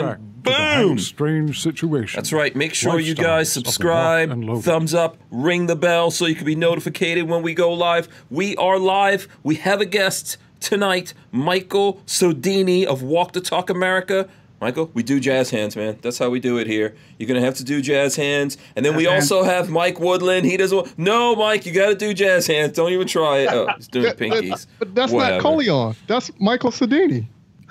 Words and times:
and 0.00 0.42
boom! 0.42 0.98
Strange 0.98 1.60
situation. 1.62 2.18
That's 2.18 2.32
right. 2.32 2.54
Make 2.56 2.74
sure 2.74 2.98
you 3.00 3.14
guys 3.14 3.52
subscribe, 3.52 4.28
Rock 4.30 4.36
and 4.36 4.44
Logan. 4.46 4.62
thumbs 4.62 4.94
up, 4.94 5.16
ring 5.30 5.66
the 5.66 5.76
bell 5.76 6.10
so 6.10 6.26
you 6.26 6.34
can 6.34 6.46
be 6.46 6.54
notified 6.56 7.22
when 7.28 7.42
we 7.42 7.54
go 7.54 7.72
live. 7.72 8.08
We 8.30 8.56
are 8.56 8.78
live. 8.78 9.28
We 9.42 9.56
have 9.56 9.80
a 9.80 9.86
guest 9.86 10.36
tonight, 10.60 11.14
Michael 11.32 12.02
Sodini 12.06 12.84
of 12.84 13.02
Walk 13.02 13.32
the 13.32 13.40
Talk 13.40 13.70
America. 13.70 14.28
Michael, 14.62 14.90
we 14.92 15.02
do 15.02 15.18
jazz 15.20 15.48
hands, 15.48 15.74
man. 15.74 15.96
That's 16.02 16.18
how 16.18 16.28
we 16.28 16.38
do 16.38 16.58
it 16.58 16.66
here. 16.66 16.94
You're 17.18 17.26
gonna 17.28 17.40
have 17.40 17.54
to 17.56 17.64
do 17.64 17.80
jazz 17.80 18.16
hands, 18.16 18.58
and 18.76 18.84
then 18.84 18.94
we 18.94 19.04
hands. 19.04 19.32
also 19.32 19.42
have 19.42 19.70
Mike 19.70 19.98
Woodland. 19.98 20.44
He 20.44 20.58
doesn't. 20.58 20.76
Want, 20.76 20.98
no, 20.98 21.34
Mike, 21.34 21.64
you 21.64 21.72
got 21.72 21.88
to 21.88 21.94
do 21.94 22.12
jazz 22.12 22.46
hands. 22.46 22.74
Don't 22.76 22.92
even 22.92 23.06
try 23.06 23.38
it. 23.38 23.48
Oh, 23.50 23.68
he's 23.76 23.88
doing 23.88 24.04
That- 24.04 24.18
that- 24.18 24.30
pinkies. 24.30 24.66
but 24.78 24.94
that's 24.94 25.12
Whatever. 25.12 25.36
not 25.36 25.42
Colion. 25.42 25.96
That's 26.06 26.30
Michael 26.38 26.70
Sodini. 26.72 27.26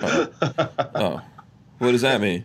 Oh, 0.94 1.20
what 1.80 1.90
does 1.92 2.02
that 2.02 2.20
mean? 2.20 2.44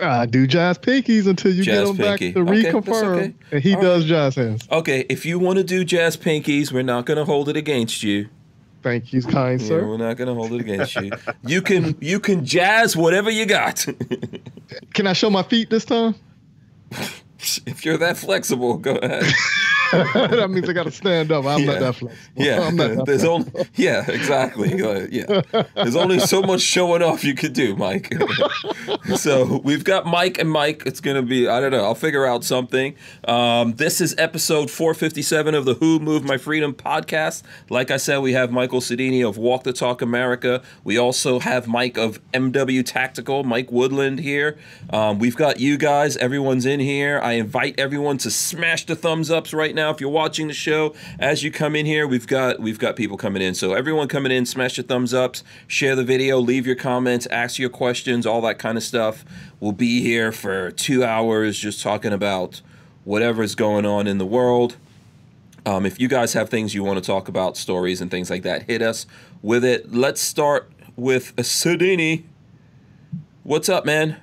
I 0.00 0.26
do 0.26 0.46
jazz 0.46 0.76
pinkies 0.76 1.26
until 1.26 1.54
you 1.54 1.62
Jazz 1.62 1.92
get 1.92 1.98
back 1.98 2.18
pinky. 2.18 2.32
to 2.34 2.40
Okay, 2.40 2.64
reconfirm. 2.64 3.16
okay. 3.16 3.34
And 3.52 3.62
he 3.62 3.74
All 3.76 3.80
does 3.80 4.04
jazz 4.04 4.34
hands. 4.34 4.68
Okay, 4.70 5.06
if 5.08 5.24
you 5.24 5.38
want 5.38 5.56
to 5.58 5.64
do 5.64 5.84
jazz 5.84 6.16
pinkies, 6.16 6.72
we're 6.72 6.82
not 6.82 7.06
gonna 7.06 7.24
hold 7.24 7.48
it 7.48 7.56
against 7.56 8.02
you. 8.02 8.28
Thank 8.82 9.12
you, 9.14 9.22
kind 9.22 9.60
Yeah, 9.60 9.66
sir. 9.66 9.86
we're 9.86 9.96
not 9.96 10.16
gonna 10.18 10.34
hold 10.34 10.52
it 10.52 10.60
against 10.60 10.94
you. 10.96 11.10
You 11.46 11.62
can 11.62 11.96
you 12.00 12.20
can 12.20 12.44
jazz 12.44 12.94
whatever 12.96 13.30
you 13.30 13.46
got. 13.46 13.86
Can 14.92 15.06
I 15.06 15.12
show 15.14 15.30
my 15.30 15.42
feet 15.44 15.70
this 15.70 15.84
time? 15.86 16.16
if 17.66 17.84
you're 17.84 17.96
that 17.98 18.16
flexible, 18.18 18.76
go 18.76 18.96
ahead. 18.96 19.24
that 20.14 20.50
means 20.50 20.68
I 20.68 20.72
got 20.72 20.84
to 20.84 20.90
stand 20.90 21.30
up. 21.32 21.44
I'm 21.44 21.60
Yeah. 21.60 21.66
not 21.66 21.80
that 21.80 21.94
flexible. 21.96 22.14
Yeah, 22.36 22.60
I'm 22.62 22.76
not 22.76 22.94
that 22.96 23.06
there's 23.06 23.24
only 23.24 23.50
yeah 23.74 24.10
exactly 24.10 24.82
Uh, 24.82 25.06
yeah. 25.10 25.42
There's 25.74 25.96
only 25.96 26.18
so 26.20 26.42
much 26.42 26.60
showing 26.60 27.02
off 27.02 27.24
you 27.24 27.34
could 27.34 27.52
do, 27.52 27.76
Mike. 27.76 28.12
so 29.16 29.60
we've 29.64 29.84
got 29.84 30.06
Mike 30.06 30.38
and 30.38 30.50
Mike. 30.50 30.82
It's 30.86 31.00
gonna 31.00 31.22
be 31.22 31.48
I 31.48 31.60
don't 31.60 31.70
know. 31.70 31.84
I'll 31.84 31.94
figure 31.94 32.26
out 32.26 32.44
something. 32.44 32.94
Um, 33.26 33.74
this 33.74 34.00
is 34.00 34.14
episode 34.18 34.70
457 34.70 35.54
of 35.54 35.64
the 35.64 35.74
Who 35.74 35.98
Moved 35.98 36.26
My 36.26 36.36
Freedom 36.38 36.72
podcast. 36.74 37.42
Like 37.70 37.90
I 37.90 37.96
said, 37.96 38.18
we 38.18 38.32
have 38.32 38.50
Michael 38.50 38.80
Sodini 38.80 39.26
of 39.26 39.36
Walk 39.38 39.64
the 39.64 39.72
Talk 39.72 40.02
America. 40.02 40.62
We 40.82 40.98
also 40.98 41.38
have 41.40 41.66
Mike 41.66 41.96
of 41.98 42.20
MW 42.32 42.84
Tactical, 42.84 43.44
Mike 43.44 43.70
Woodland 43.70 44.18
here. 44.20 44.56
Um, 44.90 45.18
we've 45.18 45.36
got 45.36 45.60
you 45.60 45.76
guys. 45.76 46.16
Everyone's 46.16 46.66
in 46.66 46.80
here. 46.80 47.20
I 47.22 47.32
invite 47.32 47.78
everyone 47.78 48.18
to 48.18 48.30
smash 48.30 48.86
the 48.86 48.96
thumbs 48.96 49.30
ups 49.30 49.52
right 49.52 49.74
now 49.74 49.83
if 49.90 50.00
you're 50.00 50.10
watching 50.10 50.48
the 50.48 50.54
show. 50.54 50.94
As 51.18 51.42
you 51.42 51.50
come 51.50 51.76
in 51.76 51.86
here, 51.86 52.06
we've 52.06 52.26
got 52.26 52.60
we've 52.60 52.78
got 52.78 52.96
people 52.96 53.16
coming 53.16 53.42
in. 53.42 53.54
So 53.54 53.74
everyone 53.74 54.08
coming 54.08 54.32
in, 54.32 54.46
smash 54.46 54.76
your 54.76 54.84
thumbs 54.84 55.14
ups, 55.14 55.44
share 55.66 55.96
the 55.96 56.04
video, 56.04 56.38
leave 56.38 56.66
your 56.66 56.76
comments, 56.76 57.26
ask 57.26 57.58
your 57.58 57.70
questions, 57.70 58.26
all 58.26 58.40
that 58.42 58.58
kind 58.58 58.76
of 58.76 58.84
stuff. 58.84 59.24
We'll 59.60 59.72
be 59.72 60.02
here 60.02 60.32
for 60.32 60.70
two 60.70 61.04
hours 61.04 61.58
just 61.58 61.82
talking 61.82 62.12
about 62.12 62.60
whatever's 63.04 63.54
going 63.54 63.86
on 63.86 64.06
in 64.06 64.18
the 64.18 64.26
world. 64.26 64.76
Um, 65.66 65.86
if 65.86 65.98
you 65.98 66.08
guys 66.08 66.34
have 66.34 66.50
things 66.50 66.74
you 66.74 66.84
want 66.84 67.02
to 67.02 67.04
talk 67.04 67.28
about, 67.28 67.56
stories 67.56 68.00
and 68.00 68.10
things 68.10 68.28
like 68.28 68.42
that, 68.42 68.64
hit 68.64 68.82
us 68.82 69.06
with 69.40 69.64
it. 69.64 69.94
Let's 69.94 70.20
start 70.20 70.70
with 70.96 71.34
Sodini. 71.36 72.24
What's 73.42 73.68
up, 73.68 73.84
man? 73.84 74.20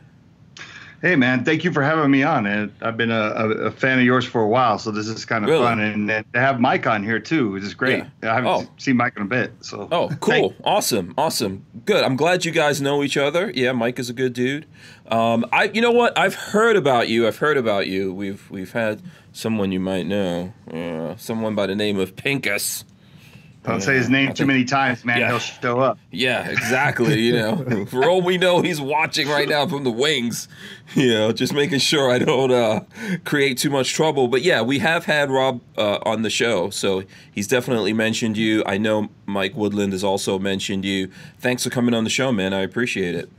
Hey 1.02 1.16
man, 1.16 1.44
thank 1.44 1.64
you 1.64 1.72
for 1.72 1.82
having 1.82 2.12
me 2.12 2.22
on. 2.22 2.46
And 2.46 2.72
I've 2.80 2.96
been 2.96 3.10
a, 3.10 3.20
a, 3.20 3.72
fan 3.72 3.98
of 3.98 4.06
yours 4.06 4.24
for 4.24 4.42
a 4.42 4.48
while, 4.48 4.78
so 4.78 4.92
this 4.92 5.08
is 5.08 5.26
kind 5.26 5.44
of 5.44 5.50
Really? 5.50 5.64
fun. 5.64 5.80
And 5.80 6.08
then 6.08 6.24
to 6.34 6.40
have 6.40 6.60
Mike 6.60 6.86
on 6.86 7.04
here 7.04 7.20
too, 7.20 7.52
which 7.54 7.64
is 7.64 7.74
great. 7.74 8.04
Yeah. 8.22 8.32
I 8.32 8.36
haven't 8.36 8.50
Oh. 8.50 8.68
seen 8.78 8.98
Mike 8.98 9.14
in 9.18 9.24
a 9.24 9.26
bit, 9.26 9.52
so 9.62 9.88
Oh, 9.92 10.10
cool. 10.20 10.54
Awesome. 10.64 11.16
Awesome. 11.18 11.66
Good. 11.86 12.04
I'm 12.04 12.16
glad 12.16 12.46
you 12.46 12.52
guys 12.52 12.82
know 12.82 13.02
each 13.04 13.18
other. 13.18 13.52
Yeah, 13.56 13.72
Mike 13.72 13.98
is 13.98 14.12
a 14.12 14.14
good 14.14 14.34
dude. 14.34 14.68
Um, 15.08 15.44
I 15.52 15.72
you 15.74 15.82
know 15.82 15.92
what? 15.92 16.16
I've 16.18 16.36
heard 16.36 16.76
about 16.76 17.10
you. 17.10 17.26
I've 17.26 17.38
heard 17.40 17.58
about 17.58 17.88
you. 17.88 18.14
We've 18.14 18.50
we've 18.52 18.72
had 18.72 19.02
someone 19.32 19.72
you 19.72 19.80
might 19.80 20.06
know. 20.06 20.54
Uh, 20.72 21.16
someone 21.18 21.56
by 21.56 21.66
the 21.66 21.76
name 21.76 21.98
of 21.98 22.16
Pincus. 22.16 22.86
Don't 23.64 23.80
say 23.82 23.94
his 23.96 24.10
name 24.10 24.30
I 24.30 24.32
too 24.32 24.38
think- 24.38 24.48
many 24.48 24.64
times, 24.66 25.06
man. 25.06 25.20
Yeah. 25.20 25.30
He'll 25.30 25.38
show 25.40 25.80
up. 25.80 26.00
Yeah, 26.10 26.50
exactly. 26.50 27.20
You 27.22 27.34
know, 27.34 27.86
for 27.92 28.10
all 28.10 28.22
we 28.24 28.40
know, 28.40 28.62
he's 28.62 28.82
watching 28.82 29.28
right 29.28 29.48
now 29.48 29.68
from 29.68 29.84
the 29.84 29.92
wings. 29.92 30.48
You 30.96 31.10
know, 31.10 31.32
just 31.32 31.54
making 31.54 31.78
sure 31.78 32.10
I 32.10 32.18
don't 32.18 32.52
uh, 32.52 32.82
create 33.24 33.60
too 33.60 33.70
much 33.70 33.94
trouble. 33.94 34.28
But 34.28 34.42
yeah, 34.42 34.64
we 34.64 34.80
have 34.80 35.06
had 35.06 35.30
Rob 35.30 35.62
uh, 35.78 36.00
on 36.04 36.24
the 36.24 36.32
show, 36.32 36.72
so 36.72 37.04
he's 37.32 37.48
definitely 37.48 37.94
mentioned 37.94 38.36
you. 38.36 38.64
I 38.66 38.80
know 38.80 39.10
Mike 39.28 39.56
Woodland 39.56 39.94
has 39.94 40.04
also 40.04 40.40
mentioned 40.40 40.84
you. 40.84 41.12
Thanks 41.40 41.64
for 41.64 41.70
coming 41.70 41.94
on 41.94 42.04
the 42.04 42.10
show, 42.10 42.32
man. 42.32 42.54
I 42.54 42.62
appreciate 42.62 43.14
it. 43.14 43.30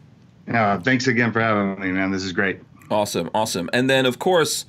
Yeah, 0.46 0.78
thanks 0.78 1.08
again 1.08 1.32
for 1.32 1.40
having 1.40 1.80
me, 1.80 1.90
man. 1.90 2.12
This 2.12 2.22
is 2.22 2.32
great. 2.32 2.60
Awesome, 2.90 3.28
awesome. 3.34 3.68
And 3.72 3.90
then, 3.90 4.06
of 4.06 4.18
course, 4.20 4.66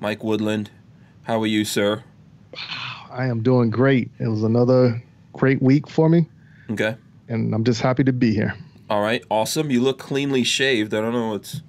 Mike 0.00 0.24
Woodland. 0.24 0.70
How 1.24 1.40
are 1.40 1.46
you, 1.46 1.64
sir? 1.64 2.02
I 3.12 3.26
am 3.26 3.42
doing 3.42 3.70
great. 3.70 4.10
It 4.18 4.28
was 4.28 4.42
another 4.42 5.02
great 5.32 5.60
week 5.62 5.88
for 5.88 6.08
me, 6.08 6.26
Okay. 6.70 6.96
and 7.28 7.54
I'm 7.54 7.64
just 7.64 7.80
happy 7.80 8.04
to 8.04 8.12
be 8.12 8.34
here. 8.34 8.54
All 8.90 9.00
right. 9.02 9.22
Awesome. 9.30 9.70
You 9.70 9.80
look 9.82 9.98
cleanly 9.98 10.44
shaved. 10.44 10.92
I 10.94 11.00
don't 11.00 11.12
know 11.12 11.30
what's. 11.30 11.62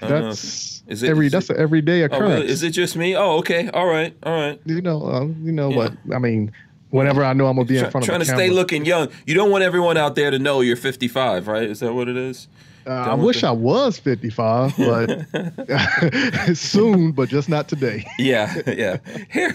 Don't 0.00 0.10
know. 0.10 0.22
That's 0.28 0.82
Is 0.86 1.02
it- 1.02 1.10
every. 1.10 1.26
is 1.26 1.32
That's 1.32 1.50
it- 1.50 1.56
an 1.56 1.62
everyday 1.62 2.02
Oh, 2.02 2.06
occurrence. 2.06 2.34
really? 2.40 2.48
Is 2.48 2.62
it 2.62 2.70
just 2.70 2.96
me? 2.96 3.16
Oh, 3.16 3.38
okay. 3.38 3.68
All 3.68 3.86
right. 3.86 4.14
All 4.22 4.32
right. 4.32 4.60
You 4.64 4.80
know. 4.80 5.02
Uh, 5.04 5.24
you 5.42 5.52
know 5.52 5.70
Yeah. 5.70 5.76
what? 5.76 5.92
I 6.14 6.18
mean, 6.18 6.52
whenever 6.90 7.24
I 7.24 7.32
know 7.34 7.46
I'm 7.48 7.56
gonna 7.56 7.66
be 7.66 7.76
in 7.76 7.82
Try- 7.82 7.90
front 7.90 8.04
of 8.04 8.08
trying 8.08 8.20
to 8.20 8.26
camera, 8.26 8.44
stay 8.46 8.50
looking 8.54 8.84
young. 8.86 9.08
You 9.26 9.34
don't 9.34 9.50
want 9.50 9.64
everyone 9.64 9.96
out 9.98 10.14
there 10.14 10.30
to 10.30 10.38
know 10.38 10.60
you're 10.60 10.76
55, 10.76 11.48
right? 11.48 11.64
Is 11.64 11.80
that 11.80 11.92
what 11.92 12.08
it 12.08 12.16
is? 12.16 12.48
Uh, 12.88 13.10
I 13.10 13.14
wish 13.14 13.42
the- 13.42 13.48
I 13.48 13.52
was 13.52 13.98
55, 13.98 14.74
but 14.78 16.56
soon, 16.56 17.12
but 17.12 17.28
just 17.28 17.48
not 17.48 17.68
today. 17.68 18.04
Yeah, 18.18 18.54
yeah. 18.66 18.96
Here, 19.30 19.54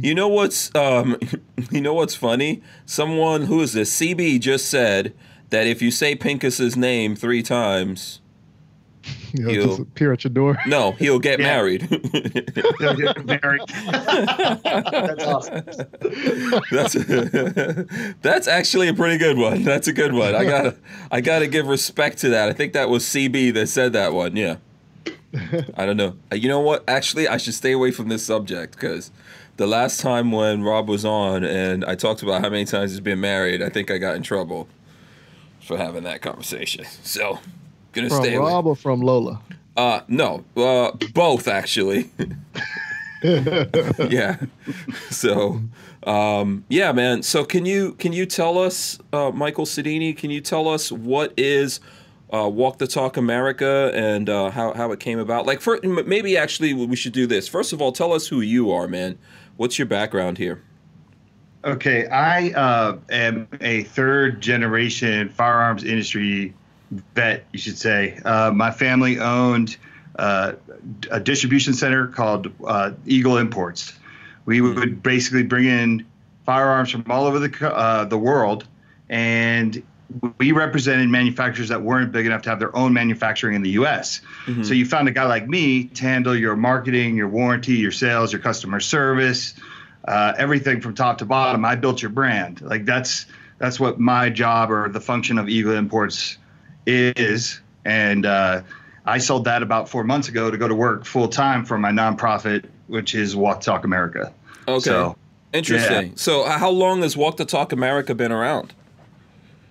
you 0.00 0.14
know 0.14 0.28
what's 0.28 0.74
um, 0.74 1.16
you 1.70 1.80
know 1.80 1.94
what's 1.94 2.14
funny? 2.14 2.62
Someone 2.86 3.42
who 3.42 3.60
is 3.62 3.72
this? 3.72 3.94
CB 3.98 4.40
just 4.40 4.68
said 4.68 5.14
that 5.50 5.66
if 5.66 5.80
you 5.80 5.90
say 5.90 6.14
Pincus's 6.14 6.76
name 6.76 7.16
three 7.16 7.42
times, 7.42 8.20
You 9.34 9.44
know, 9.44 9.50
You- 9.50 9.62
just 9.64 9.78
appear 9.80 10.12
at 10.12 10.24
your 10.24 10.30
door. 10.32 10.56
no, 10.66 10.92
he'll 10.92 11.18
get 11.18 11.38
Yeah. 11.38 11.46
married. 11.46 11.82
He'll 12.78 12.94
get 12.94 13.24
married. 13.26 13.60
That's 13.68 15.24
awesome. 15.24 15.64
that's 16.70 16.94
that's 18.22 18.48
actually 18.48 18.88
a 18.88 18.94
pretty 18.94 19.18
good 19.18 19.36
one. 19.38 19.62
That's 19.64 19.88
a 19.88 19.92
good 19.92 20.12
one. 20.12 20.34
I 20.34 20.44
gotta 20.44 20.76
I 21.10 21.20
gotta 21.20 21.46
give 21.46 21.66
respect 21.66 22.18
to 22.18 22.28
that. 22.30 22.48
I 22.48 22.52
think 22.52 22.72
that 22.72 22.88
was 22.88 23.04
CB 23.04 23.52
that 23.54 23.66
said 23.68 23.92
that 23.92 24.12
one. 24.12 24.36
Yeah. 24.36 24.56
I 25.76 25.84
don't 25.84 25.96
know. 25.98 26.14
Uh, 26.32 26.36
You 26.36 26.48
know 26.48 26.60
what? 26.60 26.84
Actually, 26.88 27.28
I 27.28 27.36
should 27.36 27.54
stay 27.54 27.72
away 27.72 27.90
from 27.90 28.08
this 28.08 28.24
subject 28.24 28.72
because 28.74 29.10
the 29.58 29.66
last 29.66 30.00
time 30.00 30.32
when 30.32 30.62
Rob 30.62 30.88
was 30.88 31.04
on 31.04 31.44
and 31.44 31.84
I 31.84 31.94
talked 31.96 32.22
about 32.22 32.40
how 32.40 32.48
many 32.48 32.64
times 32.64 32.92
he's 32.92 33.00
been 33.00 33.20
married, 33.20 33.62
I 33.62 33.68
think 33.68 33.90
I 33.90 33.98
got 33.98 34.16
in 34.16 34.22
trouble 34.22 34.68
for 35.60 35.76
having 35.76 36.04
that 36.04 36.22
conversation. 36.22 36.86
So, 37.02 37.40
gonna 37.98 38.08
From 38.08 38.24
stay 38.24 38.34
away. 38.34 38.50
Rob 38.50 38.66
or 38.66 38.76
from 38.76 39.00
Lola? 39.00 39.40
Uh, 39.76 40.00
no, 40.08 40.44
uh, 40.56 40.92
both 41.12 41.46
actually. 41.46 42.10
yeah. 43.22 44.36
So, 45.10 45.60
um, 46.04 46.64
yeah, 46.68 46.92
man. 46.92 47.22
So 47.22 47.44
can 47.44 47.66
you 47.66 47.92
can 47.94 48.12
you 48.12 48.26
tell 48.26 48.58
us, 48.58 48.98
uh, 49.12 49.30
Michael 49.30 49.66
Sodini? 49.66 50.16
Can 50.16 50.30
you 50.30 50.40
tell 50.40 50.68
us 50.68 50.90
what 50.90 51.32
is 51.36 51.80
uh, 52.32 52.48
Walk 52.48 52.78
the 52.78 52.86
Talk 52.86 53.16
America 53.16 53.90
and 53.94 54.28
uh, 54.28 54.50
how 54.50 54.74
how 54.74 54.92
it 54.92 55.00
came 55.00 55.18
about? 55.18 55.46
Like, 55.46 55.60
for, 55.60 55.78
maybe 55.82 56.36
actually 56.36 56.74
we 56.74 56.96
should 56.96 57.12
do 57.12 57.26
this. 57.26 57.48
First 57.48 57.72
of 57.72 57.80
all, 57.80 57.92
tell 57.92 58.12
us 58.12 58.28
who 58.28 58.40
you 58.40 58.70
are, 58.70 58.88
man. 58.88 59.18
What's 59.56 59.78
your 59.78 59.86
background 59.86 60.38
here? 60.38 60.62
Okay, 61.64 62.06
I 62.06 62.50
uh, 62.50 62.98
am 63.10 63.48
a 63.60 63.82
third 63.84 64.40
generation 64.40 65.28
firearms 65.28 65.82
industry 65.82 66.54
vet, 66.90 67.44
you 67.52 67.58
should 67.58 67.78
say. 67.78 68.18
Uh, 68.24 68.50
my 68.52 68.70
family 68.70 69.18
owned 69.18 69.76
uh, 70.18 70.54
a 71.10 71.20
distribution 71.20 71.74
center 71.74 72.06
called 72.06 72.52
uh, 72.66 72.92
Eagle 73.06 73.36
Imports. 73.36 73.92
We 74.46 74.60
would 74.60 75.02
basically 75.02 75.42
bring 75.42 75.66
in 75.66 76.06
firearms 76.44 76.90
from 76.90 77.04
all 77.10 77.26
over 77.26 77.38
the 77.38 77.74
uh, 77.74 78.04
the 78.06 78.16
world, 78.16 78.66
and 79.08 79.82
we 80.38 80.52
represented 80.52 81.08
manufacturers 81.10 81.68
that 81.68 81.82
weren't 81.82 82.12
big 82.12 82.24
enough 82.24 82.42
to 82.42 82.50
have 82.50 82.58
their 82.58 82.74
own 82.74 82.94
manufacturing 82.94 83.54
in 83.54 83.62
the 83.62 83.70
U.S. 83.70 84.22
So 84.64 84.72
you 84.72 84.86
found 84.86 85.06
a 85.06 85.10
guy 85.10 85.24
like 85.24 85.46
me 85.46 85.84
to 85.84 86.02
handle 86.02 86.34
your 86.34 86.56
marketing, 86.56 87.16
your 87.16 87.28
warranty, 87.28 87.74
your 87.74 87.92
sales, 87.92 88.32
your 88.32 88.40
customer 88.40 88.80
service, 88.80 89.52
uh, 90.06 90.32
everything 90.38 90.80
from 90.80 90.94
top 90.94 91.18
to 91.18 91.26
bottom. 91.26 91.64
I 91.66 91.76
built 91.76 92.00
your 92.00 92.10
brand. 92.10 92.62
Like 92.62 92.86
that's 92.86 93.26
that's 93.58 93.78
what 93.78 94.00
my 94.00 94.30
job 94.30 94.70
or 94.70 94.88
the 94.88 95.00
function 95.00 95.36
of 95.36 95.50
Eagle 95.50 95.74
Imports 95.74 96.38
is. 96.88 97.60
And 97.84 98.26
uh, 98.26 98.62
I 99.04 99.18
sold 99.18 99.44
that 99.44 99.62
about 99.62 99.88
four 99.88 100.04
months 100.04 100.28
ago 100.28 100.50
to 100.50 100.58
go 100.58 100.68
to 100.68 100.74
work 100.74 101.04
full 101.04 101.28
time 101.28 101.64
for 101.64 101.78
my 101.78 101.90
nonprofit, 101.90 102.64
which 102.86 103.14
is 103.14 103.36
Walk 103.36 103.60
Talk 103.60 103.84
America. 103.84 104.32
Okay. 104.66 104.80
So, 104.80 105.16
Interesting. 105.52 106.16
So, 106.16 106.42
uh, 106.42 106.58
how 106.58 106.70
long 106.70 107.02
has 107.02 107.16
Walk 107.16 107.38
to 107.38 107.44
Talk 107.44 107.72
America 107.72 108.14
been 108.14 108.32
around? 108.32 108.74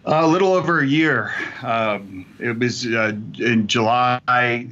A 0.05 0.25
little 0.25 0.53
over 0.53 0.79
a 0.79 0.87
year. 0.87 1.33
Um, 1.61 2.25
it 2.39 2.57
was 2.57 2.85
uh, 2.85 3.11
in 3.39 3.67
July 3.67 4.21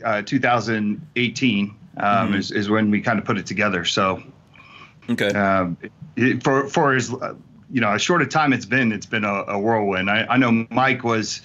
uh, 0.03 0.21
2018 0.21 1.75
um, 1.97 2.03
mm-hmm. 2.03 2.35
is, 2.35 2.51
is 2.51 2.69
when 2.69 2.89
we 2.89 3.01
kind 3.01 3.19
of 3.19 3.25
put 3.25 3.37
it 3.37 3.45
together. 3.45 3.85
So, 3.85 4.23
okay. 5.09 5.29
Um, 5.29 5.77
it, 6.15 6.41
for 6.41 6.67
for 6.69 6.95
as 6.95 7.11
you 7.11 7.81
know, 7.81 7.91
as 7.91 8.01
short 8.01 8.21
a 8.21 8.25
time 8.25 8.53
it's 8.53 8.65
been, 8.65 8.91
it's 8.91 9.05
been 9.05 9.25
a, 9.25 9.43
a 9.47 9.59
whirlwind. 9.59 10.09
I, 10.09 10.25
I, 10.25 10.37
know 10.37 10.65
Mike 10.69 11.03
was. 11.03 11.41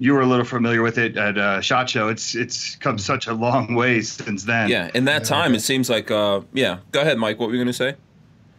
You 0.00 0.14
were 0.14 0.22
a 0.22 0.26
little 0.26 0.46
familiar 0.46 0.80
with 0.80 0.96
it 0.96 1.18
at 1.18 1.36
uh, 1.36 1.60
Shot 1.60 1.90
Show. 1.90 2.08
It's 2.08 2.34
it's 2.34 2.74
come 2.76 2.96
such 2.96 3.26
a 3.26 3.34
long 3.34 3.74
way 3.74 4.00
since 4.00 4.44
then. 4.44 4.70
Yeah, 4.70 4.90
in 4.94 5.04
that 5.04 5.24
time, 5.24 5.54
it 5.54 5.60
seems 5.60 5.90
like. 5.90 6.10
Uh, 6.10 6.40
yeah, 6.54 6.78
go 6.90 7.02
ahead, 7.02 7.18
Mike. 7.18 7.38
What 7.38 7.50
were 7.50 7.54
you 7.54 7.58
going 7.58 7.66
to 7.66 7.72
say? 7.74 7.94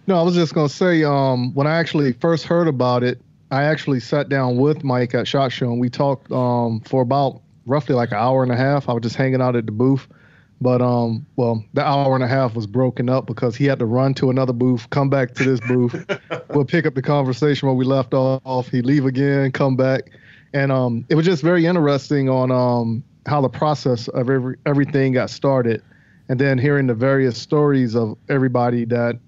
No, 0.05 0.19
I 0.19 0.21
was 0.21 0.35
just 0.35 0.53
going 0.53 0.67
to 0.67 0.73
say 0.73 1.03
um, 1.03 1.51
when 1.55 1.65
I 1.65 1.77
actually 1.77 2.13
first 2.13 2.45
heard 2.45 2.67
about 2.67 3.03
it, 3.03 3.19
I 3.49 3.63
actually 3.63 3.99
sat 3.99 4.29
down 4.29 4.57
with 4.57 4.83
Mike 4.83 5.15
at 5.15 5.27
Shot 5.27 5.51
Show 5.51 5.71
and 5.71 5.79
we 5.81 5.89
talked 5.89 6.31
um, 6.31 6.79
for 6.81 7.01
about 7.01 7.41
roughly 7.65 7.95
like 7.95 8.11
an 8.11 8.17
hour 8.17 8.43
and 8.43 8.51
a 8.51 8.57
half. 8.57 8.87
I 8.87 8.93
was 8.93 9.01
just 9.01 9.15
hanging 9.15 9.41
out 9.41 9.55
at 9.55 9.65
the 9.65 9.71
booth. 9.71 10.07
But 10.61 10.79
um, 10.79 11.25
well, 11.37 11.65
the 11.73 11.83
hour 11.83 12.13
and 12.13 12.23
a 12.23 12.27
half 12.27 12.53
was 12.53 12.67
broken 12.67 13.09
up 13.09 13.25
because 13.25 13.55
he 13.55 13.65
had 13.65 13.79
to 13.79 13.85
run 13.85 14.13
to 14.15 14.29
another 14.29 14.53
booth, 14.53 14.87
come 14.91 15.09
back 15.09 15.33
to 15.35 15.43
this 15.43 15.59
booth. 15.61 16.05
we'll 16.49 16.65
pick 16.65 16.85
up 16.85 16.93
the 16.93 17.01
conversation 17.01 17.67
where 17.67 17.75
we 17.75 17.83
left 17.83 18.13
off. 18.13 18.67
He 18.67 18.83
leave 18.83 19.05
again, 19.05 19.51
come 19.51 19.75
back, 19.75 20.11
and 20.53 20.71
um, 20.71 21.05
it 21.09 21.15
was 21.15 21.25
just 21.25 21.41
very 21.41 21.65
interesting 21.65 22.29
on 22.29 22.51
um 22.51 23.03
how 23.27 23.41
the 23.41 23.49
process 23.49 24.07
of 24.09 24.29
every 24.29 24.57
everything 24.65 25.13
got 25.13 25.29
started, 25.29 25.81
and 26.29 26.39
then 26.39 26.57
hearing 26.57 26.87
the 26.87 26.93
various 26.93 27.37
stories 27.37 27.95
of 27.95 28.17
everybody 28.29 28.85
that 28.85 29.19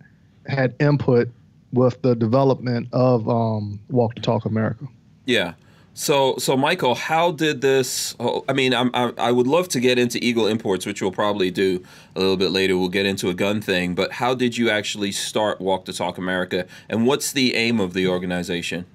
had 0.48 0.76
input 0.80 1.30
with 1.72 2.02
the 2.02 2.16
development 2.16 2.88
of 2.94 3.28
um, 3.28 3.80
Walk 3.90 4.16
to 4.16 4.22
Talk 4.22 4.46
America. 4.46 4.88
Yeah. 5.26 5.54
So, 5.96 6.38
so 6.38 6.58
Michael, 6.58 6.96
how 6.96 7.32
did 7.32 7.62
this? 7.62 8.16
Oh, 8.20 8.44
I 8.50 8.54
mean, 8.54 8.74
I'm, 8.74 8.90
I, 8.96 9.14
I 9.18 9.32
would 9.32 9.46
love 9.46 9.68
to 9.70 9.80
get 9.80 10.00
into 10.00 10.24
Eagle 10.24 10.48
Imports, 10.48 10.88
which 10.88 11.04
we'll 11.04 11.12
probably 11.12 11.52
do 11.52 11.84
a 12.16 12.20
little 12.20 12.38
bit 12.38 12.50
later. 12.50 12.78
We'll 12.78 12.90
get 12.90 13.06
into 13.06 13.30
a 13.30 13.34
gun 13.36 13.62
thing, 13.62 13.94
but 13.94 14.14
how 14.14 14.34
did 14.34 14.58
you 14.58 14.72
actually 14.72 15.12
start 15.12 15.62
Walk 15.62 15.86
to 15.86 15.94
Talk 15.94 16.18
America, 16.18 16.66
and 16.90 17.06
what's 17.06 17.32
the 17.32 17.54
aim 17.54 17.80
of 17.80 17.94
the 17.94 18.08
organization? 18.08 18.86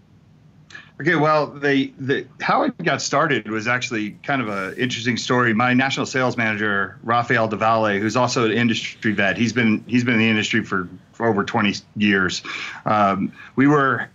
Okay, 1.00 1.14
well, 1.14 1.46
the, 1.46 1.92
the 1.98 2.26
how 2.40 2.62
it 2.64 2.76
got 2.82 3.00
started 3.00 3.48
was 3.48 3.68
actually 3.68 4.12
kind 4.24 4.42
of 4.42 4.48
an 4.48 4.74
interesting 4.76 5.16
story. 5.16 5.54
My 5.54 5.72
national 5.72 6.06
sales 6.06 6.36
manager, 6.36 6.98
Rafael 7.04 7.48
Devalle, 7.48 8.00
who's 8.00 8.16
also 8.16 8.46
an 8.46 8.52
industry 8.52 9.12
vet, 9.12 9.36
he's 9.36 9.52
been 9.52 9.84
he's 9.86 10.02
been 10.02 10.14
in 10.14 10.20
the 10.20 10.28
industry 10.28 10.64
for, 10.64 10.88
for 11.12 11.28
over 11.28 11.44
20 11.44 11.74
years. 11.96 12.42
Um, 12.84 13.32
we 13.54 13.68
were 13.68 14.08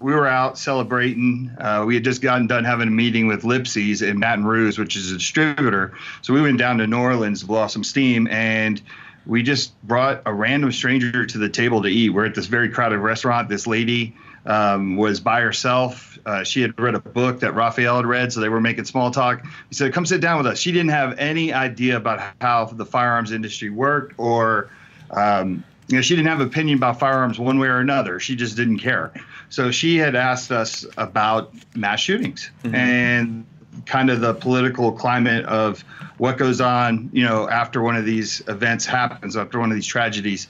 we 0.00 0.14
were 0.14 0.26
out 0.26 0.56
celebrating. 0.56 1.54
Uh, 1.58 1.84
we 1.86 1.94
had 1.94 2.04
just 2.04 2.22
gotten 2.22 2.46
done 2.46 2.64
having 2.64 2.88
a 2.88 2.90
meeting 2.90 3.26
with 3.26 3.42
Lipsey's 3.42 4.00
in 4.00 4.18
Baton 4.18 4.46
Rouge, 4.46 4.78
which 4.78 4.96
is 4.96 5.12
a 5.12 5.18
distributor. 5.18 5.92
So 6.22 6.32
we 6.32 6.40
went 6.40 6.58
down 6.58 6.78
to 6.78 6.86
New 6.86 6.98
Orleans 6.98 7.42
blow 7.42 7.58
off 7.58 7.72
some 7.72 7.84
steam, 7.84 8.26
and 8.28 8.80
we 9.26 9.42
just 9.42 9.78
brought 9.82 10.22
a 10.24 10.32
random 10.32 10.72
stranger 10.72 11.26
to 11.26 11.38
the 11.38 11.50
table 11.50 11.82
to 11.82 11.88
eat. 11.88 12.10
We're 12.10 12.24
at 12.24 12.34
this 12.34 12.46
very 12.46 12.70
crowded 12.70 12.98
restaurant. 12.98 13.50
This 13.50 13.66
lady 13.66 14.16
um, 14.46 14.96
was 14.96 15.20
by 15.20 15.40
herself. 15.40 16.18
Uh, 16.24 16.44
she 16.44 16.62
had 16.62 16.78
read 16.78 16.94
a 16.94 17.00
book 17.00 17.40
that 17.40 17.54
Raphael 17.54 17.96
had 17.96 18.06
read, 18.06 18.32
so 18.32 18.40
they 18.40 18.48
were 18.48 18.60
making 18.60 18.84
small 18.84 19.10
talk. 19.10 19.44
He 19.68 19.74
said, 19.74 19.92
"Come 19.92 20.06
sit 20.06 20.20
down 20.20 20.38
with 20.38 20.46
us." 20.46 20.58
She 20.58 20.72
didn't 20.72 20.90
have 20.90 21.18
any 21.18 21.52
idea 21.52 21.96
about 21.96 22.34
how 22.40 22.66
the 22.66 22.86
firearms 22.86 23.32
industry 23.32 23.70
worked, 23.70 24.14
or 24.18 24.70
um, 25.10 25.64
you 25.88 25.96
know, 25.96 26.02
she 26.02 26.14
didn't 26.14 26.28
have 26.28 26.40
an 26.40 26.46
opinion 26.46 26.78
about 26.78 27.00
firearms 27.00 27.38
one 27.38 27.58
way 27.58 27.68
or 27.68 27.78
another. 27.78 28.20
She 28.20 28.36
just 28.36 28.56
didn't 28.56 28.78
care. 28.78 29.12
So 29.48 29.72
she 29.72 29.96
had 29.96 30.14
asked 30.14 30.52
us 30.52 30.86
about 30.96 31.52
mass 31.74 31.98
shootings 31.98 32.50
mm-hmm. 32.62 32.74
and 32.74 33.46
kind 33.86 34.08
of 34.08 34.20
the 34.20 34.34
political 34.34 34.92
climate 34.92 35.44
of 35.46 35.82
what 36.18 36.38
goes 36.38 36.60
on, 36.60 37.10
you 37.12 37.24
know, 37.24 37.48
after 37.48 37.82
one 37.82 37.96
of 37.96 38.04
these 38.04 38.40
events 38.46 38.86
happens, 38.86 39.36
after 39.36 39.58
one 39.58 39.70
of 39.70 39.74
these 39.74 39.86
tragedies 39.86 40.46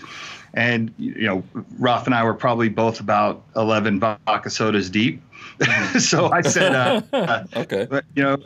and 0.55 0.93
you 0.99 1.27
know, 1.27 1.43
Ralph 1.79 2.07
and 2.07 2.15
I 2.15 2.25
were 2.25 2.35
probably 2.35 2.69
both 2.69 3.01
about 3.01 3.45
eleven 3.57 4.01
vodka 4.01 4.51
sodas 4.51 4.91
deep. 4.91 5.23
so 5.99 6.31
I 6.31 6.41
said, 6.43 6.75
uh, 6.75 7.03
uh, 7.13 7.45
okay, 7.57 7.87
you 8.15 8.23
know, 8.23 8.37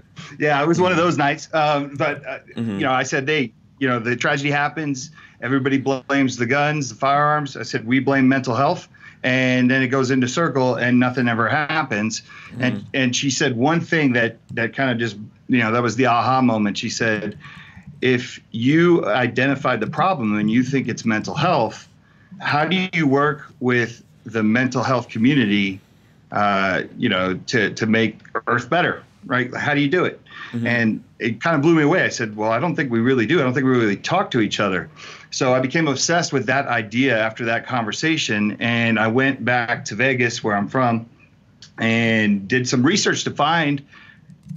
yeah, 0.38 0.62
it 0.62 0.66
was 0.66 0.80
one 0.80 0.92
of 0.92 0.98
those 0.98 1.16
nights. 1.16 1.48
Um, 1.52 1.94
but 1.96 2.26
uh, 2.26 2.38
mm-hmm. 2.54 2.72
you 2.72 2.80
know, 2.80 2.92
I 2.92 3.02
said, 3.02 3.28
hey, 3.28 3.52
you 3.78 3.88
know, 3.88 3.98
the 3.98 4.16
tragedy 4.16 4.50
happens. 4.50 5.10
Everybody 5.40 5.78
blames 5.78 6.36
the 6.36 6.46
guns, 6.46 6.88
the 6.88 6.94
firearms. 6.94 7.56
I 7.56 7.62
said, 7.62 7.86
we 7.86 8.00
blame 8.00 8.28
mental 8.28 8.54
health. 8.54 8.88
And 9.22 9.70
then 9.70 9.82
it 9.82 9.88
goes 9.88 10.10
into 10.10 10.28
circle, 10.28 10.76
and 10.76 11.00
nothing 11.00 11.26
ever 11.26 11.48
happens. 11.48 12.20
Mm-hmm. 12.20 12.62
And 12.62 12.86
and 12.94 13.16
she 13.16 13.30
said 13.30 13.56
one 13.56 13.80
thing 13.80 14.12
that 14.12 14.36
that 14.52 14.74
kind 14.74 14.90
of 14.90 14.98
just 14.98 15.16
you 15.48 15.58
know 15.58 15.72
that 15.72 15.82
was 15.82 15.96
the 15.96 16.06
aha 16.06 16.42
moment. 16.42 16.78
She 16.78 16.90
said, 16.90 17.36
if 18.02 18.40
you 18.50 19.04
identify 19.06 19.76
the 19.76 19.86
problem 19.86 20.36
and 20.36 20.50
you 20.50 20.62
think 20.62 20.88
it's 20.88 21.04
mental 21.04 21.34
health, 21.34 21.88
how 22.40 22.64
do 22.64 22.88
you 22.92 23.06
work 23.06 23.46
with 23.60 24.02
the 24.24 24.42
mental 24.42 24.82
health 24.82 25.08
community, 25.08 25.80
uh, 26.32 26.82
you 26.98 27.08
know, 27.08 27.38
to, 27.46 27.72
to 27.74 27.86
make 27.86 28.18
Earth 28.46 28.68
better, 28.68 29.02
right? 29.24 29.54
How 29.54 29.74
do 29.74 29.80
you 29.80 29.88
do 29.88 30.04
it? 30.04 30.20
Mm-hmm. 30.52 30.66
And 30.66 31.04
it 31.18 31.40
kind 31.40 31.56
of 31.56 31.62
blew 31.62 31.74
me 31.74 31.82
away. 31.82 32.02
I 32.02 32.08
said, 32.08 32.36
well, 32.36 32.50
I 32.50 32.58
don't 32.58 32.76
think 32.76 32.90
we 32.90 33.00
really 33.00 33.26
do. 33.26 33.40
I 33.40 33.42
don't 33.42 33.54
think 33.54 33.64
we 33.64 33.72
really 33.72 33.96
talk 33.96 34.30
to 34.32 34.40
each 34.40 34.60
other. 34.60 34.90
So 35.30 35.54
I 35.54 35.60
became 35.60 35.88
obsessed 35.88 36.32
with 36.32 36.46
that 36.46 36.66
idea 36.66 37.18
after 37.18 37.44
that 37.46 37.66
conversation. 37.66 38.56
And 38.60 38.98
I 38.98 39.08
went 39.08 39.44
back 39.44 39.84
to 39.86 39.94
Vegas, 39.94 40.44
where 40.44 40.56
I'm 40.56 40.68
from, 40.68 41.06
and 41.78 42.46
did 42.46 42.68
some 42.68 42.82
research 42.82 43.24
to 43.24 43.30
find– 43.30 43.82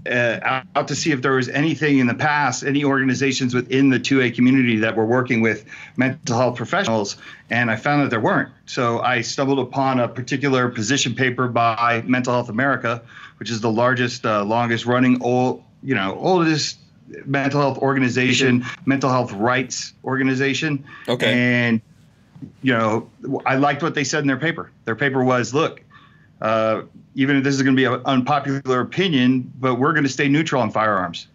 uh, 0.05 0.61
out 0.75 0.87
to 0.87 0.95
see 0.95 1.11
if 1.11 1.21
there 1.21 1.33
was 1.33 1.49
anything 1.49 1.99
in 1.99 2.07
the 2.07 2.15
past, 2.15 2.63
any 2.63 2.83
organizations 2.83 3.53
within 3.53 3.89
the 3.89 3.99
2A 3.99 4.35
community 4.35 4.77
that 4.77 4.95
were 4.95 5.05
working 5.05 5.41
with 5.41 5.65
mental 5.97 6.37
health 6.37 6.55
professionals, 6.55 7.17
and 7.49 7.69
I 7.71 7.75
found 7.75 8.03
that 8.03 8.09
there 8.09 8.19
weren't. 8.19 8.49
So 8.65 8.99
I 8.99 9.21
stumbled 9.21 9.59
upon 9.59 9.99
a 9.99 10.07
particular 10.07 10.69
position 10.69 11.15
paper 11.15 11.47
by 11.47 12.03
Mental 12.05 12.33
Health 12.33 12.49
America, 12.49 13.01
which 13.37 13.49
is 13.49 13.61
the 13.61 13.71
largest, 13.71 14.25
uh, 14.25 14.43
longest 14.43 14.85
running, 14.85 15.21
old, 15.21 15.63
you 15.83 15.95
know, 15.95 16.17
oldest 16.19 16.77
mental 17.25 17.59
health 17.59 17.79
organization, 17.79 18.65
mental 18.85 19.09
health 19.09 19.31
rights 19.33 19.93
organization. 20.03 20.85
Okay. 21.07 21.33
And 21.33 21.81
you 22.61 22.73
know, 22.73 23.09
I 23.45 23.55
liked 23.55 23.83
what 23.83 23.95
they 23.95 24.03
said 24.03 24.21
in 24.21 24.27
their 24.27 24.37
paper. 24.37 24.71
Their 24.85 24.95
paper 24.95 25.23
was, 25.23 25.53
look, 25.53 25.81
uh, 26.41 26.83
even 27.19 27.35
if 27.35 27.43
this 27.43 27.53
is 27.53 27.61
going 27.61 27.75
to 27.75 27.79
be 27.79 27.83
an 27.83 28.01
unpopular 28.05 28.79
opinion, 28.79 29.51
but 29.59 29.75
we're 29.75 29.91
going 29.91 30.05
to 30.05 30.09
stay 30.09 30.29
neutral 30.29 30.61
on 30.61 30.71
firearms, 30.71 31.27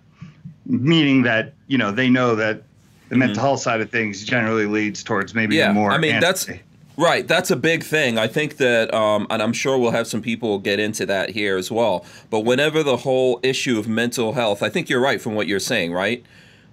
meaning 0.64 1.22
that 1.22 1.52
you 1.66 1.76
know 1.76 1.92
they 1.92 2.08
know 2.08 2.34
that 2.34 2.62
the 3.10 3.14
mm-hmm. 3.14 3.18
mental 3.18 3.42
health 3.42 3.60
side 3.60 3.82
of 3.82 3.90
things 3.90 4.24
generally 4.24 4.64
leads 4.64 5.02
towards 5.04 5.34
maybe 5.34 5.56
more. 5.56 5.64
yeah, 5.64 5.72
more. 5.72 5.90
I 5.90 5.98
mean, 5.98 6.14
anti- 6.14 6.26
that's 6.26 6.48
right. 6.96 7.28
That's 7.28 7.50
a 7.50 7.56
big 7.56 7.82
thing. 7.82 8.16
I 8.16 8.28
think 8.28 8.56
that, 8.56 8.94
um, 8.94 9.26
and 9.28 9.42
I'm 9.42 9.52
sure 9.52 9.76
we'll 9.76 9.90
have 9.90 10.06
some 10.06 10.22
people 10.22 10.58
get 10.58 10.80
into 10.80 11.04
that 11.04 11.30
here 11.30 11.58
as 11.58 11.70
well. 11.70 12.06
But 12.30 12.40
whenever 12.40 12.82
the 12.82 12.96
whole 12.96 13.38
issue 13.42 13.78
of 13.78 13.86
mental 13.86 14.32
health, 14.32 14.62
I 14.62 14.70
think 14.70 14.88
you're 14.88 15.02
right 15.02 15.20
from 15.20 15.34
what 15.34 15.46
you're 15.46 15.60
saying, 15.60 15.92
right? 15.92 16.24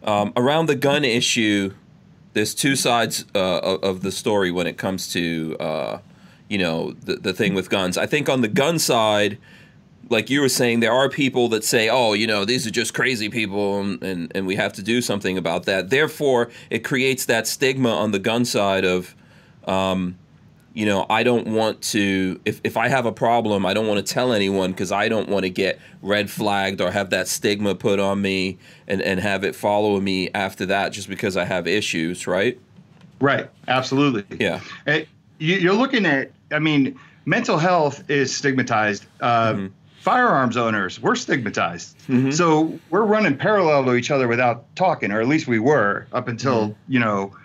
Um, 0.05 0.31
around 0.37 0.67
the 0.67 0.75
gun 0.75 1.03
issue, 1.03 1.73
there's 2.31 2.55
two 2.55 2.77
sides 2.77 3.25
uh, 3.35 3.59
of 3.59 4.03
the 4.03 4.11
story 4.11 4.51
when 4.51 4.67
it 4.67 4.77
comes 4.77 5.11
to. 5.11 5.57
Uh, 5.59 5.99
you 6.51 6.57
know 6.57 6.91
the, 6.91 7.15
the 7.15 7.33
thing 7.33 7.53
with 7.53 7.69
guns. 7.69 7.97
I 7.97 8.05
think 8.05 8.29
on 8.29 8.41
the 8.41 8.47
gun 8.47 8.79
side 8.79 9.37
like 10.09 10.29
you 10.29 10.41
were 10.41 10.49
saying 10.49 10.81
there 10.81 10.91
are 10.91 11.07
people 11.09 11.47
that 11.49 11.63
say 11.63 11.87
oh 11.89 12.13
you 12.13 12.27
know 12.27 12.43
these 12.43 12.67
are 12.67 12.71
just 12.71 12.93
crazy 12.93 13.29
people 13.29 13.79
and, 13.79 14.03
and, 14.03 14.31
and 14.35 14.45
we 14.45 14.55
have 14.57 14.73
to 14.73 14.83
do 14.83 15.01
something 15.01 15.37
about 15.37 15.65
that. 15.65 15.89
Therefore 15.89 16.49
it 16.69 16.79
creates 16.79 17.25
that 17.25 17.47
stigma 17.47 17.89
on 17.89 18.11
the 18.11 18.19
gun 18.19 18.45
side 18.45 18.83
of 18.83 19.15
um, 19.65 20.17
you 20.73 20.85
know 20.85 21.05
i 21.09 21.21
don't 21.21 21.47
want 21.47 21.81
to 21.81 22.39
if, 22.45 22.61
if 22.63 22.77
i 22.77 22.87
have 22.87 23.05
a 23.05 23.11
problem 23.11 23.65
i 23.65 23.73
don't 23.73 23.87
want 23.87 24.05
to 24.05 24.13
tell 24.13 24.31
anyone 24.31 24.71
because 24.71 24.89
i 24.89 25.09
don't 25.09 25.27
want 25.27 25.43
to 25.43 25.49
get 25.49 25.77
red 26.01 26.31
flagged 26.31 26.79
or 26.79 26.89
have 26.89 27.09
that 27.09 27.27
stigma 27.27 27.75
put 27.75 27.99
on 27.99 28.21
me 28.21 28.57
and, 28.87 29.01
and 29.01 29.19
have 29.19 29.43
it 29.43 29.53
follow 29.53 29.99
me 29.99 30.29
after 30.33 30.65
that 30.65 30.93
just 30.93 31.09
because 31.09 31.35
i 31.35 31.43
have 31.43 31.67
issues 31.67 32.25
right? 32.25 32.57
Right. 33.21 33.49
Absolutely. 33.67 34.25
Yeah. 34.39 34.59
You're 35.37 35.75
looking 35.75 36.05
at 36.05 36.31
I 36.51 36.59
mean, 36.59 36.99
mental 37.25 37.57
health 37.57 38.09
is 38.09 38.35
stigmatized. 38.35 39.05
Uh, 39.19 39.53
mm-hmm. 39.53 39.67
Firearms 39.99 40.57
owners, 40.57 40.99
we're 40.99 41.15
stigmatized. 41.15 41.95
Mm-hmm. 42.07 42.31
So 42.31 42.79
we're 42.89 43.05
running 43.05 43.37
parallel 43.37 43.85
to 43.85 43.93
each 43.93 44.09
other 44.09 44.27
without 44.27 44.75
talking, 44.75 45.11
or 45.11 45.21
at 45.21 45.27
least 45.27 45.47
we 45.47 45.59
were 45.59 46.07
up 46.11 46.27
until, 46.27 46.69
mm-hmm. 46.69 46.91
you 46.91 46.99
know, 46.99 47.35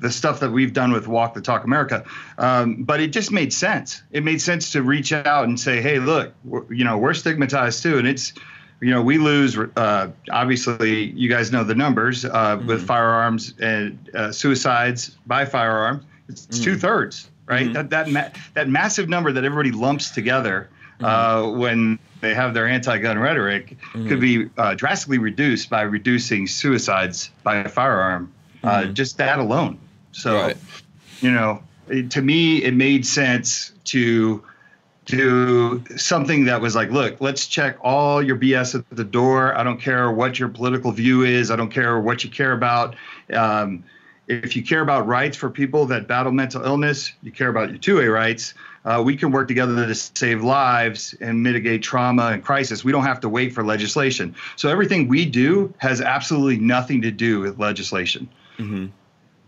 the 0.00 0.10
stuff 0.10 0.40
that 0.40 0.50
we've 0.50 0.74
done 0.74 0.92
with 0.92 1.08
Walk 1.08 1.32
the 1.32 1.40
Talk 1.40 1.64
America. 1.64 2.04
Um, 2.36 2.82
but 2.82 3.00
it 3.00 3.08
just 3.08 3.32
made 3.32 3.54
sense. 3.54 4.02
It 4.10 4.22
made 4.22 4.42
sense 4.42 4.72
to 4.72 4.82
reach 4.82 5.12
out 5.12 5.44
and 5.44 5.58
say, 5.58 5.80
hey, 5.80 5.98
look, 5.98 6.34
you 6.68 6.84
know, 6.84 6.98
we're 6.98 7.14
stigmatized 7.14 7.82
too. 7.82 7.96
And 7.96 8.06
it's, 8.06 8.34
you 8.82 8.90
know, 8.90 9.00
we 9.00 9.16
lose, 9.16 9.56
uh, 9.56 10.10
obviously, 10.30 11.04
you 11.12 11.30
guys 11.30 11.52
know 11.52 11.64
the 11.64 11.74
numbers 11.74 12.26
uh, 12.26 12.60
with 12.66 12.78
mm-hmm. 12.78 12.86
firearms 12.86 13.54
and 13.60 14.10
uh, 14.14 14.30
suicides 14.30 15.16
by 15.26 15.46
firearm. 15.46 16.04
It's, 16.28 16.44
it's 16.46 16.58
mm-hmm. 16.58 16.64
two 16.64 16.76
thirds 16.76 17.30
right? 17.46 17.64
Mm-hmm. 17.64 17.72
That 17.72 17.90
that 17.90 18.10
ma- 18.10 18.28
that 18.54 18.68
massive 18.68 19.08
number 19.08 19.32
that 19.32 19.44
everybody 19.44 19.70
lumps 19.70 20.10
together 20.10 20.68
uh, 21.00 21.50
when 21.50 21.98
they 22.20 22.34
have 22.34 22.54
their 22.54 22.66
anti-gun 22.66 23.18
rhetoric 23.18 23.76
could 23.92 24.20
be 24.20 24.48
uh, 24.56 24.74
drastically 24.74 25.18
reduced 25.18 25.68
by 25.68 25.82
reducing 25.82 26.46
suicides 26.46 27.30
by 27.42 27.56
a 27.56 27.68
firearm. 27.68 28.32
Uh, 28.62 28.86
just 28.86 29.18
that 29.18 29.38
alone. 29.38 29.78
So, 30.12 30.36
Right. 30.36 30.56
you 31.20 31.30
know, 31.30 31.62
it, 31.88 32.12
to 32.12 32.22
me, 32.22 32.62
it 32.62 32.72
made 32.72 33.04
sense 33.04 33.72
to 33.86 34.42
do 35.04 35.84
something 35.96 36.46
that 36.46 36.62
was 36.62 36.74
like, 36.74 36.90
look, 36.90 37.20
let's 37.20 37.46
check 37.46 37.76
all 37.82 38.22
your 38.22 38.36
BS 38.36 38.74
at 38.74 38.88
the 38.90 39.04
door. 39.04 39.54
I 39.54 39.62
don't 39.64 39.78
care 39.78 40.10
what 40.10 40.38
your 40.38 40.48
political 40.48 40.92
view 40.92 41.24
is. 41.24 41.50
I 41.50 41.56
don't 41.56 41.70
care 41.70 42.00
what 42.00 42.24
you 42.24 42.30
care 42.30 42.52
about. 42.52 42.96
Um, 43.30 43.84
if 44.26 44.56
you 44.56 44.62
care 44.62 44.80
about 44.80 45.06
rights 45.06 45.36
for 45.36 45.50
people 45.50 45.86
that 45.86 46.08
battle 46.08 46.32
mental 46.32 46.64
illness, 46.64 47.12
you 47.22 47.30
care 47.30 47.48
about 47.48 47.70
your 47.70 47.78
2A 47.78 48.12
rights. 48.12 48.54
Uh, 48.84 49.02
we 49.04 49.16
can 49.16 49.30
work 49.30 49.48
together 49.48 49.86
to 49.86 49.94
save 49.94 50.42
lives 50.42 51.14
and 51.20 51.42
mitigate 51.42 51.82
trauma 51.82 52.26
and 52.26 52.44
crisis. 52.44 52.84
We 52.84 52.92
don't 52.92 53.04
have 53.04 53.20
to 53.20 53.28
wait 53.28 53.52
for 53.52 53.64
legislation. 53.64 54.34
So 54.56 54.68
everything 54.68 55.08
we 55.08 55.24
do 55.24 55.72
has 55.78 56.00
absolutely 56.00 56.58
nothing 56.58 57.02
to 57.02 57.10
do 57.10 57.40
with 57.40 57.58
legislation. 57.58 58.28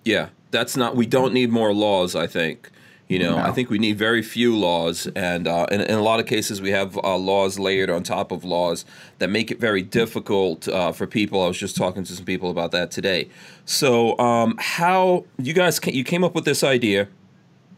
Yeah, 0.04 0.28
that's 0.50 0.76
not. 0.76 0.96
We 0.96 1.06
don't 1.06 1.32
need 1.34 1.50
more 1.50 1.74
laws. 1.74 2.14
I 2.14 2.26
think. 2.26 2.70
You 3.08 3.20
know, 3.20 3.36
I 3.36 3.52
think 3.52 3.70
we 3.70 3.78
need 3.78 3.96
very 3.98 4.20
few 4.20 4.56
laws, 4.56 5.06
and 5.14 5.46
uh, 5.46 5.66
in, 5.70 5.80
in 5.80 5.94
a 5.94 6.02
lot 6.02 6.18
of 6.18 6.26
cases, 6.26 6.60
we 6.60 6.72
have 6.72 6.96
uh, 6.96 7.16
laws 7.16 7.56
layered 7.56 7.88
on 7.88 8.02
top 8.02 8.32
of 8.32 8.42
laws 8.42 8.84
that 9.20 9.30
make 9.30 9.52
it 9.52 9.60
very 9.60 9.82
difficult 9.82 10.66
uh, 10.66 10.90
for 10.90 11.06
people. 11.06 11.40
I 11.40 11.46
was 11.46 11.56
just 11.56 11.76
talking 11.76 12.02
to 12.02 12.12
some 12.12 12.24
people 12.24 12.50
about 12.50 12.72
that 12.72 12.90
today. 12.90 13.28
So, 13.64 14.18
um, 14.18 14.56
how 14.58 15.24
you 15.38 15.52
guys 15.52 15.78
you 15.86 16.02
came 16.02 16.24
up 16.24 16.34
with 16.34 16.44
this 16.44 16.64
idea, 16.64 17.06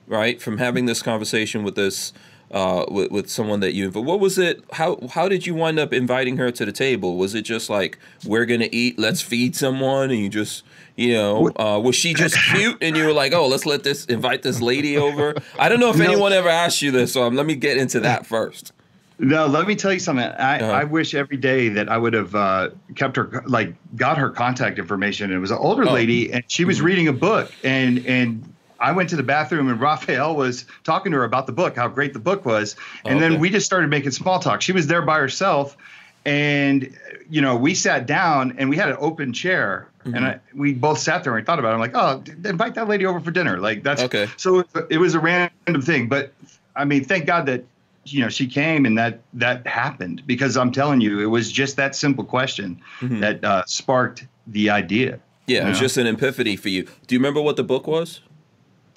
right? 0.07 0.41
From 0.41 0.57
having 0.57 0.87
this 0.87 1.03
conversation 1.03 1.63
with 1.63 1.75
this 1.75 2.15
uh, 2.51 2.87
with, 2.91 3.11
with 3.11 3.29
someone 3.29 3.61
that 3.61 3.75
you. 3.75 3.91
What 3.91 4.21
was 4.21 4.39
it? 4.39 4.65
How 4.73 4.99
how 5.13 5.29
did 5.29 5.47
you 5.47 5.55
wind 5.55 5.79
up 5.79 5.93
inviting 5.93 6.39
her 6.39 6.51
to 6.51 6.65
the 6.65 6.73
table? 6.73 7.17
Was 7.17 7.35
it 7.35 7.43
just 7.43 7.69
like 7.69 7.99
we're 8.25 8.47
gonna 8.47 8.69
eat, 8.73 8.99
let's 8.99 9.21
feed 9.21 9.55
someone, 9.55 10.11
and 10.11 10.19
you 10.19 10.31
just 10.31 10.65
you 10.99 11.15
know 11.15 11.51
uh, 11.57 11.79
was 11.83 11.95
she 11.97 12.13
just 12.13 12.37
cute 12.53 12.77
and 12.83 12.97
you 12.97 13.05
were 13.07 13.13
like, 13.13 13.33
oh, 13.33 13.47
let's 13.47 13.65
let 13.65 13.85
this 13.85 14.05
invite 14.07 14.43
this 14.43 14.61
lady 14.61 14.99
over? 14.99 15.35
I 15.59 15.69
don't 15.69 15.81
know 15.81 15.91
if 15.91 15.97
No. 15.99 16.05
anyone 16.05 16.33
ever 16.33 16.49
asked 16.49 16.83
you 16.83 16.91
this, 16.91 17.13
so 17.13 17.23
um, 17.23 17.37
let 17.37 17.47
me 17.47 17.55
get 17.55 17.77
into 17.79 18.01
that 18.01 18.27
first. 18.27 18.73
No, 19.21 19.47
let 19.47 19.67
me 19.67 19.75
tell 19.75 19.93
you 19.93 19.99
something. 19.99 20.25
I, 20.25 20.61
Uh-huh. 20.61 20.71
I 20.73 20.85
wish 20.85 21.13
every 21.15 21.37
day 21.39 21.69
that 21.71 21.89
I 21.89 21.99
would 21.99 22.15
have 22.15 22.35
uh, 22.37 22.69
kept 22.95 23.17
her, 23.17 23.43
like, 23.49 23.75
got 23.97 24.17
her 24.17 24.31
contact 24.31 24.79
information. 24.79 25.33
It 25.33 25.39
was 25.39 25.51
an 25.51 25.59
older 25.59 25.85
Oh. 25.89 25.93
lady, 25.93 26.33
and 26.33 26.45
she 26.49 26.65
was 26.65 26.81
reading 26.81 27.09
a 27.09 27.13
book, 27.13 27.53
and 27.65 28.05
and 28.07 28.55
I 28.81 28.93
went 28.93 29.09
to 29.11 29.17
the 29.17 29.25
bathroom, 29.25 29.69
and 29.69 29.81
Raphael 29.81 30.37
was 30.37 30.67
talking 30.85 31.11
to 31.11 31.19
her 31.19 31.25
about 31.25 31.47
the 31.49 31.53
book, 31.53 31.75
how 31.75 31.89
great 31.89 32.13
the 32.13 32.21
book 32.21 32.45
was, 32.47 32.77
and 33.05 33.17
Okay. 33.19 33.29
then 33.29 33.41
we 33.41 33.51
just 33.51 33.67
started 33.67 33.91
making 33.91 34.13
small 34.13 34.39
talk. 34.39 34.63
She 34.63 34.71
was 34.73 34.87
there 34.87 35.03
by 35.03 35.19
herself, 35.19 35.77
and 36.25 36.89
you 37.29 37.41
know, 37.41 37.57
we 37.57 37.75
sat 37.75 38.07
down, 38.07 38.55
and 38.57 38.71
we 38.71 38.77
had 38.77 38.89
an 38.89 38.97
open 39.01 39.33
chair, 39.33 39.89
and 40.15 40.25
I, 40.27 40.41
we 40.55 40.75
both 40.75 40.99
sat 40.99 41.25
there 41.25 41.35
and 41.35 41.43
we 41.43 41.45
thought 41.45 41.59
about 41.59 41.71
it. 41.71 41.75
I'm 41.75 41.81
like, 41.81 41.95
oh, 41.95 42.23
invite 42.49 42.75
that 42.75 42.89
lady 42.89 43.07
over 43.07 43.21
for 43.21 43.31
dinner. 43.31 43.59
Like 43.59 43.83
that's 43.83 44.03
Okay. 44.03 44.29
So 44.37 44.65
it 44.91 44.99
was 44.99 45.15
a 45.15 45.21
random 45.21 45.83
thing, 45.83 46.09
but 46.09 46.33
I 46.77 46.85
mean, 46.85 47.05
thank 47.05 47.27
God 47.27 47.47
that 47.47 47.65
you 48.05 48.23
know 48.23 48.29
she 48.29 48.47
came 48.47 48.87
and 48.87 48.97
that 48.97 49.21
that 49.35 49.67
happened 49.67 50.23
because 50.27 50.57
I'm 50.57 50.73
telling 50.73 51.01
you, 51.01 51.21
it 51.21 51.27
was 51.27 51.53
just 51.53 51.77
that 51.77 51.95
simple 51.95 52.25
question 52.25 52.81
that 53.03 53.45
uh, 53.45 53.65
sparked 53.67 54.27
the 54.47 54.71
idea. 54.71 55.21
Yeah, 55.47 55.67
it 55.67 55.71
was 55.71 55.79
just 55.79 55.97
an 55.97 56.07
epiphany 56.07 56.57
for 56.57 56.69
you. 56.69 56.85
Do 57.07 57.15
you 57.15 57.19
remember 57.19 57.41
what 57.41 57.57
the 57.57 57.65
book 57.65 57.87
was? 57.87 58.21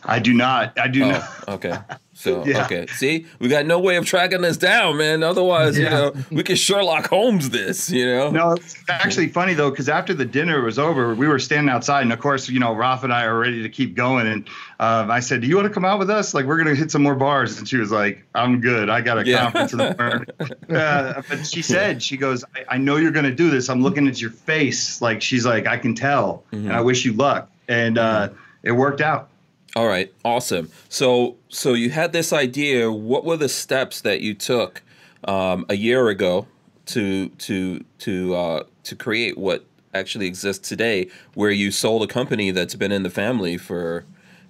I 0.04 0.20
do 0.20 0.34
not. 0.34 0.78
I 0.80 0.88
do 0.88 1.02
not. 1.02 1.30
Oh, 1.48 1.54
okay. 1.54 1.78
So 2.22 2.46
Yeah. 2.46 2.66
okay, 2.66 2.86
see, 2.86 3.26
we 3.40 3.48
got 3.50 3.66
no 3.66 3.80
way 3.80 3.96
of 3.96 4.06
tracking 4.06 4.42
this 4.42 4.56
down, 4.56 4.98
man. 4.98 5.24
Otherwise, 5.24 5.76
you 5.76 5.90
know, 5.90 6.14
we 6.30 6.44
could 6.44 6.60
Sherlock 6.60 7.08
Holmes 7.08 7.50
this, 7.50 7.90
you 7.90 8.06
know. 8.06 8.30
No, 8.30 8.52
it's 8.52 8.76
actually 8.90 9.30
funny 9.30 9.56
though, 9.56 9.72
because 9.72 9.90
after 9.90 10.14
the 10.14 10.24
dinner 10.26 10.62
was 10.62 10.78
over, 10.78 11.16
we 11.16 11.28
were 11.28 11.40
standing 11.40 11.70
outside, 11.74 12.04
and 12.04 12.14
of 12.14 12.20
course, 12.20 12.48
you 12.48 12.60
know, 12.60 12.74
Ralph 12.76 13.04
and 13.04 13.12
I 13.12 13.24
are 13.26 13.40
ready 13.40 13.64
to 13.64 13.70
keep 13.70 13.96
going. 13.96 14.28
And 14.28 14.48
um, 14.80 15.10
I 15.10 15.20
said, 15.20 15.42
"Do 15.42 15.48
you 15.48 15.56
want 15.56 15.68
to 15.68 15.74
come 15.74 15.84
out 15.84 15.98
with 15.98 16.12
us? 16.12 16.36
Like, 16.36 16.46
we're 16.46 16.58
gonna 16.58 16.76
hit 16.76 16.92
some 16.92 17.02
more 17.02 17.16
bars." 17.16 17.58
And 17.58 17.68
she 17.68 17.78
was 17.78 17.92
like, 17.92 18.24
"I'm 18.36 18.62
good. 18.62 18.88
I 18.88 19.02
got 19.02 19.18
a 19.18 19.26
Yeah. 19.26 19.42
conference 19.52 19.72
in 19.74 19.80
the 19.80 19.96
morning." 19.98 20.28
uh, 20.70 21.22
but 21.28 21.46
she 21.48 21.64
said, 21.64 22.04
"She 22.04 22.18
goes, 22.18 22.44
I, 22.56 22.76
I 22.76 22.78
know 22.78 22.98
you're 22.98 23.12
gonna 23.12 23.34
do 23.34 23.50
this. 23.50 23.68
I'm 23.68 23.82
looking 23.82 24.08
at 24.08 24.22
your 24.22 24.32
face. 24.32 25.02
Like, 25.02 25.24
she's 25.24 25.46
like, 25.46 25.66
I 25.66 25.78
can 25.78 25.96
tell, 25.96 26.44
and 26.52 26.72
I 26.72 26.82
wish 26.82 27.04
you 27.04 27.14
luck." 27.14 27.50
And 27.68 27.98
uh, 27.98 28.30
it 28.62 28.74
worked 28.74 29.02
out. 29.02 29.30
All 29.76 29.88
right, 29.88 30.14
awesome. 30.26 30.70
So, 30.90 31.38
so 31.48 31.74
you 31.74 31.92
had 31.92 32.12
this 32.12 32.34
idea. 32.34 32.92
What 32.92 33.24
were 33.24 33.38
the 33.38 33.50
steps 33.50 34.02
that 34.02 34.22
you 34.22 34.34
took 34.34 34.82
um, 35.24 35.66
a 35.70 35.76
year 35.76 36.10
ago 36.10 36.48
to 36.88 37.30
to 37.30 37.84
to 38.00 38.36
uh, 38.36 38.64
to 38.84 38.96
create 38.96 39.38
what 39.38 39.66
actually 39.94 40.28
exists 40.28 40.68
today, 40.68 41.10
where 41.34 41.52
you 41.52 41.72
sold 41.72 42.04
a 42.04 42.08
company 42.08 42.52
that's 42.52 42.76
been 42.76 42.92
in 42.92 43.04
the 43.04 43.10
family 43.10 43.58
for, 43.58 44.06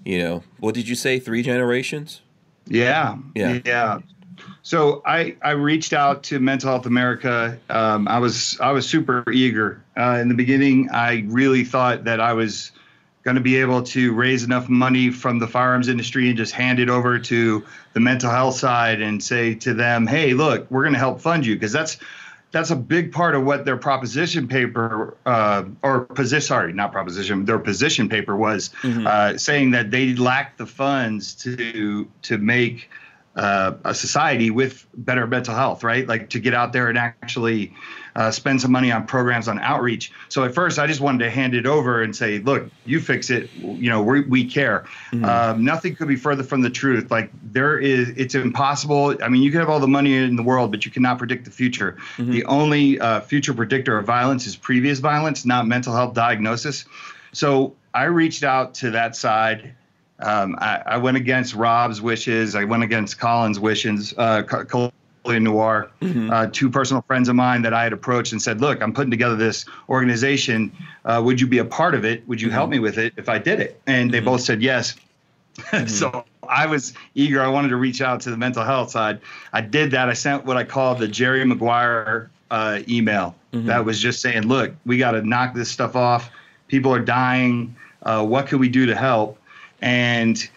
you 0.05 0.19
know, 0.19 0.43
what 0.59 0.75
did 0.75 0.87
you 0.87 0.95
say, 0.95 1.19
three 1.19 1.41
generations? 1.41 2.21
Yeah. 2.67 3.17
Yeah. 3.35 3.59
Yeah. 3.65 3.99
So 4.63 5.01
I, 5.05 5.35
I 5.43 5.51
reached 5.51 5.93
out 5.93 6.23
to 6.23 6.39
Mental 6.39 6.69
Health 6.69 6.85
America. 6.85 7.57
Um, 7.69 8.07
I 8.07 8.19
was 8.19 8.59
I 8.59 8.71
was 8.71 8.87
super 8.87 9.23
eager 9.31 9.83
uh, 9.97 10.17
in 10.21 10.29
the 10.29 10.35
beginning. 10.35 10.89
I 10.91 11.25
really 11.27 11.63
thought 11.63 12.05
that 12.05 12.19
I 12.19 12.33
was 12.33 12.71
going 13.23 13.35
to 13.35 13.41
be 13.41 13.57
able 13.57 13.83
to 13.83 14.13
raise 14.13 14.43
enough 14.43 14.67
money 14.67 15.11
from 15.11 15.39
the 15.39 15.47
firearms 15.47 15.87
industry 15.87 16.27
and 16.27 16.37
just 16.37 16.53
hand 16.53 16.79
it 16.79 16.89
over 16.89 17.19
to 17.19 17.63
the 17.93 17.99
mental 17.99 18.31
health 18.31 18.55
side 18.55 19.01
and 19.01 19.23
say 19.23 19.53
to 19.55 19.73
them, 19.73 20.07
"Hey, 20.07 20.33
look, 20.33 20.69
we're 20.71 20.83
going 20.83 20.93
to 20.93 20.99
help 20.99 21.21
fund 21.21 21.45
you," 21.45 21.55
because 21.55 21.71
that's 21.71 21.97
that's 22.51 22.69
a 22.69 22.75
big 22.75 23.11
part 23.11 23.35
of 23.35 23.43
what 23.43 23.65
their 23.65 23.77
proposition 23.77 24.47
paper 24.47 25.15
uh, 25.25 25.63
or 25.81 26.01
position 26.01 26.45
sorry 26.45 26.73
not 26.73 26.91
proposition 26.91 27.45
their 27.45 27.59
position 27.59 28.09
paper 28.09 28.35
was 28.35 28.71
uh, 29.07 29.37
saying 29.37 29.71
that 29.71 29.91
they 29.91 30.13
lacked 30.15 30.57
the 30.57 30.65
funds 30.65 31.33
to 31.33 32.07
to 32.21 32.37
make 32.37 32.89
uh, 33.35 33.73
a 33.85 33.95
society 33.95 34.51
with 34.51 34.85
better 34.93 35.25
mental 35.25 35.55
health 35.55 35.83
right? 35.83 36.07
Like 36.07 36.29
to 36.31 36.39
get 36.39 36.53
out 36.53 36.73
there 36.73 36.89
and 36.89 36.97
actually 36.97 37.73
uh, 38.15 38.31
spend 38.31 38.61
some 38.61 38.71
money 38.71 38.91
on 38.91 39.05
programs 39.05 39.47
on 39.47 39.59
outreach. 39.59 40.11
So 40.29 40.43
at 40.43 40.53
first 40.53 40.79
i 40.79 40.87
just 40.87 41.01
wanted 41.01 41.23
to 41.23 41.29
hand 41.29 41.53
it 41.53 41.65
over 41.65 42.01
and 42.01 42.15
say 42.15 42.39
look 42.39 42.69
you 42.85 42.99
fix 42.99 43.29
it. 43.29 43.49
You 43.53 43.89
know 43.89 44.01
we, 44.01 44.21
we 44.21 44.45
care. 44.45 44.85
Um, 45.23 45.63
nothing 45.63 45.95
could 45.95 46.07
be 46.07 46.15
further 46.15 46.43
from 46.43 46.61
the 46.61 46.69
truth. 46.69 47.11
Like 47.11 47.31
there 47.43 47.77
is 47.79 48.09
it's 48.09 48.35
impossible. 48.35 49.15
I 49.23 49.29
mean 49.29 49.43
you 49.43 49.51
can 49.51 49.59
have 49.59 49.69
all 49.69 49.79
the 49.79 49.87
money 49.87 50.15
in 50.15 50.35
the 50.35 50.43
world 50.43 50.71
but 50.71 50.85
you 50.85 50.91
cannot 50.91 51.17
predict 51.17 51.45
the 51.45 51.51
future. 51.51 51.97
The 52.17 52.45
only 52.45 52.99
uh, 52.99 53.21
future 53.21 53.53
predictor 53.53 53.97
of 53.97 54.05
violence 54.05 54.47
is 54.47 54.55
previous 54.55 54.99
violence 54.99 55.45
not 55.45 55.67
mental 55.67 55.93
health 55.93 56.13
diagnosis. 56.13 56.85
So 57.33 57.75
i 57.93 58.05
reached 58.05 58.43
out 58.43 58.75
to 58.75 58.91
that 58.91 59.15
side. 59.15 59.75
Um, 60.19 60.55
I, 60.59 60.83
I 60.85 60.97
went 60.97 61.17
against 61.17 61.55
Rob's 61.55 62.01
wishes. 62.01 62.55
I 62.55 62.65
went 62.65 62.83
against 62.83 63.19
Colion's 63.19 63.59
wishes. 63.59 64.13
Uh, 64.15 64.43
Colion 65.23 65.43
Noir, 65.43 65.91
uh, 66.01 66.47
two 66.51 66.69
personal 66.69 67.01
friends 67.03 67.29
of 67.29 67.35
mine 67.35 67.61
that 67.61 67.73
I 67.73 67.83
had 67.83 67.93
approached 67.93 68.31
and 68.31 68.41
said, 68.41 68.59
"Look, 68.59 68.81
I'm 68.81 68.93
putting 68.93 69.11
together 69.11 69.35
this 69.35 69.65
organization. 69.87 70.71
Uh, 71.05 71.21
would 71.23 71.39
you 71.39 71.47
be 71.47 71.59
a 71.59 71.65
part 71.65 71.93
of 71.93 72.05
it? 72.05 72.27
Would 72.27 72.41
you 72.41 72.49
help 72.49 72.69
me 72.69 72.79
with 72.79 72.97
it 72.97 73.13
if 73.17 73.29
I 73.29 73.37
did 73.37 73.59
it?" 73.59 73.79
And 73.85 74.11
they 74.11 74.19
both 74.19 74.41
said 74.41 74.61
yes. 74.61 74.95
so 75.87 76.25
I 76.47 76.65
was 76.65 76.93
eager. 77.13 77.41
I 77.41 77.47
wanted 77.47 77.69
to 77.69 77.75
reach 77.75 78.01
out 78.01 78.21
to 78.21 78.31
the 78.31 78.37
mental 78.37 78.63
health 78.63 78.91
side. 78.91 79.19
I 79.53 79.61
did 79.61 79.91
that. 79.91 80.09
I 80.09 80.13
sent 80.13 80.45
what 80.45 80.57
I 80.57 80.63
called 80.63 80.99
the 80.99 81.07
Jerry 81.07 81.45
Maguire 81.45 82.31
uh, 82.49 82.79
email. 82.87 83.35
That 83.65 83.85
was 83.85 83.99
just 83.99 84.21
saying, 84.21 84.43
"Look, 84.47 84.73
we 84.85 84.97
got 84.97 85.11
to 85.11 85.21
knock 85.21 85.53
this 85.53 85.69
stuff 85.69 85.95
off. 85.95 86.31
People 86.67 86.93
are 86.93 87.01
dying. 87.01 87.75
Uh, 88.01 88.25
what 88.25 88.47
can 88.47 88.59
we 88.59 88.69
do 88.69 88.85
to 88.87 88.95
help?" 88.95 89.37
And 89.81 90.49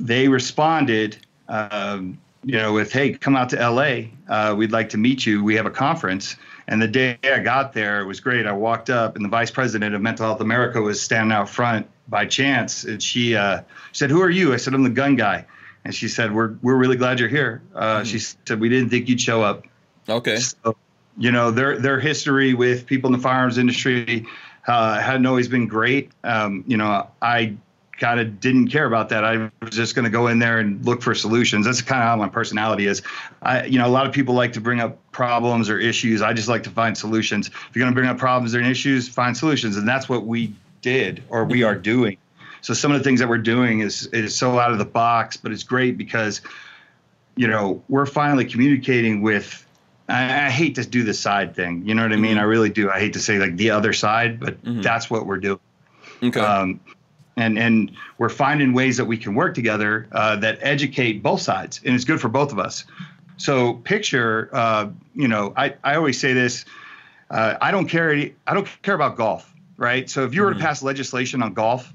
they 0.00 0.28
responded, 0.28 1.16
um, 1.48 2.18
you 2.44 2.56
know, 2.56 2.72
with, 2.72 2.92
"Hey, 2.92 3.12
come 3.12 3.36
out 3.36 3.48
to 3.50 3.56
LA. 3.56 4.10
Uh, 4.28 4.54
we'd 4.54 4.72
like 4.72 4.90
to 4.90 4.98
meet 4.98 5.26
you. 5.26 5.42
We 5.42 5.56
have 5.56 5.66
a 5.66 5.70
conference." 5.70 6.36
And 6.66 6.80
the 6.80 6.88
day 6.88 7.18
I 7.24 7.40
got 7.40 7.72
there, 7.72 8.00
it 8.00 8.06
was 8.06 8.20
great. 8.20 8.46
I 8.46 8.52
walked 8.52 8.90
up, 8.90 9.16
and 9.16 9.24
the 9.24 9.28
vice 9.28 9.50
president 9.50 9.94
of 9.94 10.00
Mental 10.00 10.26
Health 10.26 10.40
America 10.40 10.80
was 10.80 11.00
standing 11.00 11.32
out 11.32 11.48
front 11.48 11.86
by 12.08 12.26
chance, 12.26 12.84
and 12.84 13.02
she 13.02 13.36
uh, 13.36 13.62
said, 13.92 14.10
"Who 14.10 14.22
are 14.22 14.30
you?" 14.30 14.52
I 14.52 14.56
said, 14.56 14.74
"I'm 14.74 14.82
the 14.82 14.90
gun 14.90 15.16
guy." 15.16 15.46
And 15.84 15.94
she 15.94 16.08
said, 16.08 16.32
"We're 16.32 16.54
we're 16.62 16.76
really 16.76 16.96
glad 16.96 17.20
you're 17.20 17.28
here." 17.28 17.62
Uh, 17.74 18.04
She 18.04 18.18
said, 18.18 18.60
"We 18.60 18.68
didn't 18.68 18.90
think 18.90 19.08
you'd 19.08 19.20
show 19.20 19.42
up." 19.42 19.66
Okay. 20.08 20.36
So, 20.36 20.76
you 21.18 21.30
know, 21.30 21.50
their 21.50 21.78
their 21.78 22.00
history 22.00 22.54
with 22.54 22.86
people 22.86 23.08
in 23.08 23.12
the 23.12 23.22
firearms 23.22 23.58
industry 23.58 24.26
uh, 24.66 25.00
hadn't 25.00 25.26
always 25.26 25.48
been 25.48 25.66
great. 25.66 26.12
Um, 26.22 26.64
you 26.66 26.76
know, 26.76 27.08
I 27.20 27.56
kind 27.98 28.20
of 28.20 28.40
didn't 28.40 28.68
care 28.68 28.86
about 28.86 29.08
that. 29.10 29.24
I 29.24 29.50
was 29.60 29.70
just 29.70 29.94
going 29.94 30.04
to 30.04 30.10
go 30.10 30.28
in 30.28 30.38
there 30.38 30.58
and 30.58 30.84
look 30.84 31.02
for 31.02 31.14
solutions. 31.14 31.66
That's 31.66 31.82
kind 31.82 32.02
of 32.02 32.08
how 32.08 32.16
my 32.16 32.28
personality 32.28 32.86
is. 32.86 33.02
I, 33.42 33.64
you 33.64 33.78
know, 33.78 33.86
a 33.86 33.88
lot 33.88 34.06
of 34.06 34.12
people 34.12 34.34
like 34.34 34.52
to 34.54 34.60
bring 34.60 34.80
up 34.80 34.98
problems 35.12 35.70
or 35.70 35.78
issues. 35.78 36.22
I 36.22 36.32
just 36.32 36.48
like 36.48 36.62
to 36.64 36.70
find 36.70 36.96
solutions. 36.96 37.48
If 37.48 37.70
you're 37.74 37.82
going 37.84 37.92
to 37.92 37.98
bring 37.98 38.08
up 38.08 38.18
problems 38.18 38.54
or 38.54 38.60
issues, 38.60 39.08
find 39.08 39.36
solutions, 39.36 39.76
and 39.76 39.86
that's 39.86 40.08
what 40.08 40.26
we 40.26 40.54
did 40.82 41.22
or 41.28 41.44
we 41.44 41.62
are 41.62 41.74
doing. 41.74 42.18
So 42.60 42.74
some 42.74 42.92
of 42.92 42.98
the 42.98 43.04
things 43.04 43.20
that 43.20 43.28
we're 43.28 43.38
doing 43.38 43.80
is 43.80 44.06
is 44.06 44.34
so 44.34 44.58
out 44.58 44.72
of 44.72 44.78
the 44.78 44.86
box, 44.86 45.36
but 45.36 45.52
it's 45.52 45.64
great 45.64 45.98
because 45.98 46.40
you 47.36 47.48
know, 47.48 47.82
we're 47.88 48.06
finally 48.06 48.44
communicating 48.44 49.22
with. 49.22 49.60
I, 50.08 50.46
I, 50.46 50.50
hate 50.50 50.74
to 50.74 50.84
do 50.84 51.02
the 51.02 51.14
side 51.14 51.56
thing. 51.56 51.82
You 51.86 51.94
know 51.94 52.02
what 52.02 52.12
I 52.12 52.16
mean? 52.16 52.32
Mm-hmm. 52.32 52.40
I 52.40 52.42
really 52.42 52.68
do. 52.68 52.90
I 52.90 53.00
hate 53.00 53.14
to 53.14 53.20
say 53.20 53.38
like 53.38 53.56
the 53.56 53.70
other 53.70 53.94
side, 53.94 54.38
but 54.38 54.62
mm-hmm. 54.62 54.82
that's 54.82 55.08
what 55.08 55.26
we're 55.26 55.38
doing. 55.38 55.60
Okay. 56.22 56.40
Um, 56.40 56.78
and 57.36 57.58
and 57.58 57.92
we're 58.18 58.28
finding 58.28 58.72
ways 58.72 58.96
that 58.96 59.06
we 59.06 59.16
can 59.16 59.34
work 59.34 59.54
together 59.54 60.06
uh, 60.12 60.36
that 60.36 60.58
educate 60.60 61.22
both 61.22 61.40
sides, 61.40 61.80
and 61.84 61.94
it's 61.94 62.04
good 62.04 62.20
for 62.20 62.28
both 62.28 62.52
of 62.52 62.58
us. 62.58 62.84
So 63.36 63.74
picture, 63.74 64.48
uh, 64.52 64.90
you 65.14 65.28
know, 65.28 65.52
I, 65.56 65.74
I 65.82 65.96
always 65.96 66.20
say 66.20 66.32
this. 66.32 66.64
Uh, 67.30 67.56
I 67.60 67.70
don't 67.70 67.88
care. 67.88 68.30
I 68.46 68.54
don't 68.54 68.68
care 68.82 68.94
about 68.94 69.16
golf, 69.16 69.52
right? 69.76 70.08
So 70.08 70.24
if 70.24 70.34
you 70.34 70.42
were 70.42 70.50
mm-hmm. 70.50 70.60
to 70.60 70.64
pass 70.64 70.82
legislation 70.82 71.42
on 71.42 71.52
golf, 71.54 71.92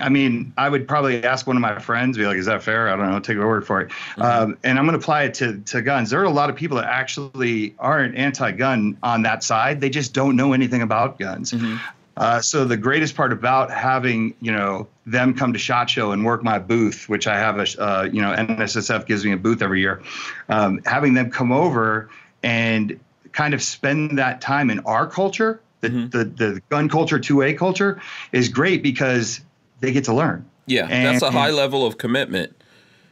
I 0.00 0.08
mean, 0.08 0.52
I 0.58 0.68
would 0.68 0.86
probably 0.88 1.24
ask 1.24 1.46
one 1.46 1.56
of 1.56 1.62
my 1.62 1.78
friends, 1.78 2.18
be 2.18 2.26
like, 2.26 2.36
"Is 2.36 2.46
that 2.46 2.62
fair?" 2.62 2.88
I 2.88 2.96
don't 2.96 3.10
know. 3.10 3.20
Take 3.20 3.36
a 3.36 3.46
word 3.46 3.66
for 3.66 3.80
it. 3.80 3.88
Mm-hmm. 3.88 4.22
Um, 4.22 4.58
and 4.64 4.78
I'm 4.78 4.84
going 4.86 4.98
to 4.98 5.02
apply 5.02 5.24
it 5.24 5.34
to 5.34 5.58
to 5.58 5.82
guns. 5.82 6.10
There 6.10 6.20
are 6.20 6.24
a 6.24 6.30
lot 6.30 6.50
of 6.50 6.56
people 6.56 6.76
that 6.78 6.86
actually 6.86 7.74
aren't 7.78 8.16
anti-gun 8.16 8.98
on 9.02 9.22
that 9.22 9.42
side. 9.42 9.80
They 9.80 9.90
just 9.90 10.12
don't 10.12 10.36
know 10.36 10.52
anything 10.52 10.82
about 10.82 11.18
guns. 11.18 11.52
Mm-hmm. 11.52 11.76
Uh, 12.16 12.40
so 12.40 12.64
the 12.64 12.76
greatest 12.76 13.14
part 13.14 13.30
about 13.30 13.70
having 13.70 14.34
you 14.40 14.50
know 14.50 14.88
them 15.04 15.34
come 15.34 15.52
to 15.52 15.58
Shot 15.58 15.90
Show 15.90 16.12
and 16.12 16.24
work 16.24 16.42
my 16.42 16.58
booth, 16.58 17.08
which 17.08 17.26
I 17.26 17.38
have 17.38 17.58
a 17.58 17.82
uh, 17.82 18.08
you 18.10 18.22
know 18.22 18.34
NSSF 18.34 19.06
gives 19.06 19.24
me 19.24 19.32
a 19.32 19.36
booth 19.36 19.60
every 19.60 19.80
year, 19.80 20.02
um, 20.48 20.80
having 20.86 21.14
them 21.14 21.30
come 21.30 21.52
over 21.52 22.08
and 22.42 22.98
kind 23.32 23.52
of 23.52 23.62
spend 23.62 24.18
that 24.18 24.40
time 24.40 24.70
in 24.70 24.80
our 24.80 25.06
culture, 25.06 25.60
the 25.80 25.88
mm-hmm. 25.88 26.08
the, 26.08 26.24
the 26.24 26.62
gun 26.70 26.88
culture, 26.88 27.18
two 27.18 27.42
A 27.42 27.52
culture, 27.52 28.00
is 28.32 28.48
great 28.48 28.82
because 28.82 29.40
they 29.80 29.92
get 29.92 30.04
to 30.04 30.14
learn. 30.14 30.48
Yeah, 30.64 30.88
and, 30.90 31.06
that's 31.06 31.22
a 31.22 31.30
high 31.30 31.50
level 31.50 31.86
of 31.86 31.98
commitment. 31.98 32.56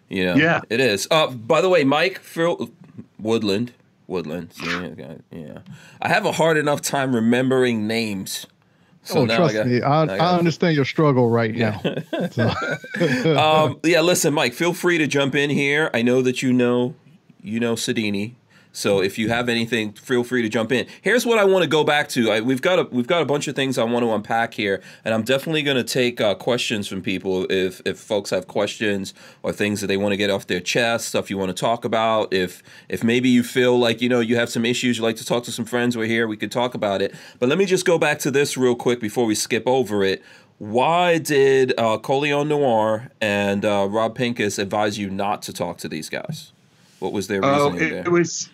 You 0.09 0.27
know, 0.27 0.35
yeah, 0.37 0.63
it 0.71 0.81
is. 0.81 1.07
Uh, 1.11 1.29
by 1.29 1.61
the 1.61 1.69
way, 1.69 1.85
Mike 1.85 2.21
Phil 2.21 2.71
Woodland, 3.19 3.73
Woodland. 4.07 4.53
Yeah, 4.63 5.15
yeah, 5.31 5.59
I 6.01 6.09
have 6.09 6.25
a 6.25 6.33
hard 6.33 6.57
enough 6.57 6.81
time 6.81 7.15
remembering 7.15 7.87
names. 7.87 8.47
So 9.05 9.21
oh, 9.21 9.27
trust 9.27 9.55
I 9.55 9.59
got, 9.59 9.67
me, 9.67 9.83
I, 9.83 10.05
I, 10.05 10.17
I, 10.17 10.39
understand 10.39 10.75
your 10.75 10.87
struggle 10.87 11.29
right 11.29 11.55
yeah. 11.55 11.79
now. 12.37 12.55
um, 13.67 13.81
yeah, 13.85 14.01
listen, 14.01 14.33
Mike, 14.33 14.55
feel 14.55 14.73
free 14.73 14.97
to 14.97 15.07
jump 15.07 15.35
in 15.35 15.51
here. 15.51 15.91
I 15.93 16.01
know 16.01 16.23
that 16.23 16.43
you 16.43 16.55
know, 16.55 16.95
you 17.43 17.61
know 17.61 17.75
Sodini. 17.75 18.35
So 18.77 19.01
if 19.01 19.19
you 19.19 19.29
have 19.29 19.49
anything, 19.49 19.93
feel 19.93 20.25
free 20.25 20.43
to 20.43 20.49
jump 20.49 20.73
in. 20.73 20.87
Here's 21.01 21.25
what 21.25 21.39
I 21.39 21.45
want 21.45 21.63
to 21.63 21.69
go 21.69 21.85
back 21.85 22.09
to. 22.11 22.33
I, 22.33 22.41
we've 22.41 22.61
got 22.61 22.81
a 22.81 22.83
we've 22.91 23.07
got 23.07 23.23
a 23.23 23.25
bunch 23.25 23.47
of 23.47 23.55
things 23.55 23.79
I 23.79 23.85
want 23.85 24.05
to 24.05 24.13
unpack 24.13 24.55
here, 24.55 24.83
and 25.05 25.15
I'm 25.15 25.23
definitely 25.23 25.63
going 25.63 25.77
to 25.77 25.85
take 25.85 26.21
uh, 26.21 26.35
questions 26.35 26.89
from 26.89 27.01
people 27.01 27.47
if 27.49 27.81
if 27.87 28.01
folks 28.01 28.31
have 28.31 28.49
questions 28.49 29.15
or 29.45 29.53
things 29.53 29.81
that 29.81 29.87
they 29.87 29.97
want 29.97 30.13
to 30.13 30.17
get 30.17 30.29
off 30.29 30.49
their 30.49 30.61
chest, 30.61 31.07
stuff 31.07 31.31
you 31.31 31.39
want 31.39 31.51
to 31.51 31.61
talk 31.61 31.85
about. 31.85 32.35
If 32.35 32.65
if 32.89 33.05
maybe 33.05 33.29
you 33.29 33.45
feel 33.45 33.79
like 33.79 34.03
you 34.03 34.09
know 34.09 34.19
you 34.19 34.35
have 34.35 34.51
some 34.51 34.65
issues, 34.65 34.99
you 34.99 35.05
like 35.05 35.17
to 35.17 35.25
talk 35.25 35.45
to 35.45 35.53
some 35.53 35.65
friends. 35.65 35.97
We're 35.97 36.07
here. 36.07 36.27
We 36.27 36.37
could 36.37 36.53
talk 36.53 36.75
about 36.75 37.01
it. 37.01 37.15
But 37.39 37.49
let 37.49 37.59
me 37.59 37.67
just 37.67 37.87
go 37.87 37.97
back 37.97 38.19
to 38.21 38.31
this 38.33 38.57
real 38.57 38.75
quick 38.75 39.01
before 39.01 39.25
we 39.25 39.37
skip 39.37 39.63
over 39.67 40.03
it 40.03 40.23
why 40.59 41.19
did 41.19 41.73
uh, 41.77 41.99
Colion 41.99 42.49
Noir 42.49 43.11
and 43.21 43.65
uh, 43.65 43.89
Rob 43.91 44.15
Pincus 44.15 44.59
advise 44.59 44.97
you 44.97 45.11
not 45.11 45.43
to 45.43 45.53
talk 45.53 45.79
to 45.79 45.89
these 45.89 46.09
guys? 46.09 46.53
What 47.01 47.13
was 47.13 47.27
their 47.27 47.45
oh, 47.45 47.71
reasoning 47.71 47.83
oh, 47.83 47.87
it, 47.87 47.91
there? 47.91 48.05
It 48.07 48.13
was 48.13 48.51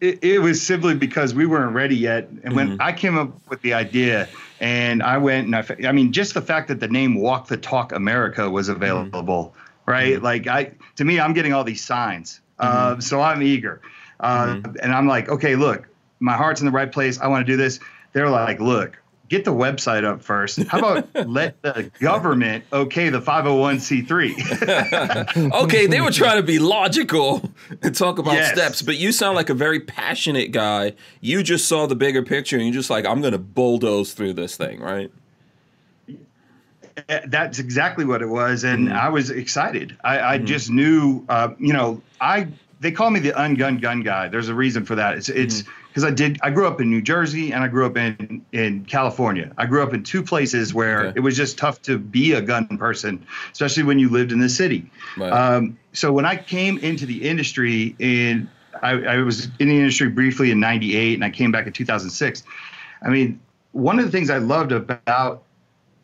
it, 0.00 0.18
it, 0.22 0.38
was 0.40 0.64
simply 0.64 0.94
because 0.94 1.34
we 1.34 1.46
weren't 1.46 1.74
ready 1.74 1.96
yet. 1.96 2.28
And 2.42 2.54
when 2.54 2.70
mm-hmm. 2.70 2.82
I 2.82 2.92
came 2.92 3.18
up 3.18 3.32
with 3.48 3.60
the 3.62 3.74
idea, 3.74 4.28
and 4.60 5.02
I 5.02 5.18
went 5.18 5.46
and 5.46 5.56
I, 5.56 5.88
I 5.88 5.92
mean, 5.92 6.12
just 6.12 6.34
the 6.34 6.42
fact 6.42 6.68
that 6.68 6.80
the 6.80 6.88
name 6.88 7.16
Walk 7.16 7.48
the 7.48 7.56
Talk 7.56 7.92
America 7.92 8.48
was 8.48 8.68
mm-hmm. 8.68 8.76
available, 8.76 9.54
mm-hmm. 9.54 9.90
right? 9.90 10.14
Mm-hmm. 10.14 10.24
Like 10.24 10.46
I, 10.46 10.72
to 10.96 11.04
me, 11.04 11.20
I'm 11.20 11.34
getting 11.34 11.52
all 11.52 11.64
these 11.64 11.84
signs, 11.84 12.40
uh, 12.58 12.92
mm-hmm. 12.92 13.00
so 13.00 13.20
I'm 13.20 13.42
eager, 13.42 13.80
uh, 14.20 14.46
mm-hmm. 14.46 14.76
and 14.82 14.92
I'm 14.92 15.06
like, 15.06 15.28
okay, 15.28 15.56
look, 15.56 15.88
my 16.20 16.34
heart's 16.34 16.60
in 16.60 16.66
the 16.66 16.72
right 16.72 16.90
place. 16.90 17.20
I 17.20 17.26
want 17.28 17.46
to 17.46 17.52
do 17.52 17.56
this. 17.56 17.80
They're 18.12 18.30
like, 18.30 18.60
look, 18.60 18.98
get 19.34 19.44
the 19.44 19.52
website 19.52 20.04
up 20.04 20.22
first. 20.22 20.62
How 20.64 20.78
about 20.78 21.08
let 21.28 21.60
the 21.62 21.90
government 21.98 22.64
okay 22.72 23.08
the 23.08 23.20
501c3? 23.20 25.52
okay, 25.62 25.86
they 25.86 26.00
were 26.00 26.10
trying 26.10 26.36
to 26.36 26.42
be 26.42 26.58
logical 26.58 27.50
and 27.82 27.94
talk 27.94 28.18
about 28.18 28.34
yes. 28.34 28.52
steps, 28.52 28.82
but 28.82 28.96
you 28.96 29.12
sound 29.12 29.36
like 29.36 29.50
a 29.50 29.54
very 29.54 29.80
passionate 29.80 30.52
guy. 30.52 30.92
You 31.20 31.42
just 31.42 31.68
saw 31.68 31.86
the 31.86 31.96
bigger 31.96 32.22
picture 32.22 32.56
and 32.56 32.66
you're 32.66 32.74
just 32.74 32.90
like, 32.90 33.06
I'm 33.06 33.20
going 33.20 33.32
to 33.32 33.38
bulldoze 33.38 34.12
through 34.12 34.34
this 34.34 34.56
thing, 34.56 34.80
right? 34.80 35.10
That's 37.26 37.58
exactly 37.58 38.04
what 38.04 38.22
it 38.22 38.28
was, 38.28 38.62
and 38.62 38.88
mm 38.88 38.94
I 38.94 39.08
was 39.08 39.30
excited. 39.30 39.96
I, 40.04 40.34
I 40.34 40.38
mm 40.38 40.44
just 40.44 40.70
knew, 40.70 41.24
uh, 41.28 41.48
you 41.58 41.72
know, 41.72 42.00
I 42.20 42.46
they 42.78 42.92
call 42.92 43.10
me 43.10 43.18
the 43.18 43.32
ungun 43.32 43.80
gun 43.80 44.02
guy. 44.02 44.28
There's 44.28 44.48
a 44.48 44.54
reason 44.54 44.84
for 44.84 44.94
that. 44.94 45.16
It's 45.16 45.28
it's 45.28 45.62
mm 45.62 45.68
because 45.94 46.04
I 46.04 46.10
did. 46.10 46.40
I 46.42 46.50
grew 46.50 46.66
up 46.66 46.80
in 46.80 46.90
New 46.90 47.00
Jersey 47.00 47.52
and 47.52 47.62
I 47.62 47.68
grew 47.68 47.86
up 47.86 47.96
in 47.96 48.44
in 48.50 48.84
California. 48.84 49.52
I 49.56 49.66
grew 49.66 49.80
up 49.80 49.94
in 49.94 50.02
two 50.02 50.24
places 50.24 50.74
where 50.74 51.06
okay. 51.06 51.12
it 51.18 51.20
was 51.20 51.36
just 51.36 51.56
tough 51.56 51.80
to 51.82 51.98
be 51.98 52.32
a 52.32 52.42
gun 52.42 52.66
person, 52.78 53.24
especially 53.52 53.84
when 53.84 54.00
you 54.00 54.08
lived 54.08 54.32
in 54.32 54.40
the 54.40 54.48
city. 54.48 54.90
Right. 55.16 55.30
Um, 55.30 55.78
so 55.92 56.12
when 56.12 56.24
I 56.24 56.34
came 56.34 56.78
into 56.78 57.06
the 57.06 57.22
industry 57.22 57.94
in, 58.00 58.50
I, 58.82 58.90
I 58.90 59.16
was 59.18 59.46
in 59.60 59.68
the 59.68 59.78
industry 59.78 60.08
briefly 60.08 60.50
in 60.50 60.58
'98, 60.58 61.14
and 61.14 61.24
I 61.24 61.30
came 61.30 61.52
back 61.52 61.68
in 61.68 61.72
2006. 61.72 62.42
I 63.02 63.08
mean, 63.08 63.40
one 63.70 64.00
of 64.00 64.04
the 64.04 64.10
things 64.10 64.30
I 64.30 64.38
loved 64.38 64.72
about 64.72 65.44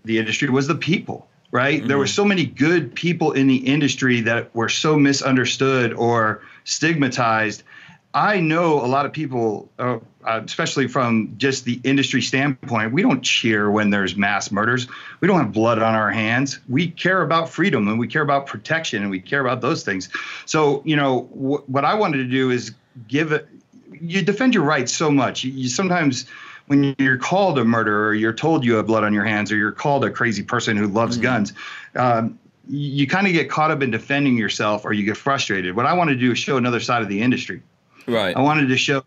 the 0.05 0.19
industry 0.19 0.51
was 0.51 0.69
the 0.69 0.77
people 0.77 1.27
right? 1.53 1.81
Mm-hmm. 1.81 1.89
There 1.89 1.99
were 1.99 2.07
so 2.07 2.25
many 2.25 2.47
good 2.47 2.95
people 2.95 3.33
in 3.33 3.49
the 3.49 3.57
industry 3.57 4.21
that 4.21 4.55
were 4.55 4.69
so 4.69 4.97
misunderstood 4.97 5.93
or 5.95 6.43
stigmatized 6.63 7.65
I 8.13 8.41
know 8.41 8.85
a 8.85 8.89
lot 8.89 9.07
of 9.07 9.13
people, 9.13 9.71
uh, 9.79 9.99
uh, 10.25 10.41
especially 10.45 10.89
from 10.89 11.35
just 11.37 11.65
the 11.65 11.81
industry 11.85 12.21
standpoint, 12.23 12.93
we 12.93 13.03
don't 13.03 13.23
cheer 13.23 13.71
when 13.71 13.91
there's 13.91 14.17
mass 14.17 14.51
murders. 14.51 14.89
We 15.21 15.29
don't 15.29 15.39
have 15.39 15.53
blood 15.53 15.79
on 15.79 15.95
our 15.95 16.11
hands. 16.11 16.59
We 16.69 16.91
care 16.91 17.23
about 17.23 17.49
freedom 17.49 17.87
and 17.87 17.99
we 18.01 18.09
care 18.09 18.23
about 18.23 18.47
protection 18.47 19.03
and 19.03 19.11
we 19.11 19.21
care 19.21 19.41
about 19.41 19.61
those 19.61 19.85
things. 19.85 20.09
So, 20.45 20.83
you 20.85 20.97
know, 20.97 21.21
wh- 21.21 21.69
what 21.71 21.85
I 21.85 21.95
wanted 21.95 22.19
to 22.19 22.25
do 22.25 22.51
is 22.51 22.75
give 23.07 23.31
it, 23.31 23.49
you 23.93 24.23
defend 24.23 24.55
your 24.55 24.65
rights 24.65 24.93
so 24.93 25.11
much. 25.11 25.45
You, 25.45 25.53
you 25.53 25.69
sometimes, 25.69 26.27
when 26.67 26.97
you're 26.99 27.19
called 27.19 27.59
a 27.59 27.65
murderer, 27.65 28.09
or 28.09 28.15
you're 28.15 28.33
told 28.33 28.65
you 28.65 28.75
have 28.75 28.87
blood 28.87 29.05
on 29.05 29.15
your 29.15 29.25
hands, 29.25 29.53
or 29.53 29.57
you're 29.57 29.73
called 29.73 30.05
a 30.05 30.11
crazy 30.11 30.43
person 30.43 30.77
who 30.77 30.89
loves 30.89 31.17
mm-hmm. 31.17 31.25
guns. 31.25 31.53
Um, 31.95 32.39
you 32.69 33.07
kind 33.07 33.27
of 33.27 33.33
get 33.33 33.51
caught 33.51 33.71
up 33.71 33.83
in 33.83 33.91
defending 33.91 34.37
yourself 34.37 34.85
or 34.85 34.93
you 34.93 35.05
get 35.05 35.17
frustrated. 35.17 35.75
What 35.75 35.87
I 35.87 35.93
want 35.93 36.11
to 36.11 36.17
do 36.17 36.33
is 36.33 36.39
show 36.39 36.57
another 36.57 36.79
side 36.79 37.03
of 37.03 37.09
the 37.09 37.21
industry. 37.21 37.63
Right. 38.11 38.37
I 38.37 38.41
wanted 38.41 38.69
to 38.69 38.77
show 38.77 39.05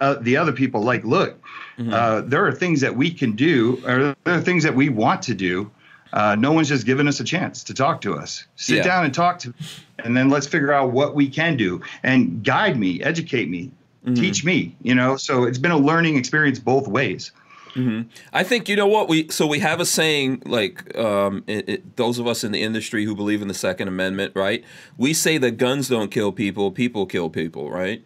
uh, 0.00 0.14
the 0.20 0.36
other 0.36 0.52
people, 0.52 0.82
like, 0.82 1.04
look, 1.04 1.40
mm-hmm. 1.78 1.92
uh, 1.92 2.22
there 2.22 2.46
are 2.46 2.52
things 2.52 2.80
that 2.80 2.94
we 2.94 3.10
can 3.10 3.32
do, 3.32 3.82
or 3.86 4.16
there 4.24 4.34
are 4.34 4.40
things 4.40 4.62
that 4.64 4.74
we 4.74 4.88
want 4.88 5.22
to 5.22 5.34
do. 5.34 5.70
Uh, 6.12 6.34
no 6.34 6.52
one's 6.52 6.68
just 6.68 6.86
given 6.86 7.08
us 7.08 7.20
a 7.20 7.24
chance 7.24 7.64
to 7.64 7.74
talk 7.74 8.00
to 8.00 8.14
us. 8.14 8.46
Sit 8.56 8.78
yeah. 8.78 8.82
down 8.82 9.04
and 9.04 9.12
talk 9.12 9.38
to, 9.40 9.52
and 9.98 10.16
then 10.16 10.30
let's 10.30 10.46
figure 10.46 10.72
out 10.72 10.92
what 10.92 11.14
we 11.14 11.28
can 11.28 11.56
do 11.56 11.80
and 12.02 12.44
guide 12.44 12.78
me, 12.78 13.02
educate 13.02 13.50
me, 13.50 13.70
mm-hmm. 14.04 14.14
teach 14.14 14.44
me. 14.44 14.74
You 14.82 14.94
know, 14.94 15.16
so 15.16 15.44
it's 15.44 15.58
been 15.58 15.72
a 15.72 15.78
learning 15.78 16.16
experience 16.16 16.58
both 16.58 16.86
ways. 16.88 17.32
Mm-hmm. 17.74 18.08
I 18.32 18.42
think 18.42 18.70
you 18.70 18.76
know 18.76 18.86
what 18.86 19.06
we 19.08 19.28
so 19.28 19.46
we 19.46 19.58
have 19.58 19.80
a 19.80 19.84
saying 19.84 20.42
like 20.46 20.96
um, 20.96 21.44
it, 21.46 21.68
it, 21.68 21.96
those 21.96 22.18
of 22.18 22.26
us 22.26 22.42
in 22.42 22.52
the 22.52 22.62
industry 22.62 23.04
who 23.04 23.14
believe 23.14 23.42
in 23.42 23.48
the 23.48 23.54
Second 23.54 23.88
Amendment, 23.88 24.32
right? 24.34 24.64
We 24.96 25.12
say 25.12 25.36
that 25.38 25.52
guns 25.58 25.88
don't 25.88 26.10
kill 26.10 26.32
people; 26.32 26.70
people 26.70 27.04
kill 27.04 27.28
people, 27.28 27.70
right? 27.70 28.02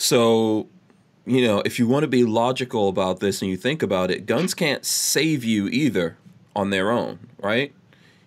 So, 0.00 0.66
you 1.26 1.46
know, 1.46 1.60
if 1.66 1.78
you 1.78 1.86
want 1.86 2.04
to 2.04 2.08
be 2.08 2.24
logical 2.24 2.88
about 2.88 3.20
this 3.20 3.42
and 3.42 3.50
you 3.50 3.56
think 3.58 3.82
about 3.82 4.10
it, 4.10 4.24
guns 4.24 4.54
can't 4.54 4.82
save 4.82 5.44
you 5.44 5.68
either 5.68 6.16
on 6.56 6.70
their 6.70 6.90
own, 6.90 7.18
right? 7.38 7.74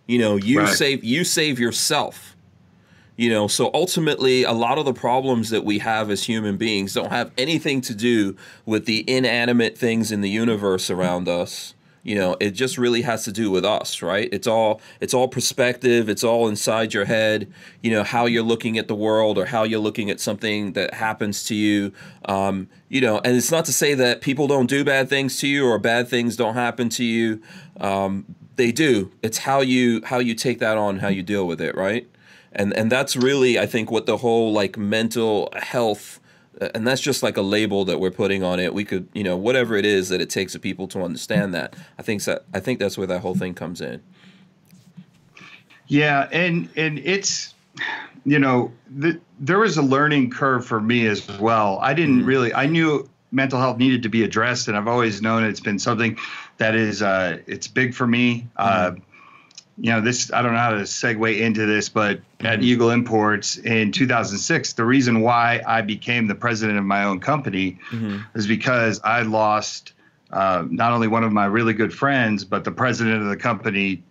You 0.05 0.19
know, 0.19 0.35
you 0.35 0.59
right. 0.59 0.69
save 0.69 1.03
you 1.03 1.23
save 1.23 1.57
yourself. 1.57 2.35
You 3.15 3.31
know, 3.31 3.47
so 3.47 3.71
ultimately 3.73 4.43
a 4.43 4.51
lot 4.51 4.77
of 4.77 4.85
the 4.85 4.93
problems 4.93 5.49
that 5.49 5.65
we 5.65 5.79
have 5.79 6.11
as 6.11 6.23
human 6.23 6.57
beings 6.57 6.93
don't 6.93 7.11
have 7.11 7.31
anything 7.39 7.81
to 7.81 7.95
do 7.95 8.35
with 8.67 8.85
the 8.85 9.03
inanimate 9.09 9.75
things 9.75 10.11
in 10.11 10.21
the 10.21 10.29
universe 10.29 10.91
around 10.91 11.27
us 11.27 11.73
you 12.03 12.15
know 12.15 12.35
it 12.39 12.51
just 12.51 12.77
really 12.77 13.01
has 13.01 13.23
to 13.23 13.31
do 13.31 13.49
with 13.49 13.65
us 13.65 14.01
right? 14.01 14.29
It's 14.31 14.47
all 14.47 14.81
it's 14.99 15.13
all 15.13 15.27
perspective 15.27 16.09
it's 16.09 16.23
all 16.23 16.47
inside 16.47 16.93
your 16.93 17.05
head 17.05 17.51
you 17.81 17.91
know 17.91 18.03
how 18.03 18.25
you're 18.25 18.43
looking 18.43 18.77
at 18.77 18.87
the 18.87 18.95
world 18.95 19.37
or 19.37 19.45
how 19.45 19.63
you're 19.63 19.79
looking 19.79 20.09
at 20.09 20.19
something 20.19 20.73
that 20.73 20.93
happens 20.93 21.43
to 21.45 21.55
you. 21.55 21.93
Um, 22.25 22.67
you 22.89 23.01
know 23.01 23.19
and 23.23 23.35
it's 23.35 23.51
not 23.51 23.65
to 23.65 23.73
say 23.73 23.93
that 23.95 24.21
people 24.21 24.47
don't 24.47 24.67
do 24.67 24.83
bad 24.83 25.09
things 25.09 25.39
to 25.39 25.47
you 25.47 25.65
or 25.65 25.79
bad 25.79 26.07
things 26.07 26.35
don't 26.35 26.55
happen 26.55 26.89
to 26.89 27.03
you. 27.03 27.41
Um, 27.79 28.35
they 28.55 28.71
do. 28.71 29.11
It's 29.23 29.39
how 29.39 29.61
you 29.61 30.01
how 30.05 30.19
you 30.19 30.35
take 30.35 30.59
that 30.59 30.77
on 30.77 30.99
how 30.99 31.07
you 31.07 31.23
deal 31.23 31.47
with 31.47 31.61
it 31.61 31.75
right? 31.75 32.07
And 32.51 32.73
and 32.73 32.91
that's 32.91 33.15
really 33.15 33.57
i 33.57 33.65
think 33.65 33.89
what 33.89 34.05
the 34.05 34.17
whole 34.17 34.53
like 34.53 34.77
mental 34.77 35.49
health 35.55 36.19
and 36.59 36.87
that's 36.87 37.01
just 37.01 37.23
like 37.23 37.37
a 37.37 37.41
label 37.41 37.85
that 37.85 37.99
we're 37.99 38.11
putting 38.11 38.43
on 38.43 38.59
it. 38.59 38.73
We 38.73 38.85
could, 38.85 39.07
you 39.13 39.23
know, 39.23 39.35
whatever 39.37 39.75
it 39.75 39.85
is 39.85 40.09
that 40.09 40.21
it 40.21 40.29
takes 40.29 40.53
for 40.53 40.59
people 40.59 40.87
to 40.89 41.01
understand 41.01 41.53
that. 41.53 41.75
I 41.97 42.01
think 42.01 42.23
that 42.23 42.45
I 42.53 42.59
think 42.59 42.79
that's 42.79 42.97
where 42.97 43.07
that 43.07 43.21
whole 43.21 43.35
thing 43.35 43.53
comes 43.53 43.81
in. 43.81 44.01
Yeah, 45.87 46.29
and 46.31 46.69
and 46.75 46.99
it's 46.99 47.53
you 48.25 48.39
know, 48.39 48.71
the, 48.89 49.19
there 49.39 49.59
was 49.59 49.77
a 49.77 49.81
learning 49.81 50.29
curve 50.29 50.65
for 50.65 50.79
me 50.79 51.07
as 51.07 51.27
well. 51.39 51.79
I 51.81 51.93
didn't 51.93 52.19
mm-hmm. 52.19 52.27
really, 52.27 52.53
I 52.53 52.65
knew 52.67 53.09
mental 53.31 53.59
health 53.59 53.77
needed 53.77 54.03
to 54.03 54.09
be 54.09 54.23
addressed, 54.23 54.67
and 54.67 54.77
I've 54.77 54.87
always 54.87 55.21
known 55.21 55.43
it's 55.43 55.59
been 55.59 55.79
something 55.79 56.17
that 56.57 56.75
is, 56.75 57.01
uh, 57.01 57.39
it's 57.47 57.67
big 57.67 57.93
for 57.93 58.07
me. 58.07 58.47
Uh, 58.55 58.91
mm-hmm. 58.91 58.99
Uh, 58.99 59.03
you 59.77 59.91
know, 59.91 60.01
this, 60.01 60.31
I 60.31 60.41
don't 60.41 60.53
know 60.53 60.59
how 60.59 60.71
to 60.71 60.81
segue 60.81 61.39
into 61.39 61.65
this, 61.65 61.89
but 61.89 62.17
mm-hmm. 62.17 62.45
at 62.45 62.61
Eagle 62.61 62.91
Imports 62.91 63.57
in 63.57 63.91
2006, 63.91 64.73
the 64.73 64.85
reason 64.85 65.21
why 65.21 65.61
I 65.65 65.81
became 65.81 66.27
the 66.27 66.35
president 66.35 66.77
of 66.77 66.85
my 66.85 67.03
own 67.05 67.19
company 67.19 67.79
mm-hmm. 67.89 68.19
is 68.37 68.45
because 68.47 69.01
I 69.03 69.23
lost 69.23 69.93
uh, 70.31 70.65
not 70.69 70.93
only 70.93 71.07
one 71.07 71.23
of 71.23 71.31
my 71.31 71.45
really 71.45 71.73
good 71.73 71.93
friends, 71.93 72.43
but 72.43 72.63
the 72.63 72.71
president 72.71 73.21
of 73.21 73.29
the 73.29 73.37
company 73.37 74.03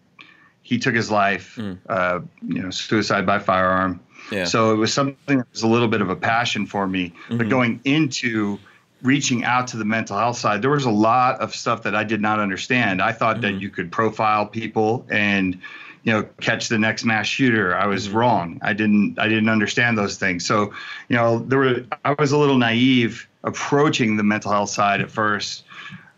he 0.62 0.78
took 0.78 0.94
his 0.94 1.10
life, 1.10 1.56
mm. 1.56 1.76
uh, 1.88 2.20
you 2.46 2.62
know, 2.62 2.70
suicide 2.70 3.26
by 3.26 3.38
firearm. 3.38 4.00
Yeah. 4.30 4.44
So 4.44 4.72
it 4.72 4.76
was 4.76 4.94
something 4.94 5.38
that 5.38 5.50
was 5.50 5.62
a 5.62 5.66
little 5.66 5.88
bit 5.88 6.00
of 6.00 6.08
a 6.08 6.16
passion 6.16 6.66
for 6.66 6.86
me. 6.86 7.08
Mm-hmm. 7.08 7.38
But 7.38 7.48
going 7.48 7.80
into 7.84 8.58
reaching 9.02 9.44
out 9.44 9.68
to 9.68 9.76
the 9.76 9.84
mental 9.84 10.16
health 10.16 10.38
side, 10.38 10.62
there 10.62 10.70
was 10.70 10.84
a 10.84 10.90
lot 10.90 11.40
of 11.40 11.54
stuff 11.54 11.82
that 11.82 11.94
I 11.94 12.04
did 12.04 12.20
not 12.20 12.38
understand. 12.38 13.02
I 13.02 13.12
thought 13.12 13.36
mm-hmm. 13.36 13.54
that 13.54 13.60
you 13.60 13.68
could 13.68 13.90
profile 13.90 14.46
people 14.46 15.06
and 15.10 15.60
you 16.04 16.12
know 16.12 16.24
catch 16.40 16.68
the 16.68 16.80
next 16.80 17.04
mass 17.04 17.28
shooter 17.28 17.76
i 17.76 17.86
was 17.86 18.08
mm-hmm. 18.08 18.16
wrong 18.16 18.58
i 18.60 18.72
didn't 18.72 19.20
i 19.20 19.28
didn't 19.28 19.48
understand 19.48 19.96
those 19.96 20.16
things 20.16 20.44
so 20.44 20.72
you 21.08 21.14
know 21.14 21.38
there 21.38 21.60
were 21.60 21.84
i 22.04 22.12
was 22.18 22.32
a 22.32 22.36
little 22.36 22.58
naive 22.58 23.28
approaching 23.44 24.16
the 24.16 24.24
mental 24.24 24.50
health 24.50 24.70
side 24.70 25.00
at 25.00 25.12
first 25.12 25.62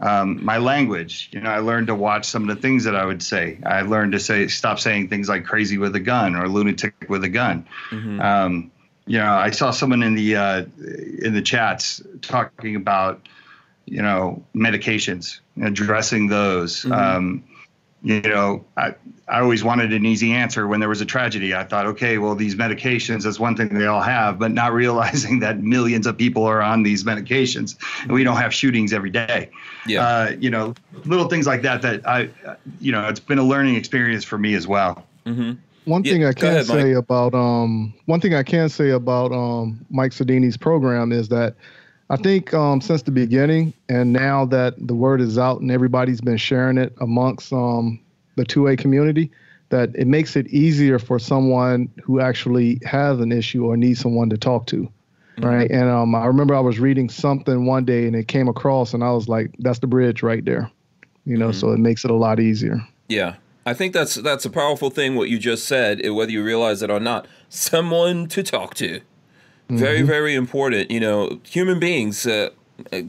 um, 0.00 0.44
my 0.44 0.58
language. 0.58 1.30
You 1.32 1.40
know, 1.40 1.50
I 1.50 1.60
learned 1.60 1.86
to 1.86 1.94
watch 1.94 2.26
some 2.26 2.48
of 2.48 2.54
the 2.54 2.60
things 2.60 2.84
that 2.84 2.94
I 2.94 3.04
would 3.04 3.22
say. 3.22 3.58
I 3.64 3.82
learned 3.82 4.12
to 4.12 4.20
say 4.20 4.48
stop 4.48 4.78
saying 4.78 5.08
things 5.08 5.28
like 5.28 5.44
crazy 5.44 5.78
with 5.78 5.94
a 5.94 6.00
gun 6.00 6.34
or 6.34 6.48
lunatic 6.48 6.94
with 7.08 7.24
a 7.24 7.28
gun. 7.28 7.66
Mm-hmm. 7.90 8.20
Um, 8.20 8.70
know, 9.06 9.32
I 9.32 9.50
saw 9.50 9.70
someone 9.70 10.02
in 10.02 10.14
the 10.14 10.36
uh, 10.36 10.64
in 11.22 11.34
the 11.34 11.42
chats 11.42 12.02
talking 12.22 12.76
about 12.76 13.20
you 13.86 14.02
know 14.02 14.42
medications, 14.54 15.40
addressing 15.62 16.28
those. 16.28 16.82
Mm-hmm. 16.82 16.92
Um, 16.92 17.44
you 18.04 18.20
know, 18.20 18.62
I, 18.76 18.94
I 19.26 19.40
always 19.40 19.64
wanted 19.64 19.94
an 19.94 20.04
easy 20.04 20.32
answer 20.32 20.68
when 20.68 20.78
there 20.78 20.90
was 20.90 21.00
a 21.00 21.06
tragedy. 21.06 21.54
I 21.54 21.64
thought, 21.64 21.86
okay, 21.86 22.18
well, 22.18 22.34
these 22.34 22.54
medications, 22.54 23.22
that's 23.22 23.40
one 23.40 23.56
thing 23.56 23.70
they 23.70 23.86
all 23.86 24.02
have, 24.02 24.38
but 24.38 24.52
not 24.52 24.72
realizing 24.74 25.40
that 25.40 25.60
millions 25.60 26.06
of 26.06 26.18
people 26.18 26.44
are 26.44 26.60
on 26.60 26.82
these 26.82 27.02
medications 27.02 27.76
and 28.02 28.12
we 28.12 28.22
don't 28.22 28.36
have 28.36 28.52
shootings 28.52 28.92
every 28.92 29.08
day. 29.08 29.50
Yeah. 29.86 30.06
Uh, 30.06 30.36
you 30.38 30.50
know, 30.50 30.74
little 31.06 31.28
things 31.28 31.46
like 31.46 31.62
that, 31.62 31.80
that 31.80 32.06
I, 32.06 32.28
you 32.78 32.92
know, 32.92 33.08
it's 33.08 33.20
been 33.20 33.38
a 33.38 33.42
learning 33.42 33.76
experience 33.76 34.22
for 34.22 34.36
me 34.36 34.52
as 34.52 34.66
well. 34.66 35.06
Mm-hmm. 35.24 35.52
One 35.84 36.02
yeah, 36.04 36.12
thing 36.12 36.24
I 36.24 36.32
can 36.32 36.48
ahead, 36.48 36.66
say 36.66 36.94
Mike. 36.94 36.96
about, 36.96 37.34
um, 37.34 37.94
one 38.06 38.20
thing 38.20 38.34
I 38.34 38.42
can 38.42 38.68
say 38.68 38.90
about 38.90 39.32
um, 39.32 39.84
Mike 39.90 40.12
Sodini's 40.12 40.56
program 40.56 41.12
is 41.12 41.28
that 41.28 41.56
I 42.10 42.16
think 42.16 42.52
um, 42.54 42.80
since 42.80 43.02
the 43.02 43.10
beginning, 43.10 43.72
and 43.88 44.12
now 44.12 44.44
that 44.46 44.74
the 44.78 44.94
word 44.94 45.20
is 45.20 45.38
out 45.38 45.60
and 45.60 45.70
everybody's 45.70 46.20
been 46.20 46.36
sharing 46.36 46.78
it 46.78 46.94
amongst 47.00 47.52
um, 47.52 48.00
the 48.36 48.44
2A 48.44 48.78
community, 48.78 49.30
that 49.70 49.90
it 49.94 50.06
makes 50.06 50.36
it 50.36 50.46
easier 50.48 50.98
for 50.98 51.18
someone 51.18 51.90
who 52.02 52.20
actually 52.20 52.80
has 52.84 53.20
an 53.20 53.32
issue 53.32 53.64
or 53.64 53.76
needs 53.76 54.00
someone 54.00 54.30
to 54.30 54.36
talk 54.36 54.66
to. 54.66 54.82
Mm-hmm. 55.36 55.44
Right. 55.44 55.70
And 55.70 55.88
um, 55.88 56.14
I 56.14 56.26
remember 56.26 56.54
I 56.54 56.60
was 56.60 56.78
reading 56.78 57.08
something 57.08 57.66
one 57.66 57.84
day 57.84 58.06
and 58.06 58.14
it 58.14 58.28
came 58.28 58.48
across, 58.48 58.94
and 58.94 59.02
I 59.02 59.10
was 59.10 59.28
like, 59.28 59.50
that's 59.58 59.80
the 59.80 59.86
bridge 59.86 60.22
right 60.22 60.44
there. 60.44 60.70
You 61.24 61.36
know, 61.36 61.48
mm-hmm. 61.48 61.58
so 61.58 61.72
it 61.72 61.78
makes 61.78 62.04
it 62.04 62.10
a 62.10 62.14
lot 62.14 62.38
easier. 62.38 62.86
Yeah. 63.08 63.34
I 63.66 63.74
think 63.74 63.94
that's 63.94 64.14
that's 64.16 64.44
a 64.44 64.50
powerful 64.50 64.90
thing 64.90 65.14
what 65.14 65.28
you 65.28 65.38
just 65.38 65.66
said, 65.66 66.06
whether 66.10 66.30
you 66.30 66.44
realize 66.44 66.82
it 66.82 66.90
or 66.90 67.00
not. 67.00 67.26
Someone 67.48 68.26
to 68.28 68.42
talk 68.42 68.74
to. 68.74 69.00
Very, 69.68 69.98
mm-hmm. 69.98 70.06
very 70.06 70.34
important. 70.34 70.90
You 70.90 71.00
know, 71.00 71.40
human 71.44 71.80
beings, 71.80 72.26
uh, 72.26 72.50
uh, 72.92 73.02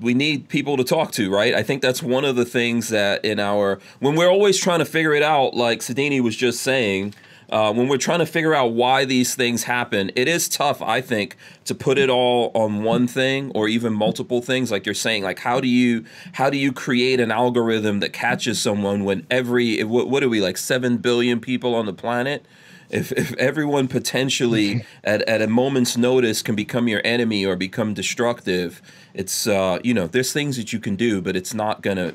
we 0.00 0.14
need 0.14 0.48
people 0.48 0.76
to 0.76 0.84
talk 0.84 1.10
to, 1.12 1.30
right? 1.30 1.54
I 1.54 1.62
think 1.62 1.82
that's 1.82 2.02
one 2.02 2.24
of 2.24 2.36
the 2.36 2.44
things 2.44 2.88
that 2.88 3.24
in 3.24 3.40
our, 3.40 3.80
when 3.98 4.14
we're 4.14 4.30
always 4.30 4.56
trying 4.56 4.78
to 4.78 4.84
figure 4.84 5.14
it 5.14 5.22
out, 5.22 5.54
like 5.54 5.80
Sodini 5.80 6.20
was 6.20 6.36
just 6.36 6.62
saying, 6.62 7.14
uh, 7.50 7.72
when 7.72 7.88
we're 7.88 7.98
trying 7.98 8.20
to 8.20 8.26
figure 8.26 8.54
out 8.54 8.72
why 8.72 9.04
these 9.04 9.34
things 9.34 9.64
happen, 9.64 10.10
it 10.14 10.28
is 10.28 10.48
tough, 10.48 10.80
I 10.80 11.00
think, 11.00 11.36
to 11.64 11.74
put 11.74 11.98
it 11.98 12.08
all 12.08 12.50
on 12.54 12.82
one 12.82 13.06
thing 13.06 13.50
or 13.54 13.68
even 13.68 13.92
multiple 13.92 14.40
things. 14.40 14.70
Like 14.70 14.86
you're 14.86 14.94
saying, 14.94 15.22
like 15.22 15.40
how 15.40 15.60
do 15.60 15.68
you 15.68 16.04
how 16.34 16.48
do 16.50 16.56
you 16.56 16.72
create 16.72 17.20
an 17.20 17.30
algorithm 17.30 18.00
that 18.00 18.12
catches 18.12 18.60
someone 18.60 19.04
when 19.04 19.26
every 19.30 19.82
what, 19.82 20.08
what 20.08 20.22
are 20.22 20.28
we 20.28 20.40
like 20.40 20.56
seven 20.56 20.98
billion 20.98 21.40
people 21.40 21.74
on 21.74 21.86
the 21.86 21.94
planet? 21.94 22.44
if, 22.90 23.12
if 23.12 23.32
everyone 23.34 23.88
potentially 23.88 24.84
at, 25.04 25.22
at 25.22 25.40
a 25.40 25.46
moment's 25.46 25.96
notice 25.96 26.42
can 26.42 26.54
become 26.54 26.88
your 26.88 27.00
enemy 27.04 27.46
or 27.46 27.56
become 27.56 27.94
destructive, 27.94 28.82
it's 29.14 29.46
uh, 29.46 29.78
you 29.82 29.94
know 29.94 30.06
there's 30.06 30.32
things 30.32 30.56
that 30.56 30.72
you 30.72 30.80
can 30.80 30.96
do, 30.96 31.20
but 31.20 31.36
it's 31.36 31.54
not 31.54 31.82
gonna 31.82 32.14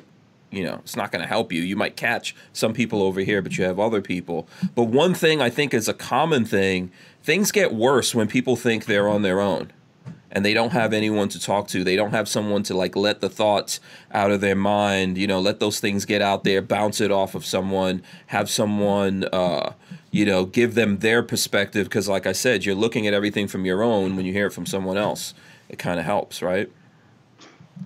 you 0.52 0.64
know 0.64 0.76
it's 0.76 0.96
not 0.96 1.12
gonna 1.12 1.28
help 1.28 1.52
you. 1.52 1.62
You 1.62 1.76
might 1.76 1.96
catch 1.96 2.36
some 2.54 2.74
people 2.74 3.02
over 3.02 3.22
here, 3.22 3.42
but 3.42 3.58
you 3.58 3.64
have 3.66 3.80
other 3.80 4.02
people. 4.02 4.48
But 4.74 4.86
one 4.86 5.14
thing 5.14 5.42
I 5.42 5.50
think 5.50 5.74
is 5.74 5.88
a 5.88 5.94
common 5.94 6.46
thing: 6.46 6.92
things 7.24 7.52
get 7.52 7.74
worse 7.74 8.16
when 8.16 8.28
people 8.28 8.56
think 8.56 8.86
they're 8.86 9.10
on 9.10 9.22
their 9.22 9.40
own 9.40 9.72
and 10.32 10.44
they 10.44 10.54
don't 10.54 10.74
have 10.74 10.92
anyone 10.92 11.30
to 11.30 11.40
talk 11.40 11.70
to. 11.70 11.84
They 11.84 11.96
don't 11.96 12.12
have 12.12 12.28
someone 12.28 12.62
to 12.64 12.74
like 12.74 12.98
let 12.98 13.22
the 13.22 13.30
thoughts 13.30 13.80
out 14.12 14.32
of 14.32 14.42
their 14.42 14.56
mind, 14.56 15.18
you 15.18 15.28
know, 15.28 15.40
let 15.40 15.62
those 15.62 15.80
things 15.80 16.04
get 16.04 16.22
out 16.22 16.44
there, 16.44 16.62
bounce 16.62 17.00
it 17.00 17.10
off 17.10 17.36
of 17.36 17.46
someone, 17.46 18.04
have 18.28 18.50
someone 18.50 19.24
uh, 19.32 19.72
you 20.16 20.26
know, 20.26 20.46
give 20.46 20.76
them 20.76 21.00
their 21.00 21.22
perspective 21.22 21.88
because, 21.88 22.08
like 22.08 22.26
I 22.26 22.32
said, 22.32 22.64
you're 22.64 22.74
looking 22.74 23.06
at 23.06 23.14
everything 23.14 23.50
from 23.50 23.66
your 23.66 23.84
own. 23.84 24.16
When 24.16 24.26
you 24.26 24.32
hear 24.32 24.48
it 24.48 24.54
from 24.54 24.66
someone 24.66 24.96
else, 24.96 25.34
it 25.68 25.78
kind 25.78 26.00
of 26.00 26.06
helps, 26.06 26.42
right? 26.42 26.72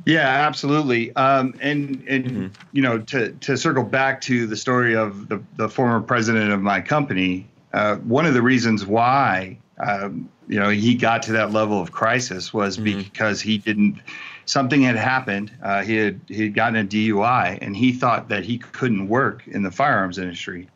Yeah, 0.06 0.28
absolutely. 0.28 1.16
Um, 1.16 1.54
and 1.62 2.04
and 2.08 2.26
mm-hmm. 2.26 2.48
you 2.72 2.82
know, 2.82 3.00
to 3.00 3.32
to 3.32 3.58
circle 3.58 3.84
back 3.84 4.22
to 4.22 4.48
the 4.48 4.56
story 4.56 4.96
of 4.96 5.28
the 5.28 5.42
the 5.58 5.70
former 5.70 6.02
president 6.02 6.52
of 6.52 6.62
my 6.62 6.82
company, 6.82 7.48
uh, 7.74 7.96
one 7.98 8.26
of 8.26 8.34
the 8.34 8.42
reasons 8.42 8.86
why 8.86 9.58
um, 9.80 10.30
you 10.48 10.60
know 10.60 10.70
he 10.70 10.96
got 10.96 11.24
to 11.24 11.34
that 11.34 11.52
level 11.52 11.82
of 11.82 11.92
crisis 11.92 12.54
was 12.54 12.78
mm-hmm. 12.78 13.00
because 13.00 13.42
he 13.42 13.58
didn't. 13.58 14.00
Something 14.46 14.82
had 14.82 14.96
happened. 14.96 15.52
Uh, 15.62 15.84
he 15.84 15.96
had 15.96 16.22
he 16.28 16.44
had 16.44 16.54
gotten 16.54 16.76
a 16.78 16.84
DUI, 16.84 17.60
and 17.62 17.76
he 17.76 17.92
thought 17.94 18.30
that 18.30 18.44
he 18.44 18.58
couldn't 18.58 19.08
work 19.08 19.48
in 19.48 19.64
the 19.64 19.72
firearms 19.72 20.18
industry. 20.18 20.68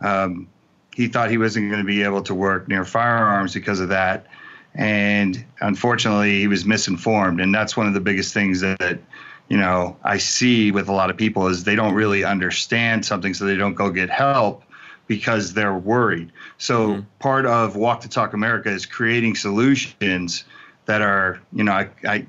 Um, 0.00 0.48
he 0.94 1.08
thought 1.08 1.30
he 1.30 1.38
wasn't 1.38 1.70
going 1.70 1.80
to 1.80 1.86
be 1.86 2.02
able 2.02 2.22
to 2.22 2.34
work 2.34 2.68
near 2.68 2.84
firearms 2.84 3.54
because 3.54 3.80
of 3.80 3.88
that. 3.88 4.26
And 4.74 5.44
unfortunately, 5.60 6.40
he 6.40 6.48
was 6.48 6.64
misinformed. 6.64 7.40
And 7.40 7.54
that's 7.54 7.76
one 7.76 7.86
of 7.86 7.94
the 7.94 8.00
biggest 8.00 8.32
things 8.32 8.60
that, 8.60 8.98
you 9.48 9.56
know, 9.56 9.96
I 10.02 10.16
see 10.16 10.70
with 10.70 10.88
a 10.88 10.92
lot 10.92 11.10
of 11.10 11.16
people 11.16 11.46
is 11.48 11.64
they 11.64 11.76
don't 11.76 11.94
really 11.94 12.24
understand 12.24 13.04
something, 13.04 13.34
so 13.34 13.44
they 13.44 13.56
don't 13.56 13.74
go 13.74 13.90
get 13.90 14.08
help 14.08 14.62
because 15.06 15.52
they're 15.52 15.76
worried. 15.76 16.32
So 16.58 16.88
mm-hmm. 16.88 17.00
part 17.18 17.44
of 17.44 17.76
Walk 17.76 18.00
to 18.02 18.08
Talk 18.08 18.32
America 18.32 18.70
is 18.70 18.86
creating 18.86 19.34
solutions 19.34 20.44
that 20.86 21.02
are, 21.02 21.40
you 21.52 21.64
know, 21.64 21.72
I, 21.72 21.90
I 22.08 22.26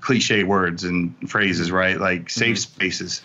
cliche 0.00 0.44
words 0.44 0.84
and 0.84 1.14
phrases, 1.28 1.72
right? 1.72 1.98
Like 1.98 2.30
safe 2.30 2.56
mm-hmm. 2.56 2.74
spaces. 2.74 3.22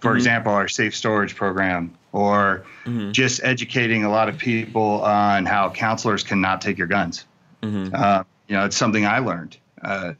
For 0.00 0.08
mm-hmm. 0.08 0.16
example, 0.16 0.52
our 0.52 0.68
safe 0.68 0.96
storage 0.96 1.36
program 1.36 1.94
or 2.12 2.64
mm-hmm. 2.84 3.12
just 3.12 3.42
educating 3.44 4.04
a 4.04 4.10
lot 4.10 4.28
of 4.28 4.38
people 4.38 5.02
on 5.02 5.44
how 5.44 5.70
counselors 5.70 6.22
cannot 6.22 6.60
take 6.60 6.78
your 6.78 6.86
guns. 6.86 7.24
Mm-hmm. 7.62 7.94
Uh, 7.94 8.24
you 8.48 8.56
know, 8.56 8.64
it's 8.64 8.76
something 8.76 9.06
I 9.06 9.18
learned 9.18 9.56
uh, 9.82 10.14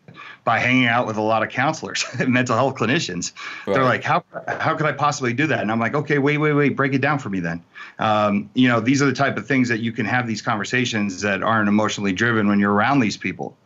by 0.45 0.59
hanging 0.59 0.87
out 0.87 1.07
with 1.07 1.17
a 1.17 1.23
lot 1.23 1.43
of 1.43 1.49
counselors, 1.49 2.05
mental 2.27 2.57
health 2.57 2.77
clinicians. 2.77 3.33
Right. 3.67 3.75
They're 3.75 3.85
like, 3.85 4.05
how 4.05 4.25
how 4.47 4.77
could 4.77 4.87
I 4.87 4.93
possibly 4.93 5.33
do 5.33 5.47
that? 5.49 5.61
And 5.61 5.73
I'm 5.73 5.81
like, 5.81 5.95
okay, 5.95 6.19
wait, 6.19 6.39
wait, 6.39 6.53
wait, 6.53 6.77
break 6.77 6.95
it 6.95 7.01
down 7.01 7.19
for 7.19 7.29
me 7.29 7.41
then. 7.41 7.63
Um, 7.99 8.51
you 8.55 8.69
know, 8.69 8.81
these 8.81 9.03
are 9.03 9.07
the 9.07 9.13
type 9.13 9.37
of 9.37 9.47
things 9.47 9.69
that 9.69 9.81
you 9.81 9.93
can 9.93 10.07
have 10.07 10.27
these 10.27 10.43
conversations 10.43 11.23
that 11.23 11.43
aren't 11.43 11.69
emotionally 11.69 12.13
driven 12.13 12.49
when 12.49 12.61
you're 12.61 12.73
around 12.73 13.01
these 13.01 13.17
people. 13.17 13.57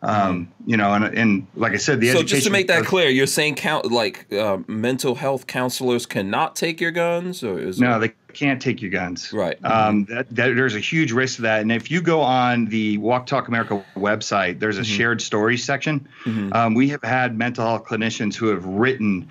Um, 0.00 0.52
you 0.64 0.76
know, 0.76 0.92
and, 0.92 1.04
and 1.06 1.46
like 1.56 1.72
I 1.72 1.76
said, 1.76 2.00
the 2.00 2.10
education. 2.10 2.28
so 2.28 2.34
just 2.36 2.46
to 2.46 2.52
make 2.52 2.68
that 2.68 2.84
clear, 2.84 3.08
you're 3.08 3.26
saying 3.26 3.56
count 3.56 3.90
like 3.90 4.32
uh, 4.32 4.58
mental 4.68 5.16
health 5.16 5.48
counselors 5.48 6.06
cannot 6.06 6.54
take 6.54 6.80
your 6.80 6.92
guns, 6.92 7.42
or 7.42 7.58
is 7.58 7.80
no, 7.80 7.98
they 7.98 8.12
can't 8.32 8.62
take 8.62 8.80
your 8.80 8.92
guns. 8.92 9.32
Right. 9.32 9.58
Um, 9.64 10.04
that, 10.04 10.28
that, 10.36 10.54
there's 10.54 10.76
a 10.76 10.80
huge 10.80 11.10
risk 11.10 11.36
to 11.36 11.42
that, 11.42 11.62
and 11.62 11.72
if 11.72 11.90
you 11.90 12.00
go 12.00 12.20
on 12.20 12.66
the 12.66 12.98
Walk 12.98 13.26
Talk 13.26 13.48
America 13.48 13.84
website, 13.96 14.60
there's 14.60 14.78
a 14.78 14.82
mm-hmm. 14.82 14.96
shared 14.96 15.20
stories 15.20 15.64
section. 15.64 16.06
Mm-hmm. 16.24 16.52
Um, 16.52 16.74
we 16.74 16.88
have 16.90 17.02
had 17.02 17.36
mental 17.36 17.64
health 17.64 17.84
clinicians 17.84 18.36
who 18.36 18.48
have 18.48 18.64
written 18.64 19.28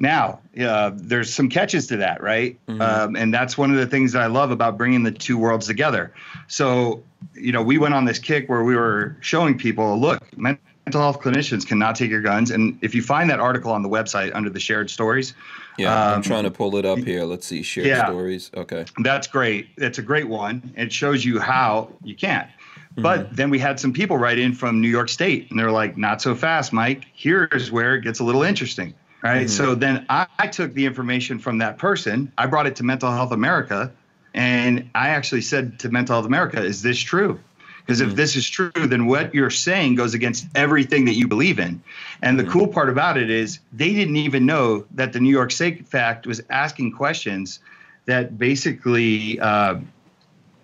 now, 0.00 0.40
uh, 0.58 0.92
there's 0.94 1.32
some 1.32 1.50
catches 1.50 1.86
to 1.88 1.98
that, 1.98 2.22
right? 2.22 2.58
Mm-hmm. 2.66 2.80
Um, 2.80 3.16
and 3.16 3.32
that's 3.32 3.58
one 3.58 3.70
of 3.70 3.76
the 3.76 3.86
things 3.86 4.12
that 4.12 4.22
I 4.22 4.26
love 4.26 4.50
about 4.50 4.78
bringing 4.78 5.02
the 5.02 5.12
two 5.12 5.36
worlds 5.36 5.66
together. 5.66 6.12
So, 6.48 7.02
you 7.34 7.52
know, 7.52 7.62
we 7.62 7.76
went 7.76 7.92
on 7.92 8.06
this 8.06 8.18
kick 8.18 8.48
where 8.48 8.64
we 8.64 8.74
were 8.74 9.16
showing 9.20 9.58
people, 9.58 10.00
look, 10.00 10.22
mental 10.38 10.58
health 10.86 11.20
clinicians 11.20 11.66
cannot 11.66 11.96
take 11.96 12.10
your 12.10 12.22
guns. 12.22 12.50
And 12.50 12.78
if 12.80 12.94
you 12.94 13.02
find 13.02 13.28
that 13.28 13.40
article 13.40 13.70
on 13.72 13.82
the 13.82 13.90
website 13.90 14.34
under 14.34 14.48
the 14.48 14.58
shared 14.58 14.88
stories, 14.88 15.34
yeah, 15.76 15.94
um, 15.94 16.14
I'm 16.14 16.22
trying 16.22 16.44
to 16.44 16.50
pull 16.50 16.76
it 16.76 16.86
up 16.86 16.98
here. 16.98 17.24
Let's 17.24 17.46
see, 17.46 17.62
shared 17.62 17.86
yeah, 17.86 18.06
stories. 18.06 18.50
Okay, 18.56 18.86
that's 18.98 19.26
great. 19.26 19.68
It's 19.76 19.98
a 19.98 20.02
great 20.02 20.28
one. 20.28 20.72
It 20.76 20.92
shows 20.92 21.24
you 21.24 21.38
how 21.38 21.90
you 22.02 22.14
can't. 22.14 22.48
Mm-hmm. 22.48 23.02
But 23.02 23.36
then 23.36 23.50
we 23.50 23.58
had 23.58 23.78
some 23.78 23.92
people 23.92 24.18
write 24.18 24.38
in 24.38 24.52
from 24.52 24.80
New 24.80 24.88
York 24.88 25.08
State, 25.08 25.48
and 25.50 25.58
they're 25.58 25.70
like, 25.70 25.96
"Not 25.96 26.20
so 26.20 26.34
fast, 26.34 26.72
Mike. 26.72 27.06
Here's 27.12 27.70
where 27.70 27.94
it 27.94 28.02
gets 28.02 28.18
a 28.18 28.24
little 28.24 28.42
interesting." 28.42 28.94
Right. 29.22 29.46
Mm-hmm. 29.46 29.48
So 29.48 29.74
then 29.74 30.06
I, 30.08 30.26
I 30.38 30.46
took 30.46 30.72
the 30.72 30.86
information 30.86 31.38
from 31.38 31.58
that 31.58 31.78
person. 31.78 32.32
I 32.38 32.46
brought 32.46 32.66
it 32.66 32.76
to 32.76 32.84
Mental 32.84 33.10
Health 33.10 33.32
America, 33.32 33.92
and 34.32 34.88
I 34.94 35.10
actually 35.10 35.42
said 35.42 35.78
to 35.80 35.90
Mental 35.90 36.14
Health 36.14 36.26
America, 36.26 36.62
"Is 36.62 36.82
this 36.82 36.98
true?" 36.98 37.38
Because 37.80 38.00
if 38.00 38.10
mm. 38.10 38.14
this 38.14 38.36
is 38.36 38.48
true, 38.48 38.70
then 38.74 39.06
what 39.06 39.34
you're 39.34 39.50
saying 39.50 39.96
goes 39.96 40.14
against 40.14 40.46
everything 40.54 41.06
that 41.06 41.14
you 41.14 41.26
believe 41.26 41.58
in. 41.58 41.82
And 42.22 42.38
the 42.38 42.44
mm. 42.44 42.50
cool 42.50 42.68
part 42.68 42.88
about 42.88 43.16
it 43.16 43.30
is 43.30 43.58
they 43.72 43.92
didn't 43.92 44.16
even 44.16 44.46
know 44.46 44.86
that 44.92 45.12
the 45.12 45.20
New 45.20 45.30
York 45.30 45.50
State 45.50 45.88
Fact 45.88 46.26
was 46.26 46.40
asking 46.50 46.92
questions 46.92 47.58
that 48.06 48.38
basically 48.38 49.40
uh, 49.40 49.80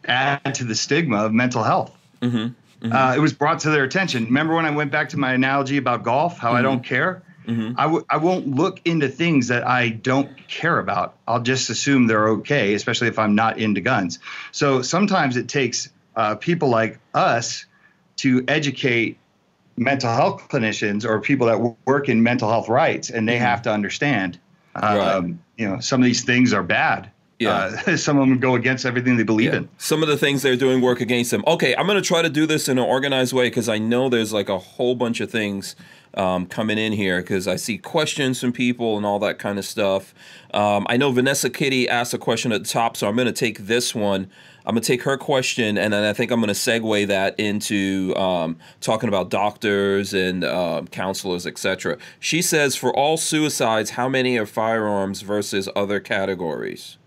add 0.05 0.55
to 0.55 0.65
the 0.65 0.75
stigma 0.75 1.25
of 1.25 1.33
mental 1.33 1.63
health. 1.63 1.97
Mm-hmm. 2.23 2.37
Mm-hmm. 2.37 2.93
Uh, 2.93 3.15
it 3.17 3.21
was 3.21 3.33
brought 3.33 3.61
to 3.61 3.71
their 3.71 3.85
attention. 3.85 4.27
Remember 4.27 4.55
when 4.55 4.67
I 4.67 4.71
went 4.71 4.93
back 4.93 5.09
to 5.11 5.19
my 5.19 5.33
analogy 5.33 5.79
about 5.79 6.03
golf, 6.05 6.39
how 6.39 6.49
mm-hmm. 6.49 6.57
I 6.59 6.63
don't 6.63 6.85
care? 6.85 7.23
Mm-hmm. 7.47 7.79
I 7.79 7.83
w- 7.85 8.05
I 8.11 8.17
won't 8.17 8.49
look 8.49 8.81
into 8.85 9.09
things 9.09 9.49
that 9.49 9.67
I 9.67 9.91
don't 9.91 10.29
care 10.49 10.79
about. 10.79 11.17
I'll 11.29 11.43
just 11.43 11.71
assume 11.71 12.07
they're 12.07 12.29
okay, 12.29 12.75
especially 12.75 13.09
if 13.09 13.19
I'm 13.19 13.35
not 13.35 13.59
into 13.59 13.81
guns. 13.81 14.19
So 14.53 14.83
sometimes 14.83 15.37
it 15.37 15.49
takes 15.49 15.89
uh, 16.17 16.35
people 16.35 16.69
like 16.69 16.99
us 17.15 17.67
to 18.17 18.45
educate 18.49 19.19
mental 19.77 20.13
health 20.13 20.49
clinicians 20.49 21.05
or 21.05 21.21
people 21.21 21.47
that 21.47 21.77
work 21.87 22.09
in 22.09 22.23
mental 22.23 22.49
health 22.49 22.69
rights, 22.69 23.11
and 23.11 23.29
they 23.29 23.35
mm-hmm. 23.35 23.45
have 23.45 23.63
to 23.63 23.71
understand, 23.71 24.41
um, 24.75 24.99
right. 24.99 25.35
you 25.57 25.69
know, 25.69 25.81
some 25.81 26.01
of 26.01 26.05
these 26.05 26.25
things 26.25 26.53
are 26.53 26.63
bad. 26.63 27.11
Yeah. 27.39 27.79
Uh, 27.87 27.97
some 27.97 28.19
of 28.19 28.29
them 28.29 28.39
go 28.39 28.55
against 28.55 28.87
everything 28.87 29.17
they 29.17 29.23
believe 29.23 29.53
yeah. 29.53 29.59
in. 29.59 29.69
Some 29.79 30.03
of 30.03 30.09
the 30.09 30.17
things 30.17 30.43
they're 30.43 30.57
doing 30.57 30.81
work 30.81 31.01
against 31.01 31.31
them. 31.31 31.45
Okay, 31.47 31.77
I'm 31.77 31.87
going 31.87 32.01
to 32.01 32.07
try 32.07 32.23
to 32.23 32.31
do 32.31 32.47
this 32.47 32.69
in 32.69 32.79
an 32.79 32.85
organized 32.85 33.33
way 33.33 33.49
because 33.49 33.69
I 33.69 33.79
know 33.79 34.09
there's 34.09 34.33
like 34.33 34.49
a 34.49 34.59
whole 34.59 34.95
bunch 34.95 35.21
of 35.21 35.31
things 35.31 35.77
um, 36.17 36.47
coming 36.47 36.79
in 36.79 36.93
here 36.93 37.21
because 37.21 37.47
I 37.47 37.57
see 37.57 37.79
questions 37.79 38.41
from 38.41 38.53
people 38.53 38.97
and 38.97 39.05
all 39.05 39.19
that 39.21 39.39
kind 39.39 39.59
of 39.59 39.65
stuff. 39.65 40.15
Um, 40.53 40.87
I 40.89 40.97
know 40.97 41.13
Vanessa 41.13 41.51
Kitty 41.51 41.89
asked 41.89 42.15
a 42.15 42.19
question 42.19 42.53
at 42.53 42.63
the 42.63 42.69
top, 42.69 42.97
so 42.97 43.09
I'm 43.09 43.17
going 43.17 43.27
to 43.27 43.33
take 43.33 43.59
this 43.67 43.95
one. 43.95 44.31
I'm 44.67 44.75
gonna 44.75 44.81
take 44.81 45.05
her 45.05 45.17
question, 45.17 45.79
and 45.79 45.93
then 45.93 46.03
I 46.03 46.13
think 46.13 46.33
I'm 46.33 46.41
gonna 46.41 46.53
segue 46.53 47.07
that 47.07 47.39
into 47.39 48.13
um, 48.17 48.57
talking 48.81 49.09
about 49.09 49.31
doctors 49.31 50.13
and 50.13 50.43
uh, 50.43 50.83
counselors, 50.91 51.47
etc. 51.47 51.99
She 52.19 52.43
says, 52.43 52.75
for 52.75 52.93
all 52.93 53.17
suicides, 53.17 53.91
how 53.91 54.09
many 54.09 54.37
are 54.39 54.45
firearms 54.45 55.23
versus 55.23 55.69
other 55.77 56.01
categories? 56.01 56.99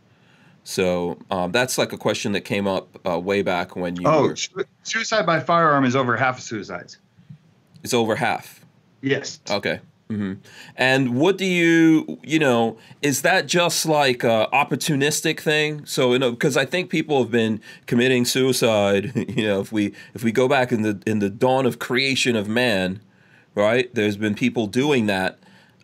So 0.63 1.17
um, 1.29 1.51
that's 1.51 1.77
like 1.77 1.91
a 1.91 1.97
question 1.97 2.31
that 2.31 2.41
came 2.41 2.65
up 2.65 2.97
uh, 3.05 3.19
way 3.19 3.41
back 3.41 3.75
when 3.75 3.97
you. 3.97 4.07
Oh, 4.07 4.29
were... 4.29 4.65
suicide 4.83 5.25
by 5.25 5.41
firearm 5.41 5.83
is 5.83 5.97
over 5.97 6.15
half 6.15 6.37
of 6.37 6.43
suicides. 6.43 6.97
It's 7.83 7.93
over 7.93 8.15
half. 8.15 8.63
Yes. 9.01 9.39
Okay. 9.49 9.79
Mm-hmm. 10.09 10.41
And 10.75 11.15
what 11.19 11.37
do 11.37 11.45
you, 11.45 12.19
you 12.23 12.39
know, 12.39 12.79
is 13.03 13.21
that 13.21 13.45
just 13.45 13.85
like 13.85 14.23
a 14.23 14.49
opportunistic 14.51 15.39
thing? 15.39 15.85
So, 15.85 16.13
you 16.13 16.19
know, 16.19 16.31
because 16.31 16.57
I 16.57 16.65
think 16.65 16.89
people 16.89 17.21
have 17.21 17.29
been 17.29 17.61
committing 17.85 18.25
suicide. 18.25 19.13
You 19.29 19.45
know, 19.45 19.61
if 19.61 19.71
we 19.71 19.93
if 20.13 20.23
we 20.23 20.31
go 20.31 20.47
back 20.47 20.71
in 20.71 20.81
the 20.81 21.01
in 21.05 21.19
the 21.19 21.29
dawn 21.29 21.65
of 21.65 21.77
creation 21.77 22.35
of 22.35 22.49
man, 22.49 22.99
right? 23.53 23.93
There's 23.93 24.17
been 24.17 24.33
people 24.33 24.65
doing 24.65 25.05
that. 25.05 25.37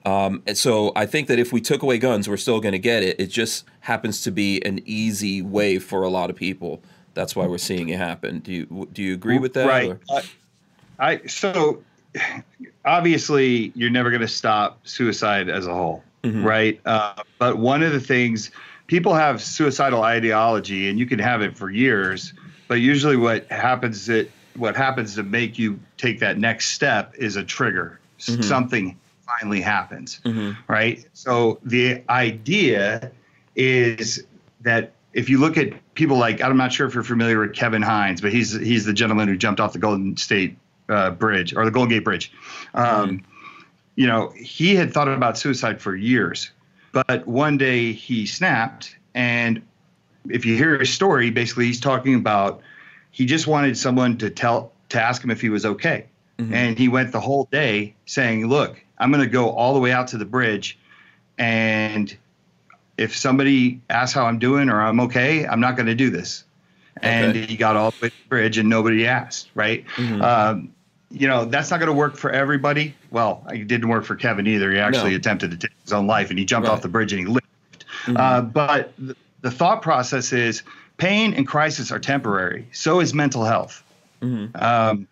Um, 0.04 0.41
and 0.47 0.58
so 0.58 0.91
I 0.95 1.06
think 1.06 1.28
that 1.28 1.39
if 1.39 1.54
we 1.54 1.62
took 1.62 1.84
away 1.84 1.99
guns, 1.99 2.28
we're 2.28 2.38
still 2.38 2.60
going 2.60 2.73
to 2.73 2.80
get 2.80 3.04
it. 3.04 3.19
It 3.19 3.28
just 3.28 3.65
happens 3.82 4.21
to 4.23 4.32
be 4.32 4.63
an 4.65 4.80
easy 4.86 5.41
way 5.41 5.80
for 5.80 6.04
a 6.04 6.10
lot 6.10 6.30
of 6.30 6.36
people. 6.36 6.82
That's 7.13 7.36
why 7.36 7.45
we're 7.47 7.58
seeing 7.60 7.89
it 7.89 7.97
happen. 7.97 8.39
Do 8.39 8.51
you 8.51 8.89
do 8.91 9.04
you 9.04 9.13
agree 9.13 9.38
with 9.38 9.54
that? 9.54 9.67
Right. 9.67 9.97
I 10.99 11.25
so 11.28 11.84
obviously 12.86 13.71
you're 13.75 13.89
never 13.89 14.10
going 14.10 14.21
to 14.21 14.28
stop 14.28 14.88
suicide 14.88 15.49
as 15.49 15.67
a 15.67 15.73
whole, 15.73 16.04
mm-hmm. 16.23 16.43
right? 16.43 16.80
Uh, 16.86 17.23
but 17.39 17.58
one 17.58 17.84
of 17.84 17.91
the 17.91 17.99
things 17.99 18.51
people 18.88 19.13
have 19.13 19.41
suicidal 19.41 20.04
ideology, 20.04 20.89
and 20.89 20.99
you 20.99 21.06
can 21.06 21.19
have 21.19 21.41
it 21.41 21.58
for 21.58 21.69
years. 21.69 22.34
But 22.67 22.75
usually, 22.75 23.17
what 23.17 23.47
happens 23.51 24.06
that 24.08 24.30
what 24.56 24.75
happens 24.75 25.15
to 25.15 25.23
make 25.23 25.60
you 25.60 25.80
take 25.97 26.19
that 26.19 26.38
next 26.38 26.69
step 26.69 27.13
is 27.17 27.36
a 27.36 27.43
trigger. 27.43 27.99
Mm-hmm. 28.19 28.41
Something 28.41 28.97
finally 29.25 29.62
happens, 29.62 30.21
mm-hmm. 30.23 30.51
right? 30.71 31.06
So 31.13 31.60
the 31.63 32.04
idea 32.10 33.12
is 33.56 34.23
that 34.62 34.93
if 35.13 35.30
you 35.30 35.39
look 35.39 35.58
at 35.58 35.73
people 35.95 36.17
like 36.17 36.41
I'm 36.41 36.58
not 36.58 36.73
sure 36.73 36.88
if 36.88 36.93
you're 36.93 37.04
familiar 37.04 37.39
with 37.39 37.54
Kevin 37.54 37.82
Hines, 37.82 38.21
but 38.21 38.32
he's 38.32 38.54
he's 38.54 38.86
the 38.86 38.93
gentleman 38.93 39.28
who 39.28 39.38
jumped 39.38 39.60
off 39.60 39.73
the 39.73 39.80
Golden 39.80 40.17
State 40.17 40.58
uh, 40.89 41.12
Bridge 41.12 41.56
or 41.56 41.65
the 41.65 41.71
Golden 41.71 41.89
Gate 41.89 42.04
Bridge. 42.04 42.32
Um, 42.74 42.86
mm-hmm. 42.86 43.32
You 43.95 44.08
know, 44.08 44.34
he 44.36 44.76
had 44.76 44.93
thought 44.93 45.08
about 45.08 45.38
suicide 45.38 45.82
for 45.82 45.95
years, 45.95 46.52
but 46.91 47.26
one 47.26 47.58
day 47.58 47.93
he 47.93 48.26
snapped. 48.26 48.95
And 49.13 49.62
if 50.30 50.45
you 50.45 50.56
hear 50.56 50.78
his 50.78 50.93
story, 50.93 51.30
basically 51.30 51.65
he's 51.65 51.80
talking 51.80 52.15
about 52.15 52.62
he 53.12 53.26
just 53.26 53.48
wanted 53.48 53.78
someone 53.78 54.17
to 54.17 54.30
tell 54.30 54.74
to 54.89 55.02
ask 55.02 55.24
him 55.24 55.32
if 55.32 55.39
he 55.39 55.50
was 55.50 55.65
okay. 55.65 56.06
Mm-hmm. 56.38 56.54
And 56.54 56.78
he 56.78 56.89
went 56.89 57.13
the 57.13 57.21
whole 57.21 57.48
day 57.50 57.95
saying, 58.06 58.48
"Look, 58.48 58.84
I'm 58.98 59.12
going 59.12 59.24
to 59.24 59.30
go 59.30 59.52
all 59.52 59.74
the 59.74 59.80
way 59.80 59.93
out 59.93 60.10
to 60.10 60.17
the 60.17 60.26
bridge, 60.26 60.78
and 61.38 62.15
if 62.98 63.15
somebody 63.15 63.80
asks 63.89 64.13
how 64.13 64.26
I'm 64.26 64.39
doing 64.39 64.69
or 64.69 64.82
I'm 64.82 65.00
okay, 65.02 65.48
I'm 65.48 65.62
not 65.62 65.78
going 65.78 65.86
to 65.86 65.95
do 65.95 66.10
this." 66.10 66.43
Okay. 66.98 67.10
And 67.10 67.36
he 67.36 67.56
got 67.56 67.78
all 67.78 67.91
the 67.91 67.98
way 68.02 68.10
to 68.10 68.15
the 68.24 68.30
bridge, 68.30 68.58
and 68.58 68.69
nobody 68.69 69.08
asked. 69.08 69.50
Right? 69.56 69.86
Mm-hmm. 69.95 70.21
Um, 70.21 70.74
you 71.15 71.28
know 71.28 71.45
that's 71.45 71.71
not 71.71 71.80
going 71.80 71.88
to 71.88 71.93
work 71.93 72.17
for 72.17 72.30
everybody. 72.30 72.93
Well, 73.10 73.45
it 73.49 73.67
didn't 73.67 73.88
work 73.88 74.04
for 74.04 74.15
Kevin 74.15 74.45
either. 74.47 74.71
He 74.71 74.80
actually 74.80 75.12
no. 75.12 75.17
attempted 75.17 75.51
to 75.51 75.58
take 75.58 75.71
his 75.84 75.93
own 75.93 76.08
life, 76.08 76.30
and 76.30 76.38
he 76.38 76.45
jumped 76.45 76.67
right. 76.67 76.73
off 76.73 76.82
the 76.82 76.89
bridge 76.89 77.13
and 77.13 77.21
he 77.21 77.25
lived. 77.25 77.45
Mm-hmm. 78.04 78.17
Uh, 78.17 78.41
but 78.41 78.93
the, 78.99 79.15
the, 79.41 79.49
thought 79.49 79.82
process 79.82 80.34
is 80.34 80.62
pain 80.97 81.34
and 81.34 81.47
crisis 81.47 81.91
are 81.91 81.99
temporary. 81.99 82.67
So 82.71 82.99
is 82.99 83.13
mental 83.13 83.45
health. 83.45 83.84
Mm-hmm. 84.21 84.56
Um, 84.62 85.08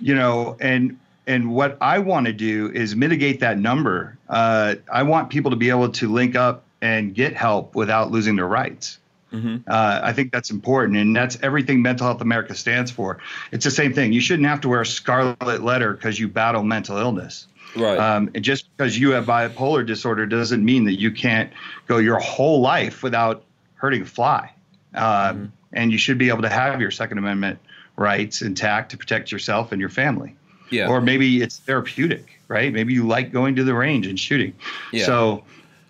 you 0.00 0.14
know, 0.14 0.56
and 0.60 0.98
and 1.26 1.52
what 1.52 1.78
I 1.80 2.00
want 2.00 2.26
to 2.26 2.32
do 2.32 2.70
is 2.72 2.96
mitigate 2.96 3.40
that 3.40 3.58
number. 3.58 4.18
Uh, 4.28 4.74
I 4.92 5.04
want 5.04 5.30
people 5.30 5.52
to 5.52 5.56
be 5.56 5.70
able 5.70 5.90
to 5.90 6.12
link 6.12 6.34
up 6.34 6.64
and 6.82 7.14
get 7.14 7.34
help 7.34 7.74
without 7.74 8.10
losing 8.10 8.36
their 8.36 8.48
rights. 8.48 8.98
Mm-hmm. 9.36 9.56
Uh, 9.70 10.00
I 10.02 10.12
think 10.12 10.32
that's 10.32 10.50
important, 10.50 10.98
and 10.98 11.14
that's 11.14 11.38
everything 11.42 11.82
Mental 11.82 12.06
Health 12.06 12.20
America 12.20 12.54
stands 12.54 12.90
for. 12.90 13.18
It's 13.52 13.64
the 13.64 13.70
same 13.70 13.92
thing. 13.92 14.12
You 14.12 14.20
shouldn't 14.20 14.48
have 14.48 14.62
to 14.62 14.68
wear 14.68 14.80
a 14.80 14.86
scarlet 14.86 15.62
letter 15.62 15.92
because 15.92 16.18
you 16.18 16.28
battle 16.28 16.62
mental 16.62 16.96
illness. 16.98 17.46
Right. 17.76 17.98
Um, 17.98 18.30
and 18.34 18.42
just 18.42 18.74
because 18.76 18.98
you 18.98 19.10
have 19.10 19.26
bipolar 19.26 19.84
disorder 19.86 20.26
doesn't 20.26 20.64
mean 20.64 20.84
that 20.84 20.98
you 20.98 21.10
can't 21.10 21.52
go 21.86 21.98
your 21.98 22.18
whole 22.18 22.60
life 22.60 23.02
without 23.02 23.44
hurting 23.74 24.02
a 24.02 24.06
fly. 24.06 24.52
Um, 24.94 25.02
mm-hmm. 25.02 25.44
And 25.72 25.92
you 25.92 25.98
should 25.98 26.16
be 26.16 26.30
able 26.30 26.42
to 26.42 26.48
have 26.48 26.80
your 26.80 26.90
Second 26.90 27.18
Amendment 27.18 27.58
rights 27.96 28.40
intact 28.40 28.92
to 28.92 28.96
protect 28.96 29.30
yourself 29.30 29.72
and 29.72 29.80
your 29.80 29.90
family. 29.90 30.36
Yeah. 30.70 30.88
Or 30.88 31.00
maybe 31.00 31.42
it's 31.42 31.58
therapeutic, 31.58 32.40
right? 32.48 32.72
Maybe 32.72 32.94
you 32.94 33.06
like 33.06 33.30
going 33.30 33.56
to 33.56 33.64
the 33.64 33.74
range 33.74 34.06
and 34.06 34.18
shooting. 34.18 34.54
Yeah. 34.92 35.04
So, 35.04 35.44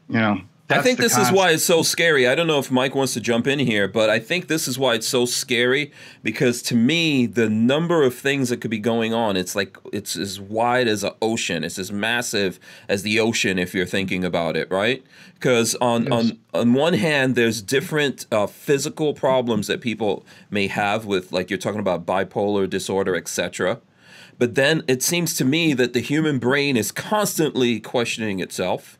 you 0.08 0.18
know, 0.18 0.40
I 0.68 0.82
think 0.82 0.98
this 0.98 1.14
concept. 1.14 1.32
is 1.32 1.38
why 1.38 1.50
it's 1.50 1.64
so 1.64 1.82
scary. 1.82 2.26
I 2.26 2.34
don't 2.34 2.48
know 2.48 2.58
if 2.58 2.70
Mike 2.72 2.94
wants 2.94 3.14
to 3.14 3.20
jump 3.20 3.46
in 3.46 3.60
here, 3.60 3.86
but 3.86 4.10
I 4.10 4.18
think 4.18 4.48
this 4.48 4.66
is 4.66 4.78
why 4.78 4.94
it's 4.94 5.06
so 5.06 5.24
scary 5.24 5.92
because 6.24 6.60
to 6.62 6.74
me, 6.74 7.26
the 7.26 7.48
number 7.48 8.02
of 8.02 8.14
things 8.14 8.48
that 8.48 8.60
could 8.60 8.70
be 8.70 8.80
going 8.80 9.14
on, 9.14 9.36
it's 9.36 9.54
like 9.54 9.76
it's 9.92 10.16
as 10.16 10.40
wide 10.40 10.88
as 10.88 11.04
an 11.04 11.12
ocean. 11.22 11.62
It's 11.62 11.78
as 11.78 11.92
massive 11.92 12.58
as 12.88 13.02
the 13.04 13.20
ocean 13.20 13.58
if 13.58 13.74
you're 13.74 13.86
thinking 13.86 14.24
about 14.24 14.56
it, 14.56 14.68
right? 14.70 15.04
Because 15.34 15.76
on 15.76 16.04
yes. 16.04 16.12
on 16.12 16.38
on 16.52 16.72
one 16.72 16.94
hand, 16.94 17.36
there's 17.36 17.62
different 17.62 18.26
uh, 18.32 18.46
physical 18.46 19.14
problems 19.14 19.68
that 19.68 19.80
people 19.80 20.26
may 20.50 20.66
have 20.66 21.04
with, 21.04 21.30
like 21.30 21.48
you're 21.48 21.58
talking 21.58 21.80
about 21.80 22.06
bipolar 22.06 22.68
disorder, 22.68 23.14
etc. 23.14 23.80
But 24.38 24.56
then 24.56 24.82
it 24.88 25.02
seems 25.02 25.34
to 25.34 25.44
me 25.44 25.74
that 25.74 25.92
the 25.92 26.00
human 26.00 26.38
brain 26.38 26.76
is 26.76 26.90
constantly 26.90 27.78
questioning 27.78 28.40
itself 28.40 28.98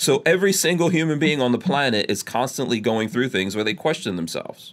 so 0.00 0.22
every 0.24 0.54
single 0.54 0.88
human 0.88 1.18
being 1.18 1.42
on 1.42 1.52
the 1.52 1.58
planet 1.58 2.06
is 2.08 2.22
constantly 2.22 2.80
going 2.80 3.10
through 3.10 3.28
things 3.28 3.54
where 3.54 3.64
they 3.64 3.74
question 3.74 4.16
themselves. 4.16 4.72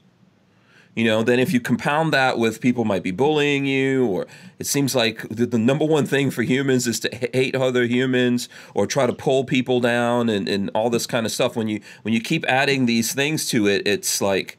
You 0.95 1.03
know, 1.03 1.21
then 1.21 1.37
if 1.37 1.51
you 1.51 1.59
compound 1.59 2.13
that 2.13 2.39
with 2.39 2.61
people 2.61 2.85
might 2.85 3.03
be 3.03 3.11
bullying 3.11 3.65
you, 3.65 4.07
or 4.07 4.25
it 4.57 4.67
seems 4.67 4.95
like 4.95 5.27
the, 5.27 5.45
the 5.45 5.57
number 5.57 5.83
one 5.83 6.05
thing 6.05 6.31
for 6.31 6.43
humans 6.43 6.87
is 6.87 7.01
to 7.01 7.29
hate 7.33 7.57
other 7.57 7.83
humans 7.83 8.47
or 8.73 8.87
try 8.87 9.05
to 9.05 9.11
pull 9.11 9.43
people 9.43 9.81
down 9.81 10.29
and, 10.29 10.47
and 10.47 10.71
all 10.73 10.89
this 10.89 11.05
kind 11.05 11.25
of 11.25 11.31
stuff. 11.33 11.57
When 11.57 11.67
you 11.67 11.81
when 12.03 12.13
you 12.13 12.21
keep 12.21 12.45
adding 12.47 12.85
these 12.85 13.13
things 13.13 13.49
to 13.49 13.67
it, 13.67 13.85
it's 13.85 14.21
like 14.21 14.57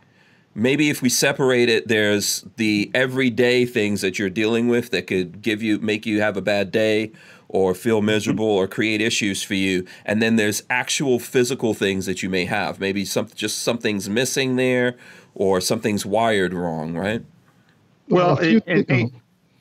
maybe 0.55 0.91
if 0.91 1.01
we 1.01 1.09
separate 1.09 1.71
it, 1.71 1.89
there's 1.89 2.45
the 2.57 2.91
everyday 2.93 3.65
things 3.65 4.03
that 4.03 4.19
you're 4.19 4.29
dealing 4.29 4.69
with 4.69 4.91
that 4.91 5.07
could 5.07 5.41
give 5.41 5.63
you 5.63 5.79
make 5.79 6.05
you 6.05 6.21
have 6.21 6.37
a 6.37 6.43
bad 6.43 6.71
day 6.71 7.11
or 7.49 7.75
feel 7.75 8.03
miserable 8.03 8.45
or 8.47 8.69
create 8.69 9.01
issues 9.01 9.43
for 9.43 9.55
you. 9.55 9.87
And 10.05 10.21
then 10.23 10.37
there's 10.37 10.63
actual 10.69 11.19
physical 11.19 11.73
things 11.75 12.07
that 12.07 12.23
you 12.23 12.29
may 12.29 12.45
have. 12.45 12.79
Maybe 12.79 13.05
some 13.05 13.29
just 13.35 13.63
something's 13.63 14.09
missing 14.09 14.57
there 14.57 14.97
or 15.35 15.61
something's 15.61 16.05
wired 16.05 16.53
wrong 16.53 16.95
right? 16.95 17.23
Well 18.09 18.39
A 18.39 18.43
few 18.43 18.61
and- 18.67 18.87
thi- 18.87 19.01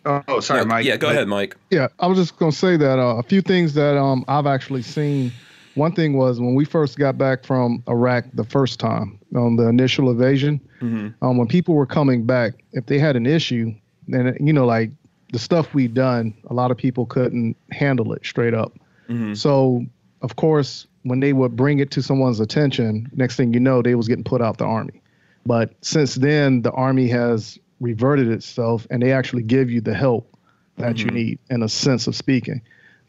and- 0.06 0.24
oh 0.28 0.40
sorry 0.40 0.62
No, 0.62 0.66
mike. 0.68 0.86
yeah 0.86 0.98
go 0.98 1.08
but- 1.08 1.16
ahead 1.16 1.28
mike. 1.28 1.56
Yeah, 1.70 1.88
I 2.00 2.08
was 2.08 2.18
just 2.18 2.38
gonna 2.38 2.52
say 2.52 2.78
that 2.78 3.00
uh, 3.00 3.16
a 3.18 3.24
few 3.24 3.42
things 3.42 3.74
that 3.76 3.98
um, 3.98 4.24
I've 4.28 4.48
actually 4.48 4.82
seen. 4.82 5.32
One 5.76 5.92
thing 5.92 6.14
was 6.18 6.40
when 6.40 6.56
we 6.56 6.66
first 6.66 6.98
got 6.98 7.18
back 7.20 7.46
from 7.46 7.84
Iraq 7.88 8.26
the 8.34 8.44
first 8.46 8.80
time 8.80 9.20
on 9.36 9.58
the 9.58 9.68
initial 9.68 10.10
invasion, 10.10 10.60
um, 10.82 11.38
when 11.38 11.48
people 11.48 11.76
were 11.76 11.86
coming 11.86 12.26
back, 12.26 12.54
if 12.72 12.88
they 12.88 12.98
had 12.98 13.16
an 13.16 13.28
issue, 13.28 13.74
then 14.08 14.36
you 14.40 14.54
know, 14.54 14.66
like 14.66 14.90
the 15.32 15.40
stuff 15.40 15.74
we 15.74 15.88
done, 15.88 16.34
a 16.50 16.54
lot 16.54 16.72
of 16.72 16.78
people 16.78 17.06
couldn't 17.06 17.58
handle 17.72 18.14
it 18.14 18.26
straight 18.26 18.54
up. 18.54 18.74
Mm-hmm. 19.10 19.34
So, 19.34 19.86
of 20.22 20.36
course, 20.36 20.88
when 21.04 21.20
they 21.20 21.34
would 21.34 21.56
bring 21.56 21.80
it 21.80 21.92
to 21.92 22.02
someone's 22.02 22.40
attention, 22.40 23.10
next 23.14 23.36
thing 23.36 23.54
you 23.54 23.60
know, 23.60 23.82
they 23.82 23.96
was 23.96 24.08
getting 24.08 24.24
put 24.24 24.42
out 24.42 24.58
the 24.58 24.66
army. 24.66 25.02
But 25.46 25.74
since 25.82 26.16
then, 26.16 26.62
the 26.62 26.72
army 26.72 27.08
has 27.08 27.58
reverted 27.80 28.30
itself, 28.30 28.88
and 28.90 29.02
they 29.02 29.12
actually 29.12 29.44
give 29.44 29.70
you 29.70 29.82
the 29.82 29.94
help 29.94 30.36
that 30.78 31.00
you 31.00 31.06
mm-hmm. 31.06 31.16
need 31.16 31.40
in 31.50 31.64
a 31.64 31.70
sense 31.70 32.08
of 32.08 32.16
speaking. 32.16 32.62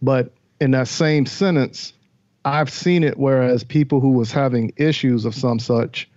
But 0.03 0.33
in 0.61 0.73
that 0.73 0.89
same 0.89 1.27
sentence, 1.27 1.93
I've 2.45 2.71
seen 2.71 3.05
it 3.05 3.19
whereas 3.19 3.65
people 3.65 4.01
who 4.01 4.11
was 4.11 4.33
having 4.33 4.73
issues 4.77 5.25
of 5.25 5.35
some 5.35 5.59
such, 5.59 6.09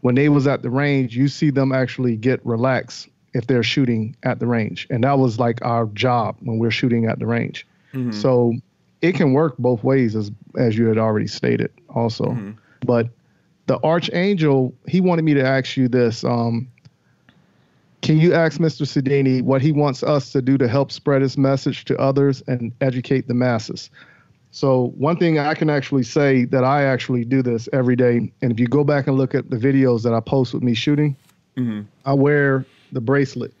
when 0.00 0.14
they 0.14 0.28
was 0.28 0.46
at 0.46 0.62
the 0.62 0.70
range, 0.70 1.16
you 1.16 1.28
see 1.28 1.50
them 1.50 1.72
actually 1.72 2.16
get 2.16 2.44
relaxed 2.44 3.08
if 3.34 3.46
they're 3.46 3.62
shooting 3.62 4.16
at 4.22 4.38
the 4.38 4.46
range. 4.46 4.86
And 4.90 5.04
that 5.04 5.18
was 5.18 5.38
like 5.38 5.62
our 5.62 5.86
job 5.86 6.36
when 6.40 6.58
we're 6.58 6.70
shooting 6.70 7.06
at 7.06 7.18
the 7.18 7.26
range. 7.26 7.66
Mm-hmm. 7.94 8.12
So 8.12 8.54
it 9.00 9.14
can 9.14 9.32
work 9.32 9.56
both 9.58 9.82
ways 9.82 10.14
as 10.14 10.30
as 10.58 10.76
you 10.76 10.86
had 10.86 10.98
already 10.98 11.26
stated 11.26 11.72
also. 11.94 12.26
Mm-hmm. 12.26 12.52
But 12.84 13.08
the 13.66 13.78
archangel, 13.82 14.74
he 14.86 15.00
wanted 15.00 15.22
me 15.22 15.34
to 15.34 15.44
ask 15.44 15.76
you 15.76 15.88
this. 15.88 16.24
Um, 16.24 16.68
can 18.02 18.18
you 18.18 18.34
ask 18.34 18.58
Mr. 18.58 18.82
Sodini 18.82 19.42
what 19.42 19.62
he 19.62 19.70
wants 19.70 20.02
us 20.02 20.32
to 20.32 20.42
do 20.42 20.58
to 20.58 20.66
help 20.66 20.90
spread 20.90 21.22
his 21.22 21.38
message 21.38 21.84
to 21.84 21.96
others 21.98 22.42
and 22.48 22.72
educate 22.80 23.28
the 23.28 23.34
masses? 23.34 23.90
So, 24.50 24.92
one 24.98 25.16
thing 25.16 25.38
I 25.38 25.54
can 25.54 25.70
actually 25.70 26.02
say 26.02 26.44
that 26.46 26.62
I 26.64 26.82
actually 26.82 27.24
do 27.24 27.42
this 27.42 27.68
every 27.72 27.96
day, 27.96 28.30
and 28.42 28.52
if 28.52 28.60
you 28.60 28.66
go 28.66 28.84
back 28.84 29.06
and 29.06 29.16
look 29.16 29.34
at 29.34 29.48
the 29.48 29.56
videos 29.56 30.02
that 30.02 30.12
I 30.12 30.20
post 30.20 30.52
with 30.52 30.62
me 30.62 30.74
shooting, 30.74 31.16
mm-hmm. 31.56 31.82
I 32.04 32.12
wear 32.12 32.66
the 32.92 33.00
bracelet. 33.00 33.52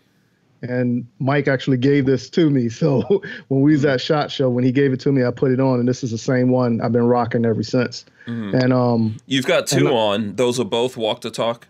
And 0.62 1.04
Mike 1.18 1.48
actually 1.48 1.78
gave 1.78 2.06
this 2.06 2.30
to 2.30 2.48
me. 2.48 2.68
So 2.68 3.00
when 3.48 3.62
we 3.62 3.72
was 3.72 3.84
at 3.84 4.00
Shot 4.00 4.30
Show, 4.30 4.48
when 4.48 4.62
he 4.62 4.70
gave 4.70 4.92
it 4.92 5.00
to 5.00 5.10
me, 5.10 5.24
I 5.24 5.32
put 5.32 5.50
it 5.50 5.58
on, 5.58 5.80
and 5.80 5.88
this 5.88 6.04
is 6.04 6.12
the 6.12 6.18
same 6.18 6.50
one 6.50 6.80
I've 6.80 6.92
been 6.92 7.06
rocking 7.06 7.44
ever 7.44 7.64
since. 7.64 8.04
And 8.26 8.72
um, 8.72 9.16
you've 9.26 9.46
got 9.46 9.66
two 9.66 9.88
on 9.88 10.36
those 10.36 10.60
are 10.60 10.64
both 10.64 10.96
walk 10.96 11.22
the 11.22 11.30
talk 11.30 11.66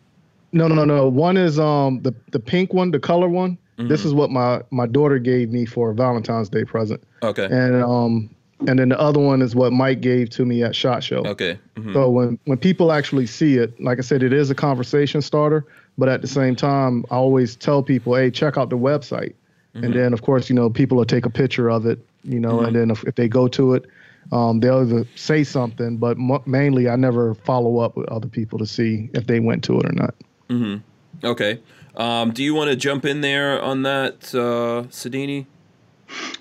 no, 0.52 0.68
no, 0.68 0.74
no, 0.74 0.84
no. 0.84 1.08
One 1.08 1.36
is 1.36 1.58
um 1.58 2.02
the 2.02 2.14
the 2.30 2.38
pink 2.38 2.74
one, 2.74 2.90
the 2.90 3.00
color 3.00 3.28
one. 3.28 3.58
This 3.78 4.04
is 4.04 4.14
what 4.14 4.30
my 4.30 4.62
my 4.70 4.86
daughter 4.86 5.18
gave 5.18 5.50
me 5.50 5.66
for 5.66 5.90
a 5.90 5.94
Valentine's 5.94 6.48
Day 6.48 6.62
present, 6.64 7.02
okay 7.22 7.46
and 7.46 7.82
um 7.82 8.30
and 8.68 8.78
then 8.78 8.90
the 8.90 9.00
other 9.00 9.18
one 9.18 9.42
is 9.42 9.56
what 9.56 9.72
Mike 9.72 10.00
gave 10.00 10.30
to 10.30 10.44
me 10.44 10.62
at 10.62 10.76
Shot 10.76 11.02
Show. 11.02 11.24
okay 11.26 11.58
mhm. 11.74 11.92
So 11.92 12.08
when 12.08 12.38
when 12.44 12.58
people 12.58 12.92
actually 12.92 13.26
see 13.26 13.56
it, 13.56 13.80
like 13.82 13.98
I 13.98 14.02
said, 14.02 14.22
it 14.22 14.32
is 14.32 14.50
a 14.50 14.54
conversation 14.54 15.20
starter. 15.20 15.64
But 15.98 16.08
at 16.08 16.22
the 16.22 16.28
same 16.28 16.56
time, 16.56 17.04
I 17.10 17.16
always 17.16 17.54
tell 17.54 17.82
people, 17.82 18.14
hey, 18.14 18.30
check 18.30 18.56
out 18.56 18.70
the 18.70 18.78
website. 18.78 19.34
And 19.74 19.94
then 19.94 20.12
of 20.12 20.20
course, 20.20 20.50
you 20.50 20.54
know, 20.54 20.68
people 20.68 20.98
will 20.98 21.06
take 21.06 21.24
a 21.24 21.30
picture 21.30 21.70
of 21.70 21.86
it, 21.86 21.98
you 22.24 22.38
know, 22.38 22.60
and 22.60 22.76
then 22.76 22.90
if, 22.90 23.02
if 23.04 23.14
they 23.14 23.26
go 23.26 23.48
to 23.48 23.72
it, 23.72 23.86
um, 24.30 24.60
they'll 24.60 24.82
either 24.82 25.06
say 25.14 25.44
something. 25.44 25.96
But 25.96 26.18
mo- 26.18 26.42
mainly, 26.44 26.90
I 26.90 26.96
never 26.96 27.34
follow 27.34 27.78
up 27.78 27.96
with 27.96 28.06
other 28.10 28.28
people 28.28 28.58
to 28.58 28.66
see 28.66 29.08
if 29.14 29.26
they 29.26 29.40
went 29.40 29.64
to 29.64 29.80
it 29.80 29.86
or 29.86 29.92
not. 29.92 30.14
okay 31.24 31.58
um, 31.96 32.32
do 32.32 32.42
you 32.42 32.54
want 32.54 32.70
to 32.70 32.76
jump 32.76 33.04
in 33.04 33.20
there 33.20 33.60
on 33.60 33.82
that 33.82 34.34
uh 34.34 34.88
Sodini? 34.88 35.46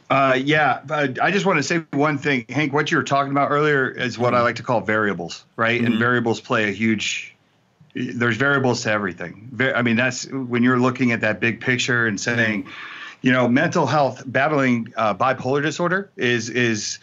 Uh, 0.10 0.38
yeah, 0.42 0.82
but 0.86 1.22
I 1.22 1.32
just 1.32 1.46
want 1.46 1.58
to 1.58 1.64
say 1.64 1.84
one 1.92 2.18
thing, 2.18 2.46
Hank. 2.50 2.74
What 2.74 2.92
you 2.92 2.98
were 2.98 3.04
talking 3.04 3.32
about 3.32 3.52
earlier 3.52 3.90
is 3.90 4.20
what 4.20 4.36
I 4.36 4.42
like 4.42 4.58
to 4.58 4.64
call 4.64 4.82
variables, 4.82 5.46
right? 5.56 5.82
And 5.82 5.98
variables 5.98 6.42
play 6.42 6.68
a 6.68 6.72
huge. 6.72 7.34
There's 7.93 8.38
variables 8.38 8.84
to 8.84 8.91
everything. 8.91 9.51
I 9.75 9.82
mean, 9.82 9.95
that's 9.95 10.25
when 10.32 10.63
you're 10.63 10.80
looking 10.80 11.12
at 11.12 11.21
that 11.21 11.39
big 11.39 11.60
picture 11.60 12.08
and 12.08 12.19
saying, 12.19 12.67
you 13.21 13.32
know, 13.32 13.47
mental 13.47 13.86
health, 13.86 14.23
battling 14.25 14.93
uh, 14.95 15.13
bipolar 15.13 15.62
disorder 15.62 16.10
is 16.15 16.49
is 16.49 16.99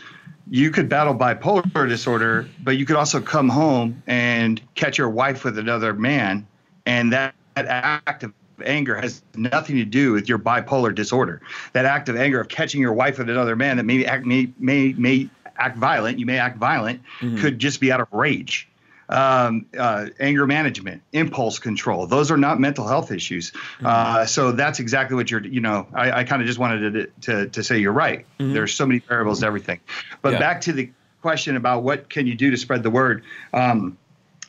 you 0.51 0.71
could 0.71 0.89
battle 0.89 1.15
bipolar 1.15 1.89
disorder, 1.89 2.49
but 2.63 2.77
you 2.77 2.87
could 2.87 2.97
also 2.97 3.21
come 3.21 3.49
home 3.49 4.03
and 4.07 4.61
catch 4.75 4.97
your 4.99 5.11
wife 5.11 5.45
with 5.45 5.59
another 5.59 5.93
man, 5.93 6.47
and 6.87 7.13
that, 7.13 7.35
that 7.55 7.67
act 7.67 8.23
of 8.23 8.33
anger 8.65 8.97
has 8.97 9.23
nothing 9.37 9.77
to 9.77 9.85
do 9.85 10.13
with 10.13 10.29
your 10.29 10.39
bipolar 10.39 10.95
disorder. 10.95 11.41
That 11.75 11.85
act 11.85 12.09
of 12.09 12.17
anger 12.17 12.41
of 12.41 12.49
catching 12.49 12.81
your 12.81 12.95
wife 12.95 13.19
with 13.19 13.29
another 13.29 13.57
man 13.57 13.77
that 13.77 13.85
may 13.85 14.05
act 14.05 14.25
may 14.25 14.51
may 14.59 14.95
may 14.95 15.29
act 15.59 15.77
violent, 15.77 16.19
you 16.19 16.27
may 16.27 16.39
act 16.39 16.57
violent, 16.57 17.03
could 17.39 17.59
just 17.59 17.81
be 17.81 17.93
out 17.93 18.01
of 18.01 18.09
rage. 18.13 18.69
Um, 19.11 19.65
uh, 19.79 20.09
anger 20.21 20.47
management, 20.47 21.01
impulse 21.15 21.59
control. 21.59 22.07
Those 22.07 22.31
are 22.31 22.37
not 22.37 22.61
mental 22.61 22.87
health 22.87 23.11
issues. 23.11 23.53
Uh, 23.83 24.27
so 24.27 24.53
that's 24.53 24.81
exactly 24.81 25.17
what 25.17 25.31
you're. 25.31 25.43
You 25.43 25.61
know, 25.61 25.87
I, 25.95 26.11
I 26.21 26.25
kind 26.25 26.43
of 26.43 26.47
just 26.47 26.59
wanted 26.59 26.93
to, 26.93 27.07
to 27.23 27.49
to 27.49 27.65
say 27.65 27.79
you're 27.79 27.93
right. 27.93 28.27
There's 28.39 28.75
so 28.75 28.85
many 28.85 29.01
variables 29.01 29.41
to 29.41 29.47
everything. 29.47 29.81
But 30.21 30.33
Yeah. 30.35 30.41
back 30.41 30.61
to 30.63 30.73
the 30.75 30.91
question 31.23 31.57
about 31.57 31.83
what 31.85 32.11
can 32.11 32.27
you 32.27 32.35
do 32.35 32.51
to 32.51 32.57
spread 32.59 32.83
the 32.83 32.91
word. 32.91 33.25
Um, 33.55 33.97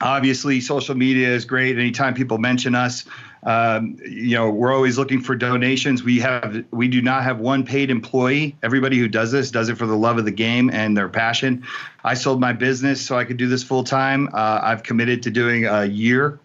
obviously 0.01 0.61
social 0.61 0.95
media 0.95 1.27
is 1.29 1.45
great 1.45 1.77
anytime 1.77 2.13
people 2.13 2.37
mention 2.37 2.75
us 2.75 3.05
um, 3.43 3.97
you 4.05 4.35
know 4.35 4.49
we're 4.49 4.73
always 4.73 4.97
looking 4.97 5.21
for 5.21 5.35
donations. 5.35 6.03
We 6.03 6.19
have 6.19 6.63
we 6.71 6.87
do 6.87 7.01
not 7.01 7.23
have 7.23 7.39
one 7.39 7.63
paid 7.65 7.89
employee. 7.89 8.55
Everybody 8.63 8.97
who 8.99 9.07
does 9.07 9.31
this 9.31 9.49
does 9.51 9.69
it 9.69 9.77
for 9.77 9.85
the 9.85 9.95
love 9.97 10.17
of 10.17 10.25
the 10.25 10.31
game 10.31 10.69
and 10.71 10.95
their 10.97 11.09
passion. 11.09 11.63
I 12.03 12.13
sold 12.15 12.39
my 12.39 12.53
business 12.53 13.05
so 13.05 13.17
i 13.17 13.23
could 13.25 13.37
do 13.37 13.47
this 13.47 13.63
full 13.63 13.83
time. 13.83 14.27
Uh, 14.33 14.59
i've 14.63 14.83
committed 14.83 15.23
to 15.23 15.29
doing 15.31 15.65
a 15.65 15.85
year 15.85 16.39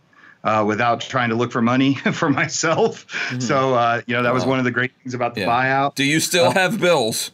uh, 0.44 0.62
without 0.66 1.00
trying 1.00 1.30
to 1.30 1.34
look 1.34 1.50
for 1.50 1.62
money 1.62 1.94
for 2.12 2.30
myself. 2.30 3.06
So 3.40 3.74
uh, 3.74 4.02
you 4.06 4.14
know 4.14 4.22
that 4.22 4.32
was 4.34 4.44
Wow. 4.44 4.50
one 4.50 4.58
of 4.60 4.64
the 4.64 4.70
great 4.70 4.92
things 5.02 5.14
about 5.14 5.34
the 5.34 5.40
Yeah. 5.42 5.48
buyout. 5.48 5.94
Do 5.96 6.04
you 6.04 6.20
still 6.20 6.50
have 6.52 6.80
bills? 6.80 7.30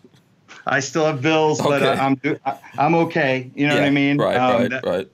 I 0.67 0.81
still 0.81 1.05
have 1.07 1.21
bills 1.23 1.59
but 1.61 1.83
uh, 1.83 1.87
Okay. 1.91 2.01
i'm 2.01 2.21
I- 2.47 2.59
i'm 2.79 2.95
okay. 2.95 3.51
You 3.55 3.67
know 3.69 3.75
what 3.75 3.85
i 3.85 3.91
mean? 3.91 4.19
Right 4.19 4.37
Um, 4.37 4.61
right 4.63 4.71
that- 4.71 4.85
right 4.87 5.09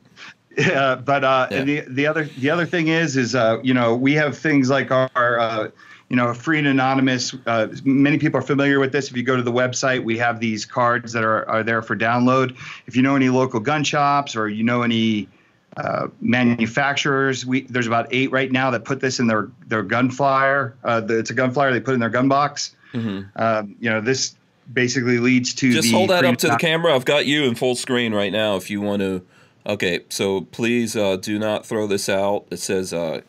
yeah, 0.57 0.95
but 0.97 1.25
uh, 1.25 1.49
Yeah. 1.51 1.59
and 1.59 1.69
the 1.69 1.81
the 1.88 2.07
other 2.07 2.25
the 2.38 2.51
other 2.51 2.66
thing 2.66 2.88
is 2.88 3.16
is 3.16 3.35
uh, 3.35 3.59
you 3.62 3.75
know 3.75 3.95
we 3.95 4.14
have 4.14 4.37
things 4.37 4.71
like 4.71 4.90
our 4.90 5.11
uh, 5.38 5.69
you 6.09 6.16
know 6.16 6.33
free 6.35 6.59
and 6.59 6.66
anonymous. 6.66 7.35
Uh, 7.47 7.69
many 7.85 8.19
people 8.19 8.38
are 8.38 8.42
familiar 8.42 8.79
with 8.81 8.92
this. 8.92 9.11
If 9.11 9.16
you 9.16 9.23
go 9.23 9.37
to 9.37 9.42
the 9.42 9.53
website, 9.53 10.03
we 10.05 10.16
have 10.19 10.40
these 10.40 10.64
cards 10.64 11.12
that 11.12 11.25
are 11.25 11.49
are 11.49 11.62
there 11.62 11.83
for 11.83 11.97
download. 11.97 12.57
If 12.87 12.97
you 12.97 13.03
know 13.03 13.16
any 13.16 13.29
local 13.29 13.61
gun 13.61 13.85
shops 13.85 14.35
or 14.37 14.49
you 14.49 14.62
know 14.64 14.83
any 14.83 15.29
uh, 15.77 16.09
manufacturers, 16.21 17.45
we 17.45 17.62
there's 17.62 17.87
about 17.87 18.07
eight 18.11 18.31
right 18.33 18.51
now 18.51 18.71
that 18.71 18.85
put 18.85 19.01
this 19.01 19.19
in 19.21 19.27
their 19.27 19.49
their 19.66 19.83
gun 19.83 20.11
flyer. 20.11 20.75
Uh, 20.85 21.01
the, 21.01 21.19
it's 21.19 21.31
a 21.31 21.35
gun 21.35 21.53
flyer 21.53 21.73
they 21.73 21.81
put 21.81 21.95
in 21.95 22.01
their 22.01 22.09
gun 22.11 22.29
box. 22.29 22.75
Um, 22.95 23.77
you 23.79 23.90
know 23.90 24.01
this 24.01 24.37
basically 24.73 25.19
leads 25.19 25.53
to 25.55 25.66
Mm-hmm. 25.66 25.75
just 25.77 25.92
hold 25.92 26.11
that 26.11 26.25
up 26.25 26.38
to 26.38 26.49
the 26.49 26.57
camera 26.57 26.95
i've 26.95 27.05
got 27.05 27.27
you 27.27 27.45
in 27.45 27.55
full 27.55 27.75
screen 27.77 28.12
right 28.14 28.33
now 28.33 28.57
if 28.57 28.69
you 28.71 28.81
want 28.81 29.01
to 29.01 29.23
okay 29.66 30.00
so 30.09 30.42
please 30.42 30.96
uh, 30.96 31.16
do 31.16 31.38
not 31.38 31.66
throw 31.66 31.87
this 31.87 32.09
out. 32.09 32.46
It 32.50 32.59
says 32.59 32.92
uh, 32.92 33.20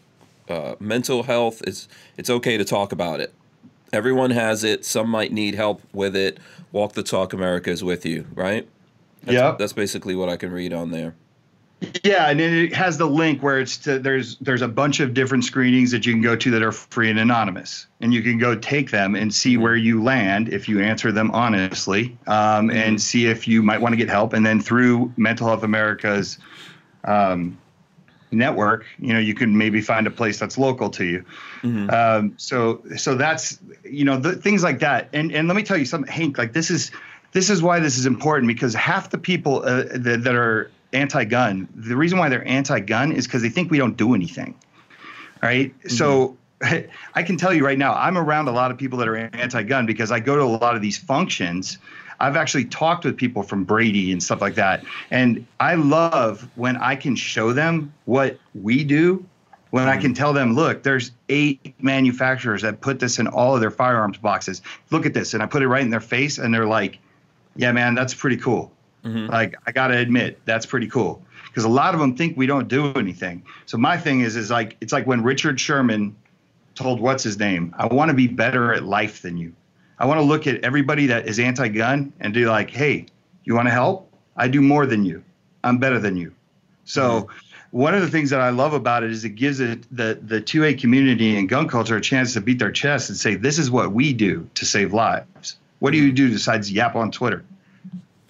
uh, 0.47 0.75
mental 0.79 1.23
health 1.23 1.61
is 1.67 1.87
it's 2.17 2.29
okay 2.29 2.57
to 2.57 2.65
talk 2.65 2.91
about 2.91 3.19
it. 3.19 3.33
Everyone 3.91 4.31
has 4.31 4.63
it. 4.63 4.85
Some 4.85 5.09
might 5.09 5.31
need 5.31 5.55
help 5.55 5.81
with 5.93 6.15
it. 6.15 6.39
Walk 6.71 6.93
the 6.93 7.03
talk 7.03 7.33
america 7.33 7.69
is 7.71 7.83
with 7.83 8.05
you 8.05 8.27
right? 8.35 8.67
Yep. 9.25 9.57
that's 9.57 9.73
basically 9.73 10.15
what 10.15 10.29
i 10.29 10.37
can 10.37 10.51
read 10.53 10.71
on 10.71 10.91
there 10.91 11.13
Yeah, 12.03 12.29
and 12.29 12.39
then 12.39 12.53
it 12.53 12.73
has 12.73 12.97
the 12.97 13.05
link 13.05 13.43
where 13.43 13.59
it's 13.59 13.77
to, 13.79 13.99
there's 13.99 14.37
there's 14.37 14.63
a 14.63 14.67
bunch 14.67 14.99
of 14.99 15.13
different 15.13 15.43
screenings 15.43 15.91
that 15.91 16.07
you 16.07 16.13
can 16.13 16.23
go 16.23 16.35
to 16.35 16.49
that 16.51 16.63
are 16.63 16.71
free 16.71 17.09
and 17.09 17.19
anonymous, 17.19 17.85
and 18.01 18.11
you 18.11 18.23
can 18.23 18.39
go 18.39 18.55
take 18.55 18.89
them 18.89 19.13
and 19.15 19.33
see 19.33 19.57
where 19.57 19.75
you 19.75 20.01
land 20.01 20.49
if 20.49 20.67
you 20.67 20.81
answer 20.81 21.11
them 21.11 21.29
honestly, 21.31 22.17
um, 22.25 22.71
and 22.71 22.99
see 22.99 23.27
if 23.27 23.47
you 23.47 23.61
might 23.61 23.79
want 23.79 23.93
to 23.93 23.97
get 23.97 24.09
help. 24.09 24.33
And 24.33 24.43
then 24.43 24.59
through 24.59 25.13
Mental 25.17 25.45
Health 25.45 25.61
America's 25.61 26.39
um, 27.03 27.59
network, 28.31 28.85
you 28.97 29.13
know, 29.13 29.19
you 29.19 29.35
can 29.35 29.55
maybe 29.55 29.79
find 29.79 30.07
a 30.07 30.11
place 30.11 30.39
that's 30.39 30.57
local 30.57 30.89
to 30.89 31.05
you. 31.05 31.25
Um, 31.89 32.33
so 32.37 32.81
so 32.95 33.13
that's 33.13 33.59
you 33.83 34.03
know 34.03 34.17
the, 34.17 34.35
things 34.35 34.63
like 34.63 34.79
that. 34.79 35.09
And 35.13 35.31
and 35.31 35.47
let 35.47 35.55
me 35.55 35.61
tell 35.61 35.77
you 35.77 35.85
something, 35.85 36.11
Hank. 36.11 36.39
Like 36.39 36.53
this 36.53 36.71
is 36.71 36.91
this 37.33 37.51
is 37.51 37.61
why 37.61 37.79
this 37.79 37.99
is 37.99 38.07
important 38.07 38.47
because 38.47 38.73
half 38.73 39.11
the 39.11 39.17
people 39.17 39.63
uh, 39.63 39.83
that, 39.93 40.23
that 40.23 40.35
are 40.35 40.71
anti-gun, 40.93 41.67
the 41.75 41.95
reason 41.95 42.17
why 42.17 42.29
they're 42.29 42.47
anti-gun 42.47 43.11
is 43.11 43.27
because 43.27 43.41
they 43.41 43.49
think 43.49 43.71
we 43.71 43.77
don't 43.77 43.97
do 43.97 44.13
anything. 44.13 44.55
right? 45.41 45.77
Mm-hmm. 45.79 45.89
So 45.89 46.37
I 47.13 47.23
can 47.23 47.37
tell 47.37 47.53
you 47.53 47.65
right 47.65 47.77
now, 47.77 47.93
I'm 47.93 48.17
around 48.17 48.47
a 48.47 48.51
lot 48.51 48.71
of 48.71 48.77
people 48.77 48.97
that 48.99 49.07
are 49.07 49.15
anti-gun 49.15 49.85
because 49.85 50.11
I 50.11 50.19
go 50.19 50.35
to 50.35 50.43
a 50.43 50.45
lot 50.45 50.75
of 50.75 50.81
these 50.81 50.97
functions. 50.97 51.77
I've 52.19 52.35
actually 52.35 52.65
talked 52.65 53.05
with 53.05 53.15
people 53.15 53.43
from 53.43 53.63
Brady 53.63 54.11
and 54.11 54.21
stuff 54.21 54.41
like 54.41 54.55
that, 54.55 54.83
and 55.11 55.45
I 55.59 55.75
love 55.75 56.49
when 56.55 56.75
I 56.77 56.95
can 56.95 57.15
show 57.15 57.53
them 57.53 57.93
what 58.05 58.39
we 58.55 58.83
do. 58.83 59.25
When 59.69 59.89
I 59.89 59.97
can 59.97 60.13
tell 60.13 60.31
them, 60.31 60.55
look, 60.55 60.81
there's 60.83 61.11
eight 61.27 61.75
manufacturers 61.83 62.61
that 62.61 62.79
put 62.79 62.99
this 62.99 63.19
in 63.19 63.27
all 63.27 63.53
of 63.53 63.61
their 63.61 63.69
firearms 63.69 64.17
boxes. 64.17 64.61
Look 64.91 65.05
at 65.05 65.13
this, 65.13 65.33
and 65.33 65.43
I 65.43 65.45
put 65.45 65.61
it 65.61 65.67
right 65.67 65.81
in 65.81 65.89
their 65.89 65.99
face, 65.99 66.37
and 66.37 66.53
they're 66.53 66.65
like, 66.65 66.97
"Yeah, 67.57 67.73
man, 67.73 67.93
that's 67.93 68.13
pretty 68.13 68.37
cool." 68.37 68.71
Mm-hmm. 69.07 69.31
Like 69.31 69.55
I 69.65 69.71
gotta 69.71 69.97
admit, 69.97 70.39
that's 70.45 70.65
pretty 70.65 70.87
cool 70.87 71.23
because 71.45 71.63
a 71.63 71.69
lot 71.69 71.93
of 71.93 71.99
them 71.99 72.15
think 72.15 72.35
we 72.37 72.45
don't 72.45 72.67
do 72.67 72.93
anything. 72.93 73.43
So 73.65 73.77
my 73.77 73.97
thing 73.97 74.21
is, 74.21 74.35
is 74.35 74.51
like 74.51 74.75
it's 74.81 74.91
like 74.93 75.07
when 75.07 75.23
Richard 75.23 75.59
Sherman 75.59 76.15
told 76.75 76.99
what's 76.99 77.23
his 77.23 77.39
name, 77.39 77.73
I 77.77 77.87
want 77.87 78.09
to 78.09 78.13
be 78.13 78.27
better 78.27 78.73
at 78.73 78.83
life 78.83 79.21
than 79.21 79.37
you. 79.37 79.53
I 79.97 80.05
want 80.05 80.19
to 80.19 80.23
look 80.23 80.45
at 80.45 80.63
everybody 80.63 81.07
that 81.07 81.27
is 81.27 81.39
anti-gun 81.39 82.13
and 82.19 82.33
do 82.33 82.47
like, 82.47 82.69
hey, 82.69 83.07
you 83.45 83.55
want 83.55 83.67
to 83.67 83.71
help? 83.71 84.11
I 84.35 84.47
do 84.47 84.61
more 84.61 84.85
than 84.85 85.03
you. 85.03 85.23
I'm 85.63 85.77
better 85.77 85.99
than 85.99 86.17
you. 86.17 86.33
So. 86.85 87.21
Mm-hmm. 87.21 87.31
One 87.71 87.93
of 87.93 87.99
the 88.01 88.07
things 88.07 88.29
that 88.29 88.39
I 88.39 88.49
love 88.49 88.71
about 88.71 89.03
it 89.03 89.11
is 89.11 89.25
it 89.25 89.31
gives 89.31 89.59
it 89.59 89.83
the 89.95 90.17
the 90.21 90.41
2A 90.41 90.79
community 90.79 91.37
and 91.37 91.49
gun 91.49 91.67
culture 91.67 91.97
a 91.97 92.01
chance 92.01 92.31
to 92.33 92.41
beat 92.41 92.59
their 92.59 92.71
chest 92.71 93.09
and 93.09 93.17
say, 93.17 93.35
"This 93.35 93.59
is 93.59 93.69
what 93.69 93.91
we 93.91 94.13
do 94.13 94.49
to 94.55 94.65
save 94.65 94.93
lives." 94.93 95.57
What 95.79 95.91
do 95.91 95.97
you 95.97 96.13
do 96.13 96.31
besides 96.31 96.71
yap 96.71 96.95
on 96.95 97.11
Twitter? 97.11 97.43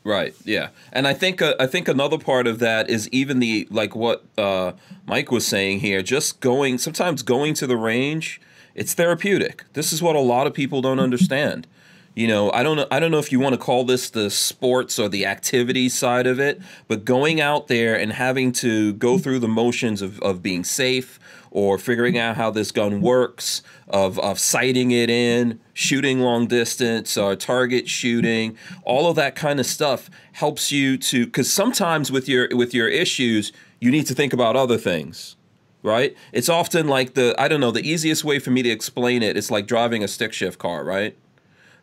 Right. 0.08 0.34
Yeah. 0.45 0.70
And 0.93 1.05
I 1.05 1.14
think 1.14 1.41
uh, 1.41 1.55
I 1.60 1.68
think 1.68 1.89
another 1.89 2.18
part 2.18 2.47
of 2.47 2.60
that 2.60 2.89
is 2.89 3.10
even 3.10 3.39
the 3.39 3.68
like 3.70 3.93
what 3.93 4.24
uh, 4.38 4.72
Mike 5.05 5.32
was 5.32 5.45
saying 5.45 5.82
here. 5.82 6.01
Just 6.01 6.39
going 6.39 6.78
sometimes 6.78 7.24
going 7.24 7.53
to 7.55 7.68
the 7.68 7.76
range, 7.76 8.39
it's 8.74 8.93
therapeutic. 8.93 9.66
This 9.74 9.91
is 9.91 10.01
what 10.01 10.16
a 10.16 10.22
lot 10.22 10.47
of 10.47 10.53
people 10.53 10.82
don't 10.82 11.01
understand. 11.01 11.68
You 12.16 12.26
know, 12.26 12.49
I 12.53 12.64
don't 12.64 12.78
know. 12.78 12.88
I 12.89 13.01
don't 13.01 13.12
know 13.12 13.20
if 13.20 13.34
you 13.34 13.41
want 13.41 13.55
to 13.55 13.60
call 13.60 13.84
this 13.84 14.10
the 14.10 14.30
sports 14.30 14.97
or 14.97 15.10
the 15.10 15.26
activity 15.26 15.89
side 15.89 16.26
of 16.26 16.39
it, 16.39 16.62
but 16.88 17.03
going 17.03 17.41
out 17.41 17.68
there 17.68 17.99
and 17.99 18.14
having 18.14 18.53
to 18.53 18.93
go 18.93 19.18
through 19.18 19.39
the 19.39 19.49
motions 19.49 20.01
of, 20.01 20.22
of 20.22 20.41
being 20.41 20.64
safe, 20.64 21.20
or 21.58 21.80
figuring 21.80 22.20
out 22.20 22.38
how 22.38 22.51
this 22.51 22.72
gun 22.72 23.01
works, 23.01 23.64
of, 23.88 24.20
of 24.20 24.38
sighting 24.38 24.91
it 24.91 25.10
in, 25.10 25.60
shooting 25.74 26.20
long 26.20 26.45
distance, 26.45 27.18
or 27.18 27.36
target 27.36 27.89
shooting, 27.89 28.55
all 28.84 29.10
of 29.10 29.16
that 29.16 29.36
kind 29.36 29.60
of 29.60 29.66
stuff 29.66 30.08
helps 30.34 30.72
you 30.72 30.99
to 30.99 31.26
because 31.26 31.51
sometimes 31.51 32.12
with 32.12 32.30
your 32.30 32.47
with 32.51 32.76
your 32.76 32.88
issues, 32.88 33.51
you 33.80 33.89
need 33.89 34.05
to 34.05 34.14
think 34.14 34.34
about 34.34 34.55
other 34.55 34.78
things. 34.78 35.36
Right? 35.82 36.16
It's 36.32 36.47
often 36.47 36.88
like 36.88 37.16
the 37.16 37.34
I 37.39 37.47
don't 37.47 37.60
know, 37.60 37.72
the 37.72 37.89
easiest 37.89 38.24
way 38.24 38.38
for 38.38 38.51
me 38.51 38.62
to 38.62 38.70
explain 38.70 39.24
it, 39.24 39.32
it 39.32 39.38
is 39.38 39.49
like 39.49 39.66
driving 39.66 40.03
a 40.03 40.08
stick 40.08 40.34
shift 40.34 40.60
car, 40.60 40.84
right? 40.84 41.18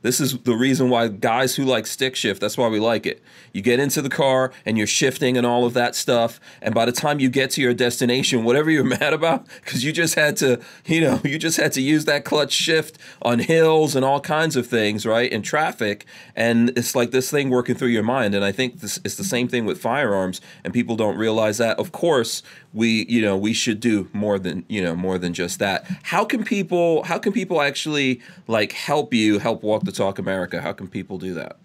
This 0.05 0.21
is 0.21 0.39
the 0.41 0.55
reason 0.55 0.91
why 0.91 1.09
guys 1.09 1.57
who 1.57 1.65
like 1.65 1.87
stick 1.87 2.15
shift, 2.15 2.39
that's 2.39 2.59
why 2.59 2.69
we 2.69 2.79
like 2.79 3.07
it. 3.07 3.23
You 3.55 3.63
get 3.63 3.81
into 3.81 4.03
the 4.03 4.11
car 4.11 4.53
and 4.67 4.77
you're 4.77 4.87
shifting 4.87 5.39
and 5.39 5.47
all 5.47 5.65
of 5.65 5.73
that 5.73 5.95
stuff. 5.95 6.39
And 6.61 6.75
by 6.75 6.85
the 6.85 6.93
time 6.93 7.21
you 7.21 7.31
get 7.31 7.51
to 7.53 7.63
your 7.63 7.73
destination, 7.73 8.45
whatever 8.45 8.71
you're 8.71 8.85
mad 9.01 9.15
about, 9.15 9.47
because 9.65 9.83
you 9.83 9.93
just 9.95 10.15
had 10.15 10.37
to, 10.37 10.61
you 10.85 11.01
know, 11.01 11.23
you 11.25 11.39
just 11.39 11.57
had 11.57 11.73
to 11.73 11.81
use 11.81 12.05
that 12.05 12.27
clutch 12.27 12.53
shift 12.53 12.99
on 13.23 13.39
hills 13.39 13.97
and 13.97 14.05
all 14.05 14.21
kinds 14.21 14.57
of 14.57 14.67
things, 14.67 15.07
right? 15.07 15.33
In 15.33 15.41
traffic. 15.41 16.05
And 16.37 16.77
it's 16.77 16.95
like 16.95 17.11
this 17.11 17.31
thing 17.31 17.49
working 17.49 17.75
through 17.75 17.89
your 17.89 18.03
mind. 18.03 18.35
And 18.35 18.45
I 18.45 18.53
think 18.53 18.81
this 18.81 19.01
is 19.05 19.17
the 19.17 19.25
same 19.25 19.49
thing 19.49 19.65
with 19.65 19.81
firearms. 19.81 20.43
And 20.65 20.75
people 20.75 20.97
don't 20.97 21.17
realize 21.17 21.57
that. 21.57 21.79
Of 21.79 21.93
course, 21.93 22.43
we 22.75 23.07
you 23.09 23.23
know 23.23 23.37
we 23.37 23.53
should 23.53 23.81
do 23.81 24.09
more 24.13 24.39
than 24.39 24.65
you 24.69 24.83
know 24.83 24.95
more 24.95 25.17
than 25.17 25.33
just 25.33 25.59
that 25.61 25.87
how 26.03 26.25
can 26.25 26.45
people 26.45 27.03
how 27.05 27.19
can 27.19 27.33
people 27.33 27.63
actually 27.63 28.21
like 28.49 28.73
help 28.73 29.15
you 29.15 29.39
help 29.39 29.63
walk 29.63 29.85
the 29.85 29.93
talk 29.93 30.19
america 30.19 30.61
how 30.61 30.73
can 30.73 30.89
people 30.89 31.17
do 31.17 31.33
that 31.33 31.57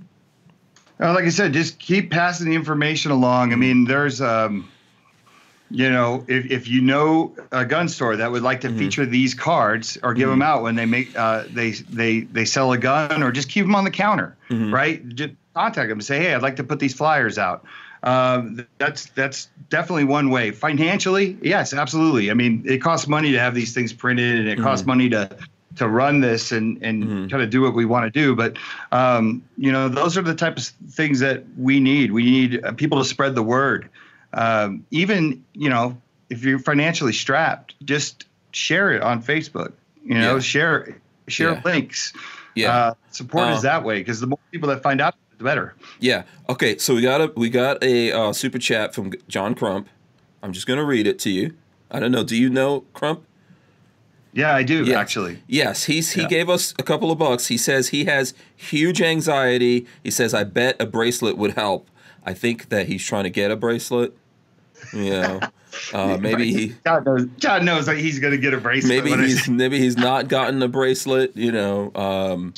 uh, 1.01 1.14
like 1.14 1.26
i 1.26 1.30
said 1.30 1.51
just 1.51 1.80
keep 1.80 2.12
passing 2.12 2.47
the 2.47 2.55
information 2.55 3.12
along 3.12 3.51
i 3.51 3.55
mean 3.55 3.86
there's 3.86 4.22
um 4.22 4.70
you 5.72 5.89
know 5.89 6.24
if, 6.28 6.45
if 6.51 6.68
you 6.68 6.82
know 6.82 7.36
a 7.51 7.66
gun 7.66 7.88
store 7.88 8.16
that 8.16 8.32
would 8.32 8.43
like 8.43 8.62
to 8.62 8.68
mm-hmm. 8.68 8.78
feature 8.78 9.05
these 9.05 9.34
cards 9.34 9.97
or 10.03 10.14
give 10.14 10.24
mm-hmm. 10.24 10.39
them 10.39 10.41
out 10.41 10.64
when 10.64 10.76
they 10.76 10.86
make 10.86 11.16
uh, 11.18 11.43
they 11.49 11.72
they 11.72 12.22
they 12.22 12.45
sell 12.45 12.72
a 12.72 12.78
gun 12.78 13.24
or 13.24 13.32
just 13.32 13.49
keep 13.49 13.66
them 13.66 13.76
on 13.76 13.84
the 13.84 13.91
counter 13.91 14.36
mm-hmm. 14.49 14.74
right 14.74 15.07
just 15.10 15.34
contact 15.55 15.89
them 15.89 15.97
and 15.97 16.05
say 16.05 16.20
hey 16.20 16.34
i'd 16.34 16.41
like 16.41 16.55
to 16.55 16.64
put 16.64 16.80
these 16.80 16.93
flyers 16.93 17.38
out 17.38 17.66
um, 18.03 18.65
that's 18.77 19.07
that's 19.07 19.49
definitely 19.69 20.05
one 20.05 20.29
way. 20.29 20.51
Financially, 20.51 21.37
yes, 21.41 21.73
absolutely. 21.73 22.31
I 22.31 22.33
mean, 22.33 22.63
it 22.65 22.79
costs 22.79 23.07
money 23.07 23.31
to 23.33 23.39
have 23.39 23.53
these 23.53 23.73
things 23.73 23.91
printed, 23.93 24.39
and 24.39 24.47
it 24.47 24.55
mm-hmm. 24.55 24.63
costs 24.63 24.85
money 24.85 25.09
to 25.09 25.29
to 25.75 25.87
run 25.87 26.21
this 26.21 26.51
and 26.51 26.81
and 26.81 27.03
mm-hmm. 27.03 27.27
kind 27.27 27.43
of 27.43 27.49
do 27.49 27.61
what 27.61 27.73
we 27.73 27.85
want 27.85 28.11
to 28.11 28.19
do. 28.19 28.35
But 28.35 28.57
um, 28.91 29.43
you 29.57 29.71
know, 29.71 29.89
those 29.89 30.17
are 30.17 30.21
the 30.21 30.35
type 30.35 30.57
of 30.57 30.63
things 30.63 31.19
that 31.19 31.43
we 31.57 31.79
need. 31.79 32.11
We 32.11 32.23
need 32.23 32.63
uh, 32.63 32.73
people 32.73 32.99
to 32.99 33.05
spread 33.05 33.35
the 33.35 33.43
word. 33.43 33.89
Um, 34.33 34.85
even 34.91 35.43
you 35.53 35.69
know, 35.69 35.99
if 36.29 36.43
you're 36.43 36.59
financially 36.59 37.13
strapped, 37.13 37.75
just 37.85 38.25
share 38.51 38.93
it 38.93 39.01
on 39.01 39.21
Facebook. 39.21 39.73
You 40.05 40.15
know, 40.15 40.35
yeah. 40.35 40.39
share 40.39 41.01
share 41.27 41.53
yeah. 41.53 41.61
links. 41.65 42.13
Yeah, 42.55 42.75
uh, 42.75 42.93
support 43.11 43.47
uh, 43.47 43.51
us 43.51 43.61
that 43.61 43.83
way 43.83 43.99
because 43.99 44.19
the 44.19 44.27
more 44.27 44.39
people 44.51 44.69
that 44.69 44.81
find 44.81 45.01
out 45.01 45.15
the 45.39 45.45
better. 45.45 45.73
Yeah. 45.99 46.23
Okay. 46.47 46.77
So 46.77 46.93
we 46.93 47.01
got 47.01 47.21
a 47.21 47.33
we 47.35 47.49
got 47.49 47.83
a 47.83 48.11
uh, 48.11 48.33
super 48.33 48.59
chat 48.59 48.93
from 48.93 49.13
John 49.27 49.55
Crump. 49.55 49.89
I'm 50.43 50.53
just 50.53 50.67
gonna 50.67 50.85
read 50.85 51.07
it 51.07 51.17
to 51.19 51.31
you. 51.31 51.55
I 51.89 51.99
don't 51.99 52.11
know. 52.11 52.23
Do 52.23 52.35
you 52.35 52.49
know 52.49 52.81
Crump? 52.93 53.25
Yeah, 54.31 54.53
I 54.53 54.61
do 54.61 54.85
yes. 54.85 54.95
actually. 54.95 55.41
Yes, 55.47 55.85
he's 55.85 56.11
he 56.11 56.21
yeah. 56.21 56.27
gave 56.27 56.49
us 56.49 56.75
a 56.77 56.83
couple 56.83 57.09
of 57.09 57.17
bucks. 57.17 57.47
He 57.47 57.57
says 57.57 57.89
he 57.89 58.05
has 58.05 58.35
huge 58.55 59.01
anxiety. 59.01 59.87
He 60.03 60.11
says 60.11 60.33
I 60.35 60.43
bet 60.43 60.79
a 60.79 60.85
bracelet 60.85 61.37
would 61.37 61.53
help. 61.53 61.89
I 62.23 62.33
think 62.33 62.69
that 62.69 62.87
he's 62.87 63.03
trying 63.03 63.23
to 63.23 63.29
get 63.29 63.49
a 63.49 63.55
bracelet. 63.55 64.15
You 64.93 65.09
know. 65.09 65.39
Uh, 65.93 66.17
maybe 66.21 66.51
he 66.53 66.67
God 66.84 67.05
knows 67.05 67.25
God 67.39 67.63
knows 67.63 67.86
that 67.86 67.97
he's 67.97 68.19
gonna 68.19 68.38
get 68.38 68.53
a 68.53 68.57
bracelet. 68.57 69.03
Maybe 69.03 69.21
he's 69.21 69.49
maybe 69.49 69.80
he's 69.80 69.97
not 69.97 70.27
gotten 70.27 70.61
a 70.61 70.67
bracelet. 70.67 71.36
You 71.36 71.51
know, 71.51 71.91
um, 71.95 72.53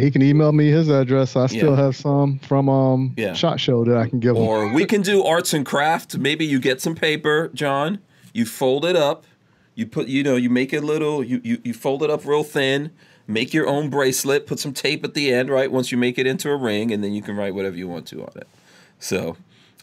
he 0.00 0.10
can 0.10 0.22
email 0.22 0.52
me 0.52 0.70
his 0.70 0.88
address. 0.88 1.36
I 1.36 1.46
still 1.46 1.76
yeah. 1.76 1.84
have 1.84 1.96
some 1.96 2.38
from 2.40 2.68
um 2.68 3.14
yeah. 3.16 3.34
Shot 3.34 3.60
Show 3.60 3.84
that 3.84 3.96
I 3.96 4.08
can 4.08 4.20
give 4.20 4.36
or 4.36 4.64
him. 4.64 4.70
Or 4.70 4.74
we 4.74 4.84
can 4.84 5.02
do 5.02 5.22
arts 5.22 5.54
and 5.54 5.64
craft. 5.64 6.18
Maybe 6.18 6.44
you 6.44 6.58
get 6.58 6.80
some 6.80 6.94
paper, 6.94 7.50
John. 7.54 8.00
You 8.32 8.44
fold 8.44 8.84
it 8.84 8.96
up. 8.96 9.24
You 9.74 9.86
put 9.86 10.08
you 10.08 10.22
know 10.22 10.36
you 10.36 10.50
make 10.50 10.72
it 10.72 10.82
little. 10.82 11.22
You 11.22 11.40
you 11.44 11.60
you 11.62 11.72
fold 11.72 12.02
it 12.02 12.10
up 12.10 12.24
real 12.24 12.42
thin. 12.42 12.90
Make 13.28 13.52
your 13.52 13.66
own 13.66 13.90
bracelet. 13.90 14.46
Put 14.46 14.60
some 14.60 14.72
tape 14.72 15.04
at 15.04 15.14
the 15.14 15.32
end. 15.32 15.50
Right 15.50 15.70
once 15.70 15.90
you 15.92 15.98
make 15.98 16.18
it 16.18 16.26
into 16.26 16.50
a 16.50 16.56
ring, 16.56 16.92
and 16.92 17.02
then 17.02 17.12
you 17.12 17.22
can 17.22 17.36
write 17.36 17.54
whatever 17.54 17.76
you 17.76 17.88
want 17.88 18.06
to 18.08 18.22
on 18.22 18.32
it. 18.36 18.48
So. 18.98 19.36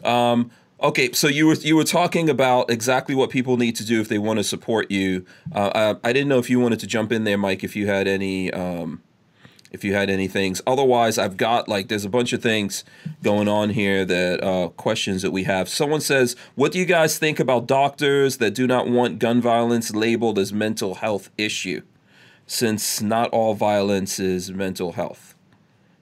Um, 0.04 0.52
Okay, 0.84 1.14
so 1.14 1.30
you 1.30 1.48
were 1.48 1.54
you 1.54 1.78
were 1.78 1.86
talking 1.86 2.30
about 2.30 2.70
exactly 2.70 3.16
what 3.16 3.30
people 3.30 3.56
need 3.56 3.78
to 3.78 3.86
do 3.86 4.02
if 4.02 4.10
they 4.10 4.18
want 4.18 4.40
to 4.40 4.44
support 4.44 4.92
you. 4.92 5.26
Uh, 5.54 5.96
I, 6.04 6.10
I, 6.10 6.12
didn't 6.12 6.28
know 6.28 6.40
if 6.40 6.50
you 6.50 6.60
wanted 6.60 6.82
to 6.82 6.88
jump 6.88 7.14
in 7.14 7.24
there, 7.24 7.38
Mike. 7.38 7.64
If 7.64 7.74
you 7.74 7.88
had 7.88 8.06
any, 8.06 8.52
um, 8.52 9.02
if 9.72 9.86
you 9.86 9.94
had 9.94 10.10
any 10.10 10.28
things. 10.28 10.62
Otherwise, 10.68 11.18
I've 11.18 11.38
got 11.38 11.70
like 11.70 11.88
there's 11.88 12.04
a 12.04 12.10
bunch 12.10 12.34
of 12.34 12.44
things 12.44 12.84
going 13.24 13.48
on 13.48 13.70
here 13.70 14.04
that 14.04 14.44
uh, 14.44 14.68
questions 14.76 15.22
that 15.22 15.32
we 15.32 15.46
have. 15.46 15.70
Someone 15.70 16.02
says, 16.02 16.36
"What 16.56 16.74
do 16.74 16.80
you 16.80 16.86
guys 16.86 17.18
think 17.18 17.40
about 17.40 17.66
doctors 17.66 18.40
that 18.40 18.54
do 18.54 18.68
not 18.68 18.90
want 18.90 19.20
gun 19.20 19.40
violence 19.40 19.96
labeled 19.96 20.38
as 20.38 20.52
mental 20.52 20.96
health 20.96 21.30
issue, 21.38 21.82
since 22.46 23.02
not 23.02 23.30
all 23.30 23.54
violence 23.54 24.20
is 24.20 24.52
mental 24.52 24.92
health?" 24.92 25.34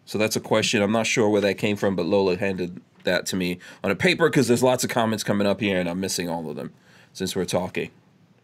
So 0.06 0.18
that's 0.18 0.36
a 0.36 0.42
question. 0.42 0.82
I'm 0.82 0.92
not 0.92 1.06
sure 1.06 1.30
where 1.30 1.42
that 1.42 1.60
came 1.60 1.78
from, 1.78 1.96
but 1.96 2.08
Lola 2.08 2.36
handed 2.36 2.82
that 3.04 3.26
to 3.28 3.36
me 3.36 3.60
on 3.84 3.91
a 3.91 3.95
paper 3.95 4.30
because 4.30 4.47
there's 4.47 4.64
lots 4.64 4.84
of 4.84 4.89
comments 4.89 5.24
coming 5.24 5.47
up 5.47 5.60
here 5.60 5.80
and 5.80 5.89
I'm 5.89 5.99
missing 5.99 6.30
all 6.30 6.49
of 6.49 6.56
them 6.56 6.72
since 7.14 7.36
we're 7.36 7.45
talking. 7.45 7.91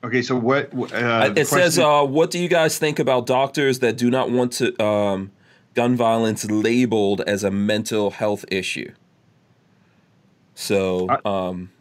Okay, 0.03 0.21
so 0.21 0.35
what? 0.35 0.73
Uh, 0.93 1.33
it 1.35 1.47
says, 1.47 1.79
uh, 1.79 2.03
"What 2.03 2.29
do 2.29 2.39
you 2.39 2.47
guys 2.47 2.77
think 2.77 2.99
about 2.99 3.25
doctors 3.25 3.79
that 3.79 3.97
do 3.97 4.11
not 4.11 4.29
want 4.29 4.53
to 4.53 4.83
um, 4.83 5.31
gun 5.73 5.95
violence 5.95 6.49
labeled 6.49 7.21
as 7.21 7.43
a 7.43 7.49
mental 7.49 8.11
health 8.11 8.45
issue?" 8.49 8.91
So, 10.53 11.07
um, 11.25 11.71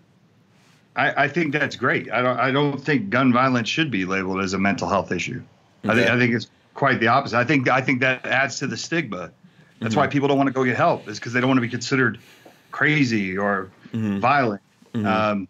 I, 0.97 1.25
I 1.25 1.29
think 1.29 1.53
that's 1.53 1.77
great. 1.77 2.11
I 2.11 2.23
don't. 2.23 2.39
I 2.39 2.51
don't 2.51 2.79
think 2.79 3.11
gun 3.11 3.33
violence 3.33 3.69
should 3.69 3.91
be 3.91 4.07
labeled 4.07 4.43
as 4.43 4.55
a 4.55 4.59
mental 4.59 4.89
health 4.89 5.13
issue. 5.13 5.43
Okay. 5.85 5.93
I 5.93 5.95
think. 5.95 6.11
I 6.11 6.19
think 6.19 6.35
it's 6.35 6.49
quite 6.75 7.01
the 7.01 7.09
opposite. 7.09 7.37
I 7.37 7.45
think. 7.45 7.69
I 7.69 7.83
think 7.83 8.01
that 8.01 8.25
adds 8.25 8.59
to 8.61 8.67
the 8.67 8.77
stigma. 8.77 9.31
That's 9.79 9.93
mm-hmm. 9.93 10.01
why 10.01 10.07
people 10.07 10.27
don't 10.29 10.39
want 10.39 10.49
to 10.49 10.55
go 10.55 10.65
get 10.65 10.77
help. 10.77 11.07
Is 11.07 11.19
because 11.19 11.35
they 11.35 11.41
don't 11.41 11.49
want 11.49 11.59
to 11.59 11.63
be 11.63 11.69
considered 11.69 12.19
crazy 12.77 13.39
or 13.39 13.71
mm-hmm. 13.91 14.19
violent. 14.19 14.61
Mm-hmm. 14.93 15.07
Um, 15.07 15.49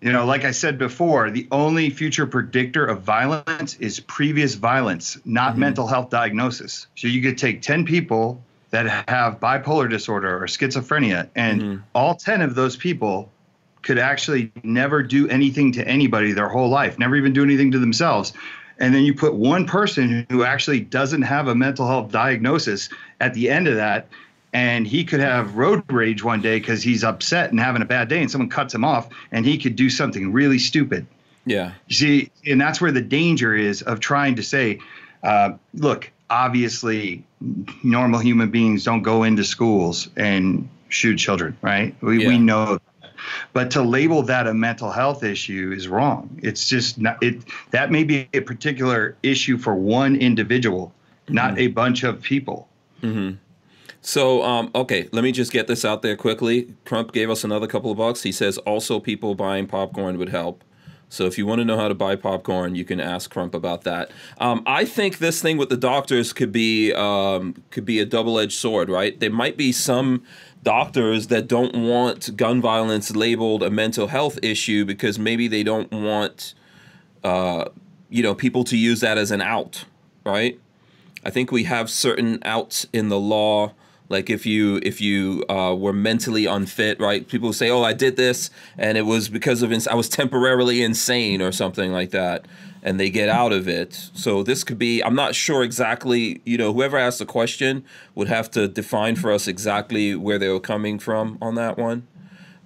you 0.00 0.12
know, 0.12 0.26
like 0.26 0.44
I 0.44 0.50
said 0.50 0.76
before, 0.76 1.30
the 1.30 1.46
only 1.52 1.88
future 1.88 2.26
predictor 2.26 2.84
of 2.84 3.02
violence 3.02 3.76
is 3.76 4.00
previous 4.00 4.56
violence, 4.56 5.16
not 5.24 5.52
mm-hmm. 5.52 5.60
mental 5.60 5.86
health 5.86 6.10
diagnosis. 6.10 6.88
So 6.96 7.06
you 7.06 7.22
could 7.22 7.38
take 7.38 7.62
10 7.62 7.84
people 7.84 8.42
that 8.70 9.08
have 9.08 9.38
bipolar 9.38 9.88
disorder 9.88 10.36
or 10.36 10.46
schizophrenia, 10.46 11.28
and 11.36 11.62
mm-hmm. 11.62 11.82
all 11.94 12.16
10 12.16 12.42
of 12.42 12.56
those 12.56 12.76
people 12.76 13.30
could 13.82 13.98
actually 13.98 14.50
never 14.64 15.00
do 15.00 15.28
anything 15.28 15.70
to 15.72 15.86
anybody 15.86 16.32
their 16.32 16.48
whole 16.48 16.68
life, 16.68 16.98
never 16.98 17.14
even 17.14 17.32
do 17.32 17.44
anything 17.44 17.70
to 17.70 17.78
themselves. 17.78 18.32
And 18.80 18.92
then 18.92 19.04
you 19.04 19.14
put 19.14 19.34
one 19.34 19.66
person 19.66 20.26
who 20.28 20.42
actually 20.42 20.80
doesn't 20.80 21.22
have 21.22 21.46
a 21.46 21.54
mental 21.54 21.86
health 21.86 22.10
diagnosis 22.10 22.88
at 23.20 23.32
the 23.34 23.48
end 23.48 23.68
of 23.68 23.76
that, 23.76 24.08
and 24.54 24.86
he 24.86 25.04
could 25.04 25.18
have 25.20 25.56
road 25.56 25.82
rage 25.92 26.22
one 26.22 26.40
day 26.40 26.60
because 26.60 26.82
he's 26.82 27.02
upset 27.02 27.50
and 27.50 27.58
having 27.58 27.82
a 27.82 27.84
bad 27.84 28.08
day, 28.08 28.20
and 28.20 28.30
someone 28.30 28.48
cuts 28.48 28.72
him 28.72 28.84
off, 28.84 29.08
and 29.32 29.44
he 29.44 29.58
could 29.58 29.74
do 29.74 29.90
something 29.90 30.32
really 30.32 30.60
stupid. 30.60 31.06
Yeah. 31.44 31.72
See, 31.90 32.30
and 32.46 32.60
that's 32.60 32.80
where 32.80 32.92
the 32.92 33.02
danger 33.02 33.54
is 33.54 33.82
of 33.82 33.98
trying 34.00 34.36
to 34.36 34.42
say, 34.42 34.78
uh, 35.24 35.54
look, 35.74 36.10
obviously, 36.30 37.24
normal 37.82 38.20
human 38.20 38.50
beings 38.50 38.84
don't 38.84 39.02
go 39.02 39.24
into 39.24 39.44
schools 39.44 40.08
and 40.16 40.68
shoot 40.88 41.16
children, 41.16 41.56
right? 41.60 41.94
We, 42.00 42.22
Yeah. 42.22 42.28
we 42.28 42.38
know. 42.38 42.78
But 43.52 43.72
to 43.72 43.82
label 43.82 44.22
that 44.22 44.46
a 44.46 44.54
mental 44.54 44.90
health 44.90 45.24
issue 45.24 45.72
is 45.76 45.88
wrong. 45.88 46.38
It's 46.42 46.68
just 46.68 46.98
not 46.98 47.22
it. 47.22 47.42
That 47.70 47.90
may 47.90 48.04
be 48.04 48.28
a 48.34 48.40
particular 48.40 49.16
issue 49.22 49.58
for 49.58 49.74
one 49.74 50.14
individual, 50.16 50.92
not 51.28 51.58
a 51.58 51.68
bunch 51.68 52.04
of 52.04 52.22
people. 52.22 52.68
So, 54.06 54.42
um, 54.42 54.70
okay, 54.74 55.08
let 55.12 55.24
me 55.24 55.32
just 55.32 55.50
get 55.50 55.66
this 55.66 55.82
out 55.82 56.02
there 56.02 56.14
quickly. 56.14 56.74
Crump 56.84 57.12
gave 57.12 57.30
us 57.30 57.42
another 57.42 57.66
couple 57.66 57.90
of 57.90 57.96
bucks. 57.96 58.22
He 58.22 58.32
says 58.32 58.58
also 58.58 59.00
people 59.00 59.34
buying 59.34 59.66
popcorn 59.66 60.18
would 60.18 60.28
help. 60.28 60.62
So 61.08 61.24
if 61.24 61.38
you 61.38 61.46
want 61.46 61.60
to 61.60 61.64
know 61.64 61.78
how 61.78 61.88
to 61.88 61.94
buy 61.94 62.16
popcorn, 62.16 62.74
you 62.74 62.84
can 62.84 63.00
ask 63.00 63.30
Crump 63.30 63.54
about 63.54 63.84
that. 63.84 64.10
Um, 64.38 64.62
I 64.66 64.84
think 64.84 65.18
this 65.18 65.40
thing 65.40 65.56
with 65.56 65.70
the 65.70 65.76
doctors 65.78 66.34
could 66.34 66.52
be 66.52 66.92
um, 66.92 67.54
could 67.70 67.86
be 67.86 67.98
a 67.98 68.04
double 68.04 68.38
edged 68.38 68.58
sword, 68.58 68.90
right? 68.90 69.18
There 69.18 69.30
might 69.30 69.56
be 69.56 69.72
some 69.72 70.22
doctors 70.62 71.28
that 71.28 71.48
don't 71.48 71.74
want 71.74 72.36
gun 72.36 72.60
violence 72.60 73.16
labeled 73.16 73.62
a 73.62 73.70
mental 73.70 74.08
health 74.08 74.38
issue 74.42 74.84
because 74.84 75.18
maybe 75.18 75.48
they 75.48 75.62
don't 75.62 75.90
want 75.92 76.52
uh, 77.22 77.66
you 78.10 78.22
know 78.22 78.34
people 78.34 78.64
to 78.64 78.76
use 78.76 79.00
that 79.00 79.16
as 79.16 79.30
an 79.30 79.40
out, 79.40 79.86
right? 80.26 80.60
I 81.24 81.30
think 81.30 81.50
we 81.50 81.64
have 81.64 81.88
certain 81.88 82.38
outs 82.42 82.86
in 82.92 83.08
the 83.08 83.18
law. 83.18 83.72
Like 84.14 84.30
if 84.30 84.46
you 84.46 84.78
if 84.84 85.00
you 85.00 85.44
uh, 85.48 85.74
were 85.76 85.92
mentally 85.92 86.46
unfit, 86.46 87.00
right? 87.00 87.26
People 87.26 87.52
say, 87.52 87.68
"Oh, 87.68 87.82
I 87.82 87.92
did 87.92 88.16
this, 88.16 88.48
and 88.78 88.96
it 88.96 89.02
was 89.02 89.28
because 89.28 89.60
of 89.60 89.72
ins- 89.72 89.88
I 89.88 89.94
was 89.94 90.08
temporarily 90.08 90.84
insane 90.84 91.42
or 91.42 91.50
something 91.50 91.90
like 91.90 92.10
that," 92.10 92.46
and 92.80 93.00
they 93.00 93.10
get 93.10 93.28
out 93.28 93.52
of 93.52 93.66
it. 93.66 93.92
So 94.14 94.44
this 94.44 94.62
could 94.62 94.78
be. 94.78 95.02
I'm 95.02 95.16
not 95.16 95.34
sure 95.34 95.64
exactly. 95.64 96.40
You 96.44 96.56
know, 96.56 96.72
whoever 96.72 96.96
asked 96.96 97.18
the 97.18 97.26
question 97.26 97.84
would 98.14 98.28
have 98.28 98.52
to 98.52 98.68
define 98.68 99.16
for 99.16 99.32
us 99.32 99.48
exactly 99.48 100.14
where 100.14 100.38
they 100.38 100.48
were 100.48 100.60
coming 100.60 101.00
from 101.00 101.36
on 101.42 101.56
that 101.56 101.76
one. 101.76 102.06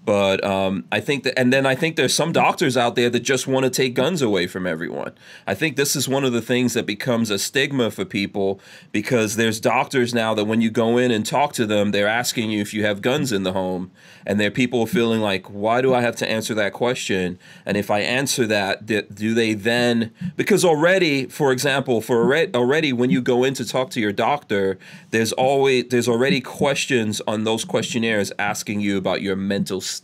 But 0.09 0.42
um, 0.42 0.86
I 0.90 1.00
think 1.00 1.24
that, 1.24 1.38
and 1.38 1.52
then 1.52 1.66
I 1.66 1.74
think 1.74 1.96
there's 1.96 2.14
some 2.14 2.32
doctors 2.32 2.78
out 2.78 2.94
there 2.94 3.11
that 3.11 3.20
just 3.20 3.46
want 3.46 3.64
to 3.64 3.70
take 3.70 3.92
guns 3.92 4.22
away 4.22 4.46
from 4.46 4.66
everyone. 4.66 5.12
I 5.46 5.52
think 5.52 5.76
this 5.76 5.94
is 5.94 6.09
one 6.09 6.24
of 6.24 6.32
the 6.32 6.40
things 6.40 6.72
that 6.72 6.86
becomes 6.86 7.28
a 7.28 7.38
stigma 7.38 7.90
for 7.90 8.06
people 8.06 8.59
because 8.90 9.36
there's 9.36 9.61
doctors 9.61 10.14
now 10.14 10.32
that 10.32 10.46
when 10.46 10.62
you 10.62 10.70
go 10.70 10.96
in 10.96 11.11
and 11.11 11.26
talk 11.26 11.52
to 11.52 11.66
them, 11.66 11.90
they're 11.90 12.09
asking 12.09 12.50
you 12.50 12.62
if 12.62 12.72
you 12.72 12.86
have 12.86 13.02
guns 13.02 13.32
in 13.32 13.42
the 13.42 13.52
home, 13.52 13.90
and 14.24 14.40
there 14.40 14.48
are 14.48 14.50
people 14.50 14.86
feeling 14.86 15.20
like, 15.20 15.44
why 15.50 15.82
do 15.82 15.92
I 15.92 16.00
have 16.00 16.16
to 16.16 16.30
answer 16.30 16.54
that 16.54 16.72
question? 16.72 17.38
And 17.66 17.76
if 17.76 17.90
I 17.90 18.00
answer 18.00 18.46
that, 18.46 18.86
do 18.86 19.34
they 19.34 19.52
then? 19.52 20.11
Because 20.36 20.64
already, 20.64 21.26
for 21.26 21.52
example, 21.52 22.00
for 22.00 22.22
already, 22.22 22.54
already 22.54 22.94
when 22.94 23.11
you 23.11 23.20
go 23.20 23.44
in 23.44 23.52
to 23.54 23.64
talk 23.66 23.90
to 23.90 24.00
your 24.00 24.12
doctor, 24.12 24.78
there's 25.11 25.32
always 25.32 25.88
there's 25.90 26.09
already 26.09 26.40
questions 26.40 27.20
on 27.26 27.44
those 27.44 27.66
questionnaires 27.66 28.32
asking 28.38 28.80
you 28.80 28.96
about 28.96 29.20
your 29.20 29.36
mental 29.36 29.82
state. 29.82 29.97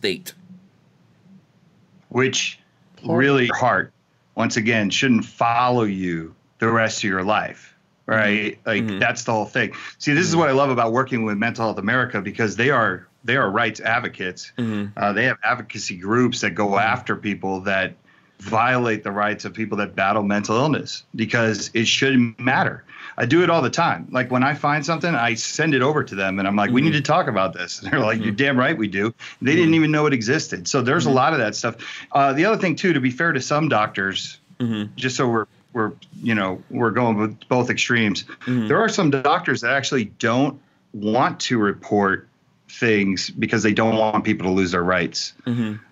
Which 2.09 2.59
really 3.05 3.47
your 3.47 3.57
heart 3.57 3.93
once 4.35 4.57
again 4.57 4.91
shouldn't 4.91 5.25
follow 5.25 5.83
you 5.85 6.35
the 6.59 6.69
rest 6.71 6.99
of 7.05 7.11
your 7.11 7.23
life 7.25 7.71
right? 8.07 8.59
Like 8.67 8.85
Mhm. 8.85 9.01
that's 9.01 9.25
the 9.25 9.33
whole 9.33 9.47
thing. 9.47 9.73
See 9.97 10.13
this 10.13 10.27
is 10.27 10.37
what 10.37 10.51
i 10.51 10.53
love 10.53 10.69
about 10.69 10.93
working 10.93 11.25
with 11.25 11.39
mental 11.39 11.65
health 11.65 11.79
america 11.79 12.21
because 12.21 12.55
they 12.57 12.69
are 12.71 13.07
they 13.25 13.37
are 13.39 13.51
rights 13.51 13.81
advocates. 13.81 14.53
Mhm. 14.59 14.93
uh, 14.99 15.15
they 15.15 15.25
have 15.25 15.39
advocacy 15.43 15.97
groups 15.97 16.43
that 16.43 16.51
go 16.51 16.79
after 16.79 17.17
people 17.17 17.61
that 17.61 17.95
violate 18.41 19.05
the 19.05 19.11
rights 19.11 19.47
of 19.47 19.55
people 19.55 19.79
that 19.79 19.97
battle 19.97 20.23
mental 20.23 20.55
illness 20.57 21.05
because 21.17 21.71
it 21.73 21.87
shouldn't 21.87 22.39
matter 22.39 22.85
i 23.17 23.25
do 23.27 23.43
it 23.43 23.51
all 23.51 23.63
the 23.63 23.71
time. 23.71 24.09
Like 24.11 24.31
when 24.31 24.43
i 24.43 24.55
find 24.55 24.85
something 24.85 25.15
i 25.15 25.35
send 25.35 25.75
it 25.75 25.83
over 25.83 26.03
to 26.05 26.15
them 26.15 26.39
and 26.39 26.49
i'm 26.49 26.57
like 26.57 26.71
we 26.71 26.81
Mhm. 26.81 26.85
need 26.87 26.93
to 26.93 27.01
talk 27.03 27.27
about 27.29 27.53
this. 27.53 27.81
And 27.83 27.91
they're 27.93 28.01
like 28.01 28.21
you're 28.21 28.33
damn 28.33 28.59
right 28.59 28.77
we 28.77 28.89
do. 28.89 29.15
They 29.43 29.55
didn't 29.55 29.75
even 29.75 29.91
know 29.91 30.07
it 30.07 30.13
existed. 30.13 30.67
So 30.69 30.83
there's 30.83 31.07
a 31.07 31.11
lot 31.11 31.33
of 31.33 31.39
that 31.39 31.55
stuff. 31.55 31.77
Uh, 32.13 32.33
the 32.33 32.45
other 32.47 32.57
thing 32.61 32.77
too 32.77 32.93
to 32.93 33.01
be 33.01 33.11
fair 33.11 33.33
to 33.33 33.41
some 33.41 33.69
doctors 33.69 34.39
Mhm. 34.61 34.95
just 34.97 35.17
so 35.17 35.29
we're 35.29 35.47
we're 35.73 35.93
you 36.23 36.35
know 36.35 36.63
we're 36.71 36.93
going 36.93 37.17
with 37.17 37.49
both 37.49 37.69
extremes 37.71 38.25
there 38.47 38.79
are 38.81 38.89
some 38.89 39.11
doctors 39.11 39.61
that 39.63 39.73
actually 39.73 40.05
don't 40.05 40.61
want 40.93 41.41
to 41.41 41.59
report 41.59 42.29
things 42.69 43.31
because 43.31 43.63
they 43.63 43.73
don't 43.75 43.97
want 43.97 44.25
people 44.25 44.47
to 44.47 44.53
lose 44.53 44.71
their 44.73 44.83
rights. 44.83 45.33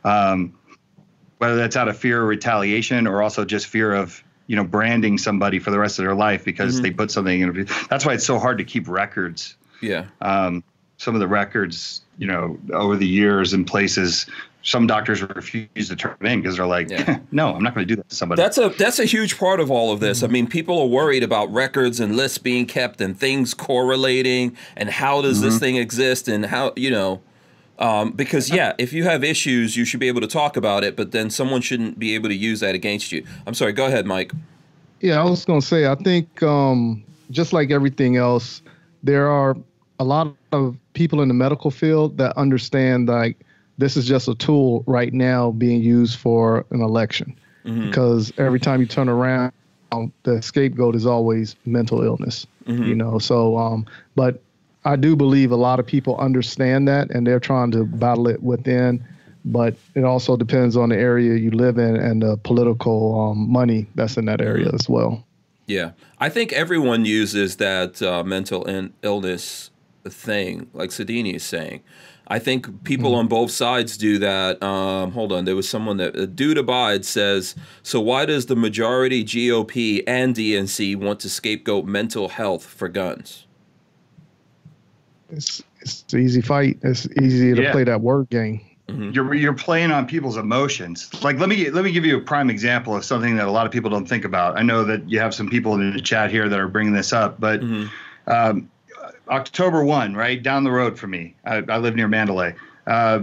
Um, 0.05 0.53
whether 1.39 1.57
that's 1.57 1.77
out 1.77 1.89
of 1.89 1.97
fear 1.97 2.23
of 2.23 2.29
retaliation 2.29 3.07
or 3.09 3.21
also 3.23 3.45
just 3.45 3.67
fear 3.67 3.93
of 3.93 4.23
you 4.53 4.57
know 4.57 4.65
branding 4.65 5.17
somebody 5.17 5.59
for 5.59 5.71
the 5.71 5.79
rest 5.79 5.99
of 5.99 6.05
their 6.05 6.15
life 6.15 6.45
because 6.45 6.79
Mhm. 6.79 6.83
they 6.83 6.91
put 6.91 7.11
something 7.11 7.41
in 7.41 7.67
that's 7.89 8.05
why 8.05 8.13
it's 8.13 8.27
so 8.27 8.39
hard 8.39 8.59
to 8.59 8.65
keep 8.65 8.87
records 8.87 9.57
Yeah. 9.81 10.05
um, 10.21 10.63
some 10.99 11.15
of 11.15 11.21
the 11.21 11.27
records 11.27 12.03
you 12.19 12.27
know 12.27 12.59
over 12.75 12.95
the 12.99 13.07
years 13.07 13.55
in 13.55 13.65
places 13.65 14.27
some 14.63 14.87
doctors 14.87 15.23
refuse 15.23 15.89
to 15.89 15.97
turn 15.97 16.15
in 16.21 16.43
because 16.43 16.59
they're 16.59 16.67
like 16.67 16.91
Yeah. 16.91 17.21
no 17.33 17.55
i'm 17.55 17.63
not 17.63 17.75
going 17.75 17.89
to 17.89 17.95
do 17.95 17.97
that 17.97 18.11
to 18.11 18.15
somebody 18.15 18.43
That's 18.43 18.59
a 18.59 18.69
that's 18.77 18.99
a 18.99 19.07
huge 19.07 19.39
part 19.39 19.59
of 19.59 19.71
all 19.71 19.91
of 19.91 20.01
this. 20.01 20.23
I 20.23 20.27
mean, 20.27 20.47
people 20.47 20.79
are 20.79 20.87
worried 20.87 21.23
about 21.23 21.51
records 21.51 21.99
and 21.99 22.15
lists 22.15 22.37
being 22.37 22.67
kept 22.67 23.01
and 23.01 23.19
things 23.19 23.55
correlating 23.55 24.55
and 24.77 24.91
how 24.91 25.23
does 25.23 25.41
this 25.41 25.59
thing 25.59 25.77
exist 25.77 26.29
and 26.29 26.45
how 26.45 26.75
you 26.77 26.91
know 26.91 27.23
um, 27.83 28.13
because 28.13 28.49
yeah, 28.49 28.75
if 28.79 28.93
you 28.93 29.03
have 29.03 29.25
issues, 29.25 29.77
you 29.77 29.85
should 29.85 29.99
be 29.99 30.07
able 30.07 30.21
to 30.21 30.29
talk 30.29 30.57
about 30.57 30.85
it, 30.85 30.97
but 30.97 31.11
then 31.11 31.31
someone 31.31 31.61
shouldn't 31.61 31.99
be 31.99 32.15
able 32.15 32.29
to 32.29 32.35
use 32.35 32.61
that 32.61 32.77
against 32.77 33.11
you. 33.11 33.27
I'm 33.45 33.55
sorry. 33.55 33.73
Go 33.73 33.87
ahead, 33.87 34.07
Mike. 34.07 34.33
Yeah, 35.01 35.21
I 35.21 35.25
was 35.25 35.45
gonna 35.45 35.61
say 35.61 35.87
I 35.87 35.97
think 35.97 36.43
um, 36.45 37.03
just 37.33 37.53
like 37.53 37.73
everything 37.73 38.17
else, 38.17 38.63
there 39.03 39.29
are 39.29 39.57
a 39.99 40.05
lot 40.05 40.33
of 40.53 40.77
people 40.95 41.23
in 41.23 41.29
the 41.29 41.35
medical 41.35 41.73
field 41.73 42.19
that 42.19 42.37
understand 42.37 43.09
like 43.09 43.37
this 43.79 43.97
is 43.97 44.07
just 44.07 44.29
a 44.29 44.35
tool 44.37 44.85
right 44.87 45.13
now 45.13 45.51
being 45.51 45.83
used 45.83 46.19
for 46.19 46.65
an 46.71 46.83
election 46.83 47.37
because 47.65 48.33
every 48.39 48.61
time 48.61 48.81
you 48.81 48.87
turn 48.87 49.09
around, 49.09 49.53
the 50.23 50.41
scapegoat 50.41 50.95
is 50.95 51.07
always 51.07 51.57
mental 51.65 52.03
illness. 52.03 52.47
You 52.67 52.95
know, 52.95 53.19
so 53.19 53.57
um, 53.57 53.87
but 54.15 54.41
I 54.85 54.97
do 54.97 55.15
believe 55.15 55.53
a 55.53 55.57
lot 55.57 55.79
of 55.79 55.87
people 55.87 56.17
understand 56.19 56.89
that 56.89 57.11
and 57.11 57.27
they're 57.27 57.41
trying 57.41 57.71
to 57.73 57.85
battle 57.85 58.29
it 58.29 58.43
within. 58.43 59.05
But 59.45 59.75
it 59.95 60.05
also 60.05 60.37
depends 60.37 60.77
on 60.77 60.91
the 60.91 60.97
area 60.97 61.37
you 61.37 61.51
live 61.51 61.77
in 61.79 61.97
and 61.97 62.23
the 62.23 62.37
political 62.39 63.21
um, 63.21 63.51
money 63.51 63.89
that's 63.97 64.17
in 64.17 64.27
that 64.27 64.41
area 64.41 64.71
as 64.73 64.89
well. 64.89 65.25
Yeah, 65.67 65.93
I 66.19 66.29
think 66.29 66.53
everyone 66.53 67.05
uses 67.05 67.57
that 67.57 68.01
uh, 68.03 68.23
mental 68.23 68.65
in- 68.65 68.93
illness 69.03 69.71
thing, 70.05 70.69
like 70.73 70.91
Sodini 70.91 71.35
is 71.35 71.43
saying. 71.43 71.83
I 72.29 72.39
think 72.39 72.85
people 72.85 73.15
on 73.15 73.27
both 73.27 73.51
sides 73.51 73.97
do 73.97 74.19
that. 74.19 74.63
Um, 74.63 75.13
hold 75.13 75.33
on, 75.33 75.45
there 75.45 75.57
was 75.57 75.69
someone 75.69 75.97
that 75.99 76.17
uh, 76.17 76.27
Dude 76.27 76.57
Abide 76.57 77.05
says. 77.05 77.55
So 77.83 78.01
why 78.01 78.27
does 78.27 78.47
the 78.47 78.57
majority 78.57 79.25
GOP 79.25 80.03
and 80.07 80.35
DNC 80.35 80.97
want 80.97 81.21
to 81.21 81.29
scapegoat 81.29 81.85
mental 81.85 82.29
health 82.29 82.65
for 82.65 82.89
guns? 82.89 83.47
It's 85.33 85.63
it's 85.81 86.05
an 86.13 86.21
easy 86.21 86.41
fight. 86.43 86.79
It's 86.83 87.09
easy 87.21 87.55
to 87.55 87.63
Yeah. 87.63 87.73
play 87.73 87.85
that 87.85 88.01
word 88.01 88.29
game. 88.31 88.61
you're 88.89 89.33
you're 89.35 89.55
playing 89.55 89.91
on 89.91 90.07
people's 90.07 90.37
emotions. 90.37 91.09
Like 91.23 91.39
let 91.39 91.49
me 91.49 91.71
let 91.71 91.83
me 91.85 91.93
give 91.93 92.05
you 92.05 92.19
a 92.19 92.21
prime 92.21 92.51
example 92.51 92.95
of 92.95 93.05
something 93.05 93.37
that 93.37 93.47
a 93.49 93.51
lot 93.51 93.65
of 93.67 93.73
people 93.73 93.91
don't 93.91 94.07
think 94.07 94.25
about. 94.25 94.59
I 94.59 94.63
know 94.63 94.85
that 94.85 95.09
you 95.09 95.19
have 95.21 95.35
some 95.35 95.49
people 95.49 95.75
in 95.75 95.95
the 95.95 96.01
chat 96.03 96.31
here 96.31 96.49
that 96.49 96.59
are 96.61 96.69
bringing 96.69 96.93
this 96.93 97.13
up, 97.13 97.41
but 97.41 97.63
um, 98.27 98.69
October 99.29 99.83
one, 99.85 100.15
right 100.15 100.43
down 100.43 100.65
the 100.65 100.71
road 100.71 100.99
for 100.99 101.07
me, 101.07 101.35
I, 101.45 101.63
I 101.69 101.79
live 101.79 101.97
near 101.97 102.09
Mandalay. 102.09 102.55
Uh, 102.87 103.21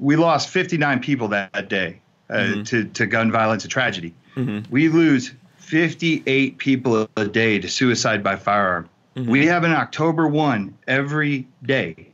we 0.00 0.16
lost 0.16 0.48
59 0.48 1.00
people 1.00 1.28
that, 1.28 1.52
that 1.52 1.68
day 1.68 2.00
uh, 2.30 2.64
to 2.64 2.84
to 2.84 3.06
gun 3.06 3.30
violence, 3.30 3.64
a 3.64 3.68
tragedy. 3.68 4.14
We 4.70 4.88
lose 4.88 5.32
58 5.58 6.58
people 6.58 7.08
a 7.16 7.26
day 7.26 7.58
to 7.60 7.68
suicide 7.68 8.22
by 8.24 8.36
firearm. 8.36 8.88
We 9.14 9.46
have 9.46 9.64
an 9.64 9.72
October 9.72 10.26
one 10.26 10.76
every 10.86 11.46
day 11.62 12.08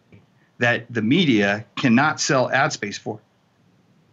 that 0.59 0.93
the 0.93 1.03
media 1.03 1.65
cannot 1.77 2.21
sell 2.21 2.51
ad 2.51 2.73
space 2.73 2.99
for. 2.99 3.21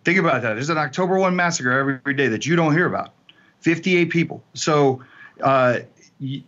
Think 0.03 0.19
about 0.19 0.43
that. 0.43 0.53
There's 0.53 0.69
an 0.69 0.77
October 0.77 1.17
1 1.17 1.35
massacre 1.35 1.71
every, 1.71 1.95
every 1.95 2.13
day 2.13 2.27
that 2.27 2.45
you 2.45 2.55
don't 2.55 2.73
hear 2.73 2.85
about. 2.85 3.11
58 3.61 4.11
people. 4.11 4.43
So, 4.53 5.03
uh, 5.41 5.79
y- 6.21 6.43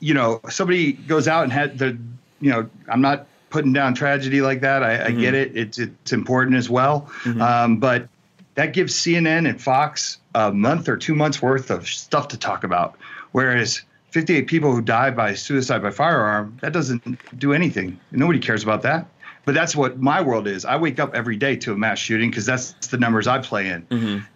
you 0.00 0.14
know, 0.14 0.40
somebody 0.48 0.92
goes 0.94 1.28
out 1.28 1.42
and 1.44 1.52
had 1.52 1.76
the, 1.78 1.98
you 2.40 2.50
know, 2.50 2.70
I'm 2.88 3.02
not 3.02 3.26
putting 3.50 3.74
down 3.74 3.94
tragedy 3.94 4.40
like 4.40 4.62
that. 4.62 4.82
I, 4.82 5.06
I 5.06 5.10
get 5.10 5.34
it. 5.34 5.54
It's 5.56 5.78
it's 5.78 6.12
important 6.12 6.56
as 6.56 6.70
well. 6.70 7.10
Um, 7.42 7.76
but 7.76 8.08
that 8.54 8.72
gives 8.72 8.94
CNN 8.94 9.46
and 9.48 9.60
Fox 9.60 10.18
a 10.34 10.50
month 10.52 10.88
or 10.88 10.96
two 10.96 11.14
months 11.14 11.42
worth 11.42 11.70
of 11.70 11.86
stuff 11.86 12.28
to 12.28 12.38
talk 12.38 12.64
about. 12.64 12.96
Whereas 13.32 13.82
58 14.10 14.46
people 14.46 14.72
who 14.72 14.80
died 14.80 15.16
by 15.16 15.34
suicide 15.34 15.82
by 15.82 15.90
firearm, 15.90 16.56
that 16.62 16.72
doesn't 16.72 17.38
do 17.38 17.52
anything. 17.52 18.00
Nobody 18.10 18.38
cares 18.38 18.62
about 18.62 18.82
that. 18.82 19.06
But 19.44 19.54
that's 19.54 19.74
what 19.74 19.98
my 19.98 20.20
world 20.20 20.46
is. 20.46 20.64
I 20.64 20.76
wake 20.76 20.98
up 20.98 21.14
every 21.14 21.36
day 21.36 21.56
to 21.56 21.72
a 21.72 21.76
mass 21.76 21.98
shooting 21.98 22.30
because 22.30 22.44
that's 22.44 22.72
the 22.88 22.98
numbers 22.98 23.26
I 23.26 23.38
play 23.38 23.68
in. 23.68 23.86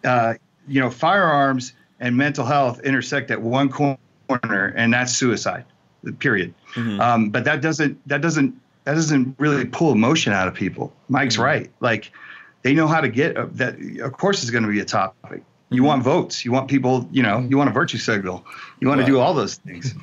Uh, 0.04 0.34
you 0.66 0.80
know, 0.80 0.90
firearms 0.90 1.74
and 2.00 2.16
mental 2.16 2.44
health 2.46 2.80
intersect 2.80 3.30
at 3.30 3.40
one 3.40 3.68
corner, 3.68 4.74
and 4.76 4.92
that's 4.92 5.14
suicide. 5.14 5.64
Period. 6.18 6.54
Um, 7.00 7.30
but 7.30 7.44
that 7.44 7.60
doesn't 7.60 8.00
that 8.08 8.22
doesn't 8.22 8.58
that 8.84 8.94
doesn't 8.94 9.36
really 9.38 9.64
pull 9.66 9.92
emotion 9.92 10.32
out 10.32 10.48
of 10.48 10.54
people. 10.54 10.92
Mike's 11.08 11.38
right. 11.38 11.70
Like 11.80 12.10
they 12.62 12.74
know 12.74 12.86
how 12.88 13.00
to 13.00 13.08
get 13.08 13.36
uh, 13.36 13.46
that. 13.52 13.76
Of 14.00 14.12
course, 14.12 14.42
it's 14.42 14.50
going 14.50 14.64
to 14.64 14.70
be 14.70 14.80
a 14.80 14.84
topic. 14.84 15.42
You 15.72 15.82
want 15.82 16.02
votes. 16.02 16.44
You 16.44 16.52
want 16.52 16.68
people. 16.68 17.08
You 17.10 17.22
know. 17.22 17.40
You 17.40 17.56
want 17.58 17.70
a 17.70 17.72
virtue 17.72 17.98
signal. 17.98 18.44
You 18.80 18.88
want 18.88 19.00
to 19.00 19.06
do 19.06 19.18
all 19.18 19.34
those 19.34 19.56
things. 19.56 19.94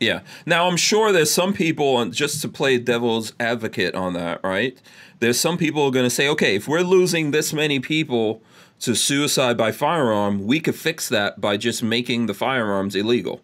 Yeah. 0.00 0.20
Now 0.46 0.66
I'm 0.66 0.76
sure 0.76 1.12
there's 1.12 1.30
some 1.30 1.52
people, 1.52 2.00
and 2.00 2.12
just 2.12 2.42
to 2.42 2.48
play 2.48 2.78
devil's 2.78 3.32
advocate 3.38 3.94
on 3.94 4.14
that, 4.14 4.40
right? 4.42 4.76
There's 5.20 5.38
some 5.38 5.56
people 5.56 5.82
who 5.82 5.88
are 5.88 5.92
going 5.92 6.06
to 6.06 6.10
say, 6.10 6.28
okay, 6.30 6.56
if 6.56 6.66
we're 6.66 6.82
losing 6.82 7.30
this 7.30 7.52
many 7.52 7.78
people 7.78 8.42
to 8.80 8.96
suicide 8.96 9.56
by 9.56 9.70
firearm, 9.70 10.44
we 10.44 10.58
could 10.58 10.74
fix 10.74 11.08
that 11.08 11.40
by 11.40 11.56
just 11.56 11.84
making 11.84 12.26
the 12.26 12.34
firearms 12.34 12.96
illegal. 12.96 13.40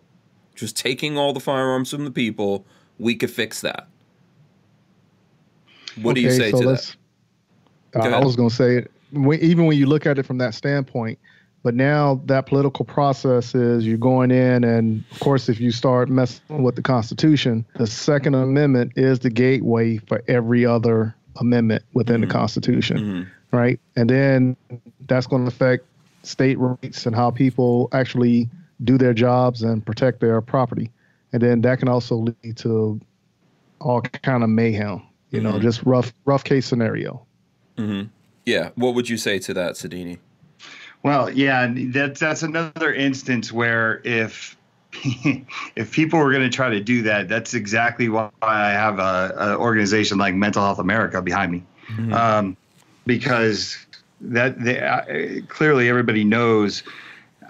Just 0.57 0.77
taking 0.77 1.17
all 1.17 1.33
the 1.33 1.39
firearms 1.39 1.93
from 1.93 2.05
the 2.05 2.11
people, 2.11 2.67
we 2.99 3.15
could 3.15 3.31
fix 3.31 3.61
that. 3.61 3.87
What 6.03 6.17
do 6.17 6.21
you 6.21 6.33
say 6.33 6.51
to 6.51 6.57
that? 6.59 6.97
Uh, 7.95 8.01
I 8.01 8.25
was 8.25 8.35
going 8.35 8.49
to 8.49 8.55
say, 8.55 8.87
when, 9.13 9.39
even 9.39 9.67
when 9.67 9.79
you 9.79 9.87
look 9.87 10.07
at 10.07 10.19
it 10.19 10.27
from 10.27 10.39
that 10.39 10.55
standpoint, 10.55 11.21
but 11.63 11.75
now 11.75 12.21
that 12.27 12.47
political 12.47 12.85
process 12.85 13.55
is 13.55 13.87
you're 13.87 13.99
going 13.99 14.31
in, 14.31 14.65
and 14.65 15.05
of 15.13 15.21
course, 15.21 15.49
if 15.49 15.61
you 15.61 15.71
start 15.71 16.09
messing 16.09 16.63
with 16.63 16.77
the 16.77 16.83
Constitution, 16.83 17.65
the 17.77 17.87
Second 17.87 18.35
Amendment 18.35 18.93
is 18.97 19.19
the 19.21 19.31
gateway 19.31 19.99
for 19.99 20.23
every 20.29 20.65
other 20.65 21.15
amendment 21.41 21.85
within 21.95 22.21
Mm-hmm. 22.21 22.29
the 22.29 22.33
Constitution, 22.35 23.31
right? 23.53 23.79
And 23.97 24.09
then 24.11 24.57
that's 25.07 25.27
going 25.27 25.43
to 25.43 25.49
affect 25.49 25.85
state 26.23 26.59
rights 26.59 27.07
and 27.07 27.15
how 27.15 27.31
people 27.31 27.89
actually 27.93 28.49
do 28.85 28.97
their 28.99 29.15
jobs 29.15 29.63
and 29.63 29.85
protect 29.85 30.21
their 30.21 30.41
property, 30.41 30.91
and 31.33 31.43
then 31.43 31.61
that 31.63 31.79
can 31.81 31.89
also 31.89 32.17
lead 32.43 32.57
to 32.59 33.01
all 33.81 34.01
kind 34.01 34.43
of 34.43 34.49
mayhem. 34.51 35.03
You 35.31 35.41
Mm-hmm. 35.41 35.51
know, 35.51 35.59
just 35.61 35.83
rough, 35.83 36.13
rough 36.25 36.43
case 36.45 36.65
scenario. 36.67 37.27
Yeah. 38.47 38.71
What 38.77 38.95
would 38.95 39.09
you 39.11 39.19
say 39.19 39.39
to 39.41 39.53
that, 39.55 39.75
Sodini? 39.75 40.19
Well, 41.03 41.31
yeah, 41.31 41.73
that's 41.73 42.21
that's 42.21 42.43
another 42.43 42.93
instance 42.93 43.53
where 43.53 44.01
if 44.05 44.57
if 45.77 45.93
people 45.93 46.19
were 46.19 46.31
going 46.33 46.49
to 46.49 46.55
try 46.55 46.71
to 46.71 46.81
do 46.81 47.03
that, 47.03 47.29
that's 47.29 47.55
exactly 47.55 48.09
why 48.09 48.31
I 48.43 48.71
have 48.71 48.99
a, 48.99 49.35
a 49.37 49.57
organization 49.57 50.19
like 50.19 50.35
Mental 50.35 50.63
Health 50.63 50.79
America 50.79 51.23
behind 51.23 51.53
me, 51.53 51.63
um, 52.13 52.57
because 53.07 53.87
that 54.21 54.63
they, 54.63 54.81
uh, 54.81 55.43
clearly 55.49 55.89
everybody 55.89 56.25
knows. 56.25 56.83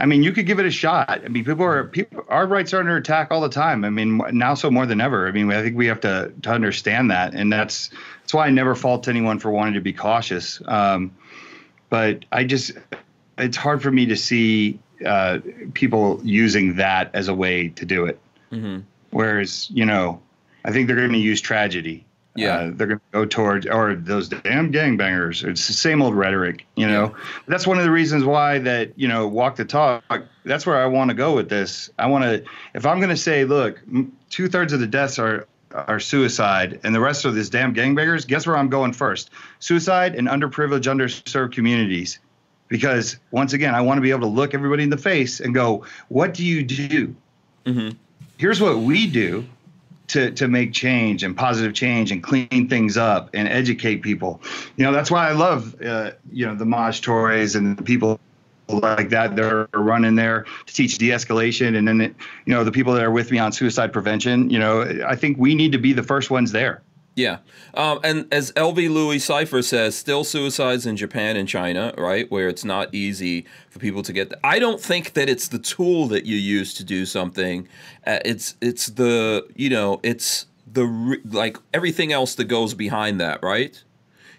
I 0.01 0.07
mean, 0.07 0.23
you 0.23 0.31
could 0.31 0.47
give 0.47 0.61
it 0.61 0.67
a 0.67 0.71
shot. 0.71 1.09
I 1.25 1.29
mean, 1.29 1.45
people 1.45 1.65
are 1.65 1.85
people. 1.85 2.25
Our 2.29 2.47
rights 2.47 2.73
are 2.75 2.81
under 2.81 2.97
attack 2.97 3.29
all 3.31 3.41
the 3.41 3.49
time. 3.49 3.85
I 3.85 3.91
mean, 3.91 4.21
now 4.33 4.55
so 4.55 4.71
more 4.71 4.87
than 4.87 5.01
ever. 5.01 5.27
I 5.27 5.33
mean, 5.33 5.51
I 5.51 5.63
think 5.63 5.77
we 5.77 5.87
have 5.87 6.01
to 6.01 6.33
to 6.43 6.51
understand 6.51 7.11
that, 7.11 7.35
and 7.35 7.53
that's 7.53 7.91
that's 8.21 8.35
why 8.35 8.47
I 8.47 8.51
never 8.51 8.75
fault 8.75 9.09
anyone 9.09 9.39
for 9.39 9.51
wanting 9.51 9.75
to 9.75 9.81
be 9.81 9.93
cautious. 9.93 10.61
Um, 10.67 11.17
but 11.89 12.25
I 12.31 12.45
just 12.45 12.73
it's 13.39 13.57
hard 13.57 13.83
for 13.83 13.91
me 13.91 14.07
to 14.07 14.17
see 14.17 14.79
uh, 15.05 15.39
people 15.75 16.21
using 16.25 16.77
that 16.77 17.15
as 17.15 17.29
a 17.29 17.35
way 17.35 17.69
to 17.69 17.85
do 17.85 18.07
it. 18.07 18.19
Whereas, 19.11 19.71
you 19.71 19.85
know, 19.85 20.21
I 20.65 20.73
think 20.73 20.87
they're 20.87 20.97
going 20.97 21.13
to 21.13 21.19
use 21.19 21.41
tragedy. 21.41 22.05
Yeah. 22.35 22.55
Uh, 22.55 22.71
they're 22.73 22.87
going 22.87 22.99
to 22.99 23.05
go 23.13 23.25
towards, 23.25 23.67
or 23.67 23.97
those 23.97 24.29
damn 24.29 24.73
gangbangers. 24.73 25.43
It's 25.45 25.67
the 25.67 25.73
same 25.73 26.03
old 26.03 26.15
rhetoric, 26.15 26.67
you 26.77 26.87
know. 26.87 27.17
That's 27.49 27.67
one 27.67 27.79
of 27.79 27.85
the 27.85 27.91
reasons 27.91 28.25
why 28.25 28.61
that, 28.61 28.93
you 28.97 29.09
know, 29.09 29.27
walk 29.27 29.57
the 29.57 29.65
talk. 29.65 30.05
That's 30.45 30.65
where 30.65 30.77
I 30.77 30.87
want 30.87 31.11
to 31.11 31.15
go 31.15 31.35
with 31.35 31.49
this. 31.49 31.91
I 31.99 32.07
want 32.07 32.25
to, 32.25 32.45
if 32.75 32.87
I'm 32.87 32.99
going 32.99 33.11
to 33.11 33.17
say, 33.17 33.45
look, 33.45 33.81
two 34.31 34.49
thirds 34.49 34.73
of 34.73 34.81
the 34.81 34.87
deaths 34.87 35.19
are 35.19 35.47
are 35.75 36.01
suicide, 36.01 36.81
and 36.83 36.95
the 36.95 37.01
rest 37.01 37.27
are 37.27 37.31
this 37.31 37.51
damn 37.51 37.75
gangbangers. 37.75 38.27
Guess 38.27 38.47
where 38.47 38.57
I'm 38.57 38.71
going 38.71 38.93
first? 38.93 39.31
Suicide 39.59 40.15
in 40.15 40.25
underprivileged, 40.25 40.85
underserved 40.85 41.53
communities 41.53 42.21
because 42.69 43.19
once 43.31 43.53
again, 43.53 43.75
I 43.75 43.81
want 43.81 43.99
to 43.99 44.03
be 44.03 44.11
able 44.11 44.21
to 44.21 44.27
look 44.27 44.55
everybody 44.55 44.83
in 44.83 44.91
the 44.91 44.97
face 44.99 45.41
and 45.41 45.55
go, 45.55 45.85
"What 46.09 46.35
do 46.35 46.45
you 46.45 46.63
do? 46.63 47.15
Here's 48.37 48.61
what 48.61 48.79
we 48.79 49.07
do 49.07 49.45
to 50.09 50.31
to 50.33 50.49
make 50.49 50.73
change 50.73 51.23
and 51.23 51.37
positive 51.37 51.75
change 51.75 52.13
and 52.13 52.23
clean 52.23 52.69
things 52.69 52.97
up 52.97 53.31
and 53.35 53.49
educate 53.49 54.03
people." 54.03 54.41
You 54.77 54.85
know, 54.85 54.93
that's 54.93 55.11
why 55.11 55.29
I 55.29 55.33
love 55.33 55.81
uh, 55.83 56.13
you 56.31 56.47
know 56.47 56.55
the 56.55 56.67
Maj 56.67 57.01
Toure 57.01 57.57
and 57.57 57.77
the 57.77 57.83
people 57.83 58.21
like 58.69 59.09
that 59.11 59.35
that 59.37 59.45
are 59.45 59.69
running 59.73 60.15
there 60.15 60.45
to 60.67 60.75
teach 60.75 60.99
de-escalation 60.99 61.77
and 61.77 61.89
then 61.89 62.01
it, 62.01 62.15
you 62.45 62.53
know 62.53 62.65
the 62.65 62.73
people 62.73 62.93
that 62.93 63.03
are 63.03 63.11
with 63.11 63.31
me 63.31 63.39
on 63.39 63.51
suicide 63.51 63.93
prevention 63.93 64.51
you 64.51 64.59
know 64.59 64.83
i 65.07 65.17
think 65.17 65.39
we 65.39 65.55
need 65.55 65.73
to 65.73 65.79
be 65.79 65.93
the 65.93 66.03
first 66.03 66.31
ones 66.31 66.53
there 66.53 66.83
Yeah. 67.19 67.39
Um, 67.75 67.99
and 68.05 68.33
as 68.33 68.53
LV 68.53 68.77
Louis 68.77 69.19
Cipher 69.19 69.61
says, 69.61 69.97
still 69.97 70.23
suicides 70.23 70.87
in 70.87 70.97
Japan 70.97 71.37
and 71.37 71.49
China, 71.49 71.93
right? 71.99 72.31
Where 72.31 72.49
it's 72.49 72.65
not 72.65 72.95
easy 72.95 73.45
for 73.71 73.81
people 73.81 74.05
to 74.05 74.13
get. 74.13 74.33
I 74.45 74.61
don't 74.61 74.81
think 74.81 75.15
that 75.15 75.29
it's 75.29 75.49
the 75.49 75.59
tool 75.59 76.07
that 76.09 76.27
you 76.27 76.37
use 76.37 76.75
to 76.75 76.85
do 76.85 77.05
something. 77.05 77.67
Uh, 78.07 78.21
it's 78.25 78.55
it's 78.61 78.87
the 78.87 79.49
you 79.57 79.69
know 79.69 79.99
it's 80.05 80.47
the 80.73 81.21
like 81.25 81.57
everything 81.75 82.13
else 82.13 82.37
that 82.37 82.45
goes 82.45 82.73
behind 82.75 83.21
that, 83.21 83.43
right? 83.43 83.83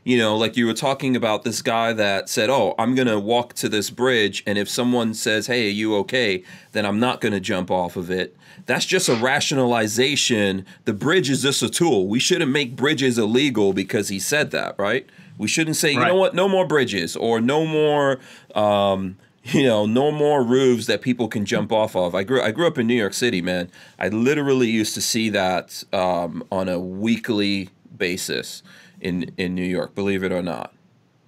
You 0.06 0.18
know, 0.18 0.38
like 0.38 0.56
you 0.56 0.66
were 0.66 0.74
talking 0.74 1.18
about 1.18 1.44
this 1.44 1.62
guy 1.62 1.92
that 1.92 2.30
said, 2.30 2.50
"Oh, 2.50 2.76
I'm 2.80 2.96
gonna 2.96 3.20
walk 3.20 3.56
to 3.56 3.68
this 3.68 3.90
bridge, 3.90 4.42
and 4.48 4.58
if 4.58 4.70
someone 4.70 5.14
says, 5.14 5.48
"Hey, 5.48 5.68
are 5.68 5.70
you 5.72 5.98
okay?" 5.98 6.44
then 6.72 6.86
I'm 6.86 7.00
not 7.02 7.20
gonna 7.20 7.42
jump 7.42 7.70
off 7.70 7.98
of 7.98 8.10
it." 8.10 8.38
That's 8.70 8.86
just 8.86 9.10
a 9.10 9.16
rationalization. 9.16 10.64
The 10.86 10.94
bridge 10.94 11.28
is 11.28 11.42
just 11.42 11.64
a 11.64 11.70
tool. 11.70 12.08
We 12.08 12.20
shouldn't 12.20 12.52
make 12.52 12.76
bridges 12.76 13.18
illegal 13.18 13.74
because 13.74 14.10
he 14.10 14.20
said 14.20 14.52
that, 14.52 14.76
right? 14.78 15.08
We 15.40 15.48
shouldn't 15.48 15.76
say, 15.76 15.94
you 15.94 16.00
know 16.00 16.14
what, 16.14 16.36
no 16.36 16.48
more 16.48 16.68
bridges 16.68 17.16
or 17.16 17.42
no 17.42 17.66
more, 17.66 18.20
um, 18.54 19.18
you 19.44 19.64
know, 19.64 19.88
no 19.88 20.12
more 20.12 20.44
roofs 20.44 20.86
that 20.86 21.02
people 21.02 21.28
can 21.28 21.46
jump 21.46 21.72
off 21.72 21.96
of. 21.96 22.14
I 22.14 22.22
grew 22.22 22.44
I 22.44 22.52
grew 22.52 22.68
up 22.68 22.78
in 22.78 22.86
New 22.86 22.94
York 22.94 23.16
City, 23.16 23.42
man. 23.42 23.72
I 23.98 24.10
literally 24.10 24.70
used 24.70 24.94
to 24.94 25.02
see 25.02 25.32
that 25.32 25.84
um, 25.92 26.44
on 26.52 26.70
a 26.70 26.78
weekly 26.78 27.70
basis 27.98 28.62
in 29.02 29.32
in 29.36 29.56
New 29.56 29.66
York. 29.66 29.96
Believe 29.96 30.24
it 30.24 30.32
or 30.32 30.44
not, 30.44 30.76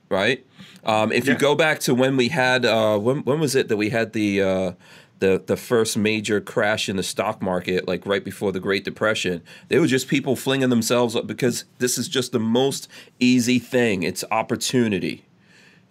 right? 0.10 0.46
Um, 0.84 1.12
if 1.12 1.28
you 1.28 1.34
go 1.34 1.56
back 1.56 1.80
to 1.80 1.96
when 1.96 2.18
we 2.18 2.28
had 2.28 2.66
uh, 2.66 3.00
when 3.00 3.22
when 3.24 3.40
was 3.40 3.56
it 3.56 3.68
that 3.70 3.78
we 3.78 3.90
had 3.90 4.14
the 4.14 4.44
uh, 4.44 4.72
the 5.22 5.42
the 5.46 5.56
first 5.56 5.96
major 5.96 6.42
crash 6.42 6.90
in 6.90 6.98
the 6.98 7.04
stock 7.04 7.42
market, 7.42 7.88
like 7.88 8.06
right 8.06 8.26
before 8.26 8.52
the 8.52 8.60
Great 8.60 8.84
Depression, 8.84 9.42
they 9.70 9.80
were 9.80 9.88
just 9.88 10.10
people 10.10 10.36
flinging 10.36 10.70
themselves 10.70 11.16
up 11.16 11.26
because 11.26 11.64
this 11.78 11.98
is 11.98 12.10
just 12.10 12.34
the 12.34 12.40
most 12.40 12.90
easy 13.20 13.60
thing. 13.60 14.04
It's 14.04 14.26
opportunity. 14.30 15.26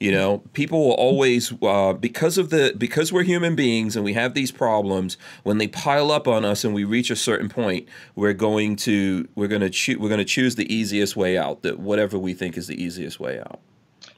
You 0.01 0.13
know, 0.13 0.39
people 0.55 0.83
will 0.89 0.95
always 0.95 1.53
uh, 1.63 1.93
because 1.93 2.39
of 2.39 2.51
the 2.51 2.75
because 2.77 3.13
we're 3.13 3.23
human 3.23 3.55
beings 3.55 3.97
and 3.97 4.05
we 4.05 4.15
have 4.15 4.35
these 4.35 4.51
problems. 4.51 5.17
When 5.45 5.59
they 5.59 5.69
pile 5.69 6.11
up 6.11 6.27
on 6.27 6.45
us 6.45 6.65
and 6.65 6.75
we 6.75 6.85
reach 6.85 7.11
a 7.11 7.17
certain 7.17 7.49
point, 7.49 7.89
we're 8.17 8.33
going 8.33 8.77
to 8.77 9.29
we're 9.35 9.49
going 9.49 9.61
to 9.61 9.71
choose 9.71 9.99
we're 9.99 10.09
going 10.09 10.19
to 10.19 10.25
choose 10.25 10.57
the 10.57 10.73
easiest 10.75 11.17
way 11.17 11.39
out. 11.39 11.63
That 11.63 11.79
whatever 11.79 12.19
we 12.19 12.35
think 12.35 12.57
is 12.57 12.67
the 12.67 12.83
easiest 12.83 13.21
way 13.21 13.39
out. 13.39 13.61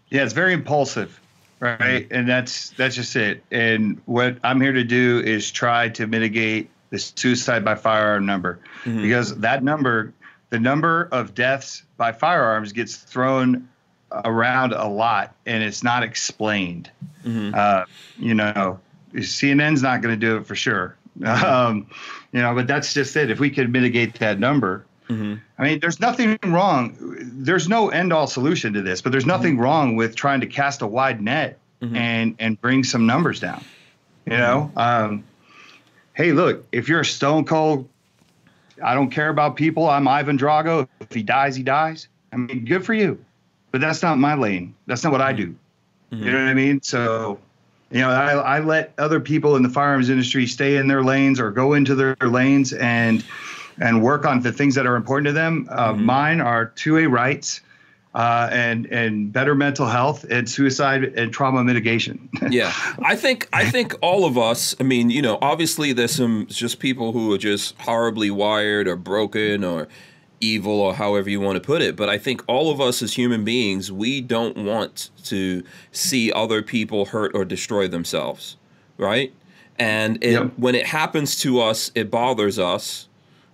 Yeah, 0.09 0.23
it's 0.23 0.33
very 0.33 0.53
impulsive, 0.53 1.21
right? 1.63 2.09
And 2.11 2.29
that's 2.29 2.71
that's 2.71 2.97
just 2.97 3.15
it. 3.17 3.43
And 3.51 4.01
what 4.05 4.37
I'm 4.43 4.61
here 4.61 4.73
to 4.73 4.85
do 4.85 5.23
is 5.25 5.51
try 5.51 5.89
to 5.91 6.07
mitigate 6.07 6.71
the 6.91 6.99
suicide 6.99 7.65
by 7.65 7.77
firearm 7.77 8.27
number 8.27 8.59
because 9.03 9.39
that 9.39 9.63
number, 9.63 10.13
the 10.51 10.59
number 10.59 11.09
of 11.13 11.35
deaths 11.35 11.85
by 11.97 12.13
firearms, 12.13 12.73
gets 12.73 12.97
thrown 12.97 13.69
around 14.13 14.73
a 14.73 14.89
lot, 14.89 15.35
and 15.47 15.63
it's 15.63 15.83
not 15.83 16.03
explained. 16.03 16.91
Uh, 17.55 17.85
you 18.19 18.35
know, 18.35 18.81
CNN's 19.15 19.83
not 19.83 20.03
going 20.03 20.19
to 20.19 20.27
do 20.27 20.37
it 20.37 20.47
for 20.47 20.55
sure. 20.55 20.97
Um, 21.25 21.89
you 22.33 22.41
know, 22.41 22.55
but 22.55 22.67
that's 22.67 22.95
just 22.95 23.15
it. 23.17 23.31
If 23.31 23.39
we 23.39 23.51
could 23.51 23.71
mitigate 23.71 24.15
that 24.21 24.41
number, 24.41 24.87
Mm-hmm. 25.13 25.35
I 25.59 25.63
mean, 25.65 25.81
there's 25.81 26.01
nothing 26.01 26.39
wrong. 26.45 26.97
There's 26.99 27.69
no 27.69 27.91
end 27.91 28.13
all 28.13 28.27
solution 28.27 28.73
to 28.75 28.83
this, 28.83 29.01
but 29.01 29.13
there's 29.13 29.27
nothing 29.27 29.55
mm-hmm. 29.55 29.63
wrong 29.63 29.97
with 29.97 30.17
trying 30.17 30.41
to 30.41 30.47
cast 30.47 30.83
a 30.83 30.87
wide 30.87 31.21
net 31.21 31.59
mm-hmm. 31.81 31.97
and 31.97 32.37
and 32.39 32.61
bring 32.61 32.85
some 32.85 33.07
numbers 33.07 33.41
down. 33.41 33.65
You 34.27 34.37
know, 34.37 34.71
um, 34.77 35.25
hey, 36.15 36.33
look, 36.33 36.65
if 36.71 36.89
you're 36.89 37.01
a 37.01 37.05
stone 37.05 37.45
cold 37.45 37.89
I 38.83 38.95
don't 38.95 39.11
care 39.11 39.29
about 39.29 39.57
people. 39.57 39.89
I'm 39.89 40.09
Ivan 40.09 40.39
Drago. 40.39 40.89
If 41.01 41.13
he 41.13 41.23
dies, 41.23 41.57
he 41.57 41.63
dies. 41.63 42.09
I 42.33 42.37
mean, 42.37 42.65
good 42.65 42.85
for 42.85 42.95
you. 42.95 43.25
But 43.71 43.81
that's 43.81 44.03
not 44.03 44.19
my 44.19 44.35
lane. 44.35 44.75
That's 44.87 45.03
not 45.05 45.13
what 45.13 45.21
I 45.21 45.33
do. 45.33 45.55
Mm-hmm. 46.11 46.25
You 46.25 46.33
know 46.33 46.39
what 46.39 46.49
I 46.49 46.55
mean? 46.55 46.83
So, 46.83 47.39
you 47.91 48.01
know, 48.01 48.11
I, 48.11 48.33
I 48.33 48.61
let 48.61 48.93
other 48.99 49.21
people 49.21 49.57
in 49.57 49.63
the 49.63 49.69
firearms 49.69 50.11
industry 50.11 50.47
stay 50.47 50.77
in 50.77 50.89
their 50.89 51.03
lanes 51.03 51.41
or 51.41 51.51
go 51.51 51.75
into 51.75 51.95
their 51.95 52.17
lanes 52.21 52.73
and 52.73 53.25
and 53.81 54.03
work 54.03 54.25
on 54.25 54.41
the 54.41 54.53
things 54.53 54.75
that 54.75 54.87
are 54.87 54.97
important 54.97 55.27
to 55.27 55.33
them. 55.33 55.68
Uh, 55.70 55.93
mm-hmm. 55.93 56.05
Mine 56.05 56.41
are 56.41 56.73
2A 56.77 57.11
rights 57.11 57.61
uh, 58.14 58.49
and 58.53 58.87
and 58.87 59.33
better 59.33 59.55
mental 59.55 59.87
health 59.87 60.25
and 60.25 60.49
suicide 60.49 61.05
and 61.05 61.33
trauma 61.33 61.64
mitigation. 61.64 62.29
yeah, 62.51 62.73
I 63.03 63.16
think 63.16 63.49
I 63.53 63.70
think 63.70 63.95
all 64.03 64.25
of 64.25 64.37
us. 64.37 64.77
I 64.79 64.83
mean, 64.83 65.09
you 65.11 65.23
know, 65.23 65.39
obviously 65.41 65.93
there's 65.93 66.14
some 66.14 66.47
just 66.49 66.79
people 66.79 67.12
who 67.12 67.33
are 67.33 67.39
just 67.39 67.79
horribly 67.81 68.31
wired 68.31 68.87
or 68.87 68.97
broken 68.97 69.64
or 69.64 69.89
evil 70.43 70.81
or 70.81 70.95
however 70.95 71.31
you 71.31 71.41
want 71.41 71.57
to 71.57 71.61
put 71.61 71.81
it. 71.81 71.97
But 71.97 72.09
I 72.09 72.18
think 72.18 72.43
all 72.47 72.70
of 72.70 72.81
us 72.81 73.01
as 73.01 73.14
human 73.14 73.45
beings, 73.45 73.91
we 73.91 74.20
don't 74.20 74.57
want 74.59 75.11
to 75.25 75.62
see 75.93 76.33
other 76.33 76.61
people 76.62 77.07
hurt 77.07 77.31
or 77.35 77.45
destroy 77.45 77.89
themselves, 77.89 78.57
right? 78.99 79.33
And 79.79 80.23
it, 80.23 80.33
yep. 80.33 80.53
when 80.57 80.75
it 80.75 80.87
happens 80.87 81.37
to 81.41 81.61
us, 81.61 81.91
it 81.95 82.11
bothers 82.11 82.59
us. 82.59 83.09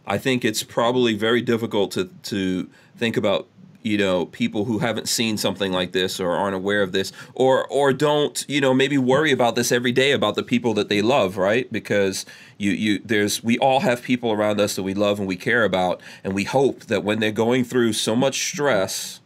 I 0.08 0.18
think 0.18 0.44
it's 0.44 0.62
probably 0.62 1.14
very 1.14 1.42
difficult 1.42 1.92
to 1.92 2.06
to 2.24 2.68
think 2.96 3.16
about 3.16 3.46
you 3.82 3.96
know 3.96 4.26
people 4.26 4.64
who 4.64 4.78
haven't 4.78 5.08
seen 5.08 5.36
something 5.36 5.70
like 5.70 5.92
this 5.92 6.18
or 6.18 6.32
aren't 6.32 6.56
aware 6.56 6.82
of 6.82 6.92
this 6.92 7.12
or 7.34 7.66
or 7.68 7.92
don't 7.92 8.44
you 8.48 8.60
know 8.60 8.74
maybe 8.74 8.98
worry 8.98 9.30
about 9.30 9.54
this 9.54 9.70
every 9.70 9.92
day 9.92 10.10
about 10.12 10.34
the 10.34 10.42
people 10.42 10.74
that 10.74 10.88
they 10.88 11.02
love 11.02 11.36
right? 11.36 11.70
Because 11.72 12.26
you 12.56 12.70
you 12.72 13.00
there's 13.04 13.44
we 13.44 13.58
all 13.58 13.80
have 13.80 14.02
people 14.02 14.32
around 14.32 14.60
us 14.60 14.76
that 14.76 14.82
we 14.82 14.94
love 14.94 15.18
and 15.18 15.28
we 15.28 15.36
care 15.36 15.64
about 15.64 16.00
and 16.24 16.34
we 16.34 16.44
hope 16.44 16.86
that 16.86 17.04
when 17.04 17.20
they're 17.20 17.30
going 17.30 17.64
through 17.64 17.92
so 17.92 18.16
much 18.16 18.48
stress 18.48 19.20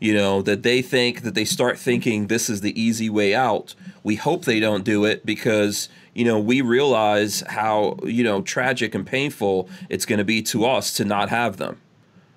you 0.00 0.12
know 0.12 0.42
that 0.42 0.62
they 0.62 0.82
think 0.82 1.22
that 1.22 1.34
they 1.34 1.44
start 1.44 1.78
thinking 1.78 2.26
this 2.26 2.50
is 2.50 2.60
the 2.60 2.78
easy 2.80 3.08
way 3.08 3.34
out. 3.34 3.74
We 4.02 4.16
hope 4.16 4.44
they 4.44 4.60
don't 4.60 4.84
do 4.84 5.04
it 5.04 5.24
because 5.24 5.88
you 6.14 6.24
know 6.24 6.38
we 6.38 6.60
realize 6.60 7.42
how 7.48 7.96
you 8.04 8.24
know 8.24 8.42
tragic 8.42 8.94
and 8.94 9.06
painful 9.06 9.68
it's 9.88 10.06
going 10.06 10.18
to 10.18 10.24
be 10.24 10.42
to 10.42 10.64
us 10.64 10.94
to 10.94 11.04
not 11.04 11.28
have 11.28 11.56
them 11.56 11.80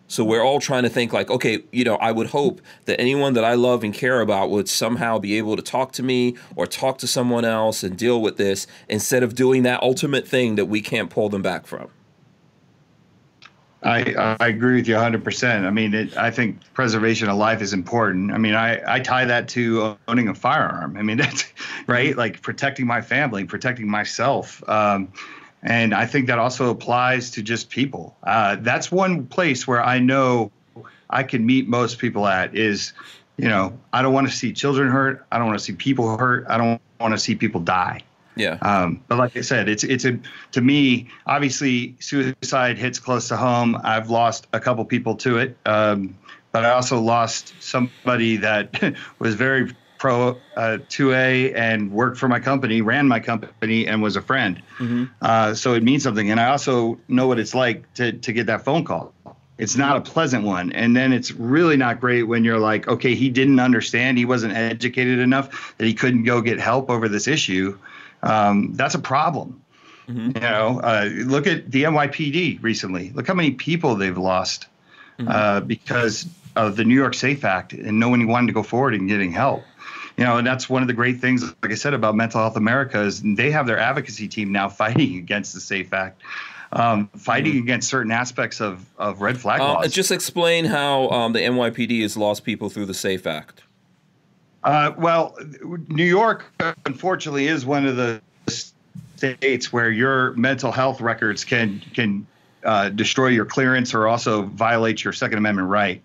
so 0.10 0.24
we're 0.24 0.42
all 0.42 0.62
trying 0.62 0.84
to 0.84 0.90
think 0.90 1.12
like, 1.12 1.30
okay, 1.30 1.64
you 1.72 1.84
know, 1.84 1.96
I 1.96 2.14
would 2.14 2.28
hope 2.28 2.62
that 2.86 3.00
anyone 3.00 3.34
that 3.34 3.44
I 3.44 3.56
love 3.56 3.84
and 3.84 3.94
care 3.94 4.22
about 4.22 4.50
would 4.50 4.70
somehow 4.70 5.20
be 5.20 5.38
able 5.38 5.58
to 5.58 5.62
talk 5.62 5.92
to 5.94 6.04
me 6.04 6.38
or 6.56 6.66
talk 6.66 6.98
to 7.00 7.08
someone 7.08 7.44
else 7.44 7.84
and 7.84 7.98
deal 7.98 8.22
with 8.22 8.38
this 8.38 8.68
instead 8.88 9.22
of 9.22 9.36
doing 9.36 9.64
that 9.64 9.84
ultimate 9.84 10.26
thing 10.26 10.56
that 10.56 10.66
we 10.66 10.80
can't 10.80 11.10
pull 11.10 11.28
them 11.28 11.42
back 11.42 11.68
from. 11.68 11.90
I, 13.84 14.36
I 14.40 14.48
agree 14.48 14.78
with 14.78 14.88
you 14.88 14.96
100%. 14.96 15.66
I 15.66 15.70
mean, 15.70 15.94
it, 15.94 16.18
I 16.18 16.32
think 16.32 16.62
preservation 16.74 17.30
of 17.30 17.38
life 17.38 17.62
is 17.62 17.74
important. 17.74 18.32
I 18.32 18.38
mean, 18.38 18.56
I, 18.56 18.82
I 18.96 19.00
tie 19.00 19.26
that 19.26 19.48
to 19.50 19.98
owning 20.08 20.28
a 20.28 20.34
firearm. 20.34 20.98
I 20.98 21.04
mean, 21.04 21.18
that's 21.18 21.46
right, 21.86 22.18
like 22.18 22.42
protecting 22.42 22.88
my 22.88 23.02
family, 23.02 23.46
protecting 23.46 23.88
myself. 23.88 24.68
Um, 24.68 25.12
and 25.64 25.94
I 25.94 26.06
think 26.06 26.28
that 26.28 26.40
also 26.40 26.70
applies 26.70 27.32
to 27.32 27.44
just 27.44 27.70
people. 27.70 28.16
Uh, 28.24 28.58
that's 28.60 28.92
one 28.92 29.28
place 29.28 29.68
where 29.68 29.84
I 29.84 30.00
know 30.00 30.52
I 31.10 31.24
can 31.24 31.46
meet 31.46 31.68
most 31.68 32.00
people 32.00 32.28
at 32.28 32.56
is, 32.56 32.94
you 33.38 33.48
know, 33.48 33.78
I 33.94 34.02
don't 34.02 34.14
want 34.14 34.28
to 34.28 34.36
see 34.36 34.54
children 34.54 34.90
hurt. 34.90 35.26
I 35.32 35.38
don't 35.38 35.48
want 35.48 35.60
to 35.60 35.64
see 35.64 35.74
people 35.74 36.18
hurt. 36.18 36.46
I 36.50 36.58
don't 36.58 36.82
want 37.00 37.14
to 37.14 37.18
see 37.18 37.36
people 37.36 37.62
die. 37.62 38.02
Yeah. 38.38 38.58
Um, 38.62 39.02
but 39.08 39.18
like 39.18 39.36
I 39.36 39.42
said, 39.42 39.70
it's 39.70 39.84
it's 39.84 40.06
a 40.06 40.20
to 40.52 40.62
me 40.62 41.10
obviously 41.26 41.96
suicide 42.00 42.78
hits 42.78 43.00
close 43.00 43.28
to 43.30 43.38
home. 43.38 43.78
I've 43.84 44.10
lost 44.10 44.48
a 44.54 44.60
couple 44.60 44.86
people 44.86 45.16
to 45.18 45.38
it, 45.38 45.58
um, 45.66 46.18
but 46.52 46.66
I 46.66 46.72
also 46.72 47.00
lost 47.00 47.54
somebody 47.60 48.38
that 48.38 48.96
was 49.20 49.36
very 49.36 49.74
pro 49.98 50.38
uh, 50.56 50.78
2A 50.90 51.56
and 51.56 51.92
worked 51.92 52.18
for 52.18 52.28
my 52.28 52.40
company, 52.40 52.82
ran 52.82 53.08
my 53.08 53.20
company, 53.20 53.88
and 53.88 54.02
was 54.02 54.16
a 54.16 54.22
friend. 54.22 54.62
Mm-hmm. 54.78 55.06
Uh, 55.22 55.54
so 55.54 55.74
it 55.74 55.84
means 55.84 56.04
something. 56.04 56.30
And 56.32 56.40
I 56.40 56.50
also 56.50 57.00
know 57.08 57.28
what 57.28 57.40
it's 57.40 57.56
like 57.56 57.92
to, 57.96 58.14
to 58.14 58.34
get 58.34 58.46
that 58.48 58.64
phone 58.64 58.86
call. 58.86 59.14
It's 59.58 59.76
not 59.76 59.98
a 59.98 60.02
pleasant 60.02 60.44
one. 60.44 60.72
And 60.72 60.96
then 60.96 61.12
it's 61.12 61.32
really 61.32 61.78
not 61.78 62.00
great 62.00 62.24
when 62.24 62.44
you're 62.44 62.60
like, 62.60 62.88
okay, 62.88 63.16
he 63.16 63.30
didn't 63.30 63.60
understand. 63.60 64.18
He 64.20 64.26
wasn't 64.26 64.54
educated 64.56 65.20
enough 65.20 65.76
that 65.78 65.86
he 65.86 65.96
couldn't 65.96 66.24
go 66.24 66.42
get 66.42 66.60
help 66.60 66.90
over 66.92 67.10
this 67.10 67.28
issue. 67.28 67.78
Um, 68.24 68.74
that's 68.74 68.96
a 68.96 69.00
problem. 69.00 69.62
Mm-hmm. 70.08 70.32
You 70.36 70.42
know, 70.42 70.80
uh, 70.82 71.10
look 71.26 71.48
at 71.48 71.70
the 71.70 71.84
NYPD 71.84 72.64
recently. 72.64 73.12
Look 73.12 73.28
how 73.28 73.34
many 73.34 73.52
people 73.52 73.96
they've 73.96 74.18
lost 74.18 74.68
mm-hmm. 75.20 75.30
uh, 75.30 75.60
because 75.62 76.28
of 76.56 76.76
the 76.76 76.86
New 76.86 76.96
York 76.96 77.14
Safe 77.14 77.44
Act, 77.44 77.74
and 77.74 78.00
no 78.00 78.10
one 78.10 78.26
wanted 78.28 78.48
to 78.48 78.54
go 78.54 78.64
forward 78.64 78.96
in 78.96 79.08
getting 79.08 79.32
help 79.32 79.64
you 80.18 80.24
know, 80.26 80.38
and 80.38 80.48
that's 80.48 80.68
one 80.68 80.82
of 80.82 80.88
the 80.88 80.96
great 80.96 81.20
things, 81.20 81.44
like 81.62 81.72
I 81.72 81.76
said, 81.76 81.94
about 81.94 82.16
Mental 82.16 82.42
Health 82.42 82.58
America 82.58 83.02
is 83.02 83.22
they 83.22 83.52
have 83.52 83.68
their 83.68 83.78
advocacy 83.78 84.28
team 84.28 84.52
now 84.52 84.68
fighting 84.70 85.18
against 85.18 85.54
the 85.54 85.60
SAFE 85.60 85.94
Act. 85.94 86.22
Um, 86.70 87.08
fighting 87.16 87.54
mm-hmm. 87.54 87.64
against 87.64 87.90
certain 87.90 88.12
aspects 88.12 88.60
of, 88.60 88.86
of 88.98 89.22
red 89.22 89.40
flag 89.40 89.62
uh, 89.62 89.76
laws. 89.76 89.94
Just 89.94 90.12
explain 90.12 90.66
how 90.66 91.08
um, 91.12 91.32
the 91.32 91.40
NYPD 91.40 92.02
has 92.02 92.18
lost 92.18 92.44
people 92.44 92.70
through 92.70 92.88
the 92.88 92.94
SAFE 92.94 93.26
Act. 93.26 93.64
Uh, 94.68 94.94
well, 94.98 95.38
New 95.88 96.04
York, 96.04 96.44
unfortunately, 96.86 97.48
is 97.48 97.66
one 97.66 97.86
of 97.86 97.96
the 97.96 98.22
states 99.16 99.72
where 99.72 99.90
your 99.90 100.34
mental 100.34 100.74
health 100.74 101.00
records 101.00 101.46
can 101.46 101.82
can 101.94 102.28
uh, 102.66 102.90
destroy 102.90 103.28
your 103.28 103.46
clearance 103.46 103.94
or 103.94 104.10
also 104.10 104.42
violate 104.42 105.06
your 105.06 105.14
Second 105.14 105.38
Amendment 105.38 105.70
right. 105.70 106.02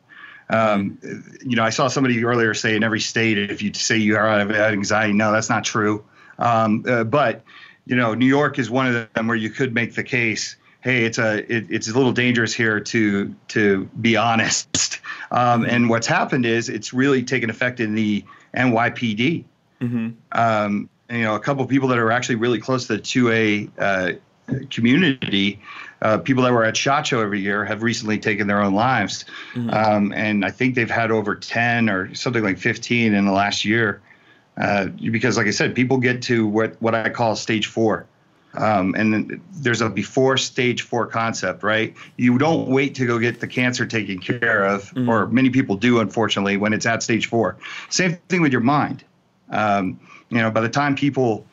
Um, 0.48 0.96
you 1.44 1.56
know, 1.56 1.64
I 1.64 1.70
saw 1.70 1.88
somebody 1.88 2.24
earlier 2.24 2.54
say 2.54 2.76
in 2.76 2.84
every 2.84 3.00
state, 3.00 3.36
if 3.36 3.62
you 3.62 3.74
say 3.74 3.96
you 3.96 4.16
are 4.16 4.28
have 4.28 4.52
anxiety, 4.52 5.12
no, 5.12 5.32
that's 5.32 5.50
not 5.50 5.64
true. 5.64 6.04
Um, 6.38 6.84
uh, 6.86 7.02
but 7.02 7.42
you 7.84 7.96
know, 7.96 8.14
New 8.14 8.26
York 8.26 8.60
is 8.60 8.70
one 8.70 8.86
of 8.86 9.12
them 9.12 9.26
where 9.26 9.36
you 9.36 9.50
could 9.50 9.74
make 9.74 9.96
the 9.96 10.04
case. 10.04 10.54
Hey, 10.82 11.04
it's 11.04 11.18
a 11.18 11.38
it, 11.52 11.66
it's 11.68 11.88
a 11.88 11.94
little 11.94 12.12
dangerous 12.12 12.54
here 12.54 12.78
to 12.78 13.34
to 13.48 13.90
be 14.00 14.16
honest. 14.16 15.00
Um, 15.30 15.64
and 15.64 15.88
what's 15.88 16.06
happened 16.06 16.44
is 16.44 16.68
it's 16.68 16.92
really 16.92 17.22
taken 17.22 17.48
effect 17.48 17.80
in 17.80 17.94
the 17.94 18.22
NYPD. 18.57 19.44
Mm-hmm. 19.80 20.09
Um, 20.32 20.88
and, 21.09 21.18
you 21.18 21.24
know, 21.24 21.34
a 21.34 21.40
couple 21.40 21.62
of 21.62 21.68
people 21.68 21.88
that 21.88 21.98
are 21.98 22.11
actually 22.11 22.36
really 22.36 22.61
close 22.61 22.86
to 22.86 22.96
the 22.96 23.03
2A 23.03 23.70
uh, 23.78 24.64
community 24.70 25.61
uh, 26.03 26.18
people 26.18 26.42
that 26.42 26.53
were 26.53 26.64
at 26.64 26.76
SHOT 26.76 27.07
Show 27.07 27.20
every 27.20 27.40
year 27.40 27.64
have 27.64 27.82
recently 27.82 28.18
taken 28.18 28.48
their 28.48 28.61
own 28.61 28.74
lives. 28.74 29.24
Mm-hmm. 29.55 29.70
Um, 29.70 30.12
and 30.12 30.44
I 30.44 30.50
think 30.50 30.74
they've 30.74 30.90
had 30.90 31.11
over 31.11 31.36
10 31.36 31.88
or 31.88 32.12
something 32.14 32.42
like 32.42 32.59
15 32.59 33.14
in 33.14 33.24
the 33.24 33.32
last 33.32 33.64
year. 33.64 34.03
Uh, 34.57 34.86
because, 34.86 35.38
like 35.38 35.46
I 35.46 35.50
said, 35.50 35.74
people 35.74 35.96
get 35.96 36.20
to 36.22 36.46
what, 36.46 36.76
what 36.82 36.94
I 36.94 37.09
call 37.09 37.36
stage 37.36 37.66
four. 37.66 38.07
Um, 38.55 38.94
and 38.94 39.40
there's 39.53 39.80
a 39.80 39.88
before 39.88 40.36
stage 40.36 40.82
four 40.82 41.07
concept, 41.07 41.62
right? 41.62 41.94
You 42.16 42.38
don't 42.38 42.68
wait 42.68 42.94
to 42.96 43.07
go 43.07 43.18
get 43.18 43.40
the 43.40 43.46
cancer 43.46 43.86
taken 43.86 44.18
care 44.18 44.64
of, 44.64 44.84
mm-hmm. 44.90 45.09
or 45.09 45.26
many 45.28 45.50
people 45.50 45.76
do, 45.76 46.00
unfortunately, 46.00 46.57
when 46.57 46.72
it's 46.72 46.84
at 46.84 47.03
stage 47.03 47.26
four. 47.26 47.57
Same 47.88 48.16
thing 48.28 48.42
with 48.42 48.53
your 48.53 48.61
mind. 48.61 49.05
Um, 49.50 49.98
you 50.28 50.38
know, 50.38 50.50
by 50.50 50.61
the 50.61 50.68
time 50.68 50.94
people 50.94 51.46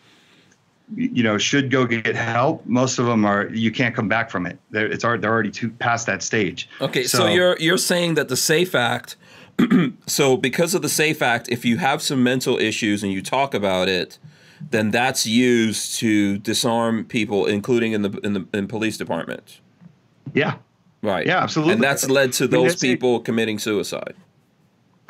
you 0.95 1.21
know 1.21 1.37
should 1.37 1.69
go 1.69 1.85
get 1.85 2.15
help 2.15 2.65
most 2.65 2.97
of 2.97 3.05
them 3.05 3.23
are 3.23 3.47
you 3.49 3.71
can't 3.71 3.95
come 3.95 4.07
back 4.07 4.29
from 4.29 4.45
it 4.45 4.57
they're, 4.71 4.87
it's 4.87 5.03
already, 5.03 5.21
they're 5.21 5.31
already 5.31 5.51
too 5.51 5.69
past 5.69 6.07
that 6.07 6.23
stage 6.23 6.67
okay 6.81 7.03
so, 7.03 7.19
so 7.19 7.27
you're 7.27 7.57
you're 7.59 7.77
saying 7.77 8.15
that 8.15 8.27
the 8.27 8.37
safe 8.37 8.73
act 8.73 9.15
so 10.07 10.35
because 10.35 10.73
of 10.73 10.81
the 10.81 10.89
safe 10.89 11.21
act 11.21 11.47
if 11.49 11.63
you 11.63 11.77
have 11.77 12.01
some 12.01 12.23
mental 12.23 12.57
issues 12.57 13.03
and 13.03 13.11
you 13.11 13.21
talk 13.21 13.53
about 13.53 13.87
it 13.87 14.17
then 14.71 14.91
that's 14.91 15.25
used 15.25 15.97
to 15.99 16.37
disarm 16.39 17.05
people 17.05 17.45
including 17.45 17.93
in 17.93 18.01
the 18.01 18.19
in 18.23 18.33
the 18.33 18.47
in 18.53 18.67
police 18.67 18.97
departments 18.97 19.61
yeah 20.33 20.55
right 21.01 21.25
yeah 21.25 21.39
absolutely 21.39 21.73
and 21.73 21.83
that's 21.83 22.09
led 22.09 22.33
to 22.33 22.47
those 22.47 22.75
people 22.75 23.19
committing 23.19 23.59
suicide 23.59 24.15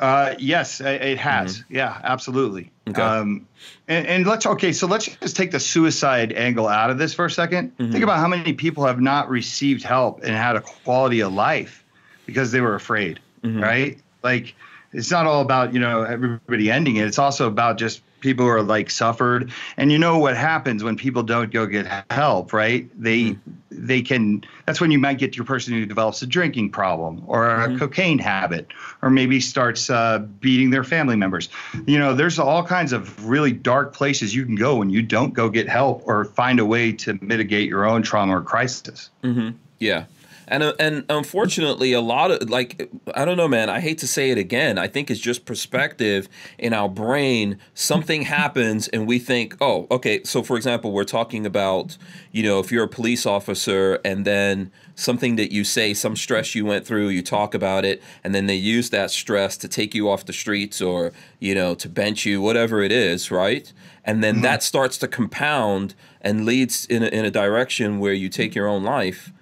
uh, 0.00 0.34
yes, 0.38 0.80
it 0.80 1.18
has. 1.18 1.58
Mm-hmm. 1.58 1.76
Yeah, 1.76 2.00
absolutely. 2.02 2.72
Okay. 2.88 3.02
Um, 3.02 3.46
and, 3.86 4.06
and, 4.06 4.26
let's 4.26 4.46
okay, 4.46 4.72
so 4.72 4.86
let's 4.86 5.04
just 5.04 5.36
take 5.36 5.50
the 5.50 5.60
suicide 5.60 6.32
angle 6.32 6.66
out 6.66 6.88
of 6.88 6.96
this 6.96 7.12
for 7.12 7.26
a 7.26 7.28
2nd 7.28 7.72
mm-hmm. 7.72 7.92
Think 7.92 8.02
about 8.02 8.18
how 8.18 8.26
many 8.26 8.54
people 8.54 8.86
have 8.86 8.98
not 8.98 9.28
received 9.28 9.82
help 9.82 10.20
and 10.22 10.34
had 10.34 10.56
a 10.56 10.62
quality 10.62 11.20
of 11.20 11.34
life 11.34 11.84
because 12.24 12.50
they 12.50 12.62
were 12.62 12.74
afraid, 12.74 13.20
mm-hmm. 13.42 13.62
right? 13.62 13.98
Like 14.22 14.54
it's 14.92 15.10
not 15.10 15.26
all 15.26 15.42
about 15.42 15.74
you 15.74 15.80
know 15.80 16.02
everybody 16.02 16.70
ending 16.70 16.96
it. 16.96 17.06
It's 17.06 17.18
also 17.18 17.46
about 17.46 17.76
just 17.76 18.02
people 18.20 18.44
who 18.44 18.50
are 18.50 18.62
like 18.62 18.90
suffered 18.90 19.50
and 19.76 19.90
you 19.90 19.98
know 19.98 20.18
what 20.18 20.36
happens 20.36 20.84
when 20.84 20.96
people 20.96 21.22
don't 21.22 21.52
go 21.52 21.66
get 21.66 22.04
help 22.10 22.52
right 22.52 22.88
they 23.00 23.22
mm-hmm. 23.22 23.50
they 23.70 24.02
can 24.02 24.44
that's 24.66 24.80
when 24.80 24.90
you 24.90 24.98
might 24.98 25.18
get 25.18 25.36
your 25.36 25.44
person 25.44 25.74
who 25.74 25.86
develops 25.86 26.22
a 26.22 26.26
drinking 26.26 26.70
problem 26.70 27.22
or 27.26 27.46
mm-hmm. 27.46 27.76
a 27.76 27.78
cocaine 27.78 28.18
habit 28.18 28.68
or 29.02 29.10
maybe 29.10 29.40
starts 29.40 29.90
uh, 29.90 30.18
beating 30.18 30.70
their 30.70 30.84
family 30.84 31.16
members 31.16 31.48
you 31.86 31.98
know 31.98 32.14
there's 32.14 32.38
all 32.38 32.64
kinds 32.64 32.92
of 32.92 33.26
really 33.26 33.52
dark 33.52 33.94
places 33.94 34.34
you 34.34 34.44
can 34.44 34.54
go 34.54 34.76
when 34.76 34.90
you 34.90 35.02
don't 35.02 35.34
go 35.34 35.48
get 35.48 35.68
help 35.68 36.02
or 36.06 36.24
find 36.24 36.60
a 36.60 36.64
way 36.64 36.92
to 36.92 37.18
mitigate 37.20 37.68
your 37.68 37.84
own 37.84 38.02
trauma 38.02 38.36
or 38.36 38.42
crisis 38.42 39.10
mm-hmm. 39.22 39.50
Yeah. 39.80 40.04
And, 40.50 40.64
uh, 40.64 40.74
and 40.80 41.04
unfortunately, 41.08 41.92
a 41.92 42.00
lot 42.00 42.32
of 42.32 42.50
like 42.50 42.90
I 43.14 43.24
don't 43.24 43.36
know, 43.36 43.46
man. 43.46 43.70
I 43.70 43.78
hate 43.78 43.98
to 43.98 44.06
say 44.06 44.30
it 44.30 44.38
again. 44.38 44.78
I 44.78 44.88
think 44.88 45.08
it's 45.08 45.20
just 45.20 45.44
perspective 45.44 46.28
in 46.58 46.72
our 46.72 46.88
brain. 46.88 47.58
Something 47.72 48.22
happens, 48.22 48.88
and 48.88 49.06
we 49.06 49.20
think, 49.20 49.56
oh, 49.60 49.86
okay. 49.92 50.24
So, 50.24 50.42
for 50.42 50.56
example, 50.56 50.90
we're 50.90 51.04
talking 51.04 51.46
about, 51.46 51.96
you 52.32 52.42
know, 52.42 52.58
if 52.58 52.72
you're 52.72 52.84
a 52.84 52.88
police 52.88 53.26
officer, 53.26 54.00
and 54.04 54.24
then 54.24 54.72
something 54.96 55.36
that 55.36 55.52
you 55.52 55.62
say, 55.62 55.94
some 55.94 56.16
stress 56.16 56.56
you 56.56 56.66
went 56.66 56.84
through, 56.84 57.08
you 57.08 57.22
talk 57.22 57.54
about 57.54 57.84
it, 57.84 58.02
and 58.24 58.34
then 58.34 58.46
they 58.46 58.56
use 58.56 58.90
that 58.90 59.12
stress 59.12 59.56
to 59.58 59.68
take 59.68 59.94
you 59.94 60.10
off 60.10 60.26
the 60.26 60.32
streets 60.32 60.82
or 60.82 61.12
you 61.38 61.54
know 61.54 61.76
to 61.76 61.88
bench 61.88 62.26
you, 62.26 62.42
whatever 62.42 62.82
it 62.82 62.90
is, 62.90 63.30
right? 63.30 63.72
And 64.04 64.24
then 64.24 64.36
mm-hmm. 64.36 64.42
that 64.42 64.64
starts 64.64 64.98
to 64.98 65.06
compound 65.06 65.94
and 66.20 66.44
leads 66.44 66.86
in 66.86 67.04
a, 67.04 67.06
in 67.06 67.24
a 67.24 67.30
direction 67.30 68.00
where 68.00 68.12
you 68.12 68.28
take 68.28 68.56
your 68.56 68.66
own 68.66 68.82
life 68.82 69.32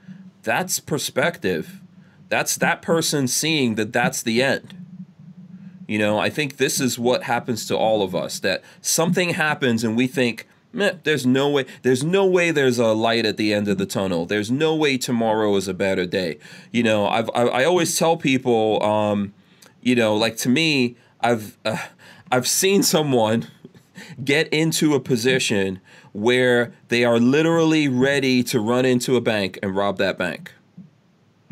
that's 0.49 0.80
perspective. 0.80 1.82
That's 2.30 2.57
that 2.57 2.80
person 2.80 3.28
seeing 3.28 3.74
that 3.74 3.92
that's 3.92 4.22
the 4.22 4.42
end. 4.42 4.74
You 5.86 5.99
know, 5.99 6.18
I 6.18 6.30
think 6.30 6.57
this 6.57 6.80
is 6.80 6.99
what 6.99 7.24
happens 7.24 7.66
to 7.66 7.76
all 7.76 8.03
of 8.03 8.14
us 8.14 8.40
that 8.40 8.62
something 8.80 9.30
happens 9.34 9.84
and 9.84 9.94
we 9.94 10.07
think, 10.07 10.49
there's 10.72 11.26
no 11.26 11.51
way 11.51 11.66
there's 11.82 12.05
no 12.05 12.26
way 12.26 12.51
there's 12.51 12.78
a 12.78 12.88
light 12.88 13.26
at 13.26 13.36
the 13.36 13.53
end 13.53 13.68
of 13.68 13.76
the 13.76 13.86
tunnel. 13.86 14.24
There's 14.24 14.51
no 14.51 14.74
way 14.74 14.96
tomorrow 14.96 15.55
is 15.57 15.68
a 15.68 15.74
better 15.74 16.07
day. 16.07 16.38
You 16.72 16.82
know, 16.82 17.07
I've 17.07 17.28
I, 17.34 17.42
I 17.42 17.64
always 17.64 17.99
tell 17.99 18.16
people 18.16 18.82
um, 18.82 19.34
you 19.82 19.94
know, 19.94 20.14
like 20.14 20.36
to 20.38 20.49
me, 20.49 20.96
I've 21.20 21.59
uh, 21.64 21.78
I've 22.30 22.46
seen 22.46 22.82
someone 22.82 23.49
get 24.24 24.49
into 24.49 24.94
a 24.94 25.01
position 25.01 25.80
where 26.20 26.72
they 26.88 27.04
are 27.04 27.18
literally 27.18 27.88
ready 27.88 28.42
to 28.44 28.60
run 28.60 28.84
into 28.84 29.16
a 29.16 29.20
bank 29.20 29.58
and 29.62 29.74
rob 29.74 29.98
that 29.98 30.18
bank. 30.18 30.52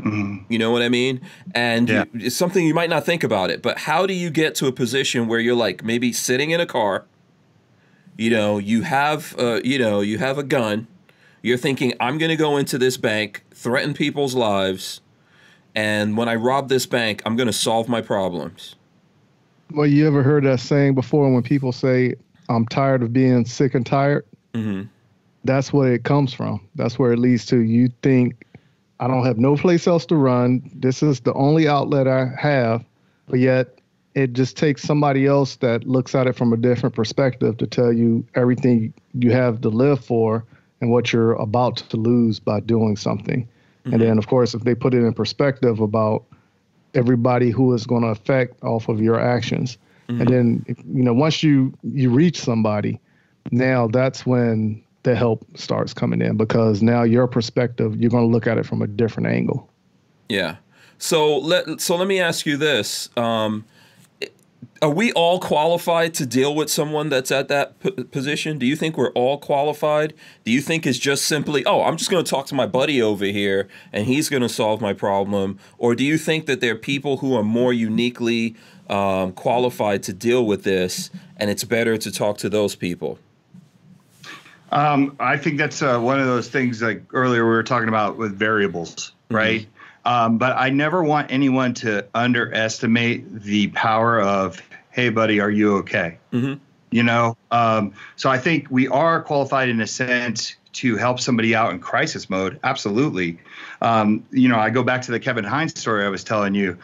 Mm-hmm. 0.01 0.53
You 0.53 0.59
know 0.59 0.71
what 0.71 0.83
I 0.83 0.89
mean? 0.89 1.21
And 1.55 1.89
yeah. 1.89 2.05
you, 2.13 2.27
it's 2.27 2.37
something 2.37 2.67
you 2.67 2.75
might 2.75 2.91
not 2.91 3.07
think 3.07 3.25
about 3.25 3.51
it, 3.51 3.63
but 3.63 3.79
how 3.79 4.07
do 4.07 4.13
you 4.13 4.31
get 4.31 4.55
to 4.57 4.67
a 4.67 4.73
position 4.73 5.27
where 5.27 5.41
you're 5.41 5.57
like 5.57 5.83
maybe 5.83 6.13
sitting 6.13 6.51
in 6.51 6.61
a 6.61 6.67
car, 6.67 7.05
you 8.17 8.31
know, 8.31 8.59
you 8.59 8.83
have 8.83 9.35
uh, 9.39 9.61
you 9.65 9.79
know, 9.79 10.01
you 10.01 10.19
have 10.19 10.39
a 10.39 10.43
gun, 10.43 10.87
you're 11.43 11.59
thinking 11.59 11.95
I'm 11.99 12.19
going 12.19 12.31
to 12.31 12.37
go 12.37 12.57
into 12.57 12.79
this 12.79 12.97
bank, 12.97 13.45
threaten 13.53 13.95
people's 13.95 14.35
lives, 14.35 15.01
and 15.75 16.17
when 16.17 16.29
I 16.29 16.35
rob 16.35 16.69
this 16.69 16.87
bank, 16.87 17.23
I'm 17.25 17.37
going 17.37 17.49
to 17.49 17.53
solve 17.53 17.89
my 17.89 18.01
problems. 18.01 18.77
Well, 19.73 19.87
you 19.87 20.07
ever 20.07 20.23
heard 20.23 20.45
that 20.45 20.61
saying 20.61 20.95
before 20.95 21.33
when 21.33 21.43
people 21.43 21.73
say 21.73 22.15
I'm 22.49 22.67
tired 22.67 23.03
of 23.03 23.13
being 23.13 23.45
sick 23.45 23.75
and 23.75 23.85
tired? 23.85 24.25
Mm-hmm. 24.57 24.83
That's 25.45 25.73
what 25.73 25.89
it 25.89 26.05
comes 26.05 26.35
from. 26.35 26.61
That's 26.75 26.99
where 26.99 27.13
it 27.13 27.19
leads 27.19 27.47
to. 27.47 27.61
You 27.61 27.91
think, 28.03 28.45
I 28.99 29.07
don't 29.07 29.25
have 29.25 29.39
no 29.39 29.57
place 29.57 29.87
else 29.87 30.07
to 30.07 30.17
run. 30.17 30.71
This 30.75 31.03
is 31.03 31.21
the 31.21 31.35
only 31.35 31.69
outlet 31.69 32.09
I 32.09 32.31
have, 32.39 32.85
but 33.29 33.39
yet 33.39 33.79
it 34.15 34.33
just 34.33 34.57
takes 34.57 34.83
somebody 34.83 35.27
else 35.27 35.57
that 35.57 35.87
looks 35.87 36.15
at 36.15 36.27
it 36.27 36.35
from 36.35 36.53
a 36.53 36.57
different 36.57 36.95
perspective 36.95 37.59
to 37.59 37.67
tell 37.67 37.93
you 37.93 38.27
everything 38.35 38.95
you 39.13 39.31
have 39.31 39.61
to 39.61 39.69
live 39.69 40.03
for 40.03 40.45
and 40.81 40.91
what 40.91 41.13
you're 41.13 41.35
about 41.35 41.77
to 41.77 41.97
lose 41.97 42.41
by 42.41 42.61
doing 42.61 42.97
something. 42.97 43.43
Mm-hmm. 43.43 43.93
And 43.93 44.03
then, 44.03 44.19
of 44.19 44.27
course, 44.27 44.55
if 44.55 44.65
they 44.65 44.75
put 44.75 44.95
it 44.95 45.05
in 45.05 45.13
perspective 45.13 45.81
about 45.81 46.25
everybody 46.95 47.51
who 47.51 47.73
is 47.75 47.87
going 47.87 48.03
to 48.03 48.09
affect 48.09 48.63
off 48.65 48.89
of 48.89 49.01
your 49.01 49.21
actions, 49.21 49.79
mm-hmm. 50.09 50.23
and 50.23 50.31
then 50.31 50.65
you 50.93 51.03
know 51.03 51.13
once 51.13 51.43
you 51.43 51.73
you 51.83 52.11
reach 52.11 52.41
somebody, 52.41 52.99
now 53.51 53.89
that's 53.89 54.27
when 54.27 54.83
the 55.07 55.15
help 55.15 55.47
starts 55.57 55.95
coming 55.95 56.21
in 56.21 56.37
because 56.37 56.83
now 56.83 57.05
your 57.05 57.27
perspective, 57.29 57.97
you're 57.97 58.11
going 58.11 58.25
to 58.25 58.33
look 58.33 58.47
at 58.47 58.59
it 58.59 58.67
from 58.67 58.83
a 58.83 58.87
different 58.87 59.29
angle. 59.29 59.71
Yeah. 60.29 60.57
So 60.99 61.39
let 61.39 61.81
so 61.81 61.97
let 61.97 62.09
me 62.09 62.21
ask 62.21 62.45
you 62.45 62.57
this: 62.57 63.11
um, 63.17 63.65
Are 64.83 64.91
we 64.91 65.13
all 65.13 65.39
qualified 65.39 66.15
to 66.15 66.27
deal 66.27 66.55
with 66.55 66.71
someone 66.71 67.09
that's 67.09 67.31
at 67.31 67.49
that 67.49 67.79
p- 67.79 67.91
position? 67.91 68.59
Do 68.59 68.67
you 68.67 68.75
think 68.75 68.97
we're 68.97 69.13
all 69.13 69.39
qualified? 69.39 70.15
Do 70.45 70.51
you 70.51 70.61
think 70.61 70.87
it's 70.87 70.99
just 70.99 71.25
simply, 71.25 71.65
oh, 71.67 71.83
I'm 71.85 71.97
just 71.97 72.11
going 72.11 72.25
to 72.25 72.29
talk 72.29 72.47
to 72.47 72.55
my 72.55 72.67
buddy 72.67 73.01
over 73.01 73.27
here 73.27 73.69
and 73.93 74.07
he's 74.07 74.29
going 74.29 74.43
to 74.43 74.49
solve 74.49 74.81
my 74.81 74.93
problem, 74.93 75.59
or 75.79 75.95
do 75.95 76.03
you 76.03 76.19
think 76.19 76.47
that 76.47 76.61
there 76.61 76.73
are 76.73 76.79
people 76.79 77.19
who 77.19 77.37
are 77.37 77.45
more 77.45 77.73
uniquely 77.73 78.57
um, 78.89 79.33
qualified 79.33 80.03
to 80.05 80.13
deal 80.13 80.45
with 80.47 80.65
this, 80.65 81.11
and 81.37 81.51
it's 81.51 81.63
better 81.63 81.97
to 81.99 82.11
talk 82.11 82.39
to 82.39 82.49
those 82.49 82.75
people? 82.75 83.19
Um, 84.73 85.17
I 85.21 85.37
think 85.37 85.59
that's 85.59 85.83
uh, 85.83 85.99
one 85.99 86.21
of 86.21 86.27
those 86.27 86.49
things 86.49 86.83
like 86.83 87.03
earlier 87.13 87.45
we 87.45 87.51
were 87.51 87.63
talking 87.63 87.89
about 87.89 88.17
with 88.17 88.37
variables, 88.37 88.95
mm-hmm. 88.95 89.37
right? 89.37 89.61
Mm-hmm. 89.61 89.71
Um, 90.07 90.39
but 90.39 90.57
I 90.57 90.71
never 90.71 91.03
want 91.03 91.33
anyone 91.33 91.75
to 91.75 92.07
underestimate 92.15 93.43
the 93.43 93.69
power 93.69 94.21
of, 94.21 94.63
hey, 94.91 95.09
buddy, 95.09 95.41
are 95.41 95.51
you 95.51 95.79
okay? 95.79 96.19
Mm-hmm. 96.33 96.55
You 96.93 97.03
know, 97.03 97.37
um, 97.51 97.93
so 98.15 98.31
I 98.31 98.39
think 98.39 98.69
we 98.71 98.87
are 98.87 99.21
qualified 99.23 99.69
in 99.69 99.81
a 99.81 99.87
sense 99.87 100.55
to 100.75 100.97
help 100.97 101.19
somebody 101.19 101.55
out 101.55 101.73
in 101.73 101.81
crisis 101.81 102.31
mode. 102.31 102.61
Absolutely. 102.63 103.39
Um, 103.81 104.25
you 104.31 104.49
know, 104.49 104.59
I 104.59 104.71
go 104.71 104.85
back 104.85 105.03
to 105.03 105.11
the 105.11 105.19
Kevin 105.19 105.43
Hines 105.43 105.79
story 105.79 106.05
I 106.05 106.09
was 106.09 106.23
telling 106.23 106.55
you 106.55 106.79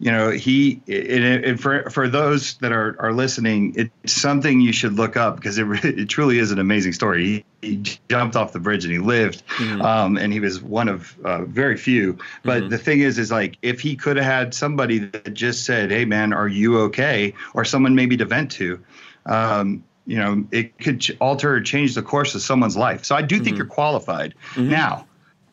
you 0.00 0.10
know 0.10 0.30
he 0.30 0.80
and, 0.88 1.60
for 1.60 1.88
for 1.90 2.08
those 2.08 2.54
that 2.58 2.72
are 2.72 2.96
are 3.00 3.12
listening 3.12 3.74
it's 3.76 4.12
something 4.12 4.60
you 4.60 4.72
should 4.72 4.94
look 4.94 5.16
up 5.16 5.36
because 5.36 5.58
it 5.58 5.66
it 5.84 6.08
truly 6.08 6.38
is 6.38 6.50
an 6.50 6.58
amazing 6.58 6.92
story 6.92 7.44
he, 7.62 7.66
he 7.68 7.98
jumped 8.08 8.36
off 8.36 8.52
the 8.52 8.60
bridge 8.60 8.84
and 8.84 8.92
he 8.92 8.98
lived 8.98 9.44
mm-hmm. 9.56 9.82
um, 9.82 10.16
and 10.16 10.32
he 10.32 10.40
was 10.40 10.62
one 10.62 10.88
of 10.88 11.16
uh, 11.24 11.44
very 11.44 11.76
few 11.76 12.16
but 12.42 12.62
mm-hmm. 12.62 12.70
the 12.70 12.78
thing 12.78 13.00
is 13.00 13.18
is 13.18 13.30
like 13.30 13.58
if 13.62 13.80
he 13.80 13.96
could 13.96 14.16
have 14.16 14.26
had 14.26 14.54
somebody 14.54 14.98
that 14.98 15.34
just 15.34 15.64
said 15.64 15.90
hey 15.90 16.04
man 16.04 16.32
are 16.32 16.48
you 16.48 16.78
okay 16.78 17.34
or 17.54 17.64
someone 17.64 17.94
maybe 17.94 18.16
to 18.16 18.24
vent 18.24 18.50
to 18.50 18.82
um, 19.26 19.82
you 20.06 20.16
know 20.16 20.44
it 20.52 20.78
could 20.78 21.04
alter 21.20 21.54
or 21.54 21.60
change 21.60 21.94
the 21.94 22.02
course 22.02 22.34
of 22.34 22.42
someone's 22.42 22.76
life 22.76 23.04
so 23.04 23.16
i 23.16 23.22
do 23.22 23.36
mm-hmm. 23.36 23.44
think 23.44 23.56
you're 23.56 23.66
qualified 23.66 24.34
mm-hmm. 24.54 24.70
now 24.70 25.07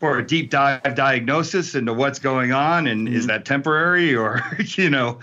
for 0.06 0.20
a 0.20 0.28
deep 0.28 0.51
dive 0.51 0.93
diagnosis 0.93 1.74
into 1.74 1.91
what's 1.91 2.20
going 2.20 2.51
on 2.51 2.86
and 2.86 3.08
mm-hmm. 3.08 3.18
is 3.18 3.26
that 3.26 3.43
temporary 3.43 4.16
or 4.16 4.39
you 4.60 4.88
know 4.88 5.18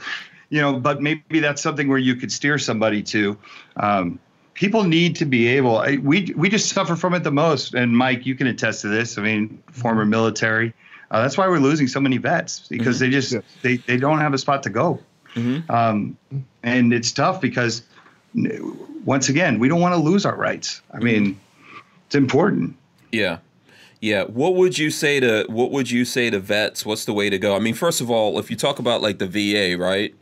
you 0.49 0.61
know 0.61 0.81
but 0.81 1.01
maybe 1.01 1.39
that's 1.39 1.63
something 1.63 1.87
where 1.87 1.99
you 1.99 2.17
could 2.17 2.33
steer 2.33 2.59
somebody 2.59 3.01
to. 3.01 3.39
Um, 3.77 4.19
people 4.55 4.83
need 4.83 5.15
to 5.17 5.25
be 5.25 5.47
able 5.47 5.85
we 6.03 6.35
we 6.37 6.49
just 6.49 6.69
suffer 6.71 6.97
from 6.97 7.15
it 7.15 7.23
the 7.23 7.31
most. 7.31 7.75
And 7.75 7.97
mike 7.97 8.27
you 8.27 8.35
can 8.35 8.49
attest 8.49 8.81
to 8.81 8.89
this. 8.89 9.19
I 9.19 9.23
mean 9.23 9.63
former 9.71 10.05
military. 10.05 10.75
Uh, 11.13 11.23
that's 11.23 11.39
why 11.39 11.47
we're 11.47 11.61
losing 11.61 11.87
so 11.87 12.01
many 12.01 12.17
vets 12.17 12.67
because 12.67 12.97
mm-hmm. 12.97 13.05
they 13.05 13.11
just 13.11 13.33
yes. 13.33 13.43
they, 13.63 13.77
they 13.77 13.97
don't 13.99 14.19
have 14.19 14.35
a 14.35 14.39
spot 14.39 14.65
to 14.65 14.71
go. 14.71 14.99
Mm-hmm. 15.37 15.71
um, 15.71 16.19
and 16.65 16.93
it's 16.93 17.13
tough 17.13 17.41
because 17.41 17.83
once 19.05 19.29
again 19.29 19.61
we 19.61 19.69
don't 19.69 19.81
want 19.81 19.95
to 19.95 20.01
lose 20.01 20.27
our 20.27 20.35
rights. 20.35 20.83
I 20.93 20.99
mean 20.99 21.39
it's 22.07 22.17
important. 22.17 22.75
Yeah 23.13 23.39
yeah, 24.03 24.25
what 24.25 24.57
would 24.57 24.79
you 24.79 24.91
say 24.91 25.21
to 25.21 25.47
what 25.49 25.71
would 25.71 25.89
you 25.89 26.05
say 26.05 26.29
to 26.29 26.41
vets? 26.41 26.85
What's 26.85 27.05
the 27.05 27.13
way 27.13 27.31
to 27.31 27.39
go? 27.39 27.55
I 27.55 27.61
mean, 27.61 27.75
first 27.75 28.01
of 28.01 28.11
all, 28.11 28.37
if 28.41 28.51
you 28.51 28.57
talk 28.57 28.81
about 28.81 29.01
like 29.01 29.21
the 29.21 29.29
VA, 29.29 29.81
right? 29.81 30.13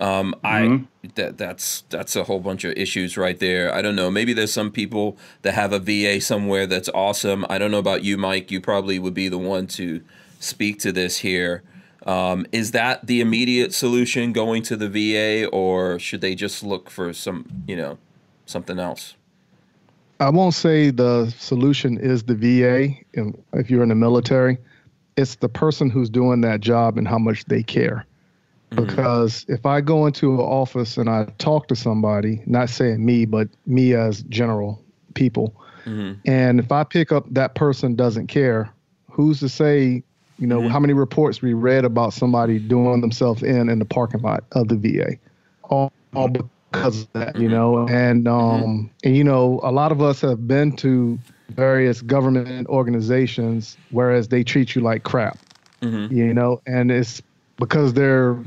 Um, 0.00 0.34
mm-hmm. 0.42 0.84
I 1.04 1.08
that 1.14 1.36
that's 1.36 1.84
that's 1.90 2.16
a 2.16 2.24
whole 2.24 2.40
bunch 2.40 2.64
of 2.64 2.72
issues 2.72 3.18
right 3.18 3.38
there. 3.38 3.72
I 3.72 3.82
don't 3.82 3.94
know. 3.94 4.10
Maybe 4.10 4.32
there's 4.32 4.52
some 4.52 4.70
people 4.70 5.18
that 5.42 5.52
have 5.52 5.74
a 5.74 5.78
VA 5.78 6.22
somewhere 6.22 6.66
that's 6.66 6.88
awesome. 6.94 7.44
I 7.50 7.58
don't 7.58 7.70
know 7.70 7.78
about 7.78 8.02
you, 8.02 8.16
Mike. 8.16 8.50
You 8.50 8.62
probably 8.62 8.98
would 8.98 9.14
be 9.14 9.28
the 9.28 9.38
one 9.38 9.66
to 9.68 10.02
speak 10.40 10.78
to 10.80 10.90
this 10.90 11.18
here. 11.18 11.62
Um, 12.06 12.46
is 12.50 12.70
that 12.70 13.06
the 13.06 13.20
immediate 13.20 13.74
solution 13.74 14.32
going 14.32 14.62
to 14.62 14.76
the 14.76 14.88
VA, 14.88 15.46
or 15.48 15.98
should 15.98 16.22
they 16.22 16.34
just 16.34 16.62
look 16.62 16.88
for 16.88 17.12
some, 17.12 17.64
you 17.66 17.76
know, 17.76 17.98
something 18.46 18.78
else? 18.78 19.16
I 20.20 20.30
won't 20.30 20.54
say 20.54 20.90
the 20.90 21.32
solution 21.38 21.98
is 21.98 22.24
the 22.24 22.34
VA 22.34 22.94
if 23.52 23.70
you're 23.70 23.82
in 23.82 23.88
the 23.88 23.94
military. 23.94 24.58
It's 25.16 25.36
the 25.36 25.48
person 25.48 25.90
who's 25.90 26.10
doing 26.10 26.40
that 26.42 26.60
job 26.60 26.98
and 26.98 27.06
how 27.06 27.18
much 27.18 27.44
they 27.44 27.62
care. 27.62 28.04
Mm-hmm. 28.70 28.84
Because 28.84 29.46
if 29.48 29.64
I 29.64 29.80
go 29.80 30.06
into 30.06 30.34
an 30.34 30.40
office 30.40 30.96
and 30.96 31.08
I 31.08 31.24
talk 31.38 31.68
to 31.68 31.76
somebody, 31.76 32.42
not 32.46 32.68
saying 32.68 33.04
me, 33.04 33.24
but 33.24 33.48
me 33.66 33.94
as 33.94 34.22
general 34.24 34.82
people, 35.14 35.54
mm-hmm. 35.84 36.20
and 36.28 36.60
if 36.60 36.70
I 36.70 36.84
pick 36.84 37.10
up 37.12 37.24
that 37.32 37.54
person 37.54 37.94
doesn't 37.94 38.26
care, 38.26 38.70
who's 39.10 39.40
to 39.40 39.48
say, 39.48 40.02
you 40.38 40.46
know, 40.46 40.60
mm-hmm. 40.60 40.68
how 40.68 40.80
many 40.80 40.92
reports 40.92 41.40
we 41.40 41.54
read 41.54 41.84
about 41.84 42.12
somebody 42.12 42.58
doing 42.58 43.00
themselves 43.00 43.42
in 43.42 43.68
in 43.68 43.78
the 43.78 43.84
parking 43.84 44.20
lot 44.20 44.44
of 44.52 44.68
the 44.68 44.76
VA? 44.76 45.16
All, 45.64 45.92
all 46.14 46.28
because 46.70 47.02
of 47.02 47.12
that, 47.12 47.36
you 47.36 47.42
mm-hmm. 47.42 47.50
know. 47.50 47.88
And 47.88 48.24
mm-hmm. 48.24 48.28
um, 48.28 48.62
mm-hmm. 48.62 48.86
and 49.04 49.16
you 49.16 49.24
know, 49.24 49.60
a 49.62 49.72
lot 49.72 49.92
of 49.92 50.02
us 50.02 50.20
have 50.22 50.46
been 50.46 50.76
to 50.76 51.18
various 51.50 52.02
government 52.02 52.68
organizations, 52.68 53.76
whereas 53.90 54.28
they 54.28 54.44
treat 54.44 54.74
you 54.74 54.82
like 54.82 55.02
crap, 55.02 55.38
mm-hmm. 55.82 56.14
you 56.14 56.34
know. 56.34 56.60
And 56.66 56.90
it's 56.90 57.22
because 57.56 57.94
there 57.94 58.30
are 58.30 58.44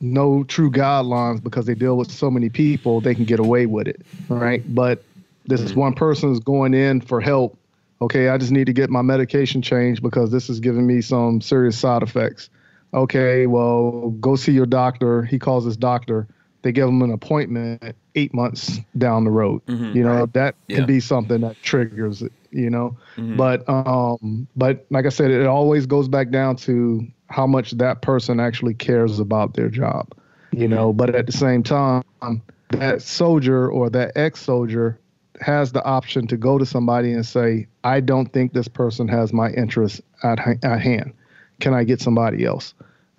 no 0.00 0.44
true 0.44 0.70
guidelines 0.70 1.42
because 1.42 1.66
they 1.66 1.74
deal 1.74 1.96
with 1.96 2.10
so 2.10 2.30
many 2.30 2.48
people, 2.48 3.00
they 3.00 3.14
can 3.14 3.24
get 3.24 3.38
away 3.38 3.66
with 3.66 3.86
it, 3.86 4.02
right? 4.28 4.62
But 4.74 5.02
this 5.46 5.62
mm-hmm. 5.62 5.80
one 5.80 5.94
person 5.94 6.32
is 6.32 6.40
going 6.40 6.74
in 6.74 7.00
for 7.00 7.20
help 7.20 7.56
Okay, 8.02 8.28
I 8.28 8.38
just 8.38 8.50
need 8.50 8.66
to 8.66 8.72
get 8.72 8.88
my 8.88 9.02
medication 9.02 9.60
changed 9.60 10.02
because 10.02 10.30
this 10.30 10.48
is 10.48 10.60
giving 10.60 10.86
me 10.86 11.02
some 11.02 11.42
serious 11.42 11.78
side 11.78 12.02
effects. 12.02 12.48
Okay, 12.94 13.46
well, 13.46 14.10
go 14.20 14.36
see 14.36 14.52
your 14.52 14.66
doctor. 14.66 15.22
He 15.22 15.38
calls 15.38 15.66
his 15.66 15.76
doctor. 15.76 16.26
They 16.62 16.72
give 16.72 16.86
them 16.86 17.00
an 17.02 17.10
appointment 17.10 17.82
eight 18.14 18.34
months 18.34 18.80
down 18.98 19.24
the 19.24 19.30
road. 19.30 19.62
Mhm. 19.66 19.94
you 19.94 20.02
know, 20.02 20.26
that 20.32 20.54
Yeah. 20.68 20.78
can 20.78 20.86
be 20.86 21.00
something 21.00 21.40
that 21.40 21.56
triggers 21.62 22.22
it, 22.22 22.32
you 22.50 22.68
know. 22.70 22.96
Mhm. 23.16 23.36
But 23.36 23.68
um, 23.68 24.46
but 24.56 24.84
like 24.90 25.06
I 25.06 25.10
said, 25.10 25.30
it 25.30 25.46
always 25.46 25.86
goes 25.86 26.08
back 26.08 26.30
down 26.30 26.56
to 26.56 27.06
how 27.28 27.46
much 27.46 27.72
that 27.72 28.02
person 28.02 28.40
actually 28.40 28.74
cares 28.74 29.18
about 29.20 29.54
their 29.54 29.68
job, 29.68 30.08
you 30.52 30.68
know. 30.68 30.92
But 30.92 31.14
at 31.14 31.26
the 31.26 31.32
same 31.32 31.62
time, 31.62 32.02
that 32.70 33.02
soldier 33.02 33.68
or 33.68 33.88
that 33.90 34.12
ex-soldier 34.16 34.98
has 35.40 35.72
the 35.72 35.82
option 35.84 36.26
to 36.26 36.36
go 36.36 36.58
to 36.58 36.66
somebody 36.66 37.12
and 37.12 37.24
say, 37.24 37.66
"I 37.84 38.00
don't 38.00 38.30
think 38.32 38.52
this 38.52 38.68
person 38.68 39.08
has 39.08 39.32
my 39.32 39.50
interest 39.50 40.02
at 40.22 40.38
at 40.62 40.80
hand. 40.80 41.12
Can 41.60 41.72
I 41.72 41.84
get 41.84 42.00
somebody 42.00 42.44
else?" 42.44 42.74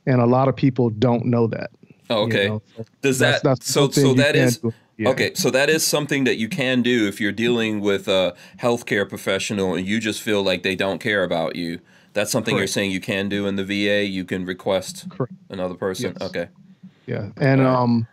And 0.05 0.21
a 0.21 0.25
lot 0.25 0.47
of 0.47 0.55
people 0.55 0.89
don't 0.89 1.25
know 1.25 1.47
that. 1.47 1.71
Oh, 2.11 2.21
you 2.27 2.33
okay. 2.33 2.47
know. 2.49 2.61
So 2.77 2.85
Does 3.01 3.19
that's- 3.19 3.41
that 3.41 3.47
that's 3.49 3.71
so 3.71 3.89
so 3.89 4.09
you 4.09 4.15
that 4.15 4.35
is. 4.35 4.59
Yeah. 4.97 5.09
okay? 5.09 5.31
So 5.33 5.49
that 5.49 5.69
is 5.69 5.83
something 5.83 6.25
that 6.25 6.37
you 6.37 6.47
can 6.47 6.81
do 6.83 7.07
if 7.07 7.19
you're 7.19 7.31
dealing 7.31 7.79
with 7.81 8.07
a 8.07 8.35
healthcare 8.59 9.07
professional 9.09 9.73
and 9.73 9.87
you 9.87 9.99
just 9.99 10.21
feel 10.21 10.43
like 10.43 10.61
they 10.63 10.75
don't 10.75 10.99
care 10.99 11.23
about 11.23 11.55
you. 11.55 11.79
That's 12.13 12.29
something 12.31 12.55
you're 12.57 12.67
saying 12.67 12.91
you 12.91 12.99
can 12.99 13.27
do 13.29 13.47
in 13.47 13.55
the 13.55 13.63
VA. 13.63 14.05
You 14.05 14.25
can 14.25 14.45
request 14.45 15.07
Correct. 15.09 15.33
another 15.49 15.73
person. 15.75 16.13
Yes. 16.19 16.29
Okay. 16.29 16.47
Yeah, 17.07 17.29
and 17.37 17.61
Alright. 17.61 17.75
um, 17.79 18.07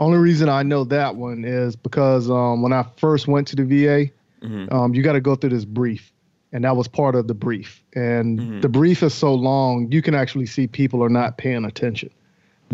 only 0.00 0.18
reason 0.18 0.48
I 0.50 0.62
know 0.64 0.84
that 0.84 1.16
one 1.16 1.44
is 1.46 1.76
because 1.76 2.28
um, 2.28 2.60
when 2.62 2.72
I 2.74 2.84
first 2.98 3.26
went 3.26 3.46
to 3.48 3.56
the 3.56 3.64
VA, 3.64 4.10
Mhm. 4.44 4.70
um, 4.72 4.94
you 4.94 5.02
got 5.02 5.12
to 5.14 5.20
go 5.20 5.36
through 5.36 5.50
this 5.50 5.64
brief, 5.64 6.12
and 6.52 6.64
that 6.64 6.76
was 6.76 6.88
part 6.88 7.14
of 7.14 7.26
the 7.26 7.32
brief. 7.34 7.82
And 7.94 8.38
Mhm. 8.38 8.60
the 8.60 8.68
brief 8.68 9.02
is 9.02 9.14
so 9.14 9.32
long, 9.34 9.90
you 9.90 10.02
can 10.02 10.14
actually 10.14 10.46
see 10.46 10.66
people 10.66 11.02
are 11.02 11.08
not 11.08 11.38
paying 11.38 11.64
attention. 11.64 12.10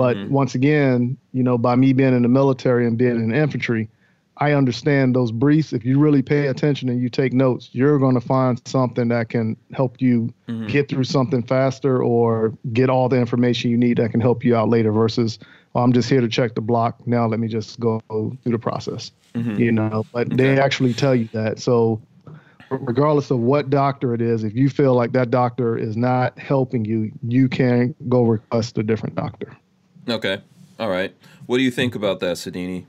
But 0.01 0.17
Mhm. 0.17 0.31
once 0.31 0.55
again, 0.55 1.19
you 1.35 1.43
know, 1.43 1.59
by 1.59 1.77
me 1.77 1.93
being 1.93 2.15
in 2.15 2.23
the 2.23 2.29
military 2.29 2.87
and 2.87 2.97
being 2.97 3.17
in 3.17 3.35
infantry, 3.35 3.91
I 4.39 4.53
understand 4.53 5.15
those 5.15 5.31
briefs. 5.31 5.75
If 5.75 5.85
you 5.85 5.99
really 5.99 6.23
pay 6.23 6.47
attention 6.47 6.89
and 6.89 7.03
you 7.03 7.11
take 7.11 7.35
notes, 7.35 7.69
you're 7.73 7.99
going 7.99 8.15
to 8.15 8.21
find 8.23 8.59
something 8.67 9.09
that 9.09 9.29
can 9.29 9.59
help 9.73 10.01
you 10.01 10.33
Mhm. 10.49 10.69
get 10.69 10.89
through 10.89 11.05
something 11.05 11.43
faster 11.43 12.03
or 12.03 12.55
get 12.73 12.89
all 12.89 13.11
the 13.11 13.19
information 13.19 13.71
you 13.71 13.77
need 13.77 13.99
that 13.99 14.11
can 14.11 14.23
help 14.23 14.43
you 14.43 14.57
out 14.57 14.71
later 14.71 14.91
versus 14.91 15.39
oh, 15.75 15.83
I'm 15.83 15.93
just 15.93 16.09
here 16.09 16.23
to 16.23 16.29
check 16.29 16.55
the 16.55 16.63
block. 16.63 17.07
Now 17.07 17.29
let 17.29 17.39
me 17.39 17.47
just 17.47 17.79
go 17.79 18.01
through 18.09 18.39
the 18.47 18.59
process. 18.59 19.13
Mhm. 19.35 19.59
You 19.59 19.71
know, 19.71 20.07
but 20.15 20.35
they 20.35 20.59
actually 20.59 20.95
tell 20.95 21.15
you 21.15 21.29
that. 21.33 21.59
So 21.59 22.01
regardless 22.71 23.31
of 23.31 23.41
what 23.41 23.69
doctor 23.69 24.15
it 24.15 24.23
is, 24.23 24.45
if 24.45 24.55
you 24.55 24.71
feel 24.71 24.95
like 24.95 25.13
that 25.13 25.31
doctor 25.31 25.77
is 25.77 25.95
not 25.95 26.39
helping 26.39 26.87
you, 26.87 27.13
you 27.29 27.49
can 27.51 27.95
go 28.09 28.23
request 28.23 28.79
a 28.79 28.83
different 28.83 29.15
doctor. 29.15 29.55
Okay. 30.09 30.41
All 30.79 30.89
right. 30.89 31.15
What 31.47 31.59
do 31.59 31.63
you 31.63 31.71
think 31.71 31.95
about 31.95 32.21
that, 32.21 32.37
Sodini? 32.37 32.85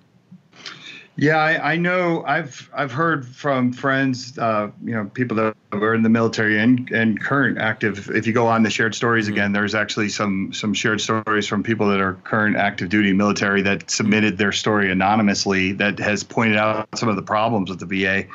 Yeah, 1.18 1.38
I, 1.38 1.74
I 1.74 1.76
know. 1.76 2.24
I've 2.26 2.70
I've 2.74 2.92
heard 2.92 3.28
from 3.28 3.74
friends, 3.74 4.38
uh, 4.38 4.72
you 4.84 4.94
know, 4.94 5.06
people 5.06 5.36
that 5.38 5.56
were 5.74 5.94
in 5.94 6.04
the 6.04 6.10
military 6.10 6.58
and, 6.58 6.90
and 6.92 7.22
current 7.22 7.58
active. 7.58 8.10
If 8.10 8.26
you 8.26 8.34
go 8.34 8.48
on 8.48 8.64
the 8.64 8.70
shared 8.70 8.96
stories 8.96 9.28
again, 9.28 9.52
there's 9.52 9.76
actually 9.76 10.08
some 10.10 10.54
some 10.54 10.74
shared 10.74 11.02
stories 11.02 11.48
from 11.48 11.64
people 11.64 11.90
that 11.90 12.00
are 12.00 12.14
current 12.24 12.56
active 12.56 12.90
duty 12.90 13.12
military 13.12 13.62
that 13.64 13.92
submitted 13.92 14.38
their 14.38 14.54
story 14.54 14.90
anonymously 14.90 15.74
that 15.74 16.00
has 16.00 16.24
pointed 16.24 16.58
out 16.58 16.88
some 16.96 17.10
of 17.10 17.18
the 17.18 17.22
problems 17.22 17.70
with 17.70 17.80
the 17.80 17.86
VA. 17.86 18.26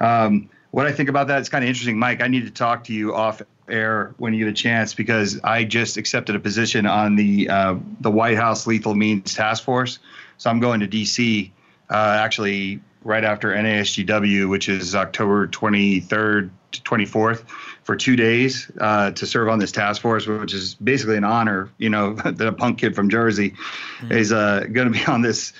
Um, 0.00 0.48
what 0.70 0.86
I 0.86 0.92
think 0.92 1.10
about 1.10 1.28
that 1.28 1.42
is 1.42 1.50
kind 1.50 1.62
of 1.62 1.68
interesting, 1.68 1.98
Mike. 1.98 2.22
I 2.22 2.28
need 2.28 2.46
to 2.46 2.50
talk 2.50 2.84
to 2.84 2.94
you 2.94 3.14
off 3.14 3.42
air 3.72 4.14
when 4.18 4.34
you 4.34 4.44
get 4.44 4.50
a 4.50 4.54
chance 4.54 4.94
because 4.94 5.40
I 5.42 5.64
just 5.64 5.96
accepted 5.96 6.36
a 6.36 6.40
position 6.40 6.86
on 6.86 7.16
the 7.16 7.48
uh, 7.48 7.76
the 8.00 8.10
White 8.10 8.36
House 8.36 8.66
Lethal 8.66 8.94
Means 8.94 9.34
Task 9.34 9.64
Force. 9.64 9.98
So 10.38 10.50
I'm 10.50 10.60
going 10.60 10.80
to 10.80 10.88
DC 10.88 11.50
uh, 11.90 12.16
actually 12.20 12.80
right 13.04 13.24
after 13.24 13.50
NASGW, 13.50 14.48
which 14.48 14.68
is 14.68 14.94
October 14.94 15.48
23rd 15.48 16.50
to 16.72 16.80
24th, 16.82 17.44
for 17.82 17.96
two 17.96 18.16
days 18.16 18.70
uh, 18.80 19.10
to 19.12 19.26
serve 19.26 19.48
on 19.48 19.58
this 19.58 19.72
task 19.72 20.00
force, 20.00 20.26
which 20.26 20.54
is 20.54 20.74
basically 20.74 21.16
an 21.16 21.24
honor. 21.24 21.70
You 21.78 21.90
know 21.90 22.14
that 22.24 22.40
a 22.40 22.52
punk 22.52 22.78
kid 22.78 22.94
from 22.94 23.08
Jersey 23.08 23.54
is 24.10 24.32
uh, 24.32 24.66
going 24.72 24.92
to 24.92 24.98
be 24.98 25.04
on 25.08 25.22
this 25.22 25.52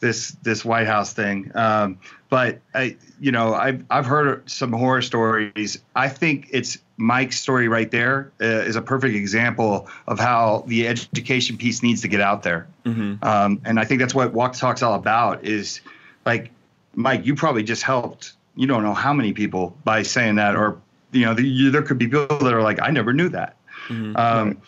this 0.00 0.30
this 0.42 0.64
White 0.64 0.86
House 0.86 1.12
thing. 1.12 1.50
Um, 1.54 1.98
but 2.28 2.60
I, 2.74 2.96
you 3.20 3.32
know, 3.32 3.54
I've 3.54 3.84
I've 3.90 4.06
heard 4.06 4.48
some 4.50 4.72
horror 4.72 5.02
stories. 5.02 5.78
I 5.94 6.08
think 6.08 6.48
it's 6.52 6.78
Mike's 6.98 7.38
story 7.40 7.68
right 7.68 7.90
there 7.90 8.32
uh, 8.40 8.44
is 8.44 8.76
a 8.76 8.82
perfect 8.82 9.14
example 9.14 9.88
of 10.08 10.18
how 10.18 10.64
the 10.66 10.86
education 10.88 11.56
piece 11.56 11.82
needs 11.82 12.02
to 12.02 12.08
get 12.08 12.20
out 12.20 12.42
there. 12.42 12.66
Mm-hmm. 12.84 13.24
Um, 13.24 13.60
and 13.64 13.78
I 13.78 13.84
think 13.84 14.00
that's 14.00 14.14
what 14.14 14.32
Walk 14.32 14.54
Talk's 14.54 14.82
all 14.82 14.94
about. 14.94 15.44
Is 15.44 15.80
like, 16.26 16.50
Mike, 16.94 17.24
you 17.24 17.36
probably 17.36 17.62
just 17.62 17.82
helped. 17.84 18.32
You 18.56 18.66
don't 18.66 18.82
know 18.82 18.94
how 18.94 19.12
many 19.12 19.32
people 19.32 19.76
by 19.84 20.02
saying 20.02 20.34
that, 20.34 20.56
or 20.56 20.80
you 21.12 21.24
know, 21.24 21.34
the, 21.34 21.44
you, 21.44 21.70
there 21.70 21.82
could 21.82 21.98
be 21.98 22.08
people 22.08 22.26
that 22.26 22.52
are 22.52 22.62
like, 22.62 22.82
I 22.82 22.90
never 22.90 23.12
knew 23.12 23.28
that. 23.28 23.56
Mhm. 23.86 24.18
Um, 24.18 24.60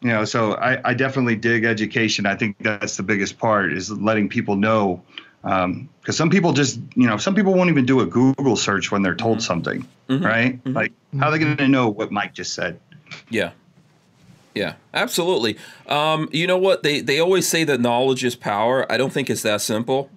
you 0.00 0.08
know, 0.08 0.24
so 0.24 0.54
I, 0.54 0.90
I 0.90 0.94
definitely 0.94 1.36
dig 1.36 1.64
education. 1.64 2.26
I 2.26 2.34
think 2.34 2.56
that's 2.60 2.96
the 2.96 3.02
biggest 3.02 3.38
part 3.38 3.72
is 3.72 3.90
letting 3.90 4.28
people 4.28 4.56
know. 4.56 5.02
Because 5.46 6.16
some 6.16 6.28
people 6.30 6.52
just, 6.52 6.80
you 6.96 7.06
know, 7.06 7.16
some 7.16 7.34
people 7.34 7.54
won't 7.54 7.70
even 7.70 7.86
do 7.86 8.00
a 8.00 8.06
Google 8.06 8.56
search 8.56 8.90
when 8.90 9.02
they're 9.02 9.14
told 9.14 9.40
something, 9.42 9.86
Mhm. 10.08 10.24
right? 10.24 10.64
Mhm. 10.64 10.74
Like, 10.74 10.92
how 11.18 11.28
are 11.28 11.32
they 11.32 11.38
going 11.38 11.56
to 11.56 11.68
know 11.68 11.88
what 11.88 12.10
Mike 12.10 12.34
just 12.34 12.52
said? 12.54 12.80
Yeah. 13.30 13.50
Yeah, 14.54 14.72
absolutely. 14.94 15.56
Um, 15.86 16.28
you 16.32 16.46
know 16.46 16.56
what? 16.56 16.82
They 16.82 17.00
they 17.00 17.20
always 17.20 17.46
say 17.46 17.62
that 17.64 17.78
knowledge 17.80 18.24
is 18.24 18.34
power. 18.34 18.90
I 18.90 18.96
don't 18.96 19.12
think 19.12 19.28
it's 19.28 19.42
that 19.42 19.60
simple. 19.60 20.08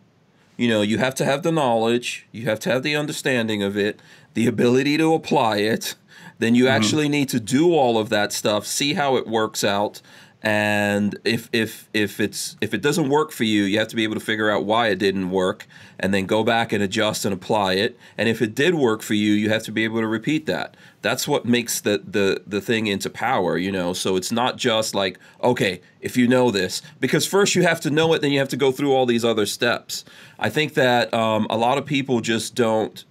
You 0.55 0.69
know, 0.69 0.81
you 0.81 0.97
have 0.97 1.13
to 1.15 1.25
have 1.25 1.43
the 1.43 1.51
knowledge, 1.51 2.25
you 2.31 2.45
have 2.45 2.59
to 2.61 2.69
have 2.69 2.81
the 2.81 2.95
understanding 2.95 3.61
of 3.61 3.77
it, 3.77 3.99
the 4.35 4.47
ability 4.47 4.97
to 4.97 5.13
apply 5.13 5.57
it. 5.57 5.95
Then 6.39 6.55
you 6.55 6.69
actually 6.69 7.09
need 7.09 7.27
to 7.29 7.39
do 7.41 7.73
all 7.75 7.97
of 7.97 8.07
that 8.09 8.31
stuff, 8.31 8.65
see 8.65 8.93
how 8.93 9.17
it 9.17 9.27
works 9.27 9.61
out, 9.63 10.01
and 10.41 11.19
if 11.25 11.49
if 11.51 11.89
if 11.93 12.21
it's 12.21 12.55
if 12.61 12.73
it 12.73 12.81
doesn't 12.81 13.09
work 13.09 13.31
for 13.31 13.43
you, 13.43 13.63
you 13.63 13.77
have 13.79 13.89
to 13.89 13.95
be 13.95 14.03
able 14.03 14.13
to 14.13 14.21
figure 14.21 14.49
out 14.49 14.63
why 14.63 14.87
it 14.87 14.97
didn't 14.97 15.31
work, 15.31 15.67
and 15.99 16.13
then 16.13 16.25
go 16.25 16.45
back 16.45 16.71
and 16.71 16.81
adjust 16.81 17.25
and 17.25 17.33
apply 17.33 17.73
it. 17.73 17.97
And 18.17 18.29
if 18.29 18.41
it 18.41 18.55
did 18.55 18.75
work 18.75 19.01
for 19.01 19.15
you, 19.15 19.33
you 19.33 19.49
have 19.49 19.63
to 19.63 19.71
be 19.71 19.83
able 19.83 19.99
to 19.99 20.07
repeat 20.07 20.45
that. 20.45 20.77
That's 21.01 21.27
what 21.27 21.43
makes 21.43 21.81
the 21.81 22.01
the 22.07 22.41
the 22.47 22.61
thing 22.61 22.87
into 22.87 23.09
power, 23.09 23.57
you 23.57 23.71
know. 23.71 23.91
So 23.91 24.15
it's 24.15 24.31
not 24.31 24.55
just 24.55 24.95
like 24.95 25.19
okay, 25.43 25.81
if 25.99 26.15
you 26.15 26.25
know 26.25 26.51
this, 26.51 26.81
because 27.01 27.25
first 27.25 27.53
you 27.55 27.63
have 27.63 27.81
to 27.81 27.89
know 27.89 28.13
it, 28.13 28.21
then 28.21 28.31
you 28.31 28.39
have 28.39 28.49
to 28.49 28.57
go 28.57 28.71
through 28.71 28.93
all 28.93 29.05
these 29.05 29.25
other 29.25 29.45
steps. 29.45 30.05
I 30.37 30.49
think 30.49 30.75
that 30.75 31.13
um, 31.13 31.47
a 31.49 31.57
lot 31.57 31.77
of 31.77 31.85
people 31.85 32.21
just 32.21 32.55
don't 32.55 33.03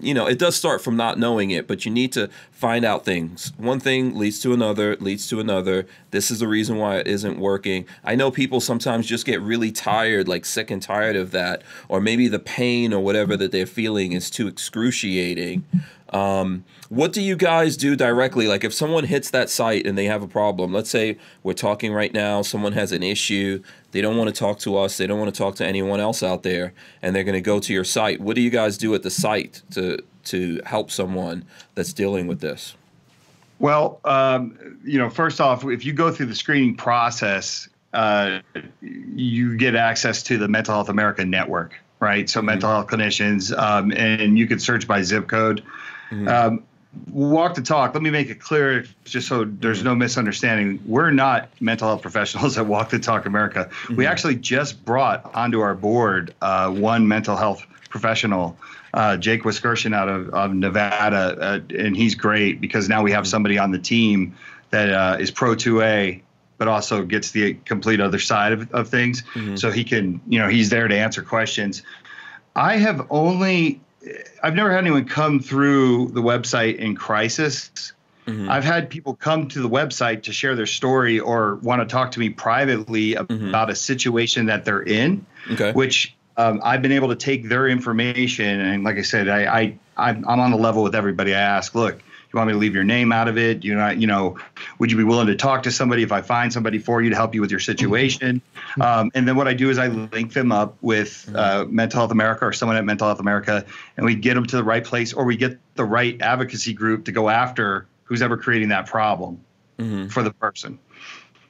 you 0.00 0.14
know, 0.14 0.26
it 0.26 0.38
does 0.38 0.56
start 0.56 0.82
from 0.82 0.96
not 0.96 1.18
knowing 1.18 1.50
it, 1.50 1.66
but 1.66 1.84
you 1.84 1.90
need 1.90 2.12
to 2.12 2.28
find 2.50 2.84
out 2.84 3.04
things. 3.04 3.52
One 3.56 3.80
thing 3.80 4.16
leads 4.16 4.40
to 4.40 4.52
another, 4.52 4.96
leads 4.96 5.28
to 5.28 5.40
another. 5.40 5.86
This 6.10 6.30
is 6.30 6.38
the 6.38 6.48
reason 6.48 6.76
why 6.76 6.96
it 6.96 7.06
isn't 7.06 7.38
working. 7.38 7.86
I 8.04 8.14
know 8.14 8.30
people 8.30 8.60
sometimes 8.60 9.06
just 9.06 9.26
get 9.26 9.40
really 9.40 9.72
tired, 9.72 10.28
like 10.28 10.44
sick 10.44 10.70
and 10.70 10.82
tired 10.82 11.16
of 11.16 11.30
that, 11.32 11.62
or 11.88 12.00
maybe 12.00 12.28
the 12.28 12.38
pain 12.38 12.92
or 12.92 13.02
whatever 13.02 13.36
that 13.36 13.52
they're 13.52 13.66
feeling 13.66 14.12
is 14.12 14.30
too 14.30 14.48
excruciating. 14.48 15.64
Um, 16.10 16.64
what 16.88 17.12
do 17.12 17.20
you 17.20 17.36
guys 17.36 17.76
do 17.76 17.96
directly? 17.96 18.46
Like 18.46 18.62
if 18.62 18.72
someone 18.72 19.04
hits 19.04 19.30
that 19.30 19.50
site 19.50 19.86
and 19.86 19.98
they 19.98 20.04
have 20.04 20.22
a 20.22 20.28
problem, 20.28 20.72
let's 20.72 20.90
say 20.90 21.18
we're 21.42 21.52
talking 21.52 21.92
right 21.92 22.12
now, 22.12 22.42
someone 22.42 22.72
has 22.72 22.92
an 22.92 23.02
issue, 23.02 23.62
they 23.90 24.00
don't 24.00 24.16
want 24.16 24.32
to 24.32 24.38
talk 24.38 24.58
to 24.60 24.76
us, 24.76 24.96
they 24.96 25.06
don't 25.06 25.18
want 25.18 25.34
to 25.34 25.38
talk 25.38 25.56
to 25.56 25.66
anyone 25.66 25.98
else 25.98 26.22
out 26.22 26.42
there, 26.42 26.72
and 27.02 27.14
they're 27.14 27.24
going 27.24 27.34
to 27.34 27.40
go 27.40 27.58
to 27.58 27.72
your 27.72 27.84
site. 27.84 28.20
What 28.20 28.36
do 28.36 28.42
you 28.42 28.50
guys 28.50 28.78
do 28.78 28.94
at 28.94 29.02
the 29.02 29.10
site 29.10 29.62
to 29.72 29.98
to 30.26 30.60
help 30.64 30.90
someone 30.90 31.44
that's 31.74 31.92
dealing 31.92 32.26
with 32.26 32.40
this? 32.40 32.74
Well, 33.58 34.00
um, 34.04 34.78
you 34.84 34.98
know, 34.98 35.08
first 35.08 35.40
off, 35.40 35.64
if 35.64 35.84
you 35.84 35.92
go 35.92 36.12
through 36.12 36.26
the 36.26 36.34
screening 36.34 36.76
process, 36.76 37.68
uh, 37.94 38.40
you 38.82 39.56
get 39.56 39.74
access 39.74 40.22
to 40.24 40.36
the 40.36 40.48
Mental 40.48 40.74
Health 40.74 40.90
America 40.90 41.24
network, 41.24 41.74
right? 42.00 42.28
So, 42.28 42.42
mental 42.42 42.68
health 42.68 42.88
clinicians, 42.88 43.56
um, 43.56 43.92
and 43.92 44.38
you 44.38 44.46
can 44.46 44.58
search 44.58 44.86
by 44.86 45.02
zip 45.02 45.28
code. 45.28 45.62
Um, 46.10 46.62
walk 47.10 47.54
the 47.54 47.62
talk. 47.62 47.94
Let 47.94 48.02
me 48.02 48.10
make 48.10 48.30
it 48.30 48.40
clear, 48.40 48.86
just 49.04 49.28
so 49.28 49.44
there's 49.44 49.82
no 49.82 49.94
misunderstanding. 49.94 50.80
We're 50.86 51.10
not 51.10 51.48
mental 51.60 51.88
health 51.88 52.02
professionals 52.02 52.56
at 52.58 52.66
Walk 52.66 52.90
the 52.90 52.98
Talk 52.98 53.26
America. 53.26 53.70
We 53.94 54.06
actually 54.06 54.36
just 54.36 54.84
brought 54.84 55.34
onto 55.34 55.60
our 55.60 55.74
board 55.74 56.34
uh, 56.40 56.70
one 56.70 57.06
mental 57.08 57.36
health 57.36 57.64
professional, 57.88 58.56
uh, 58.94 59.16
Jake 59.16 59.44
Wiskerson 59.44 59.94
out 59.94 60.08
of, 60.08 60.30
of 60.30 60.54
Nevada, 60.54 61.36
uh, 61.40 61.60
and 61.76 61.96
he's 61.96 62.14
great 62.14 62.60
because 62.60 62.88
now 62.88 63.02
we 63.02 63.12
have 63.12 63.26
somebody 63.26 63.58
on 63.58 63.70
the 63.70 63.78
team 63.78 64.34
that 64.70 64.90
uh, 64.90 65.16
is 65.20 65.30
Pro 65.30 65.54
2A, 65.54 66.22
but 66.58 66.68
also 66.68 67.04
gets 67.04 67.30
the 67.30 67.54
complete 67.64 68.00
other 68.00 68.18
side 68.18 68.52
of, 68.52 68.72
of 68.72 68.88
things. 68.88 69.22
So 69.56 69.70
he 69.70 69.84
can, 69.84 70.20
you 70.28 70.38
know, 70.38 70.48
he's 70.48 70.70
there 70.70 70.88
to 70.88 70.96
answer 70.96 71.22
questions. 71.22 71.82
I 72.54 72.78
have 72.78 73.06
only 73.10 73.80
I've 74.42 74.54
never 74.54 74.70
had 74.70 74.78
anyone 74.78 75.04
come 75.04 75.40
through 75.40 76.08
the 76.08 76.22
website 76.22 76.76
in 76.76 76.94
crisis. 76.94 77.92
Mhm. 78.26 78.48
I've 78.48 78.64
had 78.64 78.90
people 78.90 79.14
come 79.14 79.48
to 79.48 79.60
the 79.62 79.68
website 79.68 80.24
to 80.24 80.32
share 80.32 80.54
their 80.56 80.66
story 80.66 81.18
or 81.20 81.56
want 81.56 81.80
to 81.80 81.86
talk 81.86 82.10
to 82.12 82.20
me 82.20 82.28
privately 82.30 83.14
Mhm. 83.14 83.48
about 83.50 83.70
a 83.70 83.74
situation 83.74 84.46
that 84.46 84.64
they're 84.64 84.82
in, 84.82 85.24
Okay. 85.52 85.72
which 85.72 86.12
um, 86.38 86.60
I've 86.62 86.82
been 86.82 86.92
able 86.92 87.08
to 87.08 87.16
take 87.16 87.48
their 87.48 87.66
information 87.66 88.60
and, 88.60 88.84
like 88.84 88.98
I 88.98 89.02
said, 89.02 89.28
I, 89.28 89.44
I 89.46 89.78
I'm, 89.96 90.28
I'm 90.28 90.38
on 90.40 90.50
the 90.50 90.58
level 90.58 90.82
with 90.82 90.94
everybody. 90.94 91.34
I 91.34 91.40
ask, 91.40 91.74
look, 91.74 92.02
you 92.36 92.40
want 92.40 92.48
me 92.48 92.52
to 92.52 92.58
leave 92.58 92.74
your 92.74 92.84
name 92.84 93.12
out 93.12 93.28
of 93.28 93.38
it? 93.38 93.64
You're 93.64 93.78
not, 93.78 93.98
you 93.98 94.06
know, 94.06 94.38
would 94.78 94.90
you 94.90 94.96
be 94.96 95.04
willing 95.04 95.26
to 95.26 95.34
talk 95.34 95.62
to 95.62 95.70
somebody 95.70 96.02
if 96.02 96.12
I 96.12 96.20
find 96.20 96.52
somebody 96.52 96.78
for 96.78 97.00
you 97.00 97.08
to 97.10 97.16
help 97.16 97.34
you 97.34 97.40
with 97.40 97.50
your 97.50 97.60
situation? 97.60 98.42
Um, 98.80 99.10
and 99.14 99.26
then 99.26 99.36
what 99.36 99.48
I 99.48 99.54
do 99.54 99.70
is 99.70 99.78
I 99.78 99.86
link 99.88 100.34
them 100.34 100.52
up 100.52 100.76
with 100.82 101.30
uh, 101.34 101.64
Mental 101.68 101.98
Health 101.98 102.10
America 102.10 102.44
or 102.44 102.52
someone 102.52 102.76
at 102.76 102.84
Mental 102.84 103.06
Health 103.06 103.20
America, 103.20 103.64
and 103.96 104.04
we 104.04 104.14
get 104.14 104.34
them 104.34 104.44
to 104.46 104.56
the 104.56 104.64
right 104.64 104.84
place, 104.84 105.12
or 105.12 105.24
we 105.24 105.36
get 105.36 105.58
the 105.76 105.84
right 105.84 106.20
advocacy 106.20 106.74
group 106.74 107.06
to 107.06 107.12
go 107.12 107.28
after 107.30 107.86
who's 108.04 108.22
ever 108.22 108.36
creating 108.36 108.68
that 108.68 108.86
problem 108.86 109.40
Mhm. 109.78 110.10
for 110.10 110.22
the 110.22 110.30
person. 110.32 110.78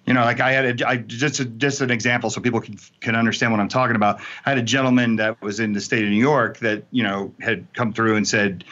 You 0.06 0.14
know, 0.14 0.22
like 0.22 0.38
I 0.40 0.52
had 0.52 0.80
a, 0.80 0.88
I 0.88 0.96
just 0.98 1.40
a, 1.40 1.44
just 1.44 1.80
an 1.80 1.90
example 1.90 2.30
so 2.30 2.40
people 2.40 2.60
can 2.60 2.78
can 3.00 3.16
understand 3.16 3.50
what 3.50 3.60
I'm 3.60 3.68
talking 3.68 3.96
about. 3.96 4.20
I 4.44 4.50
had 4.50 4.58
a 4.58 4.62
gentleman 4.62 5.16
that 5.16 5.42
was 5.42 5.58
in 5.58 5.72
the 5.72 5.80
state 5.80 6.04
of 6.04 6.10
New 6.10 6.16
York 6.16 6.58
that 6.58 6.84
you 6.92 7.02
know 7.02 7.32
had 7.40 7.66
come 7.74 7.92
through 7.92 8.14
and 8.14 8.26
said, 8.26 8.64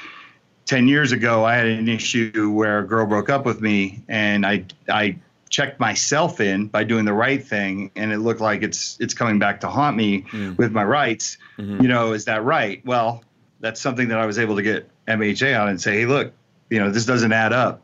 ten 0.67 0.89
years 0.89 1.13
ago 1.13 1.45
I 1.45 1.55
had 1.57 1.67
an 1.67 1.89
issue 1.89 2.51
where 2.51 2.81
a 2.81 2.87
girl 2.87 3.07
broke 3.07 3.31
up 3.31 3.45
with 3.45 3.61
me, 3.61 4.03
and 4.09 4.45
I 4.47 4.65
I 4.89 5.17
checked 5.51 5.79
myself 5.79 6.41
in 6.41 6.67
by 6.67 6.83
doing 6.85 7.05
the 7.05 7.13
right 7.13 7.45
thing, 7.47 7.91
and 7.97 8.13
it 8.13 8.19
looked 8.19 8.41
like 8.41 8.63
it's 8.63 8.97
it's 9.01 9.15
coming 9.15 9.39
back 9.39 9.61
to 9.61 9.69
haunt 9.69 9.97
me 9.97 10.23
Mm. 10.33 10.57
with 10.59 10.73
my 10.73 10.85
rights. 10.85 11.39
Mhm. 11.59 11.83
You 11.83 11.89
know, 11.89 12.13
is 12.13 12.25
that 12.25 12.43
right? 12.45 12.81
Well, 12.85 13.23
that's 13.61 13.81
something 13.81 14.09
that 14.09 14.19
I 14.19 14.27
was 14.27 14.39
able 14.39 14.57
to 14.57 14.63
get 14.63 14.89
MHA 15.07 15.55
on 15.61 15.69
and 15.69 15.81
say, 15.81 16.01
hey, 16.01 16.07
look, 16.07 16.33
you 16.71 16.79
know, 16.81 16.91
this 16.91 17.07
doesn't 17.07 17.33
add 17.33 17.53
up 17.53 17.83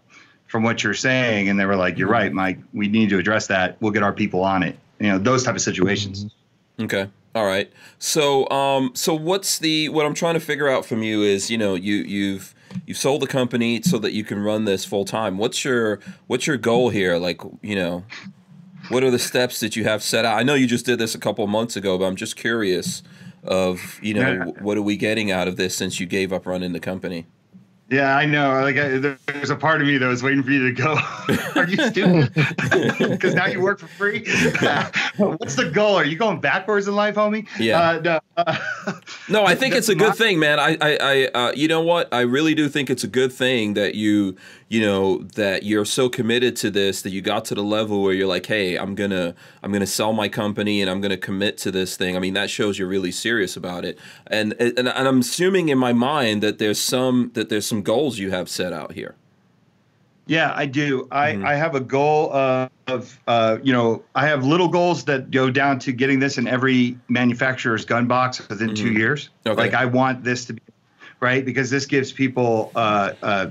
from 0.49 0.63
what 0.65 0.83
you're 0.83 0.95
saying. 0.95 1.49
And 1.49 1.61
they 1.61 1.65
were 1.65 1.77
like, 1.77 1.97
you're 1.97 2.09
right, 2.09 2.33
Mike. 2.33 2.59
We 2.75 2.89
need 2.89 3.09
to 3.11 3.19
address 3.19 3.47
that. 3.47 3.77
We'll 3.81 3.93
get 3.93 4.03
our 4.03 4.13
people 4.13 4.43
on 4.43 4.63
it. 4.63 4.77
You 4.99 5.09
know, 5.09 5.19
those 5.19 5.45
type 5.45 5.55
of 5.55 5.61
situations. 5.63 6.27
Okay. 6.81 7.09
All 7.35 7.47
right. 7.47 7.71
So, 7.99 8.49
um, 8.51 8.91
so 8.95 9.15
what's 9.15 9.59
the 9.59 9.89
what 9.91 10.07
I'm 10.07 10.15
trying 10.15 10.35
to 10.35 10.41
figure 10.41 10.69
out 10.69 10.85
from 10.85 11.03
you 11.05 11.23
is, 11.23 11.51
you 11.51 11.57
know, 11.59 11.75
you 11.77 11.95
you've 11.97 12.53
you've 12.91 12.99
sold 12.99 13.23
the 13.23 13.27
company 13.29 13.81
so 13.83 13.99
that 13.99 14.13
you 14.13 14.25
can 14.25 14.41
run 14.41 14.65
this 14.65 14.85
full 14.85 15.05
time. 15.05 15.39
What's 15.39 15.65
your 15.65 16.01
what's 16.27 16.45
your 16.49 16.57
goal 16.57 16.91
here? 16.91 17.19
Like, 17.19 17.41
you 17.63 17.77
know, 17.77 18.05
what 18.89 19.05
are 19.05 19.13
the 19.13 19.19
steps 19.19 19.61
that 19.61 19.77
you 19.77 19.85
have 19.85 20.03
set 20.03 20.25
out? 20.25 20.37
I 20.37 20.43
know 20.43 20.55
you 20.55 20.67
just 20.67 20.87
did 20.87 20.99
this 20.99 21.15
a 21.15 21.19
couple 21.21 21.45
of 21.45 21.51
months 21.51 21.77
ago, 21.77 21.97
but 21.97 22.07
I'm 22.07 22.17
just 22.17 22.35
curious 22.35 23.05
of, 23.45 24.01
you 24.03 24.15
know, 24.15 24.21
Yeah. 24.33 24.45
what 24.61 24.77
are 24.77 24.83
we 24.83 24.97
getting 24.97 25.31
out 25.31 25.47
of 25.47 25.57
this 25.57 25.77
since 25.77 26.01
you 26.01 26.07
gave 26.07 26.33
up 26.33 26.47
running 26.47 26.73
the 26.73 26.81
company? 26.81 27.27
Yeah, 27.91 28.17
I 28.17 28.25
know. 28.25 28.61
Like, 28.61 28.77
I, 28.77 28.99
there's 28.99 29.51
a 29.51 29.57
part 29.57 29.81
of 29.81 29.87
me 29.89 29.99
that 29.99 30.07
was 30.07 30.23
waiting 30.23 30.45
for 30.45 30.53
you 30.53 30.73
to 30.73 30.73
go. 30.73 30.97
Are 31.57 31.69
you 31.69 31.77
stupid? 31.89 32.33
Because 33.11 33.35
now 33.35 33.47
you 33.47 33.61
work 33.61 33.81
for 33.81 33.89
free. 33.89 34.21
What's 35.17 35.57
the 35.57 35.71
goal? 35.73 35.97
Are 35.97 36.05
you 36.05 36.17
going 36.17 36.41
backwards 36.41 36.87
in 36.87 36.95
life, 36.95 37.17
homie? 37.17 37.49
Yeah. 37.59 37.81
Uh, 37.81 38.01
no, 38.01 38.21
uh, 38.37 39.01
No, 39.29 39.45
I 39.45 39.55
think 39.55 39.75
it's 39.75 39.89
a 39.89 39.95
good 39.95 40.15
thing, 40.15 40.39
man. 40.39 40.61
I, 40.61 40.77
I, 40.81 40.99
I 41.01 41.27
uh, 41.35 41.53
you 41.53 41.67
know 41.67 41.83
what? 41.83 42.13
I 42.13 42.21
really 42.21 42.55
do 42.55 42.69
think 42.69 42.91
it's 42.91 43.03
a 43.03 43.09
good 43.09 43.33
thing 43.33 43.75
that 43.75 43.97
you, 43.97 44.37
you 44.71 44.81
know, 44.81 45.19
that 45.35 45.65
you're 45.65 45.85
so 45.85 46.09
committed 46.09 46.55
to 46.55 46.71
this 46.71 47.03
that 47.03 47.11
you 47.11 47.21
got 47.21 47.45
to 47.47 47.57
the 47.57 47.63
level 47.63 48.03
where 48.03 48.15
you're 48.15 48.29
like, 48.29 48.47
hey, 48.47 48.77
I'm 48.77 48.95
gonna, 48.95 49.35
I'm 49.65 49.73
gonna 49.73 49.85
sell 49.87 50.13
my 50.13 50.29
company 50.29 50.81
and 50.81 50.89
I'm 50.89 51.01
gonna 51.01 51.17
commit 51.17 51.59
to 51.59 51.73
this 51.73 51.97
thing. 51.97 52.17
I 52.17 52.21
mean, 52.21 52.35
that 52.35 52.49
shows 52.51 52.79
you're 52.79 52.87
really 52.87 53.11
serious 53.11 53.57
about 53.57 53.85
it. 53.85 53.99
And 54.29 54.55
and, 54.61 54.79
and 54.79 54.89
I'm 54.89 55.19
assuming 55.19 55.71
in 55.71 55.77
my 55.79 55.93
mind 55.93 56.41
that 56.45 56.59
there's 56.59 56.81
some 56.81 57.33
that 57.35 57.49
there's 57.49 57.67
some 57.67 57.83
goals 57.83 58.19
you 58.21 58.31
have 58.31 58.49
set 58.49 58.73
out 58.73 58.93
here. 58.93 59.17
Yeah, 60.27 60.53
I 60.55 60.67
do. 60.67 61.09
I, 61.11 61.33
Mhm. 61.33 61.45
I 61.45 61.57
have 61.57 61.75
a 61.75 61.81
goal 61.81 62.33
of, 62.33 62.71
of 62.87 63.19
uh, 63.27 63.59
you 63.65 63.73
know, 63.73 64.05
I 64.15 64.29
have 64.29 64.45
little 64.45 64.69
goals 64.69 65.05
that 65.07 65.33
go 65.33 65.51
down 65.51 65.81
to 65.81 65.91
getting 65.91 66.21
this 66.21 66.39
in 66.39 66.47
every 66.47 66.97
manufacturer's 67.09 67.85
gun 67.85 68.07
box 68.07 68.49
within 68.49 68.77
two 68.77 68.93
Mhm. 68.93 68.99
years. 68.99 69.31
Okay. 69.45 69.57
Like 69.61 69.75
I 69.75 69.87
want 69.87 70.23
this 70.23 70.45
to 70.45 70.53
be 70.53 70.63
right 71.19 71.45
because 71.45 71.69
this 71.71 71.85
gives 71.85 72.13
people 72.13 72.71
uh, 72.77 73.13
uh, 73.21 73.51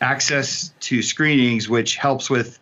access 0.00 0.72
to 0.80 1.02
screenings, 1.02 1.68
which 1.68 1.96
helps 1.96 2.30
with 2.30 2.58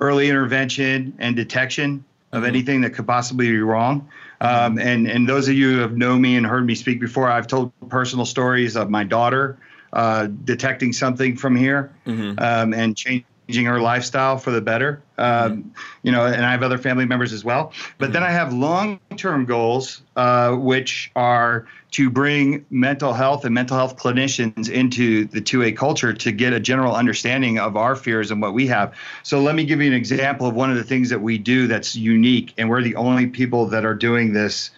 early 0.00 0.28
intervention 0.28 1.12
and 1.18 1.34
detection 1.34 2.04
of 2.32 2.42
Mhm. 2.42 2.48
anything 2.48 2.80
that 2.82 2.90
could 2.90 3.06
possibly 3.06 3.50
be 3.50 3.60
wrong. 3.60 4.06
Um, 4.40 4.78
and 4.78 5.08
and 5.08 5.28
those 5.28 5.48
of 5.48 5.54
you 5.54 5.72
who 5.72 5.78
have 5.78 5.96
known 5.96 6.20
me 6.20 6.36
and 6.36 6.46
heard 6.46 6.64
me 6.64 6.74
speak 6.74 7.00
before, 7.00 7.28
I've 7.28 7.46
told 7.46 7.72
personal 7.88 8.24
stories 8.24 8.76
of 8.76 8.90
my 8.90 9.02
daughter 9.02 9.56
uh, 9.92 10.28
detecting 10.44 10.92
something 10.92 11.36
from 11.36 11.56
here 11.56 11.90
hmm 12.04 12.32
um, 12.38 12.74
and 12.74 12.96
changing 12.96 13.24
her 13.48 13.80
lifestyle 13.80 14.38
for 14.38 14.50
the 14.50 14.60
better. 14.60 15.02
Um, 15.16 15.72
You 16.02 16.12
know, 16.12 16.24
and 16.24 16.46
I 16.46 16.52
have 16.52 16.62
other 16.62 16.78
family 16.78 17.04
members 17.04 17.32
as 17.32 17.44
well. 17.44 17.72
But 17.98 18.12
then 18.12 18.22
I 18.22 18.30
have 18.30 18.52
long-term 18.52 19.46
goals, 19.46 20.02
uh, 20.16 20.52
which 20.52 21.10
are 21.16 21.66
to 21.90 22.10
bring 22.10 22.64
mental 22.70 23.12
health 23.12 23.44
and 23.44 23.54
mental 23.54 23.76
health 23.76 23.96
clinicians 23.96 24.70
into 24.70 25.24
the 25.24 25.40
2A 25.40 25.76
culture 25.76 26.12
to 26.12 26.32
get 26.32 26.52
a 26.52 26.60
general 26.60 26.94
understanding 26.94 27.58
of 27.58 27.76
our 27.76 27.96
fears 27.96 28.30
and 28.30 28.40
what 28.40 28.52
we 28.54 28.66
have. 28.68 28.94
So 29.22 29.40
let 29.40 29.54
me 29.54 29.64
give 29.64 29.80
you 29.80 29.88
an 29.88 29.94
example 29.96 30.46
of 30.46 30.54
one 30.54 30.70
of 30.70 30.76
the 30.76 30.84
things 30.84 31.10
that 31.10 31.20
we 31.20 31.38
do 31.38 31.66
that's 31.66 31.96
unique, 31.96 32.54
and 32.58 32.68
we're 32.68 32.82
the 32.82 32.96
only 32.96 33.26
people 33.26 33.66
that 33.66 33.84
are 33.84 33.94
doing 33.94 34.34
this 34.34 34.70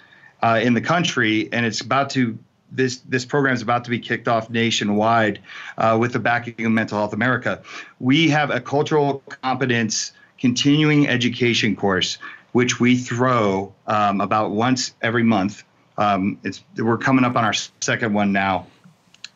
uh, 0.43 0.61
in 0.63 0.75
the 0.75 0.81
country, 0.81 1.49
and 1.53 1.67
it's 1.67 1.81
about 1.81 2.11
to 2.11 2.39
this 2.73 2.99
this 3.09 3.25
program 3.25 3.55
is 3.55 3.63
about 3.63 3.85
to 3.85 3.91
be 3.91 3.99
kicked 3.99 4.29
off 4.29 4.51
nationwide 4.51 5.41
uh, 5.79 5.97
with 6.01 6.13
the 6.13 6.19
backing 6.19 6.67
of 6.67 6.73
Mental 6.73 6.99
Health 6.99 7.13
America. 7.13 7.63
We 7.99 8.29
have 8.31 8.51
a 8.51 8.61
cultural 8.61 9.23
competence 9.43 10.13
continuing 10.39 11.09
education 11.09 11.77
course, 11.77 12.19
which 12.53 12.81
we 12.81 12.97
throw 12.97 13.75
um, 13.87 14.21
about 14.21 14.51
once 14.51 14.95
every 15.03 15.23
month. 15.23 15.65
Um, 15.99 16.39
it's 16.45 16.65
we're 16.79 16.99
coming 16.99 17.25
up 17.25 17.37
on 17.37 17.45
our 17.45 17.53
second 17.53 18.15
one 18.15 18.33
now, 18.33 18.67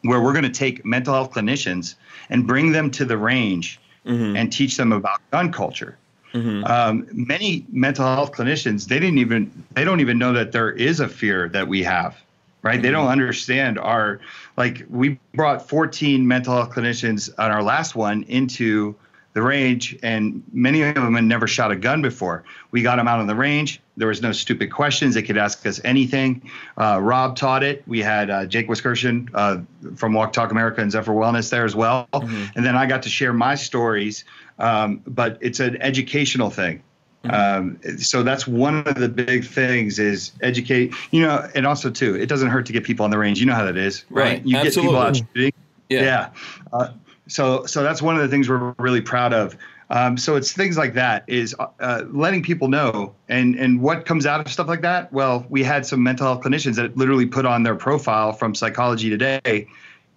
where 0.03 0.20
we're 0.20 0.32
going 0.32 0.45
to 0.45 0.51
take 0.51 0.85
mental 0.85 1.14
health 1.14 1.32
clinicians 1.32 1.97
and 2.30 2.47
bring 2.47 2.72
them 2.72 2.91
to 2.93 3.05
the 3.05 3.18
range 3.18 3.80
hmm 4.05 4.37
and 4.37 4.53
teach 4.53 4.76
them 4.76 4.93
about 4.93 5.18
gun 5.30 5.51
culture 5.51 5.97
hmm 6.32 6.62
um, 6.64 7.07
many 7.12 7.64
mental 7.70 8.05
health 8.05 8.32
clinicians 8.32 8.87
they 8.87 8.99
didn't 9.01 9.18
even 9.18 9.64
they 9.72 9.85
don't 9.85 10.01
even 10.01 10.18
know 10.18 10.32
that 10.32 10.53
there 10.53 10.70
is 10.70 11.01
a 11.01 11.09
fear 11.09 11.49
that 11.49 11.68
we 11.68 11.82
have 11.82 12.16
right? 12.65 12.83
They 12.83 12.91
don't 12.91 13.07
understand 13.09 13.79
our 13.79 14.19
like 14.57 14.85
we 14.89 15.21
brought 15.35 15.69
14 15.69 16.27
mental 16.27 16.55
health 16.55 16.71
clinicians 16.71 17.31
on 17.39 17.53
our 17.53 17.62
last 17.62 17.95
one 17.95 18.25
into 18.25 18.97
the 19.35 19.43
range 19.43 19.99
and 20.03 20.43
many 20.53 20.81
of 20.83 20.95
them 20.95 21.15
had 21.15 21.25
never 21.25 21.47
shot 21.47 21.71
a 21.71 21.77
gun 21.77 22.01
before. 22.03 22.45
We 22.71 22.83
got 22.83 22.97
them 22.97 23.07
out 23.09 23.21
on 23.21 23.27
the 23.27 23.35
range. 23.35 23.81
There 23.97 24.09
was 24.09 24.23
no 24.23 24.31
stupid 24.33 24.73
questions. 24.73 25.15
They 25.15 25.23
could 25.23 25.37
ask 25.37 25.65
us 25.67 25.81
anything. 25.85 26.49
Uh, 26.79 27.01
rob 27.03 27.37
taught 27.37 27.62
it. 27.65 27.83
We 27.87 28.01
had 28.01 28.31
uh, 28.31 28.47
jake 28.47 28.69
wiskerson 28.69 29.29
uh, 29.35 29.59
from 29.97 30.15
walk 30.15 30.33
talk 30.33 30.51
america 30.51 30.81
and 30.81 30.91
zephyr 30.91 31.12
wellness 31.12 31.51
there 31.51 31.65
as 31.65 31.77
well. 31.77 32.09
Mhm. 32.12 32.51
and 32.57 32.65
then 32.65 32.77
i 32.77 32.87
got 32.87 33.03
to 33.03 33.09
share 33.11 33.33
my 33.33 33.55
stories 33.57 34.25
um, 34.59 35.03
but 35.07 35.37
it's 35.41 35.61
an 35.61 35.77
educational 35.83 36.49
thing 36.49 36.83
um, 37.31 37.79
so 37.99 38.22
that's 38.22 38.47
one 38.47 38.87
of 38.87 38.95
the 38.97 39.09
big 39.09 39.45
things 39.45 39.99
is 39.99 40.33
educate 40.43 40.93
you 41.11 41.22
know 41.22 41.49
and 41.55 41.66
also 41.66 41.91
too 41.91 42.14
it 42.14 42.27
doesn't 42.27 42.48
hurt 42.48 42.66
to 42.66 42.73
get 42.73 42.85
people 42.85 43.05
on 43.05 43.11
the 43.11 43.19
range 43.19 43.40
you 43.40 43.47
know 43.47 43.55
how 43.55 43.65
that 43.65 43.77
is 43.77 44.05
right, 44.11 44.24
Right. 44.24 44.47
you 44.47 44.53
get 44.62 44.74
people 44.74 44.97
out 44.97 45.16
shooting 45.16 45.53
Yeah. 45.89 46.03
yeah. 46.03 46.31
Uh, 46.73 46.89
so 47.28 47.65
so 47.66 47.82
that's 47.82 48.03
one 48.03 48.16
of 48.16 48.23
the 48.23 48.28
things 48.28 48.48
we're 48.48 48.74
really 48.78 49.01
proud 49.01 49.32
of. 49.32 49.57
Um, 49.90 50.16
so 50.16 50.35
it's 50.36 50.53
things 50.53 50.78
like 50.78 50.94
that 50.94 51.24
is 51.27 51.55
uh, 51.59 52.03
letting 52.11 52.43
people 52.43 52.69
know 52.69 53.15
and 53.28 53.55
and 53.55 53.81
what 53.81 54.07
comes 54.07 54.24
out 54.27 54.40
of 54.40 54.51
stuff 54.51 54.66
like 54.66 54.81
that. 54.82 55.12
Well, 55.12 55.44
we 55.51 55.62
had 55.62 55.85
some 55.86 56.03
mental 56.03 56.27
health 56.27 56.43
clinicians 56.43 56.77
that 56.77 56.97
literally 56.97 57.27
put 57.27 57.44
on 57.47 57.62
their 57.62 57.74
profile 57.77 58.32
from 58.32 58.55
Psychology 58.55 59.11
Today, 59.11 59.66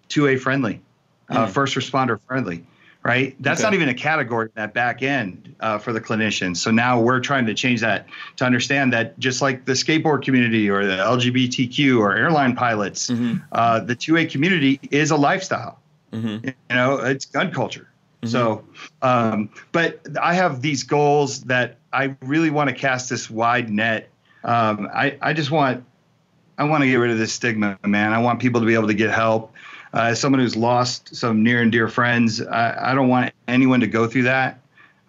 2A 0.10 0.40
friendly, 0.40 0.81
uh, 1.30 1.45
Mm. 1.45 1.49
first 1.49 1.76
responder 1.76 2.18
friendly. 2.27 2.65
Right. 3.07 3.35
That's 3.39 3.61
Okay. 3.61 3.67
not 3.67 3.73
even 3.73 3.88
a 3.88 3.93
category 3.93 4.47
in 4.47 4.51
that 4.55 4.73
back 4.73 5.01
end 5.01 5.55
uh, 5.61 5.77
for 5.77 5.93
the 5.93 6.01
clinicians. 6.01 6.57
So 6.57 6.71
now 6.71 6.99
we're 6.99 7.21
trying 7.21 7.45
to 7.45 7.53
change 7.53 7.79
that 7.79 8.05
to 8.35 8.43
understand 8.43 8.91
that 8.91 9.17
just 9.17 9.41
like 9.41 9.63
the 9.63 9.71
skateboard 9.71 10.23
community 10.23 10.69
or 10.69 10.85
the 10.85 10.97
LGBTQ 10.97 11.99
or 11.99 12.17
airline 12.17 12.53
pilots, 12.53 13.07
hmm 13.07 13.35
uh, 13.53 13.79
the 13.79 13.95
2A 13.95 14.29
community 14.29 14.77
is 14.91 15.11
a 15.11 15.15
lifestyle. 15.15 15.79
Hmm 16.11 16.38
you 16.43 16.53
know 16.69 16.97
it's 16.97 17.25
gun 17.25 17.51
culture. 17.51 17.88
So 18.25 18.65
um, 19.01 19.49
but 19.71 20.01
i 20.21 20.34
have 20.34 20.61
these 20.61 20.84
goals 20.84 21.43
that 21.43 21.77
i 21.93 22.13
really 22.21 22.49
want 22.49 22.69
to 22.69 22.75
cast 22.75 23.09
this 23.09 23.29
wide 23.29 23.69
net. 23.69 24.09
Um, 24.43 24.89
I, 24.93 25.17
I 25.21 25.31
just 25.31 25.49
want 25.49 25.85
i 26.57 26.65
want 26.65 26.81
to 26.84 26.89
get 26.89 26.95
rid 26.95 27.11
of 27.11 27.19
this 27.19 27.31
stigma 27.31 27.77
man. 27.85 28.11
I 28.11 28.19
want 28.19 28.41
people 28.41 28.59
to 28.59 28.67
be 28.67 28.73
able 28.73 28.88
to 28.88 28.93
get 28.93 29.11
help 29.11 29.53
uh, 29.93 30.01
as 30.01 30.19
someone 30.19 30.39
who's 30.39 30.55
lost 30.55 31.15
some 31.15 31.43
near 31.43 31.61
and 31.61 31.72
dear 31.72 31.88
friends 31.88 32.41
i, 32.41 32.91
I 32.91 32.95
don't 32.95 33.07
want 33.07 33.34
anyone 33.47 33.80
to 33.80 33.88
go 33.88 34.07
through 34.07 34.23
that 34.23 34.59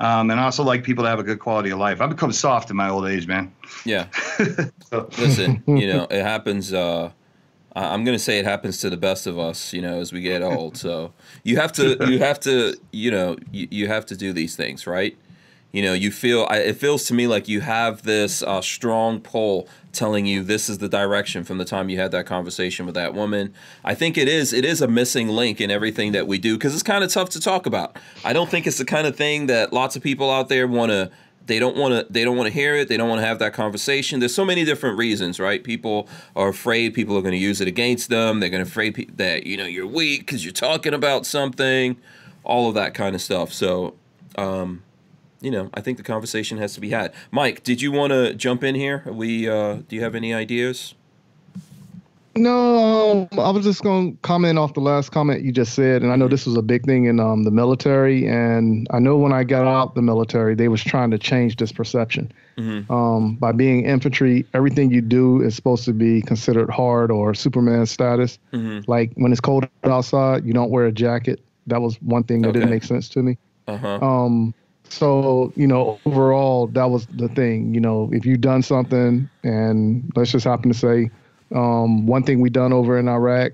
um, 0.01 0.31
and 0.31 0.39
I 0.39 0.45
also 0.45 0.63
like 0.63 0.85
people 0.85 1.05
to 1.05 1.11
have 1.11 1.19
a 1.19 1.25
good 1.25 1.41
quality 1.41 1.71
of 1.71 1.79
life. 1.79 2.01
I've 2.01 2.11
become 2.11 2.31
soft 2.33 2.71
in 2.71 2.77
my 2.77 2.89
old 2.89 3.07
age, 3.07 3.27
man. 3.27 3.53
Yeah. 3.85 4.07
so, 4.91 5.09
Listen, 5.19 5.63
you 5.67 5.93
know, 5.93 6.07
it 6.09 6.23
happens. 6.23 6.73
Uh, 6.73 7.11
I'm 7.75 8.05
going 8.05 8.17
to 8.17 8.23
say 8.23 8.39
it 8.39 8.45
happens 8.45 8.79
to 8.81 8.91
the 8.91 8.97
best 8.97 9.27
of 9.27 9.39
us, 9.39 9.73
you 9.73 9.83
know, 9.83 10.01
as 10.01 10.13
we 10.13 10.21
get 10.21 10.43
old. 10.43 10.77
So 10.77 11.13
you 11.43 11.57
have 11.57 11.73
to, 11.73 11.97
you 12.09 12.21
have 12.21 12.39
to, 12.41 12.77
you 12.93 13.11
know, 13.11 13.37
you, 13.51 13.69
you 13.71 13.87
have 13.89 14.07
to 14.07 14.17
do 14.17 14.33
these 14.33 14.55
things, 14.57 14.87
right? 14.87 15.17
You 15.73 15.83
know, 15.83 15.93
you 15.93 16.11
feel, 16.11 16.47
it 16.51 16.75
feels 16.75 17.05
to 17.07 17.15
me 17.15 17.27
like 17.27 17.47
you 17.47 17.61
have 17.61 18.03
this 18.03 18.43
uh, 18.43 18.63
strong 18.63 19.21
pull 19.21 19.69
telling 19.93 20.25
you 20.25 20.43
this 20.43 20.69
is 20.69 20.79
the 20.79 20.89
direction 20.89 21.45
from 21.45 21.59
the 21.59 21.65
time 21.65 21.91
you 21.91 21.99
had 21.99 22.11
that 22.13 22.25
conversation 22.25 22.87
with 22.87 22.95
that 22.95 23.13
woman. 23.13 23.53
I 23.85 23.95
think 23.95 24.17
it 24.17 24.29
is, 24.29 24.53
it 24.53 24.65
is 24.65 24.81
a 24.81 24.89
missing 24.89 25.29
link 25.29 25.61
in 25.61 25.71
everything 25.71 26.13
that 26.13 26.27
we 26.27 26.39
do 26.39 26.57
because 26.57 26.73
it's 26.73 26.83
kind 26.83 27.05
of 27.05 27.13
tough 27.13 27.29
to 27.31 27.41
talk 27.41 27.67
about. 27.67 27.99
I 28.25 28.33
don't 28.33 28.49
think 28.49 28.67
it's 28.67 28.79
the 28.79 28.87
kind 28.87 29.07
of 29.07 29.15
thing 29.15 29.47
that 29.47 29.73
lots 29.73 29.95
of 29.95 30.03
people 30.03 30.31
out 30.31 30.49
there 30.49 30.67
want 30.67 30.91
to 30.91 31.11
they 31.49 31.59
don't 31.59 31.77
want 31.77 31.95
to 31.95 32.13
they 32.13 32.25
don't 32.25 32.37
want 32.37 32.47
to 32.47 32.53
hear 32.53 32.77
it 32.77 32.89
they 32.89 32.97
don't 32.97 33.09
want 33.09 33.21
to 33.21 33.27
have 33.27 33.39
that 33.39 33.55
conversation 33.55 34.21
there's 34.21 34.35
so 34.35 34.45
many 34.45 34.67
different 34.67 34.99
reasons 34.99 35.41
right 35.41 35.65
people 35.65 36.07
are 36.37 36.49
afraid 36.49 36.93
people 36.93 37.17
are 37.17 37.23
going 37.23 37.33
to 37.33 37.39
use 37.39 37.61
it 37.61 37.67
against 37.67 38.11
them 38.11 38.39
they're 38.39 38.51
going 38.51 38.63
to 38.63 38.69
afraid 38.69 38.95
pe- 38.95 39.07
that 39.07 39.47
you 39.47 39.57
know 39.57 39.65
you're 39.65 39.87
weak 39.87 40.21
because 40.21 40.45
you're 40.45 40.53
talking 40.53 40.93
about 40.93 41.25
something 41.25 41.97
all 42.45 42.69
of 42.69 42.75
that 42.75 42.93
kind 42.93 43.15
of 43.15 43.23
stuff 43.23 43.51
so 43.51 43.95
um, 44.37 44.83
you 45.41 45.51
know 45.51 45.71
i 45.75 45.81
think 45.81 45.97
the 45.97 46.03
conversation 46.03 46.59
has 46.59 46.75
to 46.75 46.81
be 46.81 46.91
had 46.91 47.13
mike 47.31 47.63
did 47.65 47.81
you 47.81 47.93
want 47.93 48.13
to 48.13 48.35
jump 48.35 48.63
in 48.65 48.75
here 48.75 49.03
we 49.07 49.49
uh, 49.49 49.75
do 49.89 49.97
you 49.97 50.03
have 50.03 50.15
any 50.15 50.35
ideas 50.35 50.95
No, 52.39 53.29
um, 53.33 53.39
I 53.39 53.51
was 53.51 53.65
just 53.65 53.83
going 53.83 54.13
to 54.13 54.19
comment 54.23 54.59
off 54.59 54.75
the 54.75 54.81
last 54.81 55.11
comment 55.11 55.43
you 55.43 55.51
just 55.51 55.75
said, 55.75 56.03
and 56.03 56.13
I 56.13 56.17
know 56.17 56.29
this 56.29 56.47
was 56.47 56.57
a 56.57 56.63
big 56.63 56.85
thing 56.85 57.07
in 57.07 57.19
um, 57.19 57.43
the 57.43 57.51
military, 57.51 58.27
and 58.27 58.87
I 58.93 59.01
know 59.01 59.17
when 59.17 59.33
I 59.33 59.43
got 59.43 59.67
out 59.67 59.97
the 59.97 60.03
military, 60.03 60.55
they 60.55 60.69
was 60.69 60.83
trying 60.83 61.11
to 61.11 61.19
change 61.19 61.57
this 61.57 61.73
perception. 61.73 62.31
mm-hmm. 62.57 62.91
Um, 62.93 63.35
by 63.37 63.53
being 63.53 63.85
infantry, 63.85 64.47
everything 64.55 64.91
you 64.91 65.01
do 65.01 65.43
is 65.43 65.57
supposed 65.57 65.85
to 65.87 65.93
be 65.93 66.23
considered 66.23 66.71
hard 66.71 67.11
or 67.11 67.35
Superman 67.35 67.87
status. 67.87 68.39
Mm-hmm. 68.53 68.89
Like 68.89 69.13
when 69.15 69.33
it's 69.33 69.41
cold 69.41 69.69
outside, 69.85 70.45
you 70.47 70.53
don't 70.53 70.71
wear 70.71 70.87
a 70.87 70.93
jacket. 70.93 71.41
That 71.67 71.81
was 71.81 72.01
one 72.03 72.23
thing 72.23 72.43
that 72.43 72.53
didn't 72.53 72.71
make 72.71 72.85
sense 72.85 73.09
to 73.11 73.23
me. 73.23 73.37
uh-huh 73.67 73.99
Um, 74.01 74.55
so 74.89 75.53
you 75.57 75.67
know, 75.67 75.99
overall, 76.07 76.67
that 76.69 76.91
was 76.91 77.07
the 77.07 77.29
thing. 77.29 77.75
You 77.75 77.81
know, 77.81 78.09
if 78.13 78.25
you've 78.27 78.41
done 78.41 78.63
something, 78.63 79.29
and 79.43 80.13
let's 80.17 80.33
just 80.33 80.45
happen 80.45 80.71
to 80.71 80.79
say, 80.79 81.11
um, 81.55 82.07
one 82.07 82.23
thing 82.23 82.41
we 82.41 82.51
done 82.51 82.73
over 82.73 82.99
in 82.99 83.09
Iraq, 83.09 83.53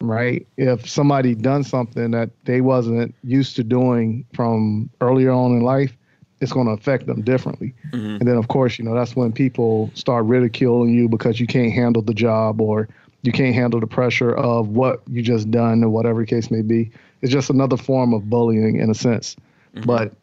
right? 0.00 0.46
If 0.56 0.88
somebody 0.88 1.34
done 1.34 1.64
something 1.64 2.10
that 2.12 2.30
they 2.44 2.60
wasn't 2.60 3.14
used 3.22 3.56
to 3.56 3.64
doing 3.64 4.24
from 4.34 4.90
earlier 5.00 5.30
on 5.30 5.52
in 5.52 5.60
life, 5.60 5.96
it's 6.40 6.52
going 6.52 6.66
to 6.66 6.72
affect 6.72 7.06
them 7.06 7.22
differently. 7.22 7.72
Mhm. 7.92 8.18
And 8.20 8.28
then, 8.28 8.36
of 8.36 8.48
course, 8.48 8.78
you 8.78 8.84
know, 8.84 8.94
that's 8.94 9.14
when 9.14 9.32
people 9.32 9.90
start 9.94 10.24
ridiculing 10.24 10.90
you 10.92 11.08
because 11.08 11.38
you 11.40 11.46
can't 11.46 11.72
handle 11.72 12.02
the 12.02 12.14
job 12.14 12.60
or 12.60 12.88
you 13.22 13.32
can't 13.32 13.54
handle 13.54 13.80
the 13.80 13.86
pressure 13.86 14.32
of 14.34 14.68
what 14.68 15.02
you 15.08 15.22
just 15.22 15.50
done 15.50 15.84
or 15.84 15.88
whatever 15.90 16.20
the 16.20 16.26
case 16.26 16.50
may 16.50 16.62
be. 16.62 16.90
It's 17.20 17.32
just 17.32 17.50
another 17.50 17.76
form 17.76 18.12
of 18.12 18.28
bullying 18.28 18.76
in 18.76 18.90
a 18.90 18.94
sense. 18.94 19.36
Mhm. 19.76 19.86
But 19.86 20.14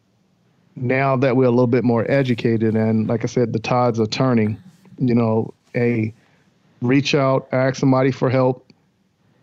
now 0.81 1.15
that 1.17 1.35
we're 1.35 1.45
a 1.45 1.51
little 1.51 1.67
bit 1.67 1.83
more 1.83 2.09
educated 2.09 2.75
and 2.75 3.07
like 3.07 3.23
I 3.23 3.27
said, 3.27 3.53
the 3.53 3.59
tides 3.59 3.99
are 3.99 4.05
turning, 4.05 4.57
you 4.97 5.15
know, 5.15 5.53
a 5.75 6.13
reach 6.81 7.13
out, 7.15 7.47
ask 7.51 7.75
somebody 7.75 8.11
for 8.11 8.29
help. 8.29 8.71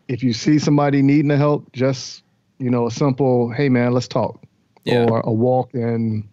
If 0.08 0.22
you 0.22 0.32
see 0.32 0.58
somebody 0.58 1.02
needing 1.02 1.28
the 1.28 1.36
help, 1.36 1.72
just, 1.72 2.22
you 2.58 2.70
know, 2.70 2.86
a 2.86 2.90
simple, 2.90 3.50
hey 3.50 3.68
man, 3.68 3.92
let's 3.92 4.08
talk. 4.08 4.42
Yeah. 4.84 5.06
Or 5.08 5.20
a 5.20 5.32
walk 5.32 5.74
and 5.74 6.28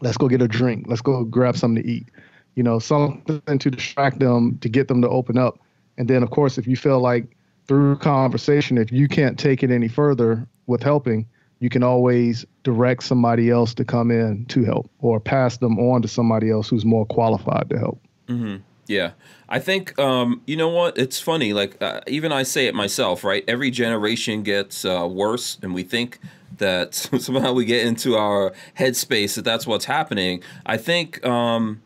let's 0.00 0.16
go 0.16 0.28
get 0.28 0.42
a 0.42 0.48
drink. 0.48 0.84
Let's 0.86 1.00
go 1.00 1.24
grab 1.24 1.56
something 1.56 1.82
to 1.82 1.88
eat. 1.88 2.08
You 2.54 2.62
know, 2.62 2.78
something 2.78 3.58
to 3.58 3.70
distract 3.70 4.18
them 4.18 4.58
to 4.58 4.68
get 4.68 4.88
them 4.88 5.02
to 5.02 5.08
open 5.08 5.38
up. 5.38 5.58
And 5.98 6.08
then 6.08 6.22
of 6.22 6.30
course 6.30 6.58
if 6.58 6.66
you 6.66 6.76
feel 6.76 7.00
like 7.00 7.36
through 7.66 7.96
conversation, 7.98 8.78
if 8.78 8.92
you 8.92 9.08
can't 9.08 9.38
take 9.38 9.62
it 9.62 9.70
any 9.70 9.88
further 9.88 10.46
with 10.66 10.82
helping, 10.82 11.26
you 11.60 11.70
can 11.70 11.82
always 11.82 12.44
direct 12.62 13.02
somebody 13.02 13.50
else 13.50 13.74
to 13.74 13.84
come 13.84 14.10
in 14.10 14.44
to 14.46 14.64
help 14.64 14.90
or 15.00 15.20
pass 15.20 15.56
them 15.58 15.78
on 15.78 16.02
to 16.02 16.08
somebody 16.08 16.50
else 16.50 16.68
who's 16.68 16.84
more 16.84 17.06
qualified 17.06 17.70
to 17.70 17.78
help. 17.78 18.00
Mm-hmm. 18.28 18.56
Yeah, 18.88 19.12
I 19.48 19.58
think 19.58 19.98
um, 19.98 20.42
you 20.46 20.56
know 20.56 20.68
what? 20.68 20.96
It's 20.96 21.18
funny. 21.18 21.52
Like 21.52 21.80
uh, 21.82 22.00
even 22.06 22.30
I 22.30 22.44
say 22.44 22.66
it 22.66 22.74
myself, 22.74 23.24
right? 23.24 23.44
Every 23.48 23.70
generation 23.70 24.42
gets 24.42 24.84
uh, 24.84 25.08
worse, 25.10 25.58
and 25.60 25.74
we 25.74 25.82
think 25.82 26.20
that 26.58 26.94
somehow 27.18 27.52
we 27.52 27.64
get 27.64 27.84
into 27.84 28.16
our 28.16 28.52
headspace 28.78 29.34
that 29.34 29.44
that's 29.44 29.66
what's 29.66 29.86
happening. 29.86 30.42
I 30.64 30.76
think 30.76 31.24
um, 31.26 31.82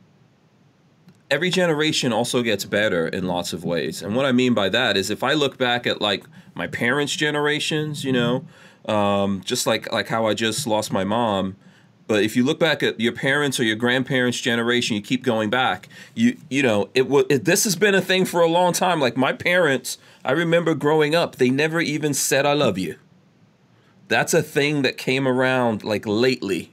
every 1.31 1.49
generation 1.49 2.13
also 2.13 2.43
gets 2.43 2.67
better 2.67 3.09
in 3.09 3.27
lots 3.27 3.55
of 3.55 3.65
ways, 3.65 4.03
and 4.03 4.15
what 4.15 4.27
I 4.27 4.33
mean 4.33 4.53
by 4.53 4.69
that 4.69 4.99
is 4.99 5.09
if 5.09 5.23
I 5.23 5.33
look 5.33 5.57
back 5.57 5.87
at 5.87 6.03
like 6.03 6.25
my 6.55 6.67
parents' 6.67 7.17
generations, 7.17 8.05
you 8.05 8.13
know, 8.13 8.45
um, 8.87 9.43
just 9.45 9.67
like 9.67 9.91
like 9.93 10.09
how 10.09 10.27
I 10.27 10.35
just 10.35 10.67
lost 10.67 10.93
my 10.93 11.05
mom. 11.05 11.57
But 12.07 12.25
if 12.25 12.35
you 12.35 12.45
look 12.45 12.59
back 12.59 12.83
at 12.83 12.99
your 12.99 13.13
parents 13.13 13.61
or 13.61 13.63
your 13.63 13.77
grandparents' 13.77 14.41
generation, 14.41 14.97
you 14.97 15.03
keep 15.03 15.23
going 15.23 15.49
back. 15.49 15.89
You 16.15 16.37
you 16.49 16.63
know 16.63 16.91
it 16.95 17.09
was 17.09 17.27
this 17.29 17.65
has 17.65 17.77
been 17.77 17.95
a 17.95 18.01
thing 18.01 18.25
for 18.25 18.41
a 18.41 18.49
long 18.49 18.73
time. 18.73 19.01
Like 19.01 19.17
my 19.17 19.33
parents, 19.33 19.99
I 20.25 20.33
remember 20.33 20.75
growing 20.75 21.15
up, 21.15 21.37
they 21.37 21.51
never 21.51 21.81
even 21.81 22.15
said 22.15 22.47
"I 22.47 22.55
love 22.55 22.79
you." 22.79 22.97
That's 24.09 24.35
a 24.35 24.43
thing 24.43 24.83
that 24.83 24.99
came 24.99 25.29
around 25.29 25.85
like 25.85 26.05
lately, 26.05 26.73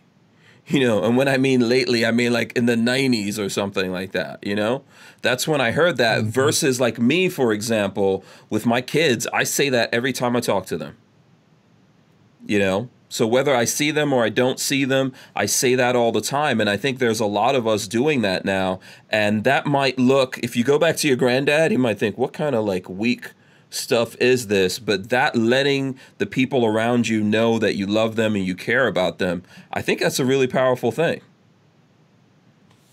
you 0.65 0.79
know. 0.79 1.03
And 1.03 1.15
when 1.15 1.27
I 1.27 1.37
mean 1.37 1.69
lately, 1.69 2.03
I 2.03 2.09
mean 2.09 2.33
like 2.33 2.53
in 2.57 2.65
the 2.65 2.75
'90s 2.75 3.37
or 3.37 3.47
something 3.49 3.91
like 3.91 4.13
that. 4.13 4.39
You 4.43 4.55
know, 4.55 4.83
that's 5.21 5.47
when 5.47 5.61
I 5.61 5.69
heard 5.69 5.97
that. 5.97 6.23
Versus 6.23 6.81
like 6.81 6.97
me, 6.97 7.29
for 7.29 7.53
example, 7.53 8.23
with 8.49 8.65
my 8.65 8.81
kids, 8.81 9.27
I 9.31 9.43
say 9.43 9.69
that 9.69 9.93
every 9.93 10.13
time 10.13 10.35
I 10.35 10.39
talk 10.39 10.65
to 10.67 10.77
them 10.77 10.97
you 12.45 12.59
know 12.59 12.89
so 13.09 13.25
whether 13.25 13.55
i 13.55 13.63
see 13.65 13.89
them 13.91 14.11
or 14.13 14.23
i 14.23 14.29
don't 14.29 14.59
see 14.59 14.83
them 14.85 15.13
i 15.35 15.45
say 15.45 15.75
that 15.75 15.95
all 15.95 16.11
the 16.11 16.21
time 16.21 16.59
and 16.61 16.69
i 16.69 16.75
think 16.77 16.99
there's 16.99 17.19
a 17.19 17.25
lot 17.25 17.55
of 17.55 17.65
us 17.67 17.87
doing 17.87 18.21
that 18.21 18.43
now 18.45 18.79
and 19.09 19.43
that 19.43 19.65
might 19.65 19.97
look 19.97 20.37
if 20.39 20.55
you 20.55 20.63
go 20.63 20.77
back 20.77 20.95
to 20.97 21.07
your 21.07 21.17
granddad 21.17 21.71
he 21.71 21.77
might 21.77 21.97
think 21.97 22.17
what 22.17 22.33
kind 22.33 22.55
of 22.55 22.65
like 22.65 22.87
weak 22.89 23.31
stuff 23.69 24.15
is 24.17 24.47
this 24.47 24.77
but 24.79 25.09
that 25.09 25.35
letting 25.35 25.97
the 26.19 26.25
people 26.25 26.65
around 26.65 27.07
you 27.07 27.21
know 27.23 27.57
that 27.59 27.75
you 27.75 27.85
love 27.85 28.15
them 28.15 28.35
and 28.35 28.45
you 28.45 28.55
care 28.55 28.87
about 28.87 29.17
them 29.19 29.41
i 29.73 29.81
think 29.81 29.99
that's 29.99 30.19
a 30.19 30.25
really 30.25 30.47
powerful 30.47 30.91
thing 30.91 31.21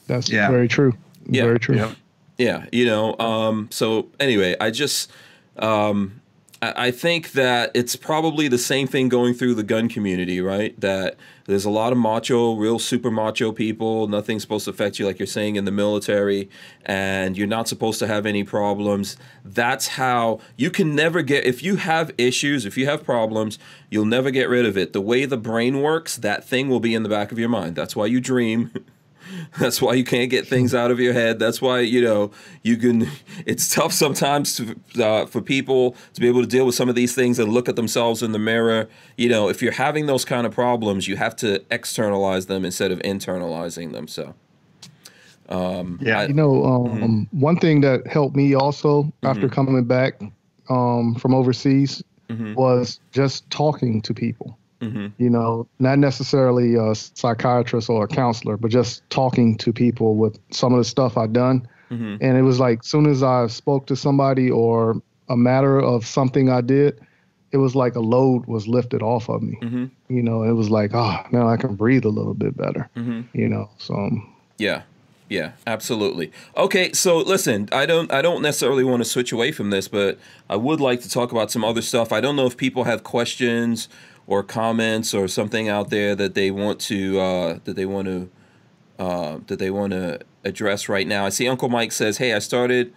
That's 0.06 0.30
Yeah. 0.30 0.50
very 0.50 0.68
true. 0.68 0.94
Yeah. 1.28 1.44
Very 1.44 1.58
true. 1.58 1.76
Yep. 1.76 1.90
Yeah, 2.36 2.66
you 2.72 2.84
know. 2.84 3.16
Um, 3.18 3.68
so 3.70 4.08
anyway, 4.20 4.56
I 4.60 4.70
just 4.70 5.10
um, 5.56 6.20
I, 6.62 6.90
think 6.90 7.32
that 7.32 7.70
it's 7.74 7.96
probably 7.96 8.48
the 8.48 8.58
same 8.58 8.86
thing 8.86 9.08
going 9.08 9.34
through 9.34 9.54
the 9.54 9.62
gun 9.62 9.88
community, 9.88 10.40
right? 10.40 10.78
That 10.80 11.16
there's 11.46 11.64
a 11.64 11.70
lot 11.70 11.92
of 11.92 11.98
macho, 11.98 12.54
real 12.54 12.78
super 12.78 13.10
macho 13.10 13.52
people. 13.52 14.08
Nothing's 14.08 14.42
supposed 14.42 14.64
to 14.64 14.70
affect 14.70 14.98
you, 14.98 15.06
like 15.06 15.18
you're 15.18 15.26
saying 15.26 15.56
in 15.56 15.64
the 15.64 15.72
military, 15.72 16.48
and 16.86 17.36
you're 17.36 17.46
not 17.46 17.68
supposed 17.68 17.98
to 17.98 18.06
have 18.06 18.24
any 18.24 18.44
problems. 18.44 19.16
That's 19.44 19.88
how 19.88 20.40
you 20.56 20.70
can 20.70 20.94
never 20.94 21.22
get. 21.22 21.44
If 21.44 21.62
you 21.62 21.76
have 21.76 22.12
issues, 22.16 22.64
if 22.64 22.78
you 22.78 22.86
have 22.86 23.04
problems, 23.04 23.58
you'll 23.90 24.06
never 24.06 24.30
get 24.30 24.48
rid 24.48 24.64
of 24.64 24.78
it. 24.78 24.92
The 24.92 25.00
way 25.00 25.26
the 25.26 25.36
brain 25.36 25.82
works, 25.82 26.16
that 26.16 26.44
thing 26.44 26.68
will 26.68 26.80
be 26.80 26.94
in 26.94 27.02
the 27.02 27.08
back 27.08 27.30
of 27.32 27.38
your 27.38 27.50
mind. 27.50 27.76
That's 27.76 27.94
why 27.94 28.06
you 28.06 28.20
dream. 28.20 28.70
That's 29.58 29.80
why 29.80 29.94
you 29.94 30.04
can't 30.04 30.30
get 30.30 30.46
things 30.46 30.74
out 30.74 30.90
of 30.90 30.98
your 31.00 31.12
head. 31.12 31.38
That's 31.38 31.60
why 31.62 31.80
you 31.80 32.00
know 32.02 32.30
you 32.62 32.76
can. 32.76 33.08
It's 33.46 33.72
tough 33.74 33.92
sometimes 33.92 34.56
to, 34.56 34.76
uh, 35.04 35.26
for 35.26 35.40
people 35.40 35.96
to 36.14 36.20
be 36.20 36.28
able 36.28 36.40
to 36.42 36.46
deal 36.48 36.66
with 36.66 36.74
some 36.74 36.88
of 36.88 36.94
these 36.94 37.14
things 37.14 37.38
and 37.38 37.52
look 37.52 37.68
at 37.68 37.76
themselves 37.76 38.22
in 38.22 38.32
the 38.32 38.38
mirror. 38.38 38.88
You 39.16 39.28
know, 39.28 39.48
if 39.48 39.62
you're 39.62 39.72
having 39.72 40.06
those 40.06 40.24
kind 40.24 40.46
of 40.46 40.52
problems, 40.52 41.06
you 41.08 41.16
have 41.16 41.36
to 41.36 41.62
externalize 41.70 42.46
them 42.46 42.64
instead 42.64 42.90
of 42.92 42.98
internalizing 43.00 43.92
them. 43.92 44.08
So, 44.08 44.34
um, 45.48 45.98
Yeah. 46.02 46.20
I- 46.20 46.26
You 46.26 46.34
know, 46.34 46.64
um, 46.64 47.28
one 47.32 47.56
thing 47.58 47.80
that 47.82 48.06
helped 48.06 48.36
me 48.36 48.54
also 48.54 49.12
after 49.22 49.48
coming 49.48 49.84
back 49.84 50.20
um, 50.70 51.14
from 51.16 51.34
overseas 51.34 52.02
Mhm. 52.30 52.54
was 52.56 52.98
just 53.12 53.48
talking 53.50 54.00
to 54.02 54.14
people. 54.14 54.56
Mhm. 54.90 55.12
You 55.18 55.30
know, 55.30 55.66
not 55.78 55.98
necessarily 55.98 56.74
a 56.74 56.94
psychiatrist 56.94 57.88
or 57.88 58.04
a 58.04 58.08
counselor, 58.08 58.56
but 58.56 58.70
just 58.70 59.08
talking 59.10 59.56
to 59.58 59.72
people 59.72 60.16
with 60.16 60.38
some 60.50 60.72
of 60.72 60.78
the 60.78 60.84
stuff 60.84 61.16
I've 61.16 61.32
done. 61.32 61.66
Mhm. 61.90 62.18
And 62.20 62.36
it 62.38 62.42
was 62.42 62.60
like, 62.60 62.82
soon 62.82 63.06
as 63.06 63.22
I 63.22 63.46
spoke 63.46 63.86
to 63.86 63.96
somebody 63.96 64.50
or 64.50 65.00
a 65.28 65.36
matter 65.36 65.78
of 65.78 66.06
something 66.06 66.50
I 66.50 66.60
did, 66.60 66.98
it 67.52 67.58
was 67.58 67.74
like 67.76 67.94
a 67.94 68.00
load 68.00 68.46
was 68.46 68.66
lifted 68.66 69.00
off 69.02 69.28
of 69.28 69.42
me. 69.42 69.56
Mhm. 69.62 69.90
You 70.08 70.22
know, 70.22 70.42
it 70.42 70.52
was 70.52 70.70
like, 70.70 70.90
oh, 70.94 71.18
now 71.30 71.48
I 71.48 71.56
can 71.56 71.76
breathe 71.76 72.04
a 72.04 72.08
little 72.08 72.34
bit 72.34 72.56
better. 72.56 72.88
Mhm. 72.96 73.24
You 73.32 73.48
know, 73.48 73.68
so 73.78 73.94
um, 73.94 74.26
Yeah. 74.58 74.82
Yeah, 75.30 75.52
absolutely. 75.66 76.30
Okay, 76.56 76.92
so 76.92 77.16
listen, 77.18 77.68
I 77.72 77.86
don't 77.86 78.12
I 78.12 78.20
don't 78.20 78.42
necessarily 78.42 78.84
want 78.84 79.02
to 79.02 79.08
switch 79.08 79.32
away 79.32 79.52
from 79.52 79.70
this, 79.70 79.88
but 79.88 80.18
I 80.50 80.56
would 80.56 80.80
like 80.80 81.00
to 81.00 81.08
talk 81.08 81.32
about 81.32 81.50
some 81.50 81.64
other 81.64 81.80
stuff. 81.80 82.12
I 82.12 82.20
don't 82.20 82.36
know 82.36 82.44
if 82.46 82.56
people 82.58 82.84
have 82.84 83.04
questions 83.04 83.88
or 84.26 84.42
comments 84.42 85.14
or 85.14 85.28
something 85.28 85.68
out 85.68 85.90
there 85.90 86.14
that 86.14 86.34
they 86.34 86.50
want 86.50 86.80
to 86.80 87.20
uh, 87.20 87.58
that 87.64 87.76
they 87.76 87.86
want 87.86 88.06
to 88.06 88.30
uh, 88.98 89.38
that 89.46 89.58
they 89.58 89.70
want 89.70 89.92
to 89.92 90.20
address 90.44 90.88
right 90.88 91.06
now. 91.06 91.26
I 91.26 91.30
see 91.30 91.48
Uncle 91.48 91.68
Mike 91.68 91.92
says, 91.92 92.18
"Hey, 92.18 92.32
I 92.32 92.38
started 92.38 92.92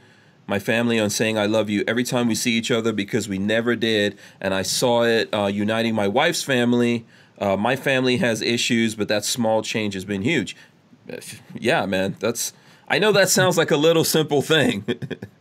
my 0.47 0.59
family 0.59 0.97
on 0.97 1.09
saying 1.09 1.37
I 1.37 1.45
love 1.45 1.69
you 1.69 1.83
every 1.85 2.05
time 2.05 2.27
we 2.27 2.35
see 2.35 2.53
each 2.53 2.71
other 2.71 2.93
because 2.93 3.27
we 3.27 3.37
never 3.37 3.75
did. 3.75 4.17
And 4.39 4.53
I 4.53 4.61
saw 4.61 5.03
it 5.03 5.31
uh, 5.33 5.47
uniting 5.47 5.93
my 5.93 6.07
wife's 6.07 6.41
family. 6.41 7.05
Uh, 7.37 7.57
my 7.57 7.75
family 7.75 8.17
has 8.17 8.41
issues, 8.41 8.95
but 8.95 9.09
that 9.09 9.25
small 9.25 9.61
change 9.61 9.93
has 9.93 10.05
been 10.05 10.23
huge. 10.23 10.55
Yeah, 11.59 11.85
man. 11.85 12.17
That's. 12.19 12.53
I 12.89 12.99
know 12.99 13.11
that 13.13 13.29
sounds 13.29 13.57
like 13.57 13.71
a 13.71 13.77
little 13.77 14.03
simple 14.03 14.41
thing. 14.41 14.85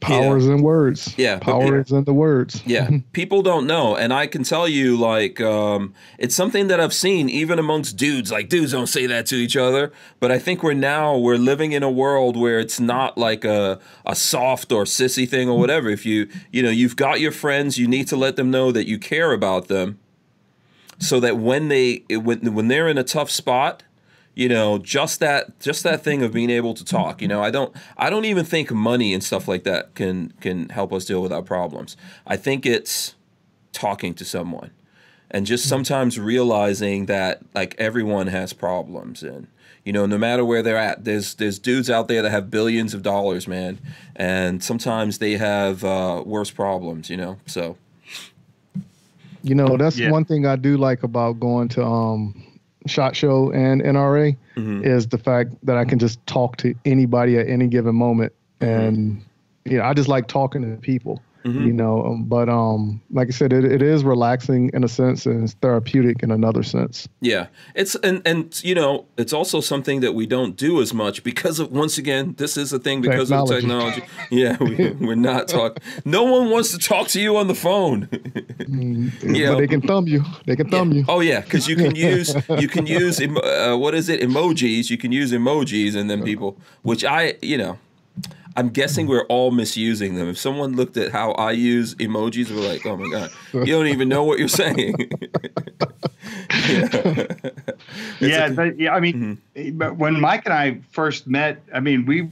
Powers 0.00 0.46
in 0.46 0.62
words. 0.62 1.14
Yeah, 1.16 1.38
power 1.38 1.80
is 1.80 1.90
in 1.90 2.04
the 2.04 2.12
words. 2.12 2.62
yeah, 2.64 2.88
people 3.12 3.42
don't 3.42 3.66
know, 3.66 3.96
and 3.96 4.12
I 4.12 4.26
can 4.26 4.42
tell 4.44 4.68
you, 4.68 4.96
like, 4.96 5.40
um, 5.40 5.94
it's 6.18 6.34
something 6.34 6.68
that 6.68 6.80
I've 6.80 6.94
seen 6.94 7.28
even 7.28 7.58
amongst 7.58 7.96
dudes. 7.96 8.30
Like, 8.30 8.48
dudes 8.48 8.72
don't 8.72 8.86
say 8.86 9.06
that 9.06 9.26
to 9.26 9.36
each 9.36 9.56
other, 9.56 9.92
but 10.20 10.30
I 10.30 10.38
think 10.38 10.62
we're 10.62 10.74
now 10.74 11.16
we're 11.16 11.36
living 11.36 11.72
in 11.72 11.82
a 11.82 11.90
world 11.90 12.36
where 12.36 12.58
it's 12.58 12.78
not 12.78 13.18
like 13.18 13.44
a 13.44 13.80
a 14.06 14.14
soft 14.14 14.72
or 14.72 14.84
sissy 14.84 15.28
thing 15.28 15.48
or 15.48 15.58
whatever. 15.58 15.88
If 15.88 16.06
you 16.06 16.28
you 16.52 16.62
know 16.62 16.70
you've 16.70 16.96
got 16.96 17.20
your 17.20 17.32
friends, 17.32 17.78
you 17.78 17.86
need 17.86 18.08
to 18.08 18.16
let 18.16 18.36
them 18.36 18.50
know 18.50 18.72
that 18.72 18.86
you 18.86 18.98
care 18.98 19.32
about 19.32 19.68
them, 19.68 19.98
so 20.98 21.20
that 21.20 21.38
when 21.38 21.68
they 21.68 22.04
when 22.10 22.54
when 22.54 22.68
they're 22.68 22.88
in 22.88 22.98
a 22.98 23.04
tough 23.04 23.30
spot 23.30 23.82
you 24.38 24.48
know 24.48 24.78
just 24.78 25.18
that 25.18 25.58
just 25.58 25.82
that 25.82 26.00
thing 26.06 26.22
of 26.22 26.32
being 26.32 26.48
able 26.50 26.72
to 26.72 26.84
talk 26.84 27.20
you 27.20 27.28
know? 27.32 27.42
I 27.42 27.50
don't 27.50 27.74
i 28.04 28.08
don't 28.08 28.24
even 28.32 28.44
think 28.44 28.70
money 28.70 29.12
and 29.12 29.22
stuff 29.30 29.48
like 29.48 29.64
that 29.64 29.94
can 29.94 30.32
can 30.40 30.68
help 30.68 30.92
us 30.92 31.04
deal 31.04 31.20
with 31.20 31.32
our 31.32 31.42
problems. 31.42 31.96
I 32.34 32.36
think 32.36 32.64
it's 32.64 33.16
talking 33.72 34.14
to 34.14 34.24
someone 34.24 34.70
and 35.30 35.44
just 35.44 35.68
sometimes 35.68 36.18
realizing 36.18 37.06
that 37.06 37.40
like 37.54 37.74
everyone 37.78 38.28
has 38.28 38.52
problems 38.52 39.22
and 39.24 39.48
you 39.84 39.92
know 39.92 40.06
no 40.06 40.18
matter 40.18 40.44
where 40.44 40.62
they're 40.62 40.84
at 40.90 41.04
there's 41.04 41.34
there's 41.34 41.58
dudes 41.58 41.90
out 41.90 42.06
there 42.08 42.22
that 42.22 42.30
have 42.30 42.48
billions 42.48 42.94
of 42.94 43.02
dollars 43.02 43.48
man 43.48 43.78
and 44.14 44.62
sometimes 44.62 45.18
they 45.18 45.36
have 45.36 45.82
uh, 45.84 46.22
worse 46.24 46.50
problems 46.52 47.10
you 47.10 47.16
know? 47.16 47.34
So 47.46 47.76
You 49.42 49.54
know, 49.54 49.76
that's 49.76 49.98
Yeah. 49.98 50.10
one 50.10 50.24
thing 50.24 50.46
I 50.46 50.56
do 50.56 50.76
like 50.76 51.02
about 51.02 51.38
going 51.40 51.68
to 51.76 51.82
um 51.84 52.20
shot 52.88 53.14
show 53.14 53.50
and 53.52 53.82
NRA 53.82 54.36
Mhm. 54.56 54.84
is 54.84 55.06
the 55.06 55.18
fact 55.18 55.50
that 55.64 55.76
I 55.76 55.84
can 55.84 55.98
just 55.98 56.24
talk 56.26 56.56
to 56.58 56.74
anybody 56.84 57.38
at 57.38 57.48
any 57.48 57.68
given 57.68 57.94
moment 57.94 58.32
and 58.60 59.22
you 59.64 59.76
know, 59.76 59.84
I 59.84 59.92
just 59.92 60.08
like 60.08 60.28
talking 60.28 60.62
to 60.62 60.80
people. 60.80 61.22
Mhm. 61.48 61.66
You 61.66 61.72
know, 61.72 62.04
um, 62.04 62.24
but 62.24 62.48
um, 62.48 63.00
like 63.10 63.28
I 63.28 63.30
said, 63.30 63.52
it, 63.52 63.64
it 63.64 63.82
is 63.82 64.04
relaxing 64.04 64.70
in 64.74 64.84
a 64.84 64.88
sense 64.88 65.26
and 65.26 65.44
it's 65.44 65.54
therapeutic 65.54 66.22
in 66.22 66.30
another 66.30 66.62
sense. 66.62 67.08
Yeah, 67.20 67.46
it's 67.74 67.94
and 67.96 68.22
and 68.26 68.58
you 68.64 68.74
know 68.74 69.06
it's 69.16 69.32
also 69.32 69.60
something 69.60 70.00
that 70.00 70.12
we 70.14 70.26
don't 70.26 70.56
do 70.56 70.80
as 70.80 70.92
much 70.92 71.22
because 71.22 71.58
of 71.58 71.70
once 71.72 71.98
again 71.98 72.34
this 72.36 72.56
is 72.56 72.72
a 72.72 72.78
thing 72.78 73.00
because 73.00 73.30
of 73.32 73.48
Technology. 73.48 74.00
technology. 74.00 74.02
Yeah, 74.30 74.56
we, 74.60 75.06
we're 75.06 75.14
not 75.32 75.48
talking. 75.48 75.82
No 76.04 76.24
one 76.24 76.50
wants 76.50 76.70
to 76.72 76.78
talk 76.78 77.08
to 77.08 77.20
you 77.20 77.36
on 77.36 77.46
the 77.48 77.54
phone. 77.54 78.08
Yeah. 79.22 79.52
But 79.52 79.58
they 79.58 79.66
can 79.66 79.80
thumb 79.80 80.06
you. 80.06 80.24
They 80.46 80.56
can 80.56 80.68
thumb 80.70 80.92
you. 80.92 81.04
Oh 81.08 81.20
yeah, 81.20 81.40
because 81.40 81.68
you 81.68 81.76
can 81.76 81.94
use 81.94 82.34
you 82.58 82.68
can 82.68 82.86
use 82.86 83.20
emo- 83.20 83.40
uh, 83.40 83.76
what 83.76 83.94
is 83.94 84.08
it 84.08 84.20
emojis? 84.20 84.90
You 84.90 84.98
can 84.98 85.12
use 85.12 85.32
emojis 85.32 85.94
and 85.96 86.08
then 86.10 86.22
people, 86.22 86.56
which 86.82 87.04
I 87.04 87.34
you 87.42 87.56
know, 87.58 87.78
I'm 88.58 88.70
guessing 88.70 89.06
we're 89.06 89.24
all 89.26 89.52
misusing 89.52 90.16
them. 90.16 90.28
If 90.28 90.36
someone 90.36 90.74
looked 90.74 90.96
at 90.96 91.12
how 91.12 91.30
I 91.32 91.52
use 91.52 91.94
emojis, 91.94 92.50
we're 92.50 92.68
like, 92.68 92.84
oh 92.84 92.96
my 92.96 93.08
god, 93.08 93.30
you 93.52 93.66
don't 93.66 93.86
even 93.86 94.08
know 94.08 94.24
what 94.24 94.40
you're 94.40 94.48
saying. 94.48 94.96
yeah, 98.18 98.48
but, 98.48 98.76
yeah. 98.76 98.94
I 98.94 98.98
mean, 98.98 99.40
mm-hmm. 99.54 99.78
but 99.78 99.96
when 99.96 100.20
Mike 100.20 100.44
and 100.44 100.52
I 100.52 100.80
first 100.90 101.28
met, 101.28 101.62
I 101.72 101.78
mean, 101.78 102.04
we, 102.04 102.28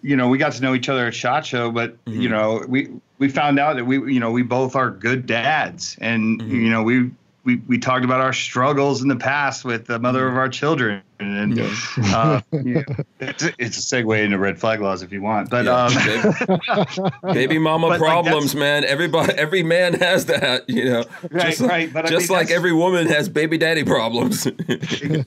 you 0.00 0.16
know, 0.16 0.28
we 0.28 0.38
got 0.38 0.52
to 0.52 0.62
know 0.62 0.74
each 0.74 0.88
other 0.88 1.08
at 1.08 1.14
Shot 1.14 1.44
Show, 1.44 1.70
but 1.70 1.98
you 2.06 2.30
mm-hmm. 2.30 2.30
know, 2.30 2.64
we 2.66 2.88
we 3.18 3.28
found 3.28 3.58
out 3.58 3.76
that 3.76 3.84
we, 3.84 4.14
you 4.14 4.18
know, 4.18 4.30
we 4.30 4.42
both 4.42 4.76
are 4.76 4.90
good 4.90 5.26
dads, 5.26 5.98
and 6.00 6.40
mm-hmm. 6.40 6.54
you 6.54 6.70
know, 6.70 6.82
we. 6.82 7.10
We, 7.46 7.56
we 7.68 7.78
talked 7.78 8.04
about 8.04 8.20
our 8.20 8.32
struggles 8.32 9.02
in 9.02 9.08
the 9.08 9.14
past 9.16 9.64
with 9.64 9.86
the 9.86 9.98
mother 10.00 10.26
of 10.26 10.36
our 10.36 10.48
children, 10.48 11.00
and 11.20 11.58
uh, 11.60 12.40
yeah, 12.52 12.82
it's, 13.20 13.44
a, 13.44 13.52
it's 13.58 13.78
a 13.92 13.96
segue 13.96 14.22
into 14.22 14.36
red 14.36 14.58
flag 14.58 14.80
laws 14.80 15.00
if 15.02 15.12
you 15.12 15.22
want. 15.22 15.48
But 15.48 15.64
Yeah, 15.64 15.84
um, 15.84 15.94
baby, 15.94 17.10
baby 17.32 17.58
mama 17.58 17.88
But, 17.90 17.98
problems, 18.00 18.52
that's- 18.52 18.54
man. 18.56 18.84
Everybody, 18.84 19.32
every 19.34 19.62
man 19.62 19.94
has 19.94 20.26
that, 20.26 20.68
you 20.68 20.86
know. 20.86 21.04
Right, 21.30 21.46
just, 21.50 21.60
right, 21.60 21.92
but 21.92 22.04
I 22.06 22.08
just 22.08 22.28
mean, 22.28 22.36
like 22.38 22.50
every 22.50 22.72
woman 22.72 23.06
has 23.06 23.28
baby 23.28 23.58
daddy 23.58 23.84
problems. 23.84 24.46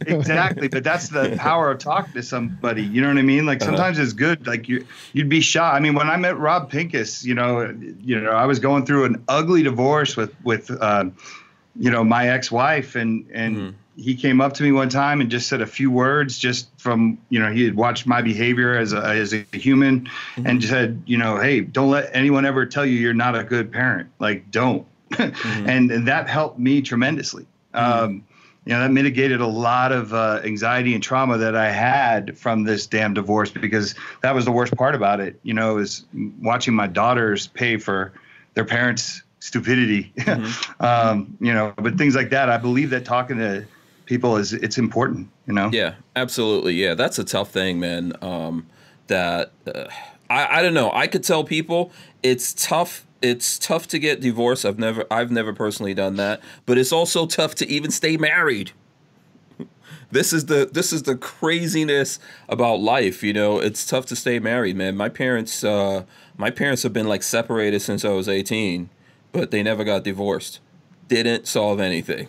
exactly 0.07 0.67
but 0.67 0.83
that's 0.83 1.07
the 1.09 1.35
power 1.37 1.71
of 1.71 1.79
talking 1.79 2.13
to 2.13 2.21
somebody 2.23 2.83
you 2.83 3.01
know 3.01 3.07
what 3.07 3.17
i 3.17 3.21
mean 3.21 3.45
like 3.45 3.61
Uh-huh. 3.61 3.71
sometimes 3.71 3.97
it's 3.99 4.13
good 4.13 4.45
like 4.47 4.67
you 4.67 4.85
you'd 5.13 5.29
be 5.29 5.41
shocked 5.41 5.75
i 5.75 5.79
mean 5.79 5.93
when 5.93 6.09
i 6.09 6.17
met 6.17 6.37
rob 6.37 6.69
pincus 6.69 7.23
you 7.25 7.33
know 7.33 7.73
you 8.01 8.19
know 8.19 8.31
i 8.31 8.45
was 8.45 8.59
going 8.59 8.85
through 8.85 9.05
an 9.05 9.23
ugly 9.27 9.63
divorce 9.63 10.15
with 10.17 10.33
with 10.43 10.69
um, 10.81 11.15
you 11.79 11.89
know 11.89 12.03
my 12.03 12.29
ex-wife 12.29 12.95
and 12.95 13.25
and 13.33 13.55
Mhm. 13.57 13.73
he 13.95 14.15
came 14.15 14.39
up 14.41 14.53
to 14.53 14.63
me 14.63 14.71
one 14.71 14.89
time 14.89 15.21
and 15.21 15.31
just 15.31 15.47
said 15.47 15.61
a 15.61 15.65
few 15.65 15.89
words 15.89 16.37
just 16.37 16.67
from 16.77 17.17
you 17.29 17.39
know 17.39 17.51
he 17.51 17.63
had 17.65 17.75
watched 17.75 18.05
my 18.05 18.21
behavior 18.21 18.77
as 18.77 18.93
a 18.93 19.01
as 19.03 19.33
a 19.33 19.45
human 19.53 20.01
Mm-hmm. 20.35 20.45
and 20.47 20.63
said 20.63 21.01
you 21.05 21.17
know 21.17 21.37
hey 21.39 21.61
don't 21.61 21.89
let 21.89 22.09
anyone 22.13 22.45
ever 22.45 22.65
tell 22.65 22.85
you 22.85 22.97
you're 22.99 23.13
not 23.13 23.35
a 23.35 23.43
good 23.43 23.71
parent 23.71 24.09
like 24.19 24.51
don't 24.51 24.85
Mm-hmm. 25.11 25.67
and, 25.73 25.89
and 25.91 26.07
that 26.07 26.29
helped 26.29 26.59
me 26.59 26.81
tremendously 26.83 27.47
um, 27.73 28.23
you 28.65 28.73
know 28.73 28.81
that 28.81 28.91
mitigated 28.91 29.41
a 29.41 29.47
lot 29.47 29.91
of 29.91 30.13
uh, 30.13 30.41
anxiety 30.43 30.93
and 30.93 31.01
trauma 31.01 31.37
that 31.39 31.55
I 31.55 31.71
had 31.71 32.37
from 32.37 32.63
this 32.63 32.85
damn 32.85 33.13
divorce 33.15 33.49
because 33.49 33.95
that 34.21 34.35
was 34.35 34.45
the 34.45 34.51
worst 34.51 34.75
part 34.75 34.93
about 34.95 35.19
it. 35.19 35.39
You 35.43 35.53
know, 35.55 35.77
is 35.79 36.05
watching 36.41 36.75
my 36.75 36.85
daughters 36.87 37.47
pay 37.47 37.77
for 37.77 38.11
their 38.53 38.65
parents' 38.65 39.23
stupidity. 39.39 40.13
um, 40.79 41.37
you 41.39 41.53
know, 41.53 41.73
but 41.77 41.97
things 41.97 42.15
like 42.15 42.29
that. 42.29 42.49
I 42.49 42.57
believe 42.57 42.89
that 42.91 43.05
talking 43.05 43.37
to 43.37 43.65
people 44.05 44.37
is 44.37 44.53
it's 44.53 44.77
important. 44.77 45.29
You 45.47 45.53
know. 45.53 45.69
Yeah, 45.71 45.95
absolutely. 46.15 46.73
Yeah, 46.73 46.93
that's 46.93 47.19
a 47.19 47.23
tough 47.23 47.51
thing, 47.51 47.79
man. 47.79 48.13
Um, 48.21 48.67
that 49.07 49.51
uh, 49.67 49.85
I 50.29 50.59
I 50.59 50.61
don't 50.61 50.73
know. 50.73 50.91
I 50.91 51.07
could 51.07 51.23
tell 51.23 51.43
people 51.43 51.91
it's 52.23 52.53
tough. 52.53 53.05
It's 53.21 53.59
tough 53.59 53.87
to 53.89 53.99
get 53.99 54.21
divorced. 54.21 54.65
I've 54.65 54.79
never 54.79 55.05
I've 55.11 55.31
never 55.31 55.53
personally 55.53 55.93
done 55.93 56.15
that, 56.15 56.41
but 56.65 56.77
it's 56.77 56.91
also 56.91 57.25
tough 57.25 57.55
to 57.55 57.67
even 57.67 57.91
stay 57.91 58.17
married. 58.17 58.71
This 60.11 60.33
is 60.33 60.47
the 60.47 60.67
this 60.73 60.91
is 60.91 61.03
the 61.03 61.15
craziness 61.15 62.19
about 62.47 62.79
life, 62.79 63.21
you 63.21 63.31
know. 63.31 63.59
It's 63.59 63.85
tough 63.85 64.07
to 64.07 64.15
stay 64.15 64.39
married, 64.39 64.75
man. 64.75 64.97
My 64.97 65.07
parents 65.07 65.63
uh 65.63 66.05
my 66.35 66.49
parents 66.49 66.81
have 66.81 66.93
been 66.93 67.07
like 67.07 67.21
separated 67.21 67.81
since 67.81 68.03
I 68.03 68.09
was 68.09 68.27
18, 68.27 68.89
but 69.31 69.51
they 69.51 69.63
never 69.63 69.83
got 69.83 70.03
divorced. 70.03 70.59
Didn't 71.07 71.47
solve 71.47 71.79
anything. 71.79 72.27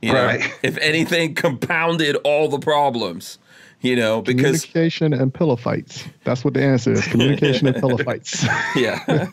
You 0.00 0.12
know, 0.12 0.24
Right. 0.26 0.52
if 0.62 0.76
anything, 0.78 1.34
compounded 1.34 2.16
all 2.24 2.48
the 2.48 2.58
problems. 2.58 3.38
You 3.80 3.96
know, 3.96 4.22
because 4.22 4.64
Communication 4.64 5.12
and 5.12 5.34
pillow 5.34 5.56
fights. 5.56 6.04
That's 6.22 6.44
what 6.44 6.54
the 6.54 6.62
answer 6.62 6.92
is. 6.92 7.04
Communication 7.08 7.66
and 7.66 7.74
pillow 7.74 7.98
fights. 7.98 8.44
yeah. 8.76 9.00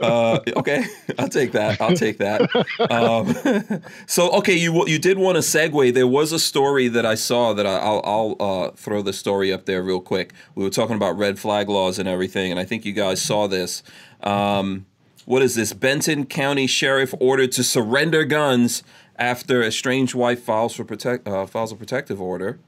uh, 0.00 0.40
okay, 0.54 0.84
I'll 1.18 1.30
take 1.30 1.52
that. 1.52 1.80
I'll 1.80 1.96
take 1.96 2.18
that. 2.18 2.42
Um, 2.90 3.82
so 4.06 4.30
okay, 4.32 4.52
you 4.54 4.86
you 4.86 4.98
did 4.98 5.16
want 5.16 5.36
to 5.36 5.40
segue. 5.40 5.94
There 5.94 6.06
was 6.06 6.32
a 6.32 6.38
story 6.38 6.88
that 6.88 7.06
I 7.06 7.14
saw 7.14 7.54
that 7.54 7.64
I, 7.64 7.78
I'll 7.78 8.02
I'll 8.04 8.36
uh, 8.38 8.70
throw 8.72 9.00
the 9.00 9.14
story 9.14 9.50
up 9.50 9.64
there 9.64 9.82
real 9.82 10.00
quick. 10.00 10.34
We 10.54 10.62
were 10.62 10.68
talking 10.68 10.96
about 10.96 11.16
red 11.16 11.38
flag 11.38 11.70
laws 11.70 11.98
and 11.98 12.06
everything, 12.06 12.50
and 12.50 12.60
I 12.60 12.66
think 12.66 12.84
you 12.84 12.92
guys 12.92 13.22
saw 13.22 13.46
this. 13.46 13.82
Um, 14.24 14.84
what 15.26 15.42
is 15.42 15.56
this? 15.56 15.72
Benton 15.72 16.24
County 16.24 16.66
Sheriff 16.66 17.12
ordered 17.20 17.52
to 17.52 17.64
surrender 17.64 18.24
guns 18.24 18.82
after 19.16 19.62
estranged 19.62 20.14
wife 20.14 20.42
files 20.42 20.74
for 20.74 20.84
protect 20.84 21.26
uh, 21.28 21.44
files 21.46 21.72
a 21.72 21.76
protective 21.76 22.20
order. 22.20 22.58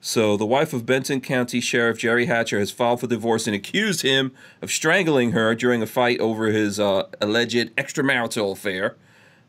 So 0.00 0.36
the 0.36 0.46
wife 0.46 0.72
of 0.72 0.84
Benton 0.84 1.20
County 1.20 1.60
Sheriff 1.60 1.98
Jerry 1.98 2.26
Hatcher 2.26 2.58
has 2.58 2.72
filed 2.72 3.00
for 3.00 3.06
divorce 3.06 3.46
and 3.46 3.54
accused 3.54 4.02
him 4.02 4.32
of 4.60 4.72
strangling 4.72 5.30
her 5.30 5.54
during 5.54 5.80
a 5.80 5.86
fight 5.86 6.18
over 6.18 6.46
his 6.46 6.80
uh, 6.80 7.04
alleged 7.20 7.76
extramarital 7.76 8.52
affair. 8.52 8.96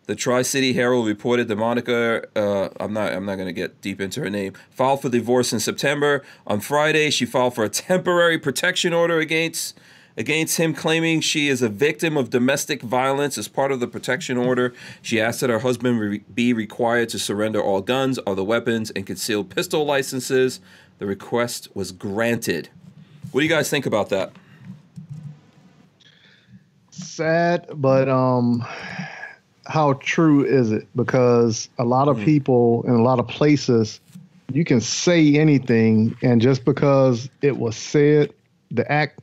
The 0.06 0.15
Tri-City 0.15 0.74
Herald 0.74 1.07
reported 1.07 1.48
that 1.48 1.56
Monica, 1.56 2.28
uh, 2.36 2.70
I'm 2.78 2.91
not, 2.91 3.14
I'm 3.14 3.26
not 3.26 3.36
going 3.36 3.48
to 3.48 3.53
get 3.53 3.80
deep 3.82 4.02
into 4.02 4.20
her 4.20 4.30
name, 4.30 4.53
filed 4.70 5.02
for 5.02 5.10
divorce 5.10 5.53
in 5.53 5.61
September. 5.61 6.22
On 6.45 6.60
Friday, 6.60 7.10
she 7.10 7.26
filed 7.26 7.56
for 7.56 7.64
a 7.64 7.70
temporary 7.70 8.38
protection 8.38 8.94
order 8.94 9.20
against 9.20 9.80
against 10.18 10.57
him, 10.57 10.73
claiming 10.73 11.22
she 11.22 11.48
is 11.48 11.61
a 11.61 11.69
victim 11.69 12.15
of 12.18 12.30
domestic 12.30 12.81
violence. 12.81 13.38
As 13.38 13.48
part 13.48 13.72
of 13.72 13.80
the 13.80 13.88
protection 13.88 14.38
order, 14.38 14.73
she 15.02 15.19
asked 15.19 15.41
that 15.41 15.49
her 15.49 15.60
husband 15.60 15.99
re- 15.99 16.22
be 16.34 16.53
required 16.53 17.10
to 17.10 17.19
surrender 17.19 17.61
all 17.61 17.81
guns, 17.81 18.19
other 18.27 18.44
weapons, 18.44 18.91
and 18.91 19.06
concealed 19.06 19.49
pistol 19.49 19.85
licenses. 19.85 20.60
The 20.99 21.06
request 21.07 21.68
was 21.76 21.91
granted. 21.91 22.69
What 23.31 23.41
do 23.41 23.45
you 23.45 23.49
guys 23.52 23.69
think 23.69 23.85
about 23.85 24.10
that? 24.10 24.31
sad, 26.91 27.68
but 27.76 28.07
um, 28.10 28.64
how 29.65 29.94
true 29.94 30.44
is 30.45 30.72
it? 30.72 30.88
Because 30.95 31.69
a 31.80 31.84
lot 31.85 32.07
of 32.07 32.18
Mhm. 32.18 32.26
people 32.26 32.84
in 32.88 32.94
a 32.94 33.02
lot 33.03 33.19
of 33.19 33.27
places, 33.27 33.99
you 34.52 34.64
can 34.64 34.80
say 34.81 35.35
anything, 35.35 36.15
and 36.22 36.41
just 36.41 36.65
because 36.65 37.30
it 37.41 37.57
was 37.57 37.76
said, 37.76 38.31
the 38.72 38.90
act 38.91 39.19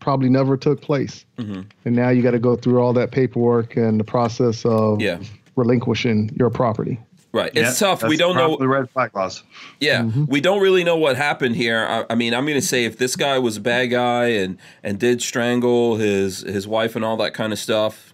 probably 0.00 0.28
never 0.28 0.56
took 0.56 0.80
place. 0.80 1.24
Mm-hmm. 1.38 1.60
And 1.84 1.96
now 1.96 2.08
you 2.08 2.22
got 2.22 2.32
to 2.32 2.38
go 2.38 2.56
through 2.56 2.80
all 2.80 2.92
that 2.94 3.10
paperwork 3.10 3.76
and 3.76 4.00
the 4.00 4.04
process 4.04 4.64
of 4.64 5.00
Yeah. 5.00 5.18
relinquishing 5.56 6.30
your 6.38 6.50
property. 6.50 6.98
Right. 7.32 7.52
Yeah, 7.54 7.68
It's 7.68 7.78
tough. 7.78 8.00
that's 8.00 8.08
We 8.10 8.16
don't 8.16 8.34
know. 8.34 8.56
the 8.56 8.66
red 8.66 8.90
flag 8.90 9.14
laws. 9.14 9.44
Yeah, 9.78 10.02
Mm-hmm. 10.02 10.24
we 10.26 10.40
don't 10.40 10.60
really 10.60 10.82
know 10.82 10.96
what 10.96 11.16
happened 11.16 11.54
here. 11.54 11.86
I, 11.88 12.04
I 12.12 12.14
mean, 12.16 12.34
I'm 12.34 12.44
going 12.44 12.58
to 12.60 12.66
say 12.66 12.84
if 12.84 12.98
this 12.98 13.14
guy 13.14 13.38
was 13.38 13.56
a 13.58 13.60
bad 13.60 13.86
guy 13.86 14.28
and 14.28 14.58
and 14.82 14.98
did 14.98 15.22
strangle 15.22 15.96
his 15.96 16.40
his 16.40 16.66
wife 16.66 16.96
and 16.96 17.04
all 17.04 17.16
that 17.18 17.32
kind 17.34 17.52
of 17.52 17.58
stuff, 17.60 18.12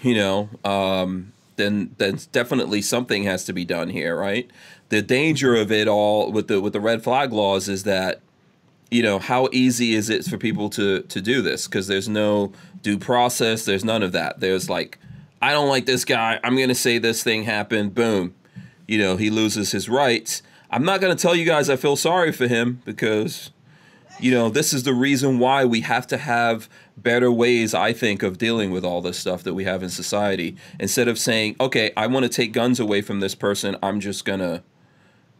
you 0.00 0.14
know, 0.14 0.48
um, 0.64 1.32
then 1.56 1.94
then 1.98 2.18
definitely 2.32 2.80
something 2.80 3.24
has 3.24 3.44
to 3.44 3.52
be 3.52 3.66
done 3.66 3.90
here, 3.90 4.16
right? 4.16 4.50
The 4.88 5.02
danger 5.02 5.54
of 5.54 5.70
it 5.70 5.86
all 5.86 6.32
with 6.32 6.48
the 6.48 6.62
with 6.62 6.72
the 6.72 6.80
red 6.80 7.04
flag 7.04 7.32
laws 7.34 7.68
is 7.68 7.82
that 7.82 8.22
you 8.90 9.02
know 9.02 9.18
how 9.18 9.48
easy 9.52 9.94
is 9.94 10.10
it 10.10 10.24
for 10.24 10.36
people 10.36 10.68
to 10.70 11.02
to 11.02 11.20
do 11.20 11.42
this? 11.42 11.66
Because 11.66 11.86
there's 11.86 12.08
no 12.08 12.52
due 12.82 12.98
process 12.98 13.64
there's 13.64 13.84
none 13.84 14.02
of 14.02 14.12
that. 14.12 14.40
There's 14.40 14.68
like 14.68 14.98
i 15.42 15.52
don't 15.52 15.68
like 15.68 15.86
this 15.86 16.04
guy 16.04 16.38
i'm 16.44 16.54
to 16.68 16.74
say 16.74 16.98
this 16.98 17.22
thing 17.22 17.44
happened 17.44 17.94
boom. 17.94 18.34
You 18.86 18.98
know 18.98 19.16
he 19.16 19.30
loses 19.30 19.72
his 19.72 19.88
rights. 19.88 20.42
I'm 20.70 20.84
not 20.84 21.00
to 21.16 21.20
tell 21.20 21.34
you 21.34 21.44
guys 21.44 21.68
i 21.68 21.76
feel 21.76 21.96
sorry 21.96 22.32
for 22.32 22.46
him 22.46 22.82
because 22.84 23.50
you 24.18 24.30
know 24.30 24.48
this 24.50 24.72
is 24.72 24.82
the 24.82 24.94
reason 24.94 25.38
why 25.38 25.64
we 25.64 25.80
have 25.80 26.06
to 26.08 26.18
have 26.18 26.68
better 26.96 27.32
ways 27.32 27.72
i 27.74 27.92
think 27.92 28.22
of 28.22 28.36
dealing 28.38 28.70
with 28.70 28.84
all 28.84 29.00
this 29.00 29.18
stuff 29.18 29.42
that 29.42 29.54
we 29.54 29.64
have 29.64 29.82
in 29.82 29.88
society. 29.88 30.56
Instead 30.78 31.08
of 31.08 31.18
saying 31.18 31.56
okay 31.60 31.92
i 31.96 32.06
want 32.06 32.24
to 32.24 32.28
take 32.28 32.52
guns 32.52 32.80
away 32.80 33.00
from 33.02 33.20
this 33.20 33.34
person 33.34 33.76
i'm 33.82 34.00
just 34.00 34.24
to 34.40 34.62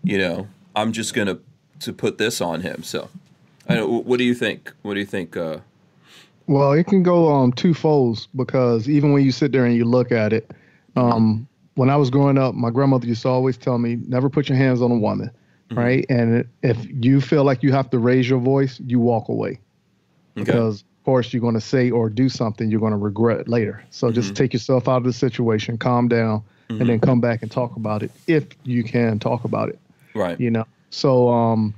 you 0.03 0.19
know 0.19 0.49
i'm 0.75 0.93
just 0.93 1.15
to 1.27 1.41
to 1.81 1.93
put 1.93 2.19
this 2.19 2.41
on 2.41 2.61
him 2.61 2.83
so 2.83 3.09
I 3.71 3.75
know, 3.77 3.87
what 3.87 4.19
do 4.19 4.25
you 4.25 4.35
think? 4.35 4.73
What 4.83 4.95
do 4.95 5.01
you 5.01 5.07
think 5.07 5.37
uh 5.37 5.59
Well, 6.47 6.73
it 6.73 6.87
can 6.87 7.03
go 7.03 7.33
um 7.33 7.53
two 7.53 7.75
folds 7.75 8.27
because 8.35 8.89
even 8.89 9.13
when 9.13 9.25
you 9.25 9.33
sit 9.33 9.53
there 9.53 9.65
and 9.65 9.75
you 9.75 9.85
look 9.85 10.11
at 10.13 10.33
it, 10.33 10.51
um, 10.97 11.47
when 11.75 11.89
I 11.89 11.97
was 11.97 12.11
growing 12.11 12.37
up, 12.37 12.55
my 12.55 12.71
grandmother 12.71 13.07
used 13.07 13.23
to 13.23 13.29
always 13.29 13.57
tell 13.57 13.79
me, 13.79 13.97
never 14.09 14.29
put 14.29 14.49
your 14.49 14.59
hands 14.59 14.83
on 14.83 14.91
a 14.91 14.99
woman, 14.99 15.31
right? 15.71 16.05
And 16.09 16.45
if 16.63 16.77
you 16.91 17.21
feel 17.21 17.45
like 17.45 17.63
you 17.63 17.73
have 17.73 17.89
to 17.91 17.99
raise 17.99 18.29
your 18.29 18.41
voice, 18.41 18.81
you 18.87 18.99
walk 18.99 19.29
away. 19.29 19.61
Because, 20.35 20.81
of 20.83 21.05
course, 21.05 21.33
you're 21.33 21.41
going 21.41 21.55
to 21.55 21.61
say 21.61 21.91
or 21.91 22.09
do 22.11 22.29
something 22.29 22.71
you're 22.71 22.81
going 22.81 22.93
to 22.93 22.99
regret 22.99 23.49
later. 23.49 23.83
So 23.91 24.11
just 24.11 24.35
take 24.35 24.53
yourself 24.53 24.89
out 24.89 24.99
of 24.99 25.05
the 25.05 25.13
situation, 25.13 25.79
calm 25.79 26.09
down, 26.09 26.43
and 26.69 26.89
then 26.89 27.01
come 27.01 27.21
back 27.21 27.43
and 27.43 27.51
talk 27.51 27.77
about 27.77 28.03
it 28.03 28.11
if 28.27 28.47
you 28.65 28.83
can 28.83 29.19
talk 29.19 29.45
about 29.45 29.69
it. 29.69 29.79
Right. 30.15 30.39
You 30.41 30.51
know? 30.51 30.67
So 30.91 31.29
um 31.29 31.75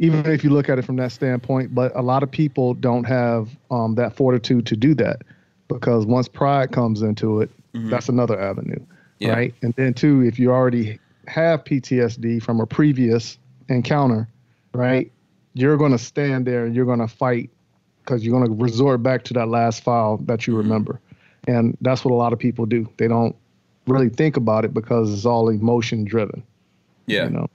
even 0.00 0.24
if 0.26 0.42
you 0.42 0.50
look 0.50 0.68
at 0.68 0.78
it 0.78 0.84
from 0.84 0.96
that 0.96 1.12
standpoint 1.12 1.74
but 1.74 1.94
a 1.94 2.02
lot 2.02 2.22
of 2.22 2.30
people 2.30 2.74
don't 2.74 3.04
have 3.04 3.48
um 3.70 3.94
that 3.94 4.16
fortitude 4.16 4.66
to 4.66 4.76
do 4.76 4.94
that 4.94 5.22
because 5.68 6.06
once 6.06 6.26
pride 6.26 6.72
comes 6.72 7.02
into 7.02 7.40
it 7.40 7.50
that's 7.72 8.08
another 8.08 8.40
avenue 8.40 8.80
Yeah. 9.20 9.34
right? 9.34 9.54
And 9.62 9.72
then 9.74 9.94
too 9.94 10.22
if 10.22 10.38
you 10.38 10.50
already 10.50 10.98
have 11.28 11.62
PTSD 11.62 12.42
from 12.42 12.60
a 12.60 12.66
previous 12.66 13.38
encounter 13.68 14.26
right 14.72 15.12
you're 15.54 15.76
going 15.76 15.92
to 15.92 15.98
stand 15.98 16.46
there 16.46 16.64
and 16.64 16.74
you're 16.74 16.86
going 16.86 16.98
to 16.98 17.08
fight 17.08 17.50
because 18.02 18.24
you're 18.24 18.36
going 18.36 18.48
to 18.48 18.64
resort 18.64 19.02
back 19.02 19.22
to 19.24 19.34
that 19.34 19.46
last 19.46 19.82
file 19.84 20.16
that 20.24 20.46
you 20.46 20.56
remember. 20.56 21.00
And 21.46 21.76
that's 21.80 22.04
what 22.04 22.12
a 22.12 22.14
lot 22.14 22.32
of 22.32 22.38
people 22.38 22.66
do. 22.66 22.88
They 22.96 23.08
don't 23.08 23.34
really 23.86 24.08
think 24.08 24.36
about 24.36 24.64
it 24.64 24.72
because 24.72 25.12
it's 25.12 25.26
all 25.26 25.48
emotion 25.48 26.04
driven 26.04 26.42
yeah. 27.06 27.24
you 27.24 27.30
know 27.30 27.48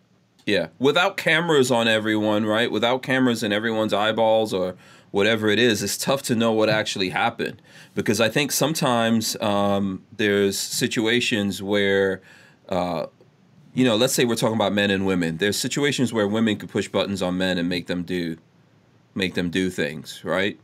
yeah. 0.46 0.68
Without 0.78 1.18
cameras 1.18 1.72
on 1.72 1.88
everyone 1.88 2.46
right? 2.46 2.72
Without 2.72 3.02
cameras 3.02 3.44
in 3.44 3.52
everyone's 3.52 3.94
eyeballs 3.94 4.54
or 4.54 4.76
whatever 5.12 5.48
it 5.48 5.60
is 5.60 5.82
it's 5.82 5.98
tough 5.98 6.22
to 6.24 6.36
know 6.36 6.52
what 6.52 6.70
actually 6.70 7.10
happened. 7.10 7.62
Because 7.96 8.22
i 8.22 8.30
think 8.30 8.52
sometimes 8.52 9.40
um, 9.42 10.04
there's 10.16 10.58
situations 10.58 11.64
where 11.64 12.22
uh, 12.70 13.08
you 13.74 13.86
know 13.86 13.96
let's 13.96 14.14
say 14.14 14.26
we're 14.26 14.36
talking 14.36 14.56
about 14.56 14.74
men 14.74 14.92
and 14.92 15.06
women. 15.06 15.38
There's 15.38 15.58
situations 15.58 16.14
where 16.14 16.28
women 16.28 16.58
could 16.58 16.70
push 16.70 16.88
buttons 16.88 17.22
on 17.22 17.38
men 17.38 17.58
and 17.58 17.68
make 17.68 17.88
them 17.88 18.04
do 18.04 18.38
make 19.16 19.34
them 19.34 19.50
do 19.50 19.70
things 19.70 20.22
right? 20.24 20.60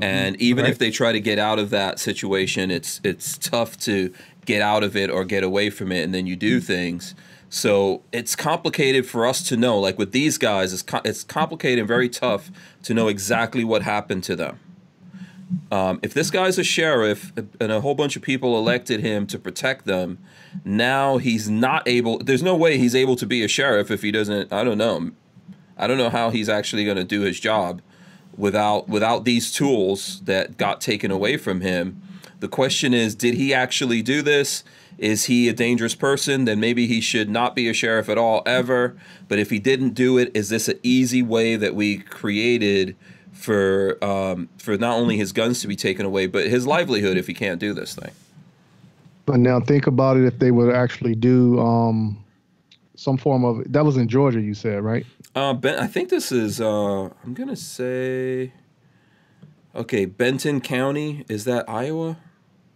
And 0.00 0.40
even 0.40 0.64
if 0.64 0.78
they 0.78 0.90
try 0.90 1.12
to 1.12 1.20
get 1.20 1.38
out 1.38 1.58
of 1.58 1.70
that 1.70 1.98
situation 1.98 2.70
it's 2.70 3.00
it's 3.04 3.36
tough 3.36 3.76
to 3.80 4.12
get 4.46 4.62
out 4.62 4.82
of 4.82 4.96
it 4.96 5.10
or 5.10 5.24
get 5.24 5.42
away 5.42 5.70
from 5.70 5.90
it 5.92 6.02
and 6.02 6.14
then 6.14 6.26
you 6.26 6.36
do 6.36 6.60
things 6.60 7.14
so 7.54 8.02
it's 8.10 8.34
complicated 8.34 9.06
for 9.06 9.24
us 9.24 9.40
to 9.48 9.56
know 9.56 9.78
like 9.78 9.96
with 9.96 10.10
these 10.10 10.38
guys 10.38 10.72
it's 10.72 10.82
co- 10.82 11.00
it's 11.04 11.22
complicated 11.22 11.78
and 11.78 11.88
very 11.88 12.08
tough 12.08 12.50
to 12.82 12.92
know 12.92 13.06
exactly 13.06 13.62
what 13.62 13.82
happened 13.82 14.24
to 14.24 14.34
them 14.34 14.58
um, 15.70 16.00
if 16.02 16.14
this 16.14 16.30
guy's 16.30 16.58
a 16.58 16.64
sheriff 16.64 17.32
and 17.60 17.70
a 17.70 17.80
whole 17.80 17.94
bunch 17.94 18.16
of 18.16 18.22
people 18.22 18.58
elected 18.58 19.00
him 19.00 19.26
to 19.28 19.38
protect 19.38 19.84
them, 19.84 20.18
now 20.64 21.18
he's 21.18 21.48
not 21.48 21.86
able. 21.86 22.18
There's 22.18 22.42
no 22.42 22.56
way 22.56 22.78
he's 22.78 22.94
able 22.94 23.14
to 23.16 23.26
be 23.26 23.44
a 23.44 23.48
sheriff 23.48 23.90
if 23.90 24.02
he 24.02 24.10
doesn't. 24.10 24.52
I 24.52 24.64
don't 24.64 24.78
know. 24.78 25.12
I 25.76 25.86
don't 25.86 25.98
know 25.98 26.10
how 26.10 26.30
he's 26.30 26.48
actually 26.48 26.84
going 26.84 26.96
to 26.96 27.04
do 27.04 27.20
his 27.20 27.38
job 27.38 27.82
without 28.36 28.88
without 28.88 29.24
these 29.24 29.52
tools 29.52 30.22
that 30.22 30.56
got 30.56 30.80
taken 30.80 31.10
away 31.10 31.36
from 31.36 31.60
him. 31.60 32.00
The 32.40 32.48
question 32.48 32.94
is, 32.94 33.14
did 33.14 33.34
he 33.34 33.54
actually 33.54 34.02
do 34.02 34.22
this? 34.22 34.64
Is 34.98 35.24
he 35.24 35.48
a 35.48 35.52
dangerous 35.52 35.94
person? 35.94 36.44
Then 36.44 36.60
maybe 36.60 36.86
he 36.86 37.00
should 37.00 37.28
not 37.28 37.54
be 37.54 37.68
a 37.68 37.74
sheriff 37.74 38.08
at 38.08 38.18
all 38.18 38.42
ever. 38.46 38.96
But 39.28 39.38
if 39.38 39.50
he 39.50 39.58
didn't 39.58 39.90
do 39.90 40.18
it, 40.18 40.30
is 40.34 40.48
this 40.48 40.68
an 40.68 40.78
easy 40.82 41.22
way 41.22 41.56
that 41.56 41.74
we 41.74 41.98
created 41.98 42.96
for 43.32 44.02
um, 44.04 44.48
for 44.58 44.76
not 44.78 44.96
only 44.96 45.16
his 45.16 45.32
guns 45.32 45.60
to 45.60 45.68
be 45.68 45.76
taken 45.76 46.06
away, 46.06 46.26
but 46.26 46.46
his 46.46 46.66
livelihood 46.66 47.16
if 47.16 47.26
he 47.26 47.34
can't 47.34 47.60
do 47.60 47.72
this 47.72 47.94
thing? 47.94 48.12
But 49.26 49.40
now 49.40 49.60
think 49.60 49.86
about 49.86 50.16
it 50.16 50.24
if 50.24 50.38
they 50.38 50.50
would 50.50 50.74
actually 50.74 51.14
do 51.14 51.58
um, 51.58 52.22
some 52.94 53.16
form 53.16 53.44
of 53.44 53.72
that 53.72 53.84
was 53.84 53.96
in 53.96 54.08
Georgia, 54.08 54.40
you 54.40 54.54
said, 54.54 54.82
right? 54.82 55.04
Uh, 55.34 55.52
ben, 55.54 55.78
I 55.78 55.86
think 55.86 56.08
this 56.08 56.30
is. 56.30 56.60
Uh, 56.60 57.04
I'm 57.24 57.34
gonna 57.34 57.56
say. 57.56 58.52
Okay, 59.74 60.04
Benton 60.04 60.60
County 60.60 61.24
is 61.28 61.44
that 61.46 61.68
Iowa? 61.68 62.16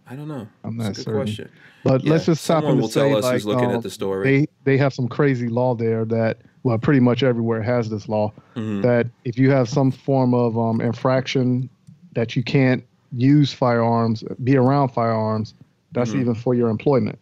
I 0.09 0.15
don't 0.15 0.27
know. 0.27 0.47
I'm 0.63 0.75
That's 0.77 0.77
not 0.77 0.91
a 0.91 0.93
good 0.95 1.03
certain. 1.03 1.21
question. 1.21 1.49
But 1.83 2.03
Yeah, 2.03 2.11
let's 2.13 2.25
just 2.25 2.43
stop 2.43 2.57
someone 2.63 2.71
and 2.73 2.81
will 2.81 2.89
say, 2.89 3.09
tell 3.09 3.17
us 3.17 3.23
like, 3.23 3.33
who's 3.33 3.45
looking 3.45 3.65
um, 3.69 3.75
at 3.75 3.83
the 3.83 3.89
story. 3.91 4.23
They 4.29 4.47
they 4.63 4.77
have 4.77 4.93
some 4.93 5.07
crazy 5.07 5.47
law 5.47 5.75
there 5.75 6.03
that 6.05 6.37
well, 6.63 6.77
pretty 6.77 6.99
much 6.99 7.23
everywhere 7.23 7.61
has 7.61 7.89
this 7.89 8.09
law 8.09 8.33
Mhm. 8.55 8.81
that 8.81 9.07
if 9.23 9.37
you 9.37 9.51
have 9.51 9.69
some 9.69 9.91
form 9.91 10.33
of 10.33 10.57
um, 10.57 10.81
infraction 10.81 11.69
that 12.13 12.35
you 12.35 12.43
can't 12.43 12.83
use 13.11 13.53
firearms, 13.53 14.23
be 14.43 14.57
around 14.57 14.89
firearms, 14.89 15.53
that's 15.93 16.11
Mhm. 16.11 16.21
even 16.21 16.35
for 16.35 16.53
your 16.53 16.69
employment, 16.69 17.17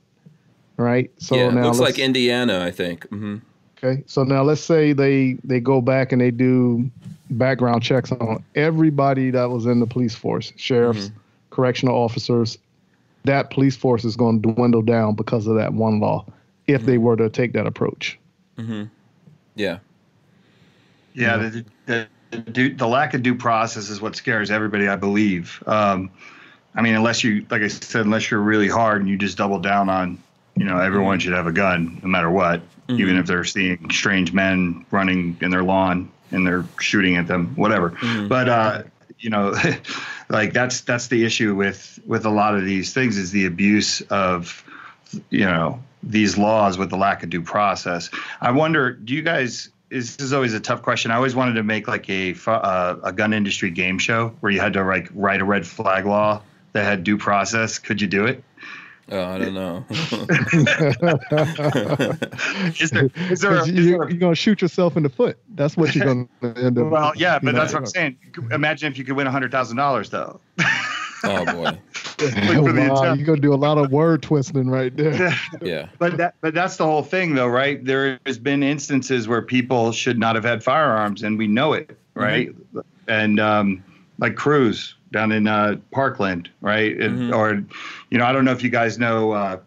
right? 0.77 1.11
So 1.19 1.35
yeah, 1.35 1.51
now 1.51 1.65
looks 1.65 1.79
like 1.79 1.99
Indiana, 1.99 2.61
I 2.63 2.71
think. 2.71 3.07
hmm 3.09 3.37
Okay, 3.77 4.01
so 4.07 4.23
now 4.23 4.41
let's 4.43 4.61
say 4.61 4.93
they 4.93 5.37
they 5.43 5.59
go 5.59 5.81
back 5.81 6.11
and 6.11 6.19
they 6.21 6.31
do 6.31 6.89
background 7.31 7.83
checks 7.83 8.11
on 8.13 8.43
everybody 8.55 9.29
that 9.31 9.49
was 9.51 9.65
in 9.65 9.81
the 9.81 9.85
police 9.85 10.15
force, 10.15 10.51
sheriffs, 10.55 11.11
correctional 11.51 11.93
officers. 11.95 12.57
That 13.27 13.51
police 13.51 13.77
force 13.77 14.03
is 14.03 14.15
going 14.15 14.41
to 14.41 14.53
dwindle 14.53 14.81
down 14.81 15.15
because 15.15 15.47
of 15.47 15.55
that 15.55 15.73
one 15.73 15.99
law, 15.99 16.25
if 16.65 16.85
they 16.85 16.97
were 16.97 17.15
to 17.15 17.29
take 17.29 17.53
that 17.53 17.67
approach. 17.67 18.17
hmm 18.57 18.83
Yeah. 19.55 19.79
Yeah, 21.13 21.37
the, 21.37 21.65
the, 21.85 22.07
the, 22.31 22.69
the 22.73 22.87
lack 22.87 23.13
of 23.13 23.23
due 23.23 23.33
process 23.35 23.89
is 23.89 24.01
what 24.01 24.15
scares 24.15 24.51
everybody, 24.51 24.87
I 24.87 24.95
believe. 24.95 25.63
Um, 25.65 26.11
I 26.75 26.81
mean, 26.81 26.93
unless 26.93 27.23
you, 27.23 27.45
like 27.49 27.63
I 27.63 27.67
said, 27.69 28.05
unless 28.05 28.29
you're 28.29 28.39
really 28.41 28.67
hard 28.67 29.01
and 29.01 29.09
you 29.09 29.17
just 29.17 29.37
double 29.37 29.57
down 29.59 29.89
on, 29.89 30.19
you 30.55 30.63
know, 30.65 30.77
everyone 30.79 31.19
should 31.19 31.33
have 31.33 31.47
a 31.47 31.51
gun 31.51 31.99
no 32.03 32.09
matter 32.09 32.29
what, 32.29 32.61
even 32.89 33.17
if 33.17 33.25
they're 33.25 33.43
seeing 33.43 33.89
strange 33.89 34.31
men 34.31 34.85
running 34.91 35.37
in 35.41 35.49
their 35.51 35.63
lawn 35.63 36.09
and 36.31 36.45
they're 36.45 36.65
shooting 36.79 37.15
at 37.15 37.27
them, 37.27 37.47
whatever. 37.55 37.97
But 38.27 38.47
uh, 38.49 38.83
you 39.19 39.29
know, 39.31 39.55
like 40.29 40.53
that's 40.53 40.81
that's 40.81 41.07
the 41.07 41.23
issue 41.25 41.55
with 41.55 41.99
with 42.05 42.25
a 42.25 42.29
lot 42.29 42.55
of 42.55 42.65
these 42.65 42.93
things 42.93 43.17
is 43.17 43.31
the 43.31 43.45
abuse 43.45 44.01
of, 44.01 44.63
you 45.29 45.45
know, 45.45 45.81
these 46.03 46.37
laws 46.37 46.77
with 46.77 46.89
the 46.89 46.97
lack 46.97 47.23
of 47.23 47.29
due 47.29 47.41
process. 47.41 48.09
I 48.41 48.51
wonder, 48.51 48.91
do 48.91 49.13
you 49.13 49.21
guys? 49.21 49.69
Is, 49.89 50.17
this 50.17 50.25
is 50.25 50.33
always 50.33 50.53
a 50.53 50.59
tough 50.59 50.81
question. 50.81 51.11
I 51.11 51.15
always 51.15 51.33
wanted 51.33 51.53
to 51.53 51.63
make 51.63 51.87
like 51.87 52.09
a 52.09 52.35
uh, 52.45 52.97
a 53.03 53.13
gun 53.13 53.31
industry 53.33 53.71
game 53.71 53.99
show 53.99 54.29
where 54.41 54.51
you 54.51 54.59
had 54.59 54.73
to 54.73 54.83
like 54.83 55.09
write 55.13 55.39
a 55.39 55.45
red 55.45 55.65
flag 55.65 56.05
law 56.05 56.41
that 56.73 56.83
had 56.83 57.05
due 57.05 57.17
process. 57.17 57.79
Could 57.79 58.01
you 58.01 58.07
do 58.07 58.25
it? 58.25 58.43
Oh, 59.09 59.23
I 59.23 59.37
don't 59.37 59.53
know. 59.53 59.85
Is 62.79 62.89
there 62.91 63.09
is 63.29 63.39
there, 63.41 63.51
a, 63.53 63.57
'Cause 63.59 63.69
is 63.69 63.75
you, 63.85 63.91
there 63.91 64.01
a 64.03 64.09
you're 64.09 64.19
going 64.19 64.33
to 64.33 64.35
shoot 64.35 64.61
yourself 64.61 64.97
in 64.97 65.03
the 65.03 65.09
foot. 65.09 65.37
That's 65.55 65.77
what 65.77 65.95
you're 65.95 66.05
going 66.05 66.27
to 66.41 66.53
end 66.57 66.77
up. 66.77 66.89
well, 66.89 67.13
yeah, 67.15 67.35
you 67.35 67.39
but 67.43 67.53
know. 67.53 67.59
that's 67.61 67.73
what 67.73 67.79
I'm 67.79 67.85
saying. 67.85 68.17
Imagine 68.51 68.91
if 68.91 68.97
you 68.97 69.03
could 69.05 69.15
win 69.15 69.27
hundred 69.27 69.51
thousand 69.51 69.77
dollars 69.77 70.09
though. 70.09 70.39
oh 71.23 71.45
boy. 71.45 71.77
for 71.93 72.25
wow, 72.25 72.65
attempt. 72.65 73.17
you're 73.17 73.25
going 73.25 73.37
to 73.37 73.41
do 73.41 73.53
a 73.53 73.55
lot 73.55 73.77
of 73.77 73.91
word 73.91 74.21
twisting 74.23 74.69
right 74.69 74.95
there. 74.95 75.33
Yeah. 75.61 75.87
But 75.99 76.17
that 76.17 76.35
but 76.41 76.53
that's 76.53 76.75
the 76.77 76.85
whole 76.85 77.03
thing 77.03 77.33
though, 77.35 77.47
right? 77.47 77.83
There 77.83 78.19
has 78.25 78.37
been 78.37 78.61
instances 78.61 79.27
where 79.27 79.41
people 79.41 79.91
should 79.93 80.19
not 80.19 80.35
have 80.35 80.43
had 80.43 80.63
firearms 80.63 81.23
and 81.23 81.37
we 81.37 81.47
know 81.47 81.71
it, 81.73 81.97
right? 82.13 82.53
And 83.07 83.39
um 83.39 83.83
like 84.19 84.35
Cruz 84.35 84.95
down 85.11 85.31
in 85.31 85.47
uh, 85.47 85.77
Parkland, 85.91 86.49
right? 86.61 86.97
Mm-hmm. 86.97 87.33
Or, 87.33 87.63
you 88.09 88.17
know, 88.17 88.25
I 88.25 88.31
don't 88.31 88.45
know 88.45 88.51
if 88.51 88.63
you 88.63 88.69
guys 88.69 88.97
know 88.97 89.31
uh, 89.31 89.59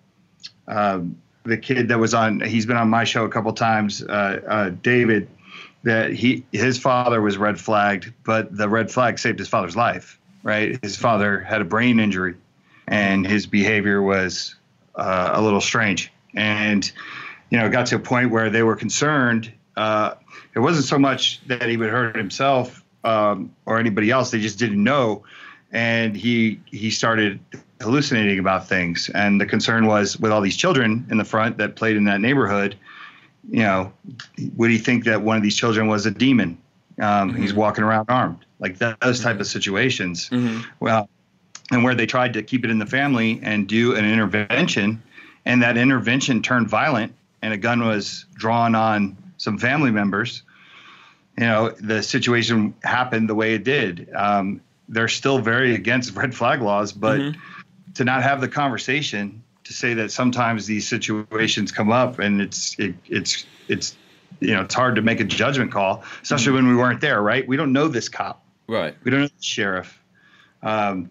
uh, 0.68 1.00
the 1.44 1.56
kid 1.56 1.88
that 1.88 1.98
was 1.98 2.14
on. 2.14 2.40
He's 2.40 2.66
been 2.66 2.76
on 2.76 2.88
my 2.88 3.04
show 3.04 3.24
a 3.24 3.28
couple 3.28 3.52
times, 3.52 4.02
uh, 4.02 4.40
uh, 4.46 4.70
David. 4.82 5.28
That 5.82 6.12
he 6.12 6.44
his 6.52 6.78
father 6.78 7.22
was 7.22 7.38
red 7.38 7.58
flagged, 7.58 8.12
but 8.24 8.54
the 8.54 8.68
red 8.68 8.90
flag 8.90 9.18
saved 9.18 9.38
his 9.38 9.48
father's 9.48 9.76
life. 9.76 10.18
Right, 10.42 10.78
his 10.82 10.96
father 10.96 11.40
had 11.40 11.62
a 11.62 11.64
brain 11.64 12.00
injury, 12.00 12.34
and 12.86 13.26
his 13.26 13.46
behavior 13.46 14.02
was 14.02 14.54
uh, 14.94 15.30
a 15.32 15.40
little 15.40 15.60
strange. 15.60 16.12
And 16.34 16.90
you 17.48 17.58
know, 17.58 17.66
it 17.66 17.70
got 17.70 17.86
to 17.86 17.96
a 17.96 17.98
point 17.98 18.30
where 18.30 18.50
they 18.50 18.62
were 18.62 18.76
concerned. 18.76 19.50
it 19.76 20.58
wasn't 20.58 20.84
so 20.84 20.98
much 20.98 21.40
that 21.46 21.66
he 21.66 21.78
would 21.78 21.88
hurt 21.88 22.14
himself 22.14 22.84
um, 23.05 23.55
or 23.66 23.78
anybody 23.78 24.10
else. 24.10 24.31
They 24.31 24.40
just 24.40 24.59
didn't 24.59 24.82
know, 24.82 25.24
and 25.72 26.16
he 26.16 26.60
he 26.66 26.90
started 26.90 27.40
hallucinating 27.81 28.39
about 28.39 28.68
things. 28.68 29.10
And 29.14 29.40
the 29.40 29.47
concern 29.47 29.86
was 29.86 30.18
with 30.18 30.32
all 30.32 30.40
these 30.40 30.56
children 30.56 31.06
in 31.10 31.18
the 31.18 31.24
front 31.24 31.59
that 31.59 31.77
played 31.77 31.97
in 31.97 32.05
that 32.05 32.20
neighborhood. 32.20 32.77
You 33.48 33.60
know, 33.60 33.93
would 34.56 34.70
he 34.70 34.78
think 34.78 35.05
that 35.05 35.22
one 35.22 35.36
of 35.36 35.43
these 35.43 35.56
children 35.56 35.89
was 35.89 36.06
a 36.06 36.10
demon? 36.10 36.59
Um, 37.01 37.31
mm-hmm. 37.31 37.43
He's 37.43 37.55
walking 37.55 37.85
around 37.85 38.06
armed, 38.10 38.44
like 38.59 38.78
that, 38.78 39.01
those 39.01 39.20
type 39.20 39.35
mm-hmm. 39.35 39.40
of 39.40 39.47
situations. 39.47 40.28
Mm-hmm. 40.28 40.68
Well, 40.81 41.09
and 41.70 41.82
where 41.82 41.94
they 41.94 42.06
tried 42.06 42.35
to 42.35 42.43
keep 42.43 42.64
it 42.64 42.70
in 42.70 42.78
the 42.78 42.86
family 42.86 43.40
and 43.43 43.66
do 43.66 43.97
an 43.97 44.05
intervention, 44.05 45.02
and 45.47 45.62
that 45.62 45.78
intervention 45.78 46.43
turned 46.43 46.68
violent, 46.68 47.14
and 47.40 47.55
a 47.55 47.56
gun 47.56 47.86
was 47.86 48.27
drawn 48.35 48.74
on 48.74 49.16
some 49.39 49.56
family 49.56 49.90
members 49.90 50.43
you 51.40 51.46
know 51.46 51.70
the 51.70 52.02
situation 52.02 52.74
happened 52.82 53.26
the 53.26 53.34
way 53.34 53.54
it 53.54 53.64
did. 53.64 54.10
Um, 54.14 54.60
they're 54.90 55.08
still 55.08 55.38
very 55.38 55.74
against 55.74 56.14
red 56.16 56.34
flag 56.34 56.60
laws, 56.60 56.92
but 56.92 57.18
mm-hmm. 57.18 57.40
to 57.94 58.04
not 58.04 58.22
have 58.22 58.42
the 58.42 58.48
conversation 58.48 59.42
to 59.64 59.72
say 59.72 59.94
that 59.94 60.12
sometimes 60.12 60.66
these 60.66 60.86
situations 60.86 61.72
come 61.72 61.90
up 61.90 62.18
and 62.18 62.42
it's 62.42 62.78
it, 62.78 62.94
it's 63.08 63.46
it's 63.68 63.96
you 64.40 64.52
know 64.52 64.62
it's 64.62 64.74
hard 64.74 64.96
to 64.96 65.02
make 65.02 65.20
a 65.20 65.24
judgment 65.24 65.72
call, 65.72 66.04
especially 66.22 66.48
mm-hmm. 66.48 66.66
when 66.66 66.68
we 66.68 66.76
weren't 66.76 67.00
there. 67.00 67.22
Right? 67.22 67.48
We 67.48 67.56
don't 67.56 67.72
know 67.72 67.88
this 67.88 68.10
cop. 68.10 68.44
Right. 68.66 68.94
We 69.02 69.10
don't 69.10 69.20
know 69.22 69.28
the 69.28 69.42
sheriff. 69.42 69.98
Um, 70.62 71.10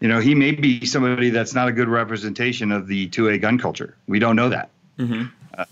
you 0.00 0.08
know, 0.08 0.20
he 0.20 0.34
may 0.34 0.52
be 0.52 0.86
somebody 0.86 1.30
that's 1.30 1.54
not 1.54 1.68
a 1.68 1.72
good 1.72 1.88
representation 1.88 2.72
of 2.72 2.86
the 2.86 3.08
2A 3.08 3.40
gun 3.40 3.58
culture. 3.58 3.96
We 4.06 4.18
don't 4.18 4.36
know 4.36 4.48
that. 4.50 4.70
Mm-hmm. 4.98 5.26
Uh, 5.56 5.64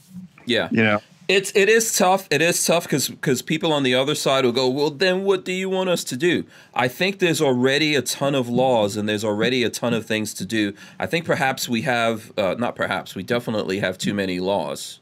yeah. 0.47 0.69
You 0.71 0.83
know, 0.83 1.01
it's 1.29 1.53
it 1.55 1.69
is 1.69 1.97
tough. 1.97 2.29
It 2.31 2.43
is 2.43 2.65
tough 2.65 2.85
because 2.85 3.09
because 3.09 3.43
people 3.43 3.73
on 3.73 3.83
the 3.83 3.95
other 3.95 4.15
side 4.15 4.45
will 4.45 4.53
go, 4.53 4.69
well, 4.69 4.91
then 4.91 5.25
what 5.25 5.45
do 5.45 5.53
you 5.53 5.71
want 5.71 5.89
us 5.89 6.05
to 6.05 6.17
do? 6.17 6.45
I 6.75 6.89
think 6.89 7.19
there's 7.19 7.41
already 7.41 7.95
a 7.95 8.03
ton 8.03 8.35
of 8.35 8.49
laws 8.49 8.97
and 8.97 9.09
there's 9.09 9.25
already 9.25 9.63
a 9.63 9.71
ton 9.71 9.95
of 9.95 10.07
things 10.07 10.35
to 10.35 10.45
do. 10.45 10.75
I 10.99 11.07
think 11.07 11.25
perhaps 11.25 11.69
we 11.69 11.83
have 11.83 12.33
uh, 12.39 12.55
not 12.59 12.77
perhaps 12.77 13.15
we 13.15 13.23
definitely 13.23 13.79
have 13.81 13.99
too 13.99 14.15
many 14.15 14.41
laws 14.41 15.01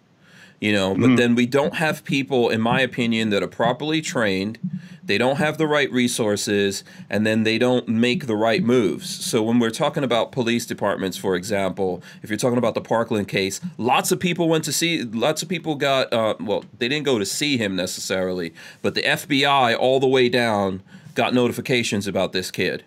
you 0.61 0.73
know 0.73 0.95
but 0.95 1.11
mm. 1.11 1.17
then 1.17 1.35
we 1.35 1.45
don't 1.45 1.75
have 1.75 2.05
people 2.05 2.49
in 2.49 2.61
my 2.61 2.81
opinion 2.81 3.31
that 3.31 3.43
are 3.43 3.49
properly 3.49 4.01
trained 4.01 4.59
they 5.05 5.19
don't 5.19 5.37
have 5.37 5.59
the 5.59 5.67
right 5.67 5.91
resources 5.93 6.85
and 7.11 7.27
then 7.27 7.43
they 7.43 7.59
don't 7.59 7.89
make 7.89 8.27
the 8.27 8.37
right 8.37 8.63
moves. 8.63 9.25
So 9.25 9.43
when 9.43 9.59
we're 9.59 9.71
talking 9.71 10.05
about 10.05 10.33
police 10.33 10.67
departments 10.67 11.17
for 11.17 11.35
example 11.35 12.03
if 12.23 12.31
you're 12.31 12.39
talking 12.39 12.59
about 12.59 12.75
the 12.75 12.81
parkland 12.81 13.29
case 13.29 13.61
lots 13.79 14.13
of 14.13 14.21
people 14.21 14.49
went 14.49 14.65
to 14.65 14.73
see 14.73 15.03
lots 15.03 15.43
of 15.43 15.49
people 15.49 15.75
got 15.75 16.13
uh, 16.13 16.35
well 16.41 16.65
they 16.79 16.89
didn't 16.89 17.05
go 17.05 17.19
to 17.19 17.27
see 17.27 17.57
him 17.57 17.77
necessarily 17.77 18.55
but 18.81 18.95
the 18.95 19.03
fbi 19.03 19.77
all 19.77 20.01
the 20.01 20.07
way 20.07 20.29
down 20.29 20.83
got 21.15 21.35
notifications 21.35 22.07
about 22.07 22.33
this 22.33 22.51
kid. 22.51 22.85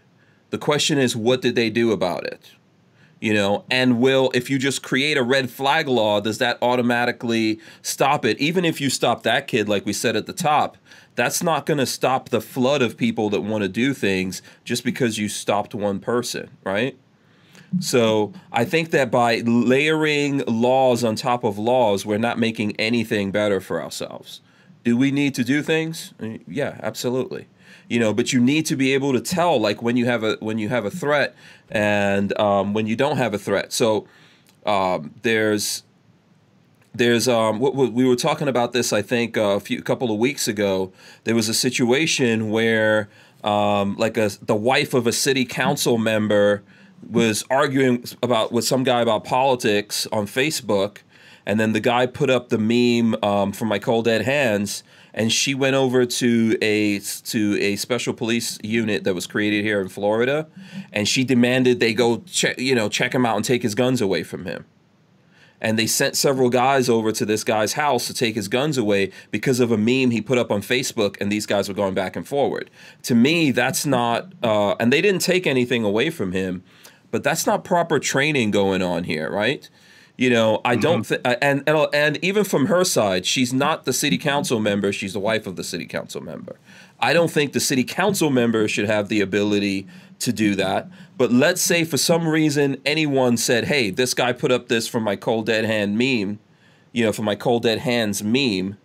The 0.49 0.57
question 0.57 0.97
is 0.97 1.15
what 1.15 1.41
did 1.41 1.55
they 1.55 1.69
do 1.69 1.91
about 1.91 2.25
it 2.25 2.51
you 3.21 3.33
know 3.33 3.63
and 3.69 3.99
will 3.99 4.31
if 4.33 4.49
you 4.49 4.57
just 4.57 4.83
create 4.83 5.17
a 5.17 5.23
red 5.23 5.49
flag 5.49 5.87
law 5.87 6.19
does 6.19 6.37
that 6.37 6.57
automatically 6.61 7.59
stop 7.81 8.25
it? 8.25 8.37
Even 8.39 8.65
if 8.65 8.81
you 8.81 8.89
stop 8.89 9.23
that 9.23 9.47
kid 9.47 9.69
like 9.69 9.85
we 9.85 9.93
said 9.93 10.15
at 10.15 10.25
the 10.25 10.33
top 10.33 10.77
that's 11.15 11.41
not 11.41 11.65
going 11.65 11.77
to 11.77 11.85
stop 11.85 12.27
the 12.29 12.41
flood 12.41 12.81
of 12.81 12.97
people 12.97 13.29
that 13.29 13.41
want 13.41 13.61
to 13.61 13.69
do 13.69 13.93
things 13.93 14.41
just 14.65 14.83
because 14.83 15.17
you 15.17 15.29
stopped 15.29 15.73
one 15.73 15.99
person 15.99 16.49
right? 16.63 16.97
So 17.79 18.33
i 18.51 18.65
think 18.65 18.91
that 18.91 19.11
by 19.11 19.37
layering 19.39 20.39
laws 20.47 21.03
on 21.03 21.15
top 21.15 21.43
of 21.43 21.57
laws 21.57 22.05
we're 22.05 22.17
not 22.17 22.37
making 22.37 22.75
anything 22.79 23.31
better 23.31 23.59
for 23.59 23.81
ourselves. 23.81 24.41
Do 24.83 24.95
we 24.95 25.09
need 25.09 25.33
to 25.35 25.43
do 25.43 25.63
things? 25.63 26.13
Yeah 26.47 26.79
absolutely 26.83 27.47
you 27.89 27.99
know 27.99 28.13
but 28.13 28.33
you 28.33 28.39
need 28.39 28.65
to 28.65 28.75
be 28.75 28.93
able 28.93 29.13
to 29.13 29.21
tell 29.21 29.59
like 29.59 29.81
when 29.81 29.97
you 29.97 30.05
have 30.05 30.23
a 30.23 30.37
when 30.39 30.57
you 30.57 30.69
have 30.69 30.85
a 30.85 30.91
threat 30.91 31.35
and 31.69 32.37
um, 32.39 32.73
when 32.73 32.87
you 32.87 32.95
don't 32.95 33.17
have 33.17 33.33
a 33.33 33.37
threat. 33.37 33.73
So 33.73 34.07
um, 34.65 35.13
there's 35.21 35.83
there's 36.93 37.27
um, 37.27 37.59
what, 37.59 37.75
we 37.75 38.05
were 38.05 38.15
talking 38.15 38.47
about 38.47 38.71
this 38.71 38.93
i 38.93 39.01
think 39.01 39.37
uh, 39.37 39.41
a 39.41 39.59
few 39.59 39.81
couple 39.81 40.11
of 40.11 40.17
weeks 40.17 40.47
ago. 40.47 40.91
There 41.23 41.35
was 41.35 41.49
a 41.49 41.53
situation 41.53 42.49
where 42.49 43.09
um, 43.43 43.95
like 43.97 44.17
a 44.17 44.31
the 44.41 44.55
wife 44.55 44.93
of 44.93 45.07
a 45.07 45.11
city 45.11 45.45
council 45.45 45.97
member 45.97 46.63
was 47.09 47.43
arguing 47.49 48.03
about 48.23 48.51
with 48.51 48.65
some 48.65 48.83
guy 48.83 49.01
about 49.01 49.23
politics 49.23 50.07
on 50.11 50.25
facebook 50.25 50.99
and 51.45 51.59
then 51.59 51.73
the 51.73 51.79
guy 51.79 52.07
put 52.07 52.31
up 52.31 52.49
the 52.49 52.57
meme 52.57 53.15
um, 53.21 53.51
from 53.51 53.67
my 53.67 53.77
cold 53.77 54.05
dead 54.05 54.23
hands 54.23 54.83
and 55.15 55.31
she 55.31 55.55
went 55.55 55.75
over 55.75 56.05
to 56.05 56.57
a 56.61 56.99
to 56.99 57.57
a 57.59 57.77
special 57.77 58.13
police 58.13 58.59
unit 58.61 59.05
that 59.05 59.15
was 59.15 59.25
created 59.25 59.63
here 59.63 59.81
in 59.81 59.87
Florida, 59.87 60.47
and 60.93 61.07
she 61.07 61.23
demanded 61.23 61.79
they 61.79 61.93
go 61.93 62.17
check 62.27 62.59
you 62.59 62.75
know 62.75 62.89
check 62.89 63.15
him 63.15 63.25
out 63.25 63.37
and 63.37 63.45
take 63.45 63.63
his 63.63 63.73
guns 63.73 64.01
away 64.01 64.21
from 64.21 64.45
him. 64.45 64.65
And 65.61 65.79
they 65.79 65.87
sent 65.87 66.17
several 66.17 66.49
guys 66.49 66.89
over 66.89 67.13
to 67.13 67.25
this 67.25 67.45
guy's 67.45 67.73
house 67.73 68.07
to 68.07 68.13
take 68.13 68.35
his 68.35 68.49
guns 68.49 68.77
away 68.77 69.11
because 69.31 69.61
of 69.61 69.71
a 69.71 69.77
meme 69.77 70.11
he 70.11 70.21
put 70.21 70.37
up 70.37 70.51
on 70.51 70.61
Facebook, 70.61 71.19
and 71.19 71.31
these 71.31 71.45
guys 71.45 71.69
were 71.69 71.73
going 71.73 71.93
back 71.93 72.17
and 72.17 72.27
forward. 72.27 72.69
To 73.03 73.15
me, 73.15 73.51
that's 73.51 73.85
not, 73.85 74.33
uh, 74.43 74.75
and 74.81 74.91
they 74.91 75.01
didn't 75.01 75.21
take 75.21 75.47
anything 75.47 75.85
away 75.85 76.09
from 76.09 76.33
him, 76.33 76.61
but 77.09 77.23
that's 77.23 77.47
not 77.47 77.63
proper 77.63 77.99
training 77.99 78.51
going 78.51 78.81
on 78.81 79.05
here, 79.05 79.31
right? 79.31 79.69
You 80.17 80.29
know, 80.29 80.61
I 80.63 80.77
don't 80.77 81.01
mm-hmm. 81.01 81.23
think, 81.23 81.37
and, 81.41 81.63
and 81.67 81.87
and 81.93 82.19
even 82.23 82.45
from 82.45 82.67
her 82.67 82.85
side, 82.85 83.25
she's 83.25 83.53
not 83.53 83.83
the 83.83 83.91
city 83.91 84.17
council 84.17 84.61
member. 84.61 84.93
She's 84.93 85.11
the 85.11 85.19
wife 85.19 85.45
of 85.45 85.57
the 85.57 85.63
city 85.63 85.85
council 85.85 86.21
member. 86.21 86.57
I 86.99 87.11
don't 87.11 87.29
think 87.29 87.51
the 87.51 87.59
city 87.59 87.83
council 87.83 88.29
member 88.29 88.67
should 88.69 88.85
have 88.85 89.09
the 89.09 89.19
ability 89.19 89.87
to 90.19 90.31
do 90.31 90.55
that. 90.55 90.87
But 91.17 91.33
let's 91.33 91.61
say 91.61 91.83
for 91.83 91.97
some 91.97 92.27
reason 92.27 92.77
anyone 92.85 93.35
said, 93.35 93.65
"Hey, 93.65 93.89
this 93.89 94.13
guy 94.13 94.31
put 94.31 94.53
up 94.53 94.69
this 94.69 94.87
for 94.87 95.01
my 95.01 95.17
cold 95.17 95.47
dead 95.47 95.65
hand 95.65 95.97
meme," 95.97 96.39
you 96.93 97.03
know, 97.03 97.11
for 97.11 97.23
my 97.23 97.35
cold 97.35 97.63
dead 97.63 97.79
hands 97.79 98.23
meme, 98.23 98.77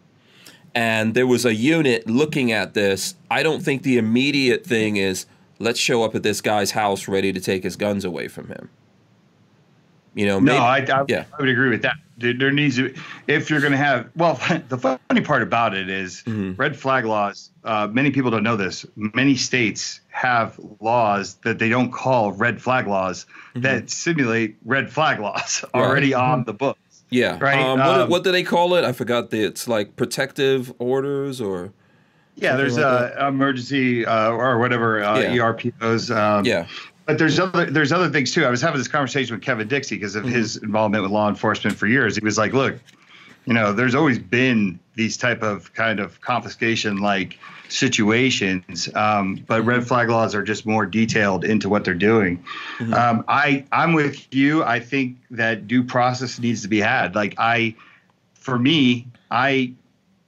and 0.74 1.15
there 1.15 1.28
was 1.28 1.44
a 1.44 1.55
unit 1.55 2.11
looking 2.11 2.51
at 2.51 2.74
this. 2.74 3.15
I 3.31 3.44
don't 3.44 3.62
think 3.62 3.85
the 3.85 3.98
immediate 3.98 4.66
thing 4.66 4.97
is 4.97 5.27
let's 5.61 5.78
show 5.78 6.02
up 6.02 6.16
at 6.16 6.24
this 6.24 6.40
guy's 6.40 6.73
house 6.73 7.07
ready 7.07 7.32
to 7.32 7.40
take 7.40 7.62
his 7.62 7.77
guns 7.77 8.05
away 8.05 8.27
from 8.27 8.48
him. 8.48 8.69
You 10.15 10.27
know, 10.27 10.41
no, 10.41 10.53
maybe, 10.53 10.91
I, 10.91 11.01
I, 11.01 11.05
yeah. 11.09 11.24
I 11.32 11.41
would 11.41 11.49
agree 11.49 11.70
with 11.70 11.82
that. 11.82 11.97
There 12.19 12.51
needs 12.51 12.77
to, 12.77 12.95
if 13.28 13.49
you're 13.49 13.61
going 13.61 13.73
to 13.73 13.78
have, 13.78 14.11
well, 14.15 14.35
the 14.69 14.77
funny 14.77 15.20
part 15.23 15.43
about 15.43 15.74
it 15.74 15.89
is 15.89 16.23
mm-hmm. 16.27 16.55
red 16.55 16.77
flag 16.77 17.05
laws. 17.05 17.51
Uh, 17.65 17.89
many 17.91 18.11
people 18.11 18.31
don't 18.31 18.43
know 18.43 18.57
this. 18.57 18.85
Many 18.97 19.37
states 19.37 20.01
have 20.09 20.59
laws 20.81 21.37
that 21.45 21.59
they 21.59 21.69
don't 21.69 21.93
call 21.93 22.32
red 22.32 22.61
flag 22.61 22.87
laws 22.87 23.24
mm-hmm. 23.51 23.62
that 23.62 23.89
simulate 23.89 24.57
red 24.65 24.93
flag 24.93 25.20
laws 25.20 25.65
already 25.74 26.12
right. 26.12 26.23
on 26.23 26.45
the 26.45 26.53
books. 26.53 26.78
Yeah. 27.09 27.39
Right. 27.41 27.59
Um, 27.59 27.78
what, 27.78 28.01
um, 28.01 28.11
what 28.11 28.24
do 28.24 28.32
they 28.32 28.43
call 28.43 28.74
it? 28.74 28.85
I 28.85 28.93
forgot. 28.93 29.31
The, 29.31 29.43
it's 29.43 29.66
like 29.66 29.97
protective 29.97 30.73
orders 30.78 31.41
or. 31.41 31.73
Yeah, 32.37 32.57
there's 32.57 32.78
like 32.78 33.12
a 33.12 33.27
emergency 33.27 34.07
uh, 34.07 34.31
or 34.31 34.59
whatever 34.59 35.03
uh, 35.03 35.19
yeah. 35.19 35.37
ERPOs. 35.37 36.15
Um, 36.15 36.45
yeah 36.47 36.66
but 37.06 37.18
there's 37.18 37.39
other 37.39 37.66
there's 37.66 37.93
other 37.93 38.10
things 38.10 38.32
too. 38.32 38.44
I 38.44 38.51
was 38.51 38.60
having 38.60 38.78
this 38.78 38.89
conversation 38.89 39.35
with 39.35 39.44
Kevin 39.44 39.68
Dixie 39.68 39.97
because 39.97 40.14
of 40.14 40.24
mm-hmm. 40.24 40.35
his 40.35 40.56
involvement 40.56 41.02
with 41.02 41.12
law 41.12 41.28
enforcement 41.28 41.77
for 41.77 41.86
years. 41.86 42.16
He 42.16 42.24
was 42.24 42.39
like, 42.39 42.52
"Look, 42.52 42.78
you 43.47 43.55
know, 43.55 43.72
there's 43.72 43.94
always 43.94 44.18
been 44.18 44.78
these 44.94 45.16
type 45.16 45.43
of 45.43 45.72
kind 45.74 45.98
of 45.98 46.20
confiscation 46.20 46.98
like 46.98 47.39
situations, 47.68 48.89
um, 48.94 49.43
but 49.47 49.62
red 49.62 49.86
flag 49.86 50.09
laws 50.09 50.35
are 50.35 50.43
just 50.43 50.66
more 50.66 50.85
detailed 50.85 51.44
into 51.44 51.68
what 51.68 51.85
they're 51.85 51.94
doing. 51.94 52.44
Mm-hmm. 52.78 52.94
Um, 52.94 53.24
I 53.28 53.64
I'm 53.72 53.93
with 53.93 54.32
you. 54.35 54.62
I 54.62 54.81
think 54.81 55.16
that 55.31 55.66
due 55.66 55.85
process 55.85 56.39
needs 56.39 56.62
to 56.62 56.68
be 56.68 56.81
had. 56.81 57.14
Like 57.14 57.35
I, 57.39 57.74
for 58.35 58.59
me, 58.59 59.06
I 59.31 59.72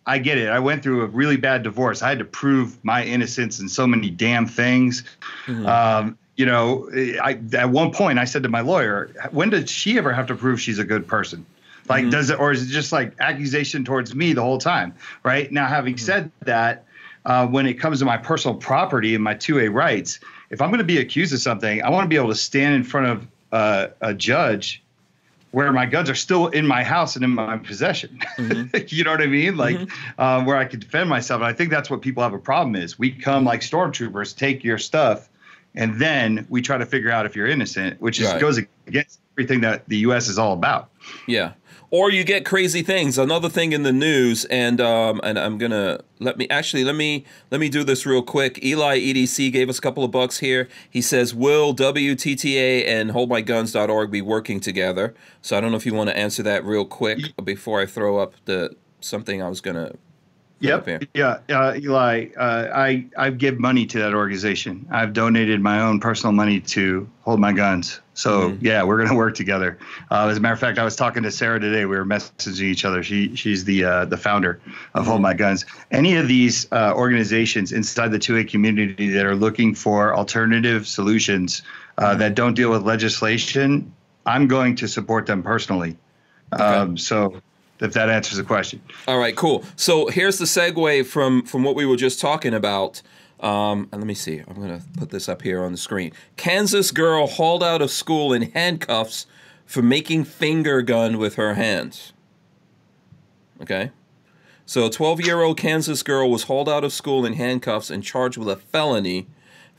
I 0.07 0.19
get 0.19 0.39
it. 0.39 0.49
I 0.49 0.59
went 0.59 0.83
through 0.83 1.03
a 1.03 1.07
really 1.07 1.37
bad 1.37 1.63
divorce. 1.63 2.03
I 2.03 2.09
had 2.09 2.19
to 2.19 2.25
prove 2.25 2.83
my 2.85 3.05
innocence 3.05 3.61
in 3.61 3.69
so 3.69 3.87
many 3.87 4.11
damn 4.11 4.47
things. 4.47 5.05
Mm-hmm. 5.47 5.67
Um, 5.67 6.19
you 6.37 6.47
know, 6.47 6.89
I 7.23 7.39
at 7.55 7.71
one 7.71 7.93
point 7.93 8.19
I 8.19 8.25
said 8.25 8.43
to 8.45 8.49
my 8.49 8.61
lawyer, 8.61 9.11
when 9.31 9.51
does 9.51 9.71
she 9.71 9.99
ever 9.99 10.13
have 10.13 10.27
to 10.29 10.35
prove 10.35 10.61
she's 10.61 10.79
a 10.79 10.85
good 10.85 11.07
person? 11.07 11.47
Like, 11.89 12.03
mm-hmm. 12.03 12.11
does 12.11 12.31
it, 12.31 12.39
or 12.39 12.53
is 12.53 12.63
it 12.63 12.73
just 12.73 12.93
like 12.93 13.15
accusation 13.21 13.85
towards 13.85 14.15
me 14.15 14.33
the 14.33 14.43
whole 14.43 14.59
time? 14.59 14.95
Right 15.25 15.51
now, 15.51 15.67
having 15.67 15.95
mm-hmm. 15.95 16.05
said 16.05 16.33
that, 16.43 16.85
uh, 17.25 17.47
when 17.47 17.67
it 17.67 17.75
comes 17.75 18.01
to 18.01 18.05
my 18.05 18.17
personal 18.17 18.57
property 18.57 19.15
and 19.15 19.23
my 19.23 19.35
2A 19.35 19.73
rights, 19.73 20.19
if 20.51 20.61
I'm 20.61 20.71
going 20.71 20.79
to 20.79 20.85
be 20.85 20.99
accused 20.99 21.33
of 21.33 21.41
something, 21.41 21.83
I 21.83 21.91
want 21.91 22.05
to 22.05 22.09
be 22.09 22.17
able 22.17 22.31
to 22.31 22.35
stand 22.35 22.75
in 22.75 22.85
front 22.85 23.07
of 23.07 23.27
uh, 23.53 23.89
a 24.01 24.15
judge 24.15 24.83
where 25.53 25.71
my 25.71 25.87
guns 25.87 26.09
are 26.09 26.15
still 26.15 26.49
in 26.49 26.67
my 26.67 26.83
house 26.83 27.15
and 27.15 27.25
in 27.25 27.31
my 27.31 27.59
possession. 27.59 28.19
Mm-hmm. 28.39 28.77
you 28.89 29.05
know 29.05 29.11
what 29.11 29.21
I 29.21 29.27
mean? 29.27 29.57
Like 29.57 29.77
mm-hmm. 29.77 30.21
uh, 30.21 30.45
where 30.45 30.57
I 30.57 30.65
could 30.65 30.81
defend 30.81 31.11
myself. 31.11 31.43
And 31.43 31.47
I 31.47 31.53
think 31.53 31.71
that's 31.71 31.91
what 31.91 32.01
people 32.01 32.23
have 32.23 32.33
a 32.33 32.39
problem 32.39 32.75
is. 32.75 32.99
We 32.99 33.13
come 33.13 33.45
like 33.45 33.61
stormtroopers, 33.61 34.37
take 34.37 34.65
your 34.65 34.79
stuff, 34.79 35.29
and 35.75 36.01
then 36.01 36.47
we 36.49 36.63
try 36.63 36.79
to 36.79 36.87
figure 36.87 37.11
out 37.11 37.27
if 37.27 37.35
you're 37.35 37.47
innocent, 37.47 38.01
which 38.01 38.21
is, 38.21 38.29
right. 38.29 38.41
goes 38.41 38.59
against 38.87 39.21
everything 39.35 39.61
that 39.63 39.89
the 39.89 39.99
U.S. 39.99 40.29
is 40.29 40.39
all 40.39 40.53
about. 40.53 40.91
Yeah 41.27 41.53
or 41.93 42.11
you 42.11 42.25
get 42.25 42.47
crazy 42.47 42.81
things. 42.83 43.19
Another 43.19 43.51
thing 43.51 43.73
in 43.73 43.83
the 43.83 43.93
news, 43.93 44.47
and 44.47 44.81
um, 44.81 45.21
and 45.23 45.39
I'm 45.39 45.59
gonna 45.59 46.01
let 46.19 46.39
me 46.39 46.49
actually 46.49 46.83
let 46.83 46.97
me 46.97 47.25
let 47.51 47.61
me 47.61 47.69
do 47.69 47.85
this 47.85 48.05
real 48.05 48.23
quick. 48.23 48.65
Eli 48.65 48.99
EDC 48.99 49.53
gave 49.53 49.69
us 49.69 49.79
a 49.79 49.83
couple 49.83 50.03
of 50.03 50.11
bucks 50.11 50.39
here. 50.39 50.69
He 50.91 51.03
says, 51.03 51.35
"Will 51.35 51.75
WTTA 51.75 52.89
and 52.89 53.11
HoldMyGuns.org 53.11 54.11
be 54.11 54.23
working 54.23 54.59
together?" 54.59 55.15
So 55.43 55.57
I 55.57 55.61
don't 55.61 55.71
know 55.71 55.77
if 55.77 55.87
you 55.87 55.95
want 55.95 56.09
to 56.09 56.17
answer 56.17 56.43
that 56.43 56.65
real 56.65 56.87
quick 56.87 57.37
before 57.45 57.81
I 57.81 57.87
throw 57.87 58.19
up 58.19 58.35
the 58.47 58.75
something 59.01 59.43
I 59.43 59.49
was 59.49 59.61
gonna 59.61 59.93
Yep. 60.63 61.05
Yeah. 61.15 61.39
Uh, 61.49 61.75
Eli, 61.77 62.29
uh, 62.37 62.69
I 62.73 63.07
I 63.17 63.31
give 63.31 63.59
money 63.59 63.85
to 63.87 63.99
that 63.99 64.15
organization. 64.15 64.87
I've 64.91 65.13
donated 65.13 65.61
my 65.61 65.81
own 65.81 65.99
personal 65.99 66.33
money 66.33 66.61
to 66.61 67.09
hold 67.23 67.41
my 67.41 67.53
guns. 67.53 68.01
So 68.15 68.51
mm-hmm. 68.51 68.65
yeah, 68.65 68.85
we're 68.85 69.03
gonna 69.05 69.17
work 69.17 69.35
together. 69.35 69.79
Uh, 70.11 70.29
as 70.29 70.37
a 70.37 70.41
matter 70.41 70.55
of 70.55 70.61
fact, 70.61 70.79
I 70.79 70.85
was 70.85 70.95
talking 70.95 71.25
to 71.25 71.33
Sarah 71.33 71.59
today. 71.59 71.85
We 71.85 71.97
were 71.97 72.05
messaging 72.05 72.63
each 72.63 72.85
other. 72.85 73.03
She 73.03 73.35
she's 73.35 73.65
the 73.65 73.85
uh, 73.85 74.05
the 74.05 74.17
founder 74.17 74.61
of 74.95 75.03
mm-hmm. 75.03 75.11
Hold 75.11 75.23
My 75.23 75.35
Guns. 75.35 75.67
Any 75.91 76.15
of 76.15 76.29
these 76.29 76.71
uh, 76.71 76.93
organizations 76.95 77.73
inside 77.73 78.09
the 78.09 78.21
2A 78.21 78.49
community 78.49 79.09
that 79.11 79.27
are 79.27 79.35
looking 79.35 79.75
for 79.75 80.15
alternative 80.15 80.87
solutions 80.87 81.63
uh, 81.99 82.11
mm-hmm. 82.11 82.21
that 82.21 82.35
don't 82.37 82.55
deal 82.55 82.71
with 82.71 82.83
legislation, 82.83 83.93
I'm 84.27 84.47
going 84.47 84.77
to 84.77 84.87
support 84.87 85.27
them 85.27 85.43
personally. 85.43 85.97
Okay. 86.53 86.63
Um, 86.63 86.97
so 86.97 87.41
if 87.83 87.93
that 87.95 88.09
answers 88.09 88.39
the 88.39 88.45
question. 88.45 88.81
All 89.07 89.19
right, 89.19 89.37
cool. 89.37 89.65
So 89.77 90.07
here's 90.07 90.39
the 90.39 90.45
segue 90.45 91.05
from 91.07 91.43
from 91.45 91.65
what 91.65 91.75
we 91.75 91.85
were 91.85 91.97
just 91.97 92.21
talking 92.21 92.55
about. 92.55 93.03
Um, 93.41 93.89
and 93.91 94.01
let 94.01 94.07
me 94.07 94.15
see. 94.15 94.39
I'm 94.39 94.55
gonna 94.55 94.83
put 94.97 95.11
this 95.11 95.29
up 95.29 95.43
here 95.43 95.63
on 95.65 95.73
the 95.73 95.79
screen. 95.79 96.13
Kansas 96.37 96.93
girl 96.93 97.27
hauled 97.27 97.63
out 97.63 97.83
of 97.83 97.91
school 97.91 98.33
in 98.33 98.53
handcuffs 98.53 99.27
for 99.67 99.83
making 99.83 100.25
finger 100.25 100.81
gun 100.81 101.19
with 101.19 101.35
her 101.35 101.55
hands. 101.55 102.13
Okay. 103.61 103.91
So 104.65 104.87
a 104.87 104.91
12 104.91 105.21
year 105.21 105.43
old 105.43 105.59
Kansas 105.59 106.03
girl 106.03 106.31
was 106.31 106.45
hauled 106.45 106.69
out 106.69 106.85
of 106.85 106.93
school 106.93 107.27
in 107.27 107.35
handcuffs 107.35 107.91
and 107.91 108.03
charged 108.03 108.39
with 108.39 108.49
a 108.49 108.57
felony 108.57 109.27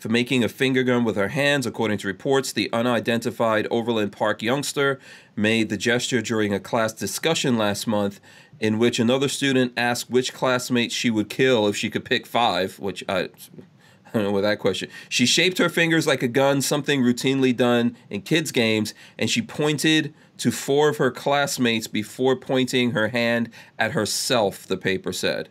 for 0.04 0.10
making 0.10 0.44
a 0.44 0.50
finger 0.50 0.84
gun 0.84 1.06
with 1.06 1.16
her 1.16 1.30
hands. 1.30 1.66
According 1.66 1.98
to 2.00 2.08
reports, 2.08 2.52
the 2.52 2.70
unidentified 2.74 3.70
Overland 3.72 4.12
Park 4.12 4.42
youngster 4.42 5.00
made 5.34 5.70
the 5.70 5.78
gesture 5.78 6.22
during 6.22 6.54
a 6.54 6.60
class 6.60 6.92
discussion 6.92 7.58
last 7.58 7.88
month 7.88 8.20
in 8.60 8.80
which 8.80 9.00
another 9.00 9.30
student 9.30 9.72
asked 9.78 10.10
which 10.10 10.34
classmate 10.34 10.92
she 10.92 11.10
would 11.10 11.30
kill 11.30 11.70
if 11.70 11.78
she 11.78 11.90
could 11.90 12.04
pick 12.04 12.28
five, 12.28 12.80
which 12.80 13.02
I, 13.08 13.30
I 14.06 14.12
don't 14.12 14.24
know 14.24 14.32
what 14.34 14.42
that 14.42 14.60
question. 14.60 14.90
She 15.08 15.26
shaped 15.26 15.58
her 15.58 15.70
fingers 15.70 16.06
like 16.06 16.22
a 16.22 16.28
gun, 16.28 16.62
something 16.62 17.02
routinely 17.02 17.56
done 17.56 17.96
in 18.10 18.24
kids' 18.24 18.52
games, 18.52 18.94
and 19.18 19.30
she 19.30 19.42
pointed 19.42 20.14
to 20.40 20.52
four 20.52 20.90
of 20.90 20.98
her 20.98 21.12
classmates 21.12 21.88
before 21.88 22.36
pointing 22.36 22.92
her 22.92 23.08
hand 23.08 23.50
at 23.80 23.94
herself, 23.94 24.68
the 24.68 24.76
paper 24.76 25.14
said. 25.14 25.48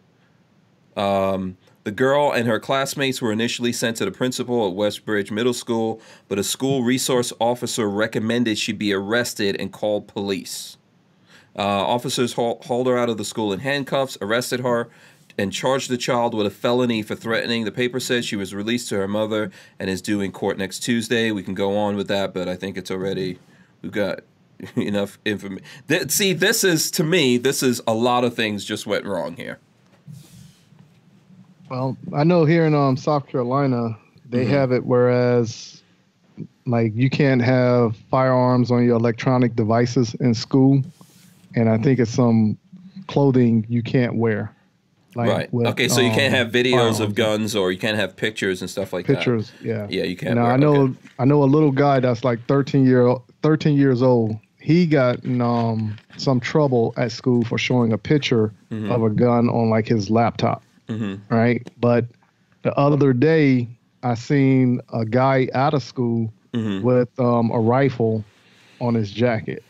Um, 0.94 1.56
the 1.84 1.90
girl 1.90 2.30
and 2.30 2.46
her 2.46 2.60
classmates 2.60 3.20
were 3.20 3.32
initially 3.32 3.72
sent 3.72 3.96
to 3.96 4.04
the 4.04 4.12
principal 4.12 4.68
at 4.68 4.74
Westridge 4.74 5.30
Middle 5.30 5.52
School, 5.52 6.00
but 6.28 6.38
a 6.38 6.44
school 6.44 6.84
resource 6.84 7.32
officer 7.40 7.88
recommended 7.90 8.56
she 8.56 8.72
be 8.72 8.92
arrested 8.92 9.56
and 9.58 9.72
called 9.72 10.06
police. 10.06 10.76
Uh, 11.56 11.62
officers 11.62 12.34
hauled 12.34 12.86
her 12.86 12.96
out 12.96 13.10
of 13.10 13.18
the 13.18 13.24
school 13.24 13.52
in 13.52 13.60
handcuffs, 13.60 14.16
arrested 14.20 14.60
her, 14.60 14.88
and 15.36 15.52
charged 15.52 15.90
the 15.90 15.96
child 15.96 16.34
with 16.34 16.46
a 16.46 16.50
felony 16.50 17.02
for 17.02 17.14
threatening. 17.14 17.64
The 17.64 17.72
paper 17.72 18.00
says 18.00 18.24
she 18.24 18.36
was 18.36 18.54
released 18.54 18.88
to 18.90 18.96
her 18.96 19.08
mother 19.08 19.50
and 19.78 19.90
is 19.90 20.00
due 20.00 20.20
in 20.20 20.30
court 20.30 20.58
next 20.58 20.80
Tuesday. 20.80 21.30
We 21.30 21.42
can 21.42 21.54
go 21.54 21.76
on 21.76 21.96
with 21.96 22.08
that, 22.08 22.32
but 22.32 22.48
I 22.48 22.54
think 22.54 22.76
it's 22.76 22.90
already 22.90 23.38
we've 23.82 23.92
got 23.92 24.20
enough 24.76 25.18
information. 25.24 25.64
See, 26.08 26.32
this 26.32 26.64
is 26.64 26.90
to 26.92 27.04
me, 27.04 27.38
this 27.38 27.62
is 27.62 27.82
a 27.86 27.94
lot 27.94 28.24
of 28.24 28.34
things 28.34 28.64
just 28.64 28.86
went 28.86 29.04
wrong 29.04 29.36
here. 29.36 29.58
Well, 31.72 31.96
I 32.12 32.22
know 32.22 32.44
here 32.44 32.66
in 32.66 32.74
um, 32.74 32.98
South 32.98 33.26
Carolina, 33.28 33.96
they 34.28 34.44
mm-hmm. 34.44 34.52
have 34.52 34.72
it 34.72 34.84
whereas 34.84 35.82
like 36.66 36.92
you 36.94 37.08
can't 37.08 37.40
have 37.40 37.96
firearms 38.10 38.70
on 38.70 38.84
your 38.84 38.96
electronic 38.96 39.56
devices 39.56 40.12
in 40.16 40.34
school, 40.34 40.82
and 41.56 41.70
I 41.70 41.78
think 41.78 41.98
it's 41.98 42.10
some 42.10 42.58
clothing 43.06 43.64
you 43.70 43.82
can't 43.82 44.16
wear. 44.16 44.54
Like 45.14 45.30
right. 45.30 45.50
With, 45.50 45.66
okay, 45.68 45.88
so 45.88 46.02
you 46.02 46.10
can't 46.10 46.34
have 46.34 46.48
um, 46.48 46.52
videos 46.52 46.72
firearms. 46.72 47.00
of 47.00 47.14
guns, 47.14 47.56
or 47.56 47.72
you 47.72 47.78
can't 47.78 47.96
have 47.96 48.16
pictures 48.16 48.60
and 48.60 48.68
stuff 48.68 48.92
like 48.92 49.06
pictures, 49.06 49.46
that. 49.46 49.58
Pictures, 49.60 49.88
yeah. 49.90 50.02
Yeah, 50.02 50.04
you 50.04 50.16
can't. 50.16 50.34
Now 50.34 50.44
I 50.44 50.58
know, 50.58 50.74
okay. 50.74 50.94
I 51.20 51.24
know 51.24 51.42
a 51.42 51.46
little 51.46 51.72
guy 51.72 52.00
that's 52.00 52.22
like 52.22 52.46
13 52.48 52.84
year 52.84 53.16
13 53.42 53.78
years 53.78 54.02
old. 54.02 54.36
He 54.60 54.84
got 54.84 55.24
in 55.24 55.40
um, 55.40 55.96
some 56.18 56.38
trouble 56.38 56.92
at 56.98 57.12
school 57.12 57.44
for 57.44 57.56
showing 57.56 57.94
a 57.94 57.98
picture 57.98 58.52
mm-hmm. 58.70 58.92
of 58.92 59.02
a 59.04 59.08
gun 59.08 59.48
on 59.48 59.70
like 59.70 59.88
his 59.88 60.10
laptop 60.10 60.62
mm-hmm. 60.88 61.34
right? 61.34 61.66
But 61.80 62.06
the 62.62 62.74
other 62.76 63.12
day, 63.12 63.68
I 64.02 64.14
seen 64.14 64.80
a 64.92 65.04
guy 65.04 65.48
out 65.54 65.74
of 65.74 65.82
school 65.82 66.32
mm-hmm. 66.52 66.84
with 66.84 67.08
um, 67.18 67.50
a 67.50 67.60
rifle 67.60 68.24
on 68.80 68.94
his 68.94 69.10
jacket, 69.10 69.62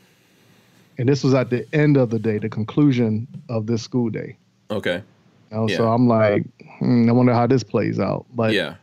and 0.98 1.08
this 1.08 1.22
was 1.22 1.34
at 1.34 1.50
the 1.50 1.66
end 1.74 1.96
of 1.96 2.10
the 2.10 2.18
day, 2.18 2.38
the 2.38 2.48
conclusion 2.48 3.26
of 3.48 3.66
this 3.66 3.82
school 3.82 4.10
day. 4.10 4.36
Okay. 4.70 5.02
You 5.50 5.56
know, 5.56 5.68
yeah. 5.68 5.76
So 5.76 5.92
I'm 5.92 6.08
like, 6.08 6.44
hmm, 6.78 7.08
I 7.08 7.12
wonder 7.12 7.34
how 7.34 7.46
this 7.46 7.62
plays 7.62 8.00
out. 8.00 8.24
But 8.34 8.52
yeah, 8.52 8.76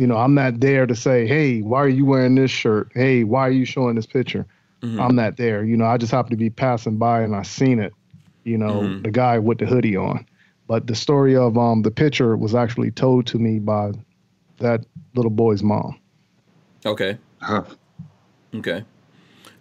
you 0.00 0.06
know, 0.06 0.16
I'm 0.16 0.34
not 0.34 0.60
there 0.60 0.86
to 0.86 0.94
say, 0.94 1.26
hey, 1.26 1.60
why 1.60 1.78
are 1.78 1.88
you 1.88 2.06
wearing 2.06 2.34
this 2.34 2.50
shirt? 2.50 2.90
Hey, 2.94 3.22
why 3.22 3.46
are 3.46 3.50
you 3.50 3.66
showing 3.66 3.96
this 3.96 4.06
picture? 4.06 4.46
Mm-hmm. 4.80 4.98
I'm 4.98 5.14
not 5.14 5.36
there. 5.36 5.62
You 5.62 5.76
know, 5.76 5.84
I 5.84 5.98
just 5.98 6.10
happen 6.10 6.30
to 6.30 6.36
be 6.36 6.48
passing 6.48 6.96
by 6.96 7.20
and 7.20 7.36
I 7.36 7.42
seen 7.42 7.78
it. 7.78 7.92
You 8.44 8.56
know, 8.56 8.80
mm-hmm. 8.80 9.02
the 9.02 9.10
guy 9.10 9.38
with 9.38 9.58
the 9.58 9.66
hoodie 9.66 9.96
on. 9.96 10.26
But 10.70 10.86
the 10.86 10.94
story 10.94 11.34
of 11.34 11.58
um, 11.58 11.82
the 11.82 11.90
picture 11.90 12.36
was 12.36 12.54
actually 12.54 12.92
told 12.92 13.26
to 13.26 13.40
me 13.40 13.58
by 13.58 13.90
that 14.58 14.86
little 15.16 15.32
boy's 15.32 15.64
mom. 15.64 15.98
Okay. 16.86 17.18
Huh. 17.40 17.64
Okay. 18.54 18.84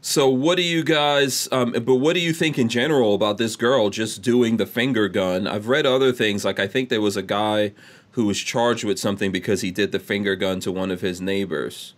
So 0.01 0.29
what 0.29 0.55
do 0.55 0.61
you 0.61 0.83
guys 0.83 1.49
um, 1.51 1.71
but 1.71 1.95
what 1.95 2.13
do 2.13 2.19
you 2.19 2.31
think 2.31 2.59
in 2.59 2.69
general 2.69 3.15
about 3.15 3.39
this 3.39 3.55
girl 3.55 3.89
just 3.89 4.21
doing 4.21 4.57
the 4.57 4.67
finger 4.67 5.09
gun? 5.09 5.47
I've 5.47 5.67
read 5.67 5.87
other 5.87 6.11
things 6.11 6.45
like 6.45 6.59
I 6.59 6.67
think 6.67 6.89
there 6.89 7.01
was 7.01 7.17
a 7.17 7.23
guy 7.23 7.73
who 8.11 8.27
was 8.27 8.37
charged 8.37 8.83
with 8.83 8.99
something 8.99 9.31
because 9.31 9.61
he 9.61 9.71
did 9.71 9.91
the 9.91 9.99
finger 9.99 10.35
gun 10.35 10.59
to 10.59 10.71
one 10.71 10.91
of 10.91 11.01
his 11.01 11.19
neighbors. 11.19 11.95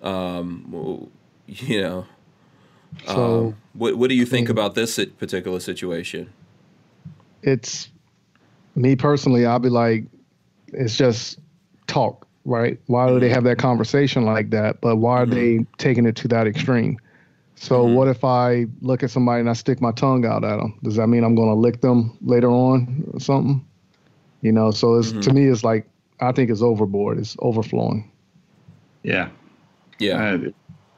Um, 0.00 1.10
you 1.48 1.82
know. 1.82 2.06
So 3.04 3.48
um, 3.48 3.56
what 3.72 3.96
what 3.96 4.10
do 4.10 4.14
you 4.14 4.24
think 4.24 4.48
about 4.48 4.76
this 4.76 5.04
particular 5.18 5.58
situation? 5.58 6.32
It's 7.42 7.90
me 8.74 8.96
personally, 8.96 9.46
I'll 9.46 9.58
be 9.58 9.68
like, 9.68 10.04
it's 10.72 10.96
just 10.96 11.38
talk, 11.86 12.26
right? 12.44 12.78
Why 12.86 13.08
do 13.08 13.20
they 13.20 13.28
have 13.28 13.44
that 13.44 13.58
conversation 13.58 14.24
like 14.24 14.50
that? 14.50 14.80
But 14.80 14.96
why 14.96 15.22
are 15.22 15.26
mm-hmm. 15.26 15.58
they 15.58 15.66
taking 15.78 16.06
it 16.06 16.16
to 16.16 16.28
that 16.28 16.46
extreme? 16.46 16.98
So 17.56 17.84
mm-hmm. 17.84 17.94
what 17.94 18.08
if 18.08 18.24
I 18.24 18.66
look 18.80 19.02
at 19.02 19.10
somebody 19.10 19.40
and 19.40 19.50
I 19.50 19.52
stick 19.52 19.80
my 19.80 19.92
tongue 19.92 20.26
out 20.26 20.44
at 20.44 20.56
them? 20.56 20.78
Does 20.82 20.96
that 20.96 21.06
mean 21.06 21.24
I'm 21.24 21.34
going 21.34 21.48
to 21.48 21.54
lick 21.54 21.80
them 21.80 22.16
later 22.22 22.50
on 22.50 23.08
or 23.12 23.20
something? 23.20 23.64
You 24.42 24.52
know, 24.52 24.70
so 24.70 24.96
it's 24.96 25.10
mm-hmm. 25.10 25.20
to 25.20 25.32
me, 25.32 25.46
it's 25.46 25.64
like 25.64 25.88
I 26.20 26.32
think 26.32 26.50
it's 26.50 26.62
overboard. 26.62 27.18
It's 27.18 27.36
overflowing. 27.40 28.10
Yeah. 29.02 29.30
Yeah. 29.98 30.38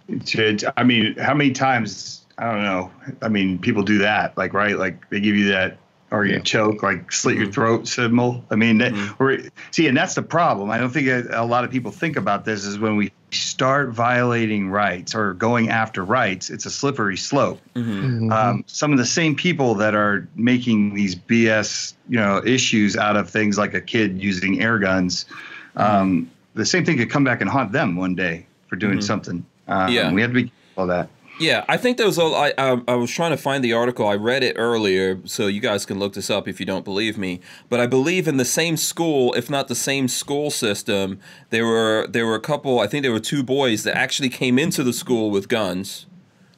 Uh, 0.08 0.72
I 0.76 0.84
mean, 0.84 1.16
how 1.16 1.34
many 1.34 1.50
times? 1.52 2.24
I 2.38 2.52
don't 2.52 2.62
know. 2.62 2.90
I 3.22 3.28
mean, 3.28 3.58
people 3.58 3.82
do 3.82 3.98
that, 3.98 4.36
like 4.36 4.52
right, 4.52 4.78
like 4.78 5.08
they 5.08 5.20
give 5.20 5.36
you 5.36 5.48
that 5.48 5.78
or 6.10 6.24
you 6.24 6.34
yeah. 6.34 6.40
choke, 6.40 6.82
like 6.82 7.10
slit 7.10 7.34
mm-hmm. 7.34 7.44
your 7.44 7.52
throat 7.52 7.88
symbol. 7.88 8.44
I 8.50 8.54
mean, 8.54 8.78
mm-hmm. 8.78 9.48
see, 9.70 9.88
and 9.88 9.96
that's 9.96 10.14
the 10.14 10.22
problem. 10.22 10.70
I 10.70 10.78
don't 10.78 10.90
think 10.90 11.08
a, 11.08 11.26
a, 11.32 11.44
lot 11.44 11.64
of 11.64 11.70
people 11.70 11.90
think 11.90 12.16
about 12.16 12.44
this 12.44 12.64
is 12.64 12.78
when 12.78 12.96
we 12.96 13.12
start 13.32 13.90
violating 13.90 14.70
rights 14.70 15.14
or 15.14 15.34
going 15.34 15.68
after 15.68 16.04
rights, 16.04 16.48
it's 16.48 16.64
a 16.64 16.70
slippery 16.70 17.16
slope. 17.16 17.60
Mm-hmm. 17.74 17.90
mm-hmm. 17.90 18.32
Um, 18.32 18.64
some 18.66 18.92
of 18.92 18.98
the 18.98 19.06
same 19.06 19.34
people 19.34 19.74
that 19.76 19.94
are 19.94 20.28
making 20.36 20.94
these 20.94 21.16
BS, 21.16 21.94
you 22.08 22.18
know, 22.18 22.40
issues 22.44 22.96
out 22.96 23.16
of 23.16 23.28
things 23.28 23.58
like 23.58 23.74
a 23.74 23.80
kid 23.80 24.22
using 24.22 24.62
air 24.62 24.78
guns, 24.78 25.26
um, 25.74 26.30
the 26.54 26.64
same 26.64 26.84
thing 26.84 26.96
could 26.96 27.10
come 27.10 27.24
back 27.24 27.40
and 27.40 27.50
haunt 27.50 27.72
them 27.72 27.96
one 27.96 28.14
day 28.14 28.46
for 28.68 28.76
doing 28.76 28.98
mm-hmm. 28.98 29.00
something. 29.02 29.44
Um, 29.68 29.92
yeah, 29.92 30.12
we 30.12 30.22
have 30.22 30.30
to 30.30 30.34
be 30.34 30.44
careful 30.44 30.84
of 30.84 30.88
that. 30.88 31.10
Yeah, 31.38 31.66
I 31.68 31.76
think 31.76 31.98
there 31.98 32.06
was 32.06 32.16
a. 32.16 32.22
I, 32.22 32.54
I, 32.56 32.80
I 32.88 32.94
was 32.94 33.10
trying 33.10 33.30
to 33.32 33.36
find 33.36 33.62
the 33.62 33.74
article. 33.74 34.08
I 34.08 34.14
read 34.14 34.42
it 34.42 34.56
earlier, 34.58 35.20
so 35.24 35.48
you 35.48 35.60
guys 35.60 35.84
can 35.84 35.98
look 35.98 36.14
this 36.14 36.30
up 36.30 36.48
if 36.48 36.58
you 36.60 36.64
don't 36.64 36.84
believe 36.84 37.18
me. 37.18 37.40
But 37.68 37.78
I 37.78 37.86
believe 37.86 38.26
in 38.26 38.38
the 38.38 38.44
same 38.44 38.78
school, 38.78 39.34
if 39.34 39.50
not 39.50 39.68
the 39.68 39.74
same 39.74 40.08
school 40.08 40.50
system, 40.50 41.20
there 41.50 41.66
were 41.66 42.06
there 42.08 42.24
were 42.24 42.36
a 42.36 42.40
couple. 42.40 42.80
I 42.80 42.86
think 42.86 43.02
there 43.02 43.12
were 43.12 43.20
two 43.20 43.42
boys 43.42 43.82
that 43.82 43.96
actually 43.96 44.30
came 44.30 44.58
into 44.58 44.82
the 44.82 44.94
school 44.94 45.30
with 45.30 45.48
guns. 45.48 46.06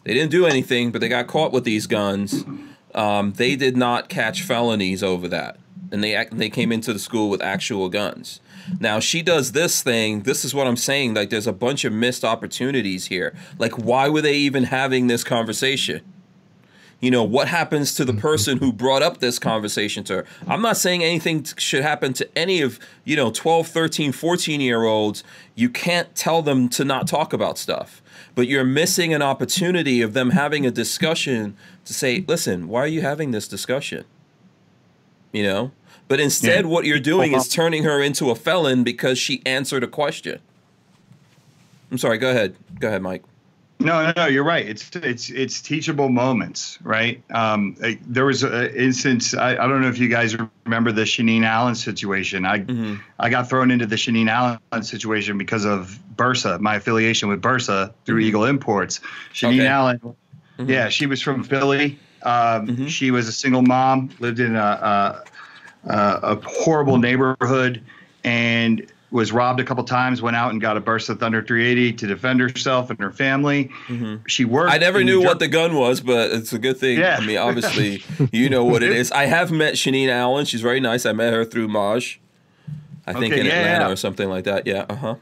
They 0.04 0.14
didn't 0.14 0.30
do 0.30 0.46
anything, 0.46 0.92
but 0.92 1.00
they 1.00 1.08
got 1.08 1.26
caught 1.26 1.52
with 1.52 1.64
these 1.64 1.88
guns. 1.88 2.44
Um, 2.94 3.32
they 3.32 3.56
did 3.56 3.76
not 3.76 4.08
catch 4.08 4.42
felonies 4.42 5.02
over 5.02 5.26
that, 5.28 5.58
and 5.90 6.04
they 6.04 6.24
they 6.30 6.50
came 6.50 6.70
into 6.70 6.92
the 6.92 7.00
school 7.00 7.30
with 7.30 7.42
actual 7.42 7.88
guns. 7.88 8.40
Now 8.80 9.00
she 9.00 9.22
does 9.22 9.52
this 9.52 9.82
thing. 9.82 10.22
This 10.22 10.44
is 10.44 10.54
what 10.54 10.66
I'm 10.66 10.76
saying. 10.76 11.14
Like 11.14 11.30
there's 11.30 11.46
a 11.46 11.52
bunch 11.52 11.84
of 11.84 11.92
missed 11.92 12.24
opportunities 12.24 13.06
here. 13.06 13.34
Like 13.58 13.78
why 13.78 14.08
were 14.08 14.22
they 14.22 14.34
even 14.34 14.64
having 14.64 15.06
this 15.06 15.24
conversation? 15.24 16.02
You 17.00 17.12
know, 17.12 17.22
what 17.22 17.46
happens 17.46 17.94
to 17.94 18.04
the 18.04 18.12
mm-hmm. 18.12 18.20
person 18.20 18.58
who 18.58 18.72
brought 18.72 19.02
up 19.02 19.18
this 19.18 19.38
conversation 19.38 20.02
to 20.04 20.16
her? 20.16 20.24
I'm 20.48 20.60
not 20.60 20.76
saying 20.76 21.04
anything 21.04 21.44
should 21.56 21.82
happen 21.82 22.12
to 22.14 22.28
any 22.36 22.60
of, 22.60 22.80
you 23.04 23.14
know, 23.14 23.30
12, 23.30 23.68
13, 23.68 24.10
14 24.10 24.60
year 24.60 24.82
olds. 24.82 25.22
You 25.54 25.70
can't 25.70 26.12
tell 26.16 26.42
them 26.42 26.68
to 26.70 26.84
not 26.84 27.06
talk 27.06 27.32
about 27.32 27.56
stuff, 27.56 28.02
but 28.34 28.48
you're 28.48 28.64
missing 28.64 29.14
an 29.14 29.22
opportunity 29.22 30.02
of 30.02 30.12
them 30.12 30.30
having 30.30 30.66
a 30.66 30.72
discussion 30.72 31.56
to 31.84 31.94
say, 31.94 32.24
listen, 32.26 32.66
why 32.66 32.80
are 32.80 32.88
you 32.88 33.00
having 33.00 33.30
this 33.30 33.46
discussion? 33.46 34.04
You 35.32 35.44
know? 35.44 35.70
But 36.08 36.20
instead, 36.20 36.64
yeah. 36.64 36.70
what 36.70 36.86
you're 36.86 36.98
doing 36.98 37.34
is 37.34 37.48
turning 37.48 37.84
her 37.84 38.02
into 38.02 38.30
a 38.30 38.34
felon 38.34 38.82
because 38.82 39.18
she 39.18 39.42
answered 39.44 39.84
a 39.84 39.86
question. 39.86 40.40
I'm 41.90 41.98
sorry. 41.98 42.18
Go 42.18 42.30
ahead. 42.30 42.56
Go 42.80 42.88
ahead, 42.88 43.02
Mike. 43.02 43.22
No, 43.80 44.06
no, 44.06 44.12
no. 44.16 44.26
you're 44.26 44.44
right. 44.44 44.66
It's 44.66 44.90
it's 44.96 45.30
it's 45.30 45.60
teachable 45.60 46.08
moments, 46.08 46.78
right? 46.82 47.22
Um, 47.30 47.76
there 48.06 48.24
was 48.24 48.42
an 48.42 48.74
instance. 48.74 49.34
I, 49.34 49.52
I 49.52 49.68
don't 49.68 49.82
know 49.82 49.88
if 49.88 49.98
you 49.98 50.08
guys 50.08 50.36
remember 50.64 50.90
the 50.90 51.02
Shaneen 51.02 51.44
Allen 51.44 51.76
situation. 51.76 52.44
I 52.44 52.60
mm-hmm. 52.60 52.96
I 53.20 53.30
got 53.30 53.48
thrown 53.48 53.70
into 53.70 53.86
the 53.86 53.94
Shaneen 53.94 54.28
Allen 54.28 54.82
situation 54.82 55.38
because 55.38 55.64
of 55.64 56.00
Bersa, 56.16 56.58
my 56.58 56.74
affiliation 56.74 57.28
with 57.28 57.40
Bersa 57.40 57.92
through 58.04 58.16
mm-hmm. 58.16 58.28
Eagle 58.28 58.44
Imports. 58.46 59.00
Shaneen 59.32 59.60
okay. 59.60 59.66
Allen, 59.68 59.98
mm-hmm. 60.00 60.68
yeah, 60.68 60.88
she 60.88 61.06
was 61.06 61.22
from 61.22 61.44
Philly. 61.44 62.00
Um, 62.24 62.66
mm-hmm. 62.66 62.86
She 62.86 63.12
was 63.12 63.28
a 63.28 63.32
single 63.32 63.62
mom, 63.62 64.10
lived 64.18 64.40
in 64.40 64.56
a, 64.56 64.60
a 64.60 65.24
uh, 65.86 66.20
a 66.22 66.48
horrible 66.48 66.98
neighborhood 66.98 67.82
and 68.24 68.90
was 69.10 69.32
robbed 69.32 69.60
a 69.60 69.64
couple 69.64 69.84
times. 69.84 70.20
Went 70.20 70.36
out 70.36 70.50
and 70.50 70.60
got 70.60 70.76
a 70.76 70.80
Bersa 70.80 71.18
Thunder 71.18 71.42
380 71.42 71.94
to 71.94 72.06
defend 72.06 72.40
herself 72.40 72.90
and 72.90 72.98
her 73.00 73.10
family. 73.10 73.70
Mm-hmm. 73.86 74.26
She 74.26 74.44
worked. 74.44 74.72
I 74.72 74.78
never 74.78 75.02
knew 75.02 75.22
what 75.22 75.38
the 75.38 75.48
gun 75.48 75.74
was, 75.74 76.00
but 76.00 76.30
it's 76.30 76.52
a 76.52 76.58
good 76.58 76.78
thing. 76.78 76.98
Yeah. 76.98 77.18
I 77.20 77.26
mean, 77.26 77.38
obviously, 77.38 78.02
you 78.32 78.48
know 78.48 78.64
what 78.64 78.82
it 78.82 78.92
is. 78.92 79.10
I 79.12 79.26
have 79.26 79.50
met 79.50 79.74
Shaneen 79.74 80.08
Allen. 80.08 80.44
She's 80.44 80.60
very 80.60 80.80
nice. 80.80 81.06
I 81.06 81.12
met 81.12 81.32
her 81.32 81.44
through 81.44 81.68
Maj. 81.68 82.20
I 83.06 83.14
think 83.14 83.32
okay, 83.32 83.40
in 83.40 83.46
yeah, 83.46 83.52
Atlanta 83.52 83.86
yeah. 83.86 83.92
or 83.92 83.96
something 83.96 84.28
like 84.28 84.44
that. 84.44 84.66
Yeah. 84.66 84.84
Uh 84.88 84.94
huh. 84.94 85.14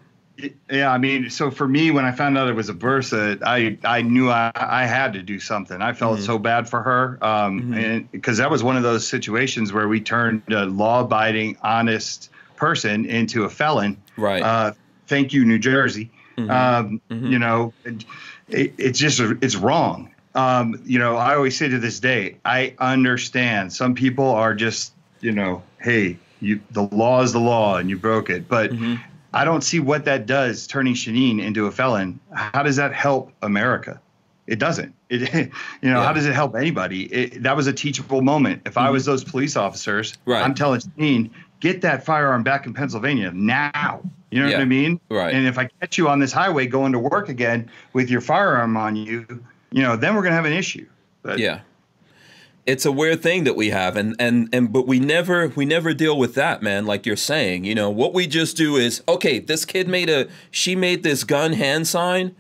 Yeah, 0.71 0.93
I 0.93 0.99
mean, 0.99 1.31
so 1.31 1.51
for 1.51 1.67
me, 1.67 1.91
when 1.91 2.05
I 2.05 2.13
found 2.13 2.37
out 2.37 2.49
it 2.49 2.55
was 2.55 2.69
a 2.69 2.75
Bersa, 2.75 3.43
I 3.43 3.79
I 3.85 4.03
knew 4.03 4.31
I, 4.31 4.53
I 4.55 4.85
had 4.85 5.15
to 5.15 5.23
do 5.23 5.41
something. 5.41 5.81
I 5.81 5.95
felt 5.95 6.17
mm-hmm. 6.17 6.27
so 6.27 6.39
bad 6.39 6.69
for 6.69 6.83
her, 6.83 7.19
um, 7.23 7.61
mm-hmm. 7.61 7.75
and 7.75 8.13
because 8.13 8.37
that 8.37 8.51
was 8.51 8.63
one 8.63 8.77
of 8.77 8.83
those 8.83 9.09
situations 9.09 9.73
where 9.73 9.89
we 9.89 10.01
turned 10.01 10.43
a 10.51 10.67
law-abiding, 10.67 11.57
honest 11.63 12.31
person 12.57 13.07
into 13.07 13.45
a 13.45 13.49
felon. 13.49 13.97
Right. 14.19 14.43
Uh, 14.43 14.73
thank 15.07 15.33
you, 15.33 15.47
New 15.47 15.59
Jersey. 15.59 16.11
Mm-hmm. 16.37 16.51
Um, 16.51 17.01
mm-hmm. 17.11 17.27
you 17.33 17.39
know, 17.39 17.73
it, 17.85 18.75
it's 18.77 18.99
just 18.99 19.21
it's 19.41 19.57
wrong. 19.57 20.15
Um, 20.35 20.83
you 20.85 20.99
know, 20.99 21.17
I 21.17 21.35
always 21.35 21.57
say 21.57 21.69
to 21.69 21.79
this 21.79 21.99
day, 21.99 22.37
I 22.45 22.75
understand. 22.79 23.73
Some 23.73 23.95
people 23.95 24.29
are 24.29 24.55
just, 24.55 24.93
you 25.23 25.33
know, 25.33 25.63
hey, 25.81 26.19
you 26.41 26.61
the 26.73 26.83
law 26.83 27.23
is 27.23 27.33
the 27.33 27.41
law 27.41 27.77
and 27.77 27.89
you 27.89 27.97
broke 27.97 28.29
it, 28.29 28.47
but 28.47 28.71
mm-hmm. 28.71 28.97
I 29.37 29.45
don't 29.45 29.63
see 29.63 29.81
what 29.81 30.07
that 30.07 30.27
does 30.27 30.67
turning 30.67 30.95
Shaneen 30.95 31.43
into 31.43 31.67
a 31.67 31.71
felon. 31.71 32.19
How 32.33 32.63
does 32.63 32.77
that 32.77 32.95
help 32.95 33.33
America? 33.43 34.01
It 34.47 34.59
doesn't. 34.59 34.95
It, 35.11 35.21
you 35.83 35.91
know, 35.91 36.01
yeah. 36.01 36.05
how 36.05 36.13
does 36.15 36.25
it 36.25 36.35
help 36.35 36.57
anybody? 36.57 37.05
It, 37.13 37.43
that 37.43 37.55
was 37.55 37.67
a 37.67 37.73
teachable 37.73 38.23
moment. 38.23 38.63
If 38.65 38.75
mm-hmm. 38.75 38.87
I 38.87 38.91
was 38.91 39.05
those 39.05 39.25
police 39.25 39.55
officers, 39.55 40.15
right. 40.25 40.43
I'm 40.43 40.55
telling 40.55 40.81
Shaneen, 40.81 41.31
get 41.61 41.83
that 41.83 42.05
firearm 42.05 42.45
back 42.45 42.65
in 42.65 42.73
Pennsylvania 42.73 43.31
now. 43.33 44.01
You 44.31 44.41
know 44.41 44.49
yeah. 44.49 44.57
what 44.57 44.63
I 44.63 44.67
mean? 44.67 45.01
Right. 45.11 45.35
And 45.35 45.47
if 45.47 45.59
I 45.59 45.69
catch 45.81 45.99
you 45.99 46.09
on 46.09 46.19
this 46.19 46.33
highway 46.33 46.67
going 46.67 46.93
to 46.93 46.99
work 46.99 47.29
again 47.29 47.71
with 47.93 48.09
your 48.09 48.23
firearm 48.23 48.77
on 48.77 48.97
you, 48.97 49.27
you 49.71 49.83
know, 49.83 49.97
then 49.97 50.17
we're 50.17 50.23
gonna 50.23 50.35
have 50.35 50.47
an 50.47 50.53
issue. 50.53 50.87
But, 51.23 51.39
yeah 51.39 51.61
it's 52.67 52.85
a 52.85 52.93
weird 52.93 53.23
thing 53.23 53.45
that 53.45 53.55
we 53.55 53.71
have 53.71 53.97
and 53.97 54.17
and 54.19 54.49
and 54.53 54.73
but 54.73 54.87
we 54.87 54.99
never 54.99 55.49
we 55.49 55.65
never 55.65 55.95
deal 55.95 56.19
with 56.19 56.35
that 56.35 56.63
man 56.63 56.85
like 56.85 57.07
you're 57.07 57.17
saying 57.17 57.65
you 57.65 57.75
know? 57.75 57.89
What 57.89 58.13
we 58.13 58.27
just 58.27 58.57
do 58.57 58.77
is 58.77 59.03
okay 59.09 59.39
this 59.39 59.65
kid 59.65 59.89
made 59.89 60.11
a 60.11 60.29
she 60.51 60.75
made 60.75 61.03
this 61.03 61.25
gun 61.25 61.53
hand 61.53 61.87
sign. 61.87 62.35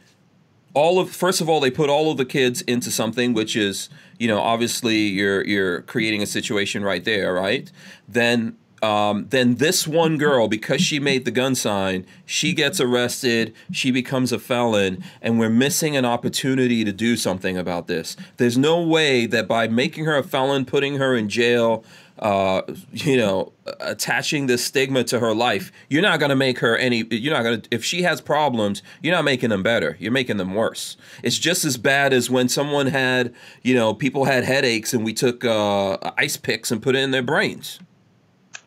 All 0.74 0.98
of 0.98 1.10
first 1.10 1.40
of 1.40 1.48
all 1.48 1.60
they 1.60 1.70
put 1.70 1.88
all 1.88 2.10
of 2.10 2.18
the 2.18 2.24
kids 2.24 2.60
into 2.62 2.90
something 2.90 3.32
which 3.32 3.56
is 3.56 3.88
you 4.18 4.28
know 4.28 4.40
obviously 4.40 4.96
you're 4.96 5.44
you're 5.46 5.82
creating 5.82 6.22
a 6.22 6.26
situation 6.26 6.82
right 6.82 7.04
there 7.04 7.32
right? 7.32 7.70
Then 8.08 8.56
um, 8.86 9.26
then 9.30 9.56
this 9.56 9.86
one 9.86 10.16
girl, 10.16 10.46
because 10.48 10.80
she 10.80 10.98
made 11.00 11.24
the 11.24 11.30
gun 11.30 11.54
sign, 11.54 12.06
she 12.24 12.52
gets 12.52 12.78
arrested, 12.80 13.52
she 13.72 13.90
becomes 13.90 14.30
a 14.32 14.38
felon, 14.38 15.02
and 15.20 15.40
we're 15.40 15.50
missing 15.66 15.96
an 15.96 16.04
opportunity 16.04 16.84
to 16.84 16.92
do 16.92 17.16
something 17.16 17.56
about 17.56 17.88
this. 17.88 18.16
There's 18.36 18.58
no 18.58 18.80
way 18.96 19.26
that 19.26 19.48
by 19.48 19.66
making 19.66 20.04
her 20.04 20.16
a 20.16 20.22
felon, 20.22 20.64
putting 20.64 20.98
her 20.98 21.16
in 21.16 21.28
jail, 21.28 21.84
uh, 22.18 22.62
you 22.92 23.16
know, 23.16 23.52
attaching 23.80 24.46
this 24.46 24.64
stigma 24.64 25.04
to 25.04 25.18
her 25.18 25.34
life, 25.34 25.70
you're 25.90 26.08
not 26.10 26.18
going 26.20 26.30
to 26.30 26.36
make 26.36 26.60
her 26.60 26.76
any, 26.76 27.04
you're 27.10 27.34
not 27.34 27.42
going 27.42 27.60
to, 27.60 27.68
if 27.70 27.84
she 27.84 28.02
has 28.02 28.20
problems, 28.20 28.82
you're 29.02 29.14
not 29.14 29.24
making 29.24 29.50
them 29.50 29.62
better. 29.62 29.96
You're 29.98 30.12
making 30.12 30.36
them 30.36 30.54
worse. 30.54 30.96
It's 31.22 31.38
just 31.38 31.64
as 31.64 31.76
bad 31.76 32.12
as 32.12 32.30
when 32.30 32.48
someone 32.48 32.86
had, 32.86 33.34
you 33.62 33.74
know, 33.74 33.92
people 33.92 34.24
had 34.24 34.44
headaches 34.44 34.94
and 34.94 35.04
we 35.04 35.12
took 35.12 35.44
uh, 35.44 35.98
ice 36.16 36.36
picks 36.36 36.70
and 36.70 36.80
put 36.80 36.94
it 36.94 37.00
in 37.00 37.10
their 37.10 37.22
brains. 37.22 37.80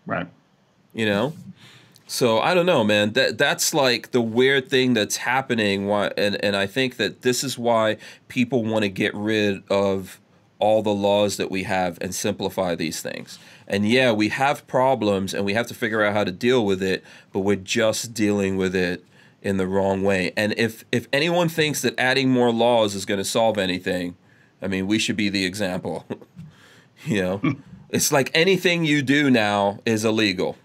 Right. 0.10 0.28
You 0.94 1.06
know? 1.06 1.34
So 2.08 2.40
I 2.40 2.56
don't 2.56 2.66
know, 2.66 2.84
man. 2.84 3.14
That 3.14 3.38
that's 3.38 3.72
like 3.76 4.10
the 4.10 4.22
weird 4.22 4.68
thing 4.68 4.96
that's 4.96 5.18
happening. 5.18 5.86
Why 5.86 6.12
and, 6.18 6.44
and 6.44 6.56
I 6.56 6.66
think 6.66 6.98
that 6.98 7.22
this 7.22 7.44
is 7.44 7.60
why 7.60 7.98
people 8.28 8.64
want 8.64 8.82
to 8.82 8.90
get 8.90 9.14
rid 9.14 9.62
of 9.70 10.20
all 10.58 10.82
the 10.82 10.94
laws 10.94 11.38
that 11.38 11.52
we 11.52 11.64
have 11.64 12.00
and 12.02 12.14
simplify 12.14 12.74
these 12.74 13.04
things. 13.04 13.38
And 13.68 13.88
yeah, 13.88 14.12
we 14.12 14.30
have 14.30 14.66
problems 14.66 15.36
and 15.36 15.46
we 15.46 15.54
have 15.54 15.68
to 15.68 15.76
figure 15.76 16.04
out 16.04 16.14
how 16.14 16.24
to 16.24 16.32
deal 16.32 16.66
with 16.66 16.82
it, 16.82 17.04
but 17.32 17.42
we're 17.42 17.56
just 17.56 18.16
dealing 18.16 18.58
with 18.58 18.76
it 18.76 19.06
in 19.44 19.58
the 19.58 19.68
wrong 19.68 20.02
way. 20.02 20.34
And 20.36 20.56
if 20.58 20.86
if 20.92 21.08
anyone 21.14 21.48
thinks 21.48 21.84
that 21.84 21.94
adding 22.00 22.32
more 22.32 22.52
laws 22.52 22.96
is 22.96 23.06
going 23.06 23.20
to 23.20 23.24
solve 23.24 23.60
anything, 23.60 24.18
I 24.64 24.68
mean, 24.68 24.88
we 24.88 24.98
should 24.98 25.16
be 25.16 25.30
the 25.30 25.46
example. 25.46 26.08
you 27.06 27.22
know. 27.22 27.42
It's 27.90 28.12
like 28.12 28.30
anything 28.34 28.86
you 28.86 29.02
do 29.02 29.30
now 29.32 29.80
is 29.86 30.06
illegal. 30.06 30.58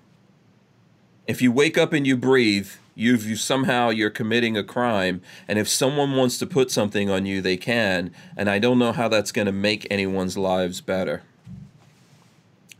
If 1.26 1.40
you 1.40 1.50
wake 1.50 1.78
up 1.78 1.92
and 1.94 2.06
you 2.06 2.16
breathe, 2.16 2.68
you've 2.94 3.26
you 3.26 3.36
somehow 3.36 3.88
you're 3.88 4.10
committing 4.10 4.56
a 4.56 4.62
crime 4.62 5.20
and 5.48 5.58
if 5.58 5.68
someone 5.68 6.14
wants 6.14 6.38
to 6.38 6.46
put 6.46 6.70
something 6.70 7.10
on 7.10 7.26
you 7.26 7.42
they 7.42 7.56
can 7.56 8.08
and 8.36 8.48
i 8.48 8.56
don't 8.58 8.78
know 8.78 8.92
how 8.92 9.08
that's 9.08 9.32
going 9.32 9.46
to 9.46 9.52
make 9.52 9.86
anyone's 9.90 10.38
lives 10.38 10.80
better. 10.80 11.22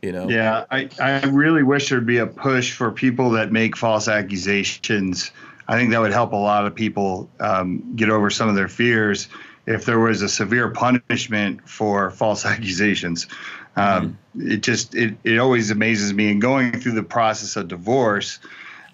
You 0.02 0.12
know? 0.12 0.28
Yeah 0.28 0.66
i 0.70 0.88
i 1.00 1.20
really 1.26 1.62
wish 1.62 1.88
there'd 1.88 2.06
be 2.06 2.18
a 2.18 2.26
push 2.26 2.72
for 2.72 2.92
people 2.92 3.30
that 3.30 3.50
make 3.52 3.76
false 3.76 4.06
accusations. 4.08 5.30
I 5.66 5.78
think 5.78 5.90
that 5.92 6.00
would 6.00 6.12
help 6.12 6.32
a 6.32 6.36
lot 6.36 6.66
of 6.66 6.74
people 6.74 7.28
um, 7.40 7.96
get 7.96 8.10
over 8.10 8.28
some 8.28 8.50
of 8.50 8.54
their 8.54 8.68
fears 8.68 9.28
if 9.66 9.86
there 9.86 9.98
was 9.98 10.20
a 10.20 10.28
severe 10.28 10.68
punishment 10.68 11.66
for 11.66 12.10
false 12.10 12.44
accusations 12.54 13.26
um, 13.76 14.18
mm-hmm. 14.36 14.51
It 14.51 14.62
just 14.62 14.94
it 14.94 15.16
it 15.24 15.38
always 15.38 15.70
amazes 15.70 16.12
me. 16.12 16.30
And 16.30 16.40
going 16.40 16.80
through 16.80 16.92
the 16.92 17.02
process 17.02 17.56
of 17.56 17.68
divorce, 17.68 18.40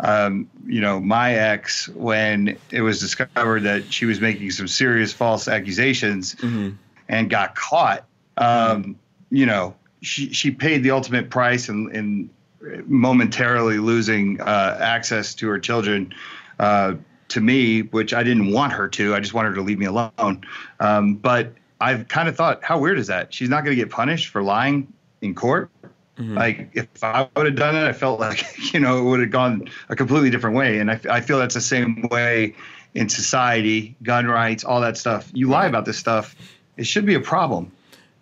um, 0.01 0.51
you 0.66 0.81
know, 0.81 1.01
my 1.01 1.35
ex, 1.35 1.89
when 1.89 2.59
it 2.70 2.82
was 2.82 3.01
discovered 3.01 3.61
that 3.61 3.93
she 3.93 4.05
was 4.05 4.20
making 4.20 4.51
some 4.51 4.69
serious 4.69 5.12
false 5.12 5.48
accusations 5.48 6.35
mm-hmm. 6.36 6.70
and 7.09 7.31
got 7.31 7.55
caught, 7.55 8.05
um, 8.36 8.47
mm-hmm. 8.47 8.93
you 9.31 9.47
know, 9.47 9.74
she 10.02 10.32
she 10.32 10.51
paid 10.51 10.82
the 10.82 10.90
ultimate 10.90 11.31
price 11.31 11.69
and 11.69 11.94
in, 11.94 12.31
in 12.62 12.85
momentarily 12.86 13.78
losing 13.78 14.40
uh, 14.40 14.77
access 14.81 15.35
to 15.36 15.48
her 15.48 15.59
children. 15.59 16.12
Uh, 16.59 16.94
to 17.28 17.40
me, 17.40 17.82
which 17.82 18.12
I 18.12 18.24
didn't 18.24 18.52
want 18.52 18.73
her 18.73 18.89
to. 18.89 19.15
I 19.15 19.20
just 19.20 19.35
wanted 19.35 19.51
her 19.51 19.55
to 19.55 19.62
leave 19.62 19.78
me 19.78 19.86
alone. 19.86 20.44
Um, 20.81 21.15
but 21.15 21.52
I've 21.81 22.09
kind 22.09 22.28
of 22.28 22.36
thought, 22.36 22.62
how 22.62 22.78
weird 22.78 22.98
is 22.98 23.07
that? 23.07 23.32
She's 23.32 23.48
not 23.48 23.65
going 23.65 23.77
to 23.77 23.82
get 23.82 23.90
punished 23.90 24.28
for 24.28 24.43
lying 24.43 24.93
in 25.20 25.35
court. 25.35 25.70
Mm-hmm. 26.19 26.36
Like 26.36 26.70
if 26.74 27.02
I 27.02 27.28
would 27.35 27.47
have 27.47 27.57
done 27.57 27.77
it, 27.77 27.85
I 27.85 27.93
felt 27.93 28.20
like 28.20 28.44
you 28.74 28.81
know 28.81 28.98
it 28.98 29.05
would 29.05 29.20
have 29.20 29.31
gone 29.31 29.70
a 29.89 29.97
completely 29.97 30.31
different 30.31 30.57
way. 30.57 30.78
And 30.78 30.90
I, 30.90 31.01
I 31.09 31.20
feel 31.20 31.39
that's 31.39 31.55
the 31.55 31.61
same 31.61 32.09
way 32.11 32.55
in 32.94 33.09
society, 33.09 33.97
gun 34.02 34.27
rights, 34.27 34.65
all 34.65 34.81
that 34.81 34.98
stuff. 34.98 35.31
You 35.32 35.48
lie 35.48 35.66
about 35.66 35.85
this 35.85 35.97
stuff, 35.97 36.35
it 36.77 36.86
should 36.86 37.07
be 37.07 37.15
a 37.15 37.20
problem. 37.20 37.73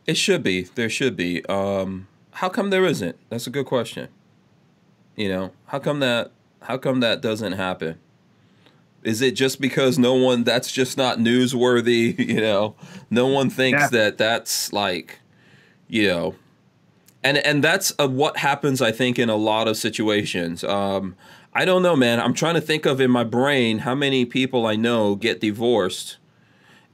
It 0.06 0.16
should 0.16 0.42
be. 0.42 0.62
There 0.62 0.88
should 0.88 1.16
be. 1.16 1.44
Um, 1.46 2.06
how 2.32 2.48
come 2.48 2.70
there 2.70 2.84
isn't? 2.84 3.16
That's 3.30 3.46
a 3.46 3.50
good 3.50 3.66
question. 3.66 4.08
You 5.16 5.28
know, 5.28 5.52
how 5.66 5.80
come 5.80 6.00
that? 6.00 6.30
How 6.62 6.78
come 6.78 7.00
that 7.00 7.20
doesn't 7.20 7.52
happen? 7.52 7.98
Is 9.04 9.22
it 9.22 9.32
just 9.32 9.60
because 9.60 9.98
no 9.98 10.14
one? 10.14 10.44
That's 10.44 10.72
just 10.72 10.96
not 10.96 11.18
newsworthy. 11.18 12.18
You 12.28 12.40
know, 12.40 12.74
no 13.10 13.26
one 13.26 13.48
thinks 13.50 13.80
yeah. 13.80 13.88
that 13.88 14.18
that's 14.18 14.72
like, 14.72 15.20
you 15.88 16.06
know, 16.08 16.34
and 17.22 17.38
and 17.38 17.64
that's 17.64 17.92
uh, 17.98 18.08
what 18.08 18.38
happens. 18.38 18.82
I 18.82 18.92
think 18.92 19.18
in 19.18 19.28
a 19.28 19.36
lot 19.36 19.66
of 19.68 19.76
situations. 19.76 20.62
Um, 20.62 21.16
I 21.54 21.64
don't 21.64 21.82
know, 21.82 21.96
man. 21.96 22.20
I'm 22.20 22.34
trying 22.34 22.54
to 22.54 22.60
think 22.60 22.86
of 22.86 23.00
in 23.00 23.10
my 23.10 23.24
brain 23.24 23.80
how 23.80 23.94
many 23.94 24.24
people 24.24 24.66
I 24.66 24.76
know 24.76 25.14
get 25.16 25.40
divorced 25.40 26.18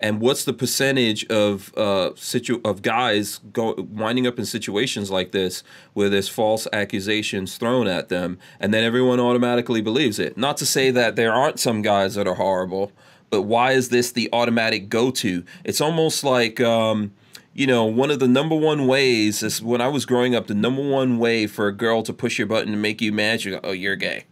and 0.04 0.20
what's 0.20 0.44
the 0.44 0.52
percentage 0.52 1.24
of 1.28 1.72
uh, 1.78 2.10
situ- 2.14 2.60
of 2.62 2.82
guys 2.82 3.40
go- 3.54 3.74
winding 3.90 4.26
up 4.26 4.38
in 4.38 4.44
situations 4.44 5.10
like 5.10 5.32
this 5.32 5.64
where 5.94 6.10
there's 6.10 6.28
false 6.28 6.68
accusations 6.74 7.56
thrown 7.56 7.88
at 7.88 8.10
them 8.10 8.38
and 8.60 8.74
then 8.74 8.84
everyone 8.84 9.18
automatically 9.18 9.80
believes 9.80 10.18
it? 10.18 10.36
Not 10.36 10.58
to 10.58 10.66
say 10.66 10.90
that 10.90 11.16
there 11.16 11.32
aren't 11.32 11.58
some 11.58 11.80
guys 11.80 12.16
that 12.16 12.28
are 12.28 12.34
horrible 12.34 12.92
but 13.30 13.42
why 13.42 13.72
is 13.72 13.88
this 13.88 14.12
the 14.12 14.28
automatic 14.32 14.90
go-to? 14.90 15.42
It's 15.64 15.80
almost 15.80 16.22
like 16.22 16.60
um, 16.60 17.12
you 17.54 17.66
know 17.66 17.86
one 17.86 18.10
of 18.10 18.18
the 18.18 18.28
number 18.28 18.54
one 18.54 18.86
ways 18.86 19.42
is 19.42 19.62
when 19.62 19.80
i 19.80 19.86
was 19.88 20.04
growing 20.04 20.34
up 20.34 20.48
the 20.48 20.54
number 20.54 20.82
one 20.82 21.18
way 21.18 21.46
for 21.46 21.68
a 21.68 21.72
girl 21.72 22.02
to 22.02 22.12
push 22.12 22.36
your 22.36 22.48
button 22.48 22.72
and 22.72 22.82
make 22.82 23.00
you 23.00 23.12
mad 23.12 23.44
you 23.44 23.52
go 23.52 23.60
oh 23.62 23.70
you're 23.70 23.94
gay. 23.96 24.24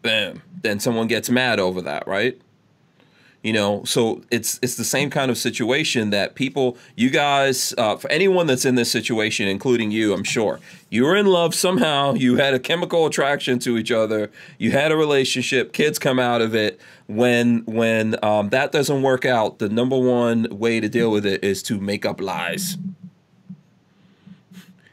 Bam. 0.00 0.42
then 0.62 0.80
someone 0.80 1.06
gets 1.06 1.28
mad 1.28 1.60
over 1.60 1.82
that 1.82 2.06
right 2.06 2.40
you 3.44 3.52
know 3.52 3.84
so 3.84 4.20
it's 4.32 4.58
it's 4.60 4.74
the 4.74 4.84
same 4.84 5.08
kind 5.08 5.30
of 5.30 5.38
situation 5.38 6.10
that 6.10 6.34
people 6.34 6.76
you 6.96 7.10
guys 7.10 7.72
uh, 7.78 7.96
for 7.96 8.10
anyone 8.10 8.48
that's 8.48 8.64
in 8.64 8.74
this 8.74 8.90
situation 8.90 9.46
including 9.46 9.92
you 9.92 10.12
i'm 10.12 10.24
sure 10.24 10.58
you 10.94 11.02
were 11.02 11.16
in 11.16 11.26
love 11.26 11.56
somehow. 11.56 12.14
You 12.14 12.36
had 12.36 12.54
a 12.54 12.60
chemical 12.60 13.04
attraction 13.04 13.58
to 13.58 13.76
each 13.76 13.90
other. 13.90 14.30
You 14.58 14.70
had 14.70 14.92
a 14.92 14.96
relationship. 14.96 15.72
Kids 15.72 15.98
come 15.98 16.20
out 16.20 16.40
of 16.40 16.54
it. 16.54 16.80
When 17.08 17.64
when 17.64 18.14
um, 18.24 18.50
that 18.50 18.70
doesn't 18.70 19.02
work 19.02 19.24
out 19.24 19.58
the 19.58 19.68
number 19.68 19.98
one 19.98 20.46
way 20.56 20.78
to 20.78 20.88
deal 20.88 21.10
with 21.10 21.26
it 21.26 21.42
is 21.42 21.64
to 21.64 21.80
make 21.80 22.06
up 22.06 22.20
lies. 22.20 22.78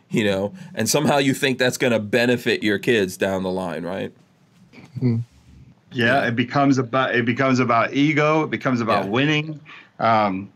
You 0.09 0.23
know? 0.23 0.53
And 0.73 0.89
somehow 0.89 1.19
you 1.19 1.35
think 1.35 1.59
that's 1.59 1.77
going 1.77 1.93
to 1.93 1.99
benefit 1.99 2.63
your 2.63 2.79
kids 2.79 3.15
down 3.15 3.43
the 3.43 3.51
line 3.51 3.83
right? 3.83 4.11
Mm-hmm. 4.73 5.17
Yeah, 5.91 6.27
it 6.27 6.35
becomes 6.35 6.77
about 6.77 7.15
it 7.15 7.25
becomes 7.25 7.59
about 7.59 7.93
ego. 7.93 8.43
It 8.43 8.49
becomes 8.49 8.81
about 8.81 9.05
yeah. 9.05 9.11
winning. 9.11 9.59
Um, 9.99 10.51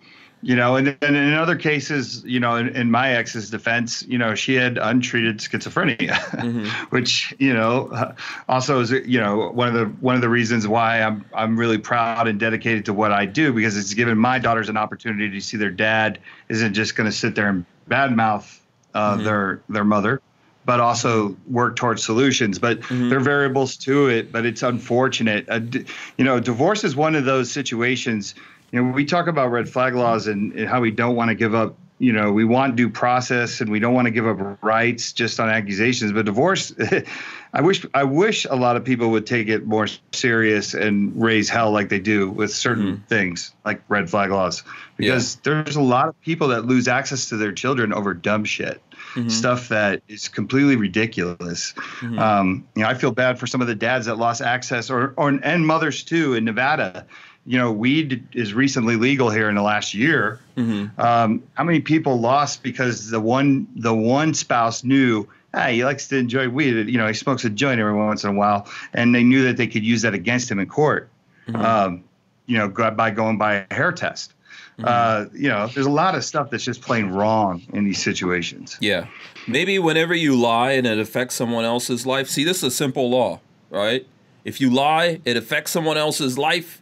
you 0.45 0.55
know, 0.55 0.75
and 0.75 0.95
then 0.99 1.15
in 1.15 1.33
other 1.33 1.55
cases, 1.55 2.23
you 2.23 2.39
know, 2.39 2.55
in, 2.55 2.67
in, 2.75 2.91
my 2.91 3.13
ex's 3.13 3.49
defense, 3.49 4.03
you 4.03 4.19
know, 4.19 4.35
she 4.35 4.53
had 4.53 4.77
untreated 4.77 5.39
schizophrenia, 5.39 6.11
mm-hmm. 6.11 6.65
which 6.95 7.33
you 7.39 7.51
know 7.51 8.13
also 8.47 8.79
is 8.79 8.91
you 8.91 9.19
know 9.19 9.49
one 9.49 9.67
of 9.67 9.73
the 9.73 9.85
one 10.01 10.13
of 10.13 10.21
the 10.21 10.29
reasons 10.29 10.67
why 10.67 11.01
I'm 11.01 11.25
I'm 11.33 11.57
really 11.57 11.79
proud 11.79 12.27
and 12.27 12.39
dedicated 12.39 12.85
to 12.85 12.93
what 12.93 13.11
I 13.11 13.25
do 13.25 13.53
because 13.53 13.75
it's 13.75 13.95
given 13.95 14.19
my 14.19 14.37
daughters 14.37 14.69
an 14.69 14.77
opportunity 14.77 15.31
to 15.31 15.41
see 15.41 15.57
their 15.57 15.71
dad 15.71 16.19
isn't 16.47 16.75
just 16.75 16.95
going 16.95 17.09
to 17.09 17.15
sit 17.15 17.33
there 17.33 17.49
and 17.49 17.65
badmouth 17.89 18.59
uh, 18.93 19.15
mm-hmm. 19.15 19.23
their 19.23 19.61
their 19.67 19.85
mother, 19.85 20.21
but 20.65 20.79
also 20.79 21.35
work 21.47 21.75
towards 21.75 22.03
solutions. 22.03 22.59
But 22.59 22.81
mm-hmm. 22.81 23.09
there 23.09 23.19
are 23.19 23.21
variables 23.21 23.77
to 23.77 24.07
it. 24.07 24.31
But 24.31 24.45
it's 24.45 24.63
unfortunate. 24.63 25.47
Uh, 25.47 25.59
d- 25.59 25.85
you 26.17 26.25
know, 26.25 26.39
divorce 26.39 26.83
is 26.83 26.95
one 26.95 27.15
of 27.15 27.25
those 27.25 27.51
situations. 27.51 28.35
You 28.71 28.81
know, 28.81 28.91
we 28.91 29.05
talk 29.05 29.27
about 29.27 29.51
red 29.51 29.69
flag 29.69 29.95
laws 29.95 30.27
and, 30.27 30.53
and 30.53 30.67
how 30.67 30.81
we 30.81 30.91
don't 30.91 31.15
want 31.15 31.29
to 31.29 31.35
give 31.35 31.53
up. 31.53 31.77
You 31.97 32.11
know, 32.11 32.33
we 32.33 32.43
want 32.43 32.75
due 32.75 32.89
process 32.89 33.61
and 33.61 33.71
we 33.71 33.79
don't 33.79 33.93
want 33.93 34.07
to 34.07 34.11
give 34.11 34.27
up 34.27 34.61
rights 34.61 35.13
just 35.13 35.39
on 35.39 35.47
accusations. 35.47 36.11
But 36.11 36.25
divorce, 36.25 36.73
I 37.53 37.61
wish 37.61 37.85
I 37.93 38.03
wish 38.03 38.43
a 38.43 38.55
lot 38.55 38.75
of 38.75 38.83
people 38.83 39.11
would 39.11 39.25
take 39.25 39.47
it 39.47 39.65
more 39.65 39.87
serious 40.11 40.73
and 40.73 41.13
raise 41.15 41.47
hell 41.47 41.71
like 41.71 41.87
they 41.87 42.01
do 42.01 42.29
with 42.29 42.51
certain 42.51 42.97
mm-hmm. 42.97 43.05
things 43.05 43.53
like 43.63 43.81
red 43.87 44.09
flag 44.09 44.31
laws, 44.31 44.63
because 44.97 45.35
yeah. 45.35 45.41
there's 45.43 45.77
a 45.77 45.81
lot 45.81 46.09
of 46.09 46.19
people 46.19 46.49
that 46.49 46.65
lose 46.65 46.89
access 46.89 47.29
to 47.29 47.37
their 47.37 47.53
children 47.53 47.93
over 47.93 48.13
dumb 48.13 48.43
shit 48.43 48.81
mm-hmm. 49.15 49.29
stuff 49.29 49.69
that 49.69 50.01
is 50.07 50.27
completely 50.27 50.75
ridiculous. 50.75 51.73
Mm-hmm. 51.73 52.19
Um, 52.19 52.67
you 52.75 52.83
know, 52.83 52.89
I 52.89 52.93
feel 52.93 53.11
bad 53.11 53.39
for 53.39 53.47
some 53.47 53.61
of 53.61 53.67
the 53.67 53.75
dads 53.75 54.05
that 54.05 54.15
lost 54.15 54.41
access, 54.41 54.89
or, 54.89 55.13
or 55.17 55.29
and 55.29 55.65
mothers 55.65 56.03
too 56.03 56.33
in 56.33 56.45
Nevada. 56.45 57.05
You 57.47 57.59
know, 57.59 57.71
weed 57.71 58.27
is 58.33 58.53
recently 58.53 58.95
legal 58.95 59.29
here 59.29 59.49
in 59.49 59.55
the 59.55 59.61
last 59.61 59.93
year. 59.93 60.39
Mm-hmm. 60.57 60.99
Um, 60.99 61.43
how 61.53 61.63
many 61.63 61.79
people 61.79 62.19
lost 62.19 62.63
because 62.63 63.09
the 63.09 63.19
one 63.19 63.67
the 63.75 63.93
one 63.93 64.33
spouse 64.33 64.83
knew 64.83 65.27
ah, 65.55 65.67
he 65.67 65.85
likes 65.85 66.07
to 66.09 66.17
enjoy 66.17 66.49
weed. 66.49 66.89
You 66.89 66.97
know, 66.97 67.07
he 67.07 67.13
smokes 67.13 67.45
a 67.45 67.49
joint 67.49 67.79
every 67.79 67.93
once 67.93 68.23
in 68.23 68.31
a 68.31 68.33
while, 68.33 68.67
and 68.93 69.15
they 69.15 69.23
knew 69.23 69.43
that 69.45 69.57
they 69.57 69.67
could 69.67 69.83
use 69.83 70.01
that 70.03 70.13
against 70.13 70.51
him 70.51 70.59
in 70.59 70.67
court. 70.67 71.09
Mm-hmm. 71.47 71.61
Um, 71.63 72.03
you 72.45 72.57
know, 72.57 72.67
by 72.67 73.09
going 73.09 73.37
by 73.37 73.65
a 73.69 73.73
hair 73.73 73.91
test. 73.91 74.34
Mm-hmm. 74.77 74.85
Uh, 74.85 75.25
you 75.33 75.47
know, 75.47 75.67
there's 75.67 75.85
a 75.85 75.91
lot 75.91 76.15
of 76.15 76.23
stuff 76.25 76.49
that's 76.49 76.63
just 76.63 76.81
plain 76.81 77.07
wrong 77.07 77.61
in 77.73 77.85
these 77.85 78.01
situations. 78.01 78.77
Yeah. 78.81 79.07
Maybe 79.47 79.79
whenever 79.79 80.13
you 80.13 80.35
lie 80.35 80.71
and 80.71 80.85
it 80.85 80.99
affects 80.99 81.35
someone 81.35 81.63
else's 81.63 82.05
life, 82.05 82.29
see, 82.29 82.43
this 82.43 82.57
is 82.57 82.63
a 82.63 82.71
simple 82.71 83.09
law, 83.09 83.39
right? 83.69 84.05
If 84.43 84.59
you 84.59 84.69
lie, 84.69 85.21
it 85.23 85.37
affects 85.37 85.71
someone 85.71 85.97
else's 85.97 86.37
life, 86.37 86.81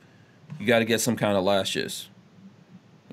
you 0.60 0.65
got 0.65 0.80
to 0.80 0.86
get 0.86 1.02
some 1.02 1.15
kind 1.15 1.38
of 1.38 1.44
lashes. 1.44 2.10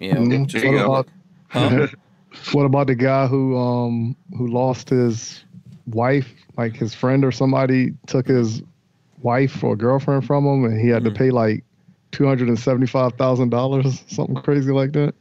You 0.01 0.15
know, 0.15 0.21
mm-hmm. 0.21 0.45
just, 0.45 0.65
what, 0.65 0.75
about, 0.75 1.09
huh? 1.49 1.87
what 2.53 2.65
about 2.65 2.87
the 2.87 2.95
guy 2.95 3.27
who 3.27 3.57
um 3.57 4.17
who 4.37 4.47
lost 4.49 4.89
his 4.89 5.45
wife, 5.87 6.33
like 6.57 6.75
his 6.75 6.95
friend 6.95 7.25
or 7.25 7.33
somebody 7.33 7.93
took 8.07 8.27
his 8.27 8.63
wife 9.23 9.63
or 9.63 9.77
girlfriend 9.77 10.25
from 10.25 10.47
him 10.47 10.65
and 10.65 10.81
he 10.81 10.89
had 10.89 11.03
mm-hmm. 11.03 11.13
to 11.13 11.19
pay 11.19 11.31
like 11.31 11.65
two 12.13 12.27
hundred 12.27 12.49
and 12.49 12.59
seventy-five 12.59 13.15
thousand 13.15 13.51
dollars, 13.51 14.03
something 14.09 14.37
crazy 14.37 14.73
like 14.73 14.93
that. 14.93 15.15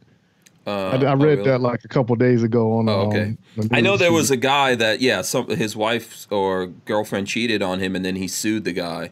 Uh, 0.66 0.70
I, 0.70 0.94
I, 0.94 0.96
read 0.96 1.08
oh, 1.08 1.14
really? 1.16 1.42
that 1.44 1.60
like 1.60 1.84
a 1.84 1.88
couple 1.88 2.14
days 2.16 2.42
ago 2.42 2.78
on. 2.78 2.88
Oh, 2.88 3.08
okay. 3.08 3.36
Um, 3.58 3.68
I 3.72 3.80
know 3.80 3.96
there 3.96 4.12
was 4.12 4.30
a 4.30 4.36
guy 4.36 4.74
that 4.74 5.00
yeah, 5.00 5.22
some 5.22 5.48
his 5.48 5.74
wife 5.74 6.26
or 6.30 6.66
girlfriend 6.66 7.26
cheated 7.26 7.62
on 7.62 7.80
him, 7.80 7.96
and 7.96 8.04
then 8.04 8.14
he 8.14 8.28
sued 8.28 8.64
the 8.64 8.72
guy, 8.72 9.10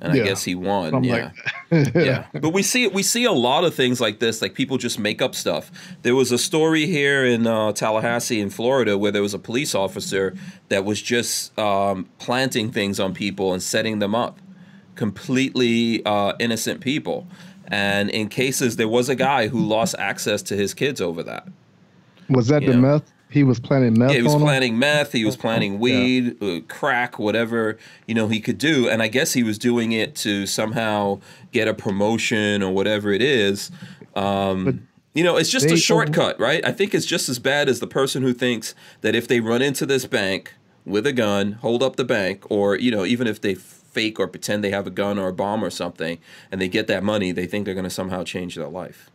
and 0.00 0.14
yeah, 0.14 0.22
I 0.22 0.26
guess 0.26 0.44
he 0.44 0.54
won. 0.54 1.02
Yeah, 1.02 1.30
like 1.70 1.94
yeah. 1.94 2.26
But 2.34 2.50
we 2.50 2.62
see 2.62 2.86
we 2.88 3.02
see 3.02 3.24
a 3.24 3.32
lot 3.32 3.64
of 3.64 3.74
things 3.74 4.02
like 4.02 4.18
this. 4.18 4.42
Like 4.42 4.52
people 4.54 4.76
just 4.76 4.98
make 4.98 5.22
up 5.22 5.34
stuff. 5.34 5.70
There 6.02 6.14
was 6.14 6.30
a 6.30 6.38
story 6.38 6.86
here 6.86 7.24
in 7.24 7.46
uh, 7.46 7.72
Tallahassee, 7.72 8.40
in 8.40 8.50
Florida, 8.50 8.98
where 8.98 9.10
there 9.10 9.22
was 9.22 9.32
a 9.32 9.38
police 9.38 9.74
officer 9.74 10.34
that 10.68 10.84
was 10.84 11.00
just 11.00 11.58
um, 11.58 12.06
planting 12.18 12.70
things 12.70 13.00
on 13.00 13.14
people 13.14 13.54
and 13.54 13.62
setting 13.62 13.98
them 13.98 14.14
up 14.14 14.38
completely 14.94 16.04
uh, 16.04 16.34
innocent 16.38 16.80
people. 16.80 17.26
And 17.68 18.10
in 18.10 18.28
cases, 18.28 18.76
there 18.76 18.88
was 18.88 19.08
a 19.08 19.14
guy 19.14 19.48
who 19.48 19.64
lost 19.64 19.94
access 19.98 20.42
to 20.42 20.56
his 20.56 20.74
kids 20.74 21.00
over 21.00 21.22
that. 21.22 21.48
Was 22.28 22.48
that 22.48 22.62
you 22.62 22.68
the 22.68 22.74
know? 22.76 22.92
meth? 22.92 23.12
He 23.30 23.44
was 23.44 23.58
planting 23.58 23.98
meth. 23.98 24.10
Yeah, 24.10 24.18
he 24.18 24.22
was 24.22 24.34
planting 24.34 24.74
him? 24.74 24.78
meth. 24.80 25.12
He 25.12 25.24
was 25.24 25.36
planting 25.36 25.78
weed, 25.78 26.36
yeah. 26.38 26.56
uh, 26.56 26.60
crack, 26.68 27.18
whatever 27.18 27.78
you 28.06 28.14
know 28.14 28.28
he 28.28 28.40
could 28.40 28.58
do. 28.58 28.88
And 28.88 29.02
I 29.02 29.08
guess 29.08 29.32
he 29.32 29.42
was 29.42 29.56
doing 29.56 29.92
it 29.92 30.14
to 30.16 30.44
somehow 30.44 31.20
get 31.50 31.66
a 31.66 31.72
promotion 31.72 32.62
or 32.62 32.74
whatever 32.74 33.10
it 33.10 33.22
is. 33.22 33.70
Um, 34.14 34.86
you 35.14 35.24
know, 35.24 35.36
it's 35.36 35.50
just 35.50 35.70
a 35.70 35.76
shortcut, 35.78 36.38
right? 36.38 36.64
I 36.64 36.72
think 36.72 36.94
it's 36.94 37.06
just 37.06 37.28
as 37.30 37.38
bad 37.38 37.68
as 37.68 37.80
the 37.80 37.86
person 37.86 38.22
who 38.22 38.34
thinks 38.34 38.74
that 39.00 39.14
if 39.14 39.28
they 39.28 39.40
run 39.40 39.62
into 39.62 39.86
this 39.86 40.04
bank 40.04 40.54
with 40.84 41.06
a 41.06 41.12
gun, 41.12 41.52
hold 41.52 41.82
up 41.82 41.96
the 41.96 42.04
bank, 42.04 42.44
or 42.50 42.76
you 42.76 42.90
know, 42.90 43.06
even 43.06 43.26
if 43.26 43.40
they 43.40 43.54
fake 43.92 44.18
or 44.18 44.26
pretend 44.26 44.64
they 44.64 44.70
have 44.70 44.86
a 44.86 44.90
gun 44.90 45.18
or 45.18 45.28
a 45.28 45.32
bomb 45.32 45.64
or 45.64 45.70
something, 45.70 46.18
and 46.50 46.60
they 46.60 46.68
get 46.68 46.86
that 46.88 47.02
money, 47.02 47.32
they 47.32 47.46
think 47.46 47.64
they're 47.64 47.74
going 47.74 47.84
to 47.84 47.90
somehow 47.90 48.24
change 48.24 48.56
their 48.56 48.68
life. 48.68 49.10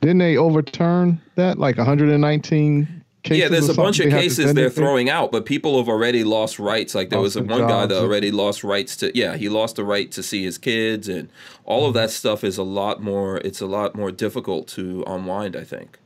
Didn't 0.00 0.18
they 0.18 0.36
overturn 0.36 1.20
that 1.34 1.58
like 1.58 1.78
119 1.78 3.04
cases? 3.22 3.42
Yeah, 3.42 3.48
there's 3.48 3.68
a 3.68 3.74
bunch 3.74 3.98
of 3.98 4.10
cases 4.10 4.54
they're 4.54 4.70
throwing 4.70 5.08
out, 5.08 5.32
but 5.32 5.46
people 5.46 5.78
have 5.78 5.88
already 5.88 6.22
lost 6.22 6.58
rights. 6.58 6.94
Like 6.94 7.10
there 7.10 7.20
was 7.20 7.36
one 7.36 7.66
guy 7.66 7.86
that 7.86 7.96
already 7.96 8.30
lost 8.30 8.62
rights 8.62 8.96
to 8.98 9.16
yeah, 9.16 9.36
he 9.36 9.48
lost 9.48 9.76
the 9.76 9.84
right 9.84 10.10
to 10.12 10.22
see 10.22 10.44
his 10.44 10.58
kids, 10.58 11.08
and 11.08 11.28
all 11.64 11.80
mm-hmm. 11.80 11.88
of 11.88 11.94
that 11.94 12.10
stuff 12.10 12.44
is 12.44 12.58
a 12.58 12.62
lot 12.62 13.02
more. 13.02 13.38
It's 13.38 13.60
a 13.60 13.66
lot 13.66 13.94
more 13.94 14.12
difficult 14.12 14.68
to 14.68 15.02
unwind. 15.06 15.56
I 15.56 15.64
think. 15.64 15.98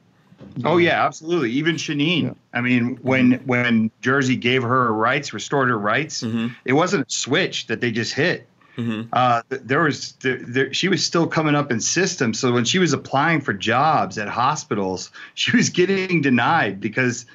Oh 0.65 0.79
yeah, 0.79 1.05
absolutely. 1.05 1.51
Even 1.53 1.77
Shaneen. 1.77 2.23
Yeah. 2.25 2.33
I 2.53 2.61
mean, 2.61 2.97
when 3.03 3.33
when 3.47 3.91
Jersey 4.01 4.37
gave 4.37 4.63
her 4.63 4.93
rights, 4.93 5.33
restored 5.33 5.69
her 5.69 5.79
rights, 5.79 6.23
mm-hmm. 6.23 6.49
it 6.65 6.73
wasn't 6.73 7.07
a 7.07 7.11
switch 7.11 7.67
that 7.69 7.81
they 7.81 7.91
just 7.91 8.15
hit. 8.15 8.47
Mm-hmm. 8.77 9.09
Uh, 9.13 9.43
there 9.49 9.83
was 9.83 10.13
there, 10.23 10.39
there, 10.39 10.75
she 10.75 10.89
was 10.89 11.05
still 11.05 11.27
coming 11.27 11.55
up 11.55 11.71
in 11.71 11.81
systems. 11.81 12.39
So 12.39 12.53
when 12.53 12.65
she 12.65 12.79
was 12.79 12.93
applying 12.93 13.41
for 13.41 13.53
jobs 13.53 14.17
at 14.19 14.29
hospitals, 14.29 15.11
she 15.35 15.57
was 15.57 15.69
getting 15.71 16.21
denied 16.21 16.81
because 16.81 17.27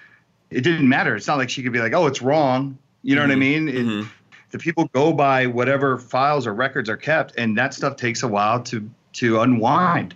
it 0.49 0.61
didn't 0.61 0.87
matter. 0.87 1.15
It's 1.15 1.27
not 1.27 1.37
like 1.37 1.49
she 1.49 1.63
could 1.63 1.73
be 1.73 1.79
like, 1.79 1.93
"Oh, 1.93 2.07
it's 2.07 2.21
wrong." 2.21 2.77
You 3.03 3.15
know 3.15 3.21
mm-hmm. 3.21 3.29
what 3.29 3.35
I 3.35 3.39
mm-hmm. 3.39 3.65
mean? 3.65 3.69
It, 3.69 3.85
mm-hmm. 3.85 4.09
the 4.51 4.59
people 4.59 4.89
go 4.93 5.13
by 5.13 5.47
whatever 5.47 5.97
files 5.97 6.47
or 6.47 6.53
records 6.53 6.89
are 6.89 6.97
kept, 6.97 7.37
and 7.37 7.57
that 7.57 7.73
stuff 7.73 7.97
takes 7.97 8.23
a 8.23 8.27
while 8.27 8.61
to 8.63 8.89
to 9.13 9.41
unwind. 9.41 10.15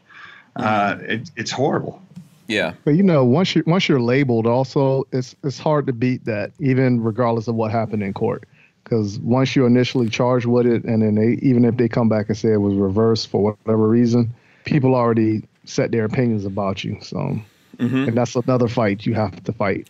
Uh, 0.56 0.98
it, 1.02 1.32
it's 1.38 1.52
horrible. 1.52 2.02
Yeah. 2.50 2.74
But 2.84 2.96
you 2.96 3.04
know, 3.04 3.24
once 3.24 3.56
you 3.56 3.64
once 3.68 3.88
you're 3.88 4.02
labeled, 4.02 4.48
also 4.48 5.08
it's 5.12 5.36
it's 5.44 5.60
hard 5.60 5.86
to 5.88 5.94
beat 5.94 6.26
that, 6.26 6.52
even 6.60 7.02
regardless 7.02 7.48
of 7.48 7.56
what 7.56 7.72
happened 7.72 8.04
in 8.04 8.14
court. 8.14 8.46
Because 8.84 9.20
once 9.20 9.56
you're 9.56 9.68
initially 9.68 10.10
charged 10.10 10.48
with 10.48 10.66
it, 10.66 10.84
and 10.84 11.04
then 11.04 11.16
they 11.16 11.40
even 11.48 11.64
if 11.64 11.78
they 11.78 11.88
come 11.88 12.10
back 12.10 12.28
and 12.28 12.38
say 12.38 12.52
it 12.52 12.58
was 12.58 12.74
reversed 12.74 13.30
for 13.30 13.56
whatever 13.64 13.88
reason, 13.88 14.34
people 14.66 14.96
already 14.96 15.44
set 15.66 15.92
their 15.92 16.06
opinions 16.06 16.44
about 16.44 16.84
you. 16.84 16.98
So, 17.02 17.40
mm-hmm. 17.78 18.08
and 18.08 18.18
that's 18.18 18.36
another 18.36 18.68
fight 18.68 19.06
you 19.06 19.14
have 19.14 19.44
to 19.44 19.54
fight. 19.54 19.88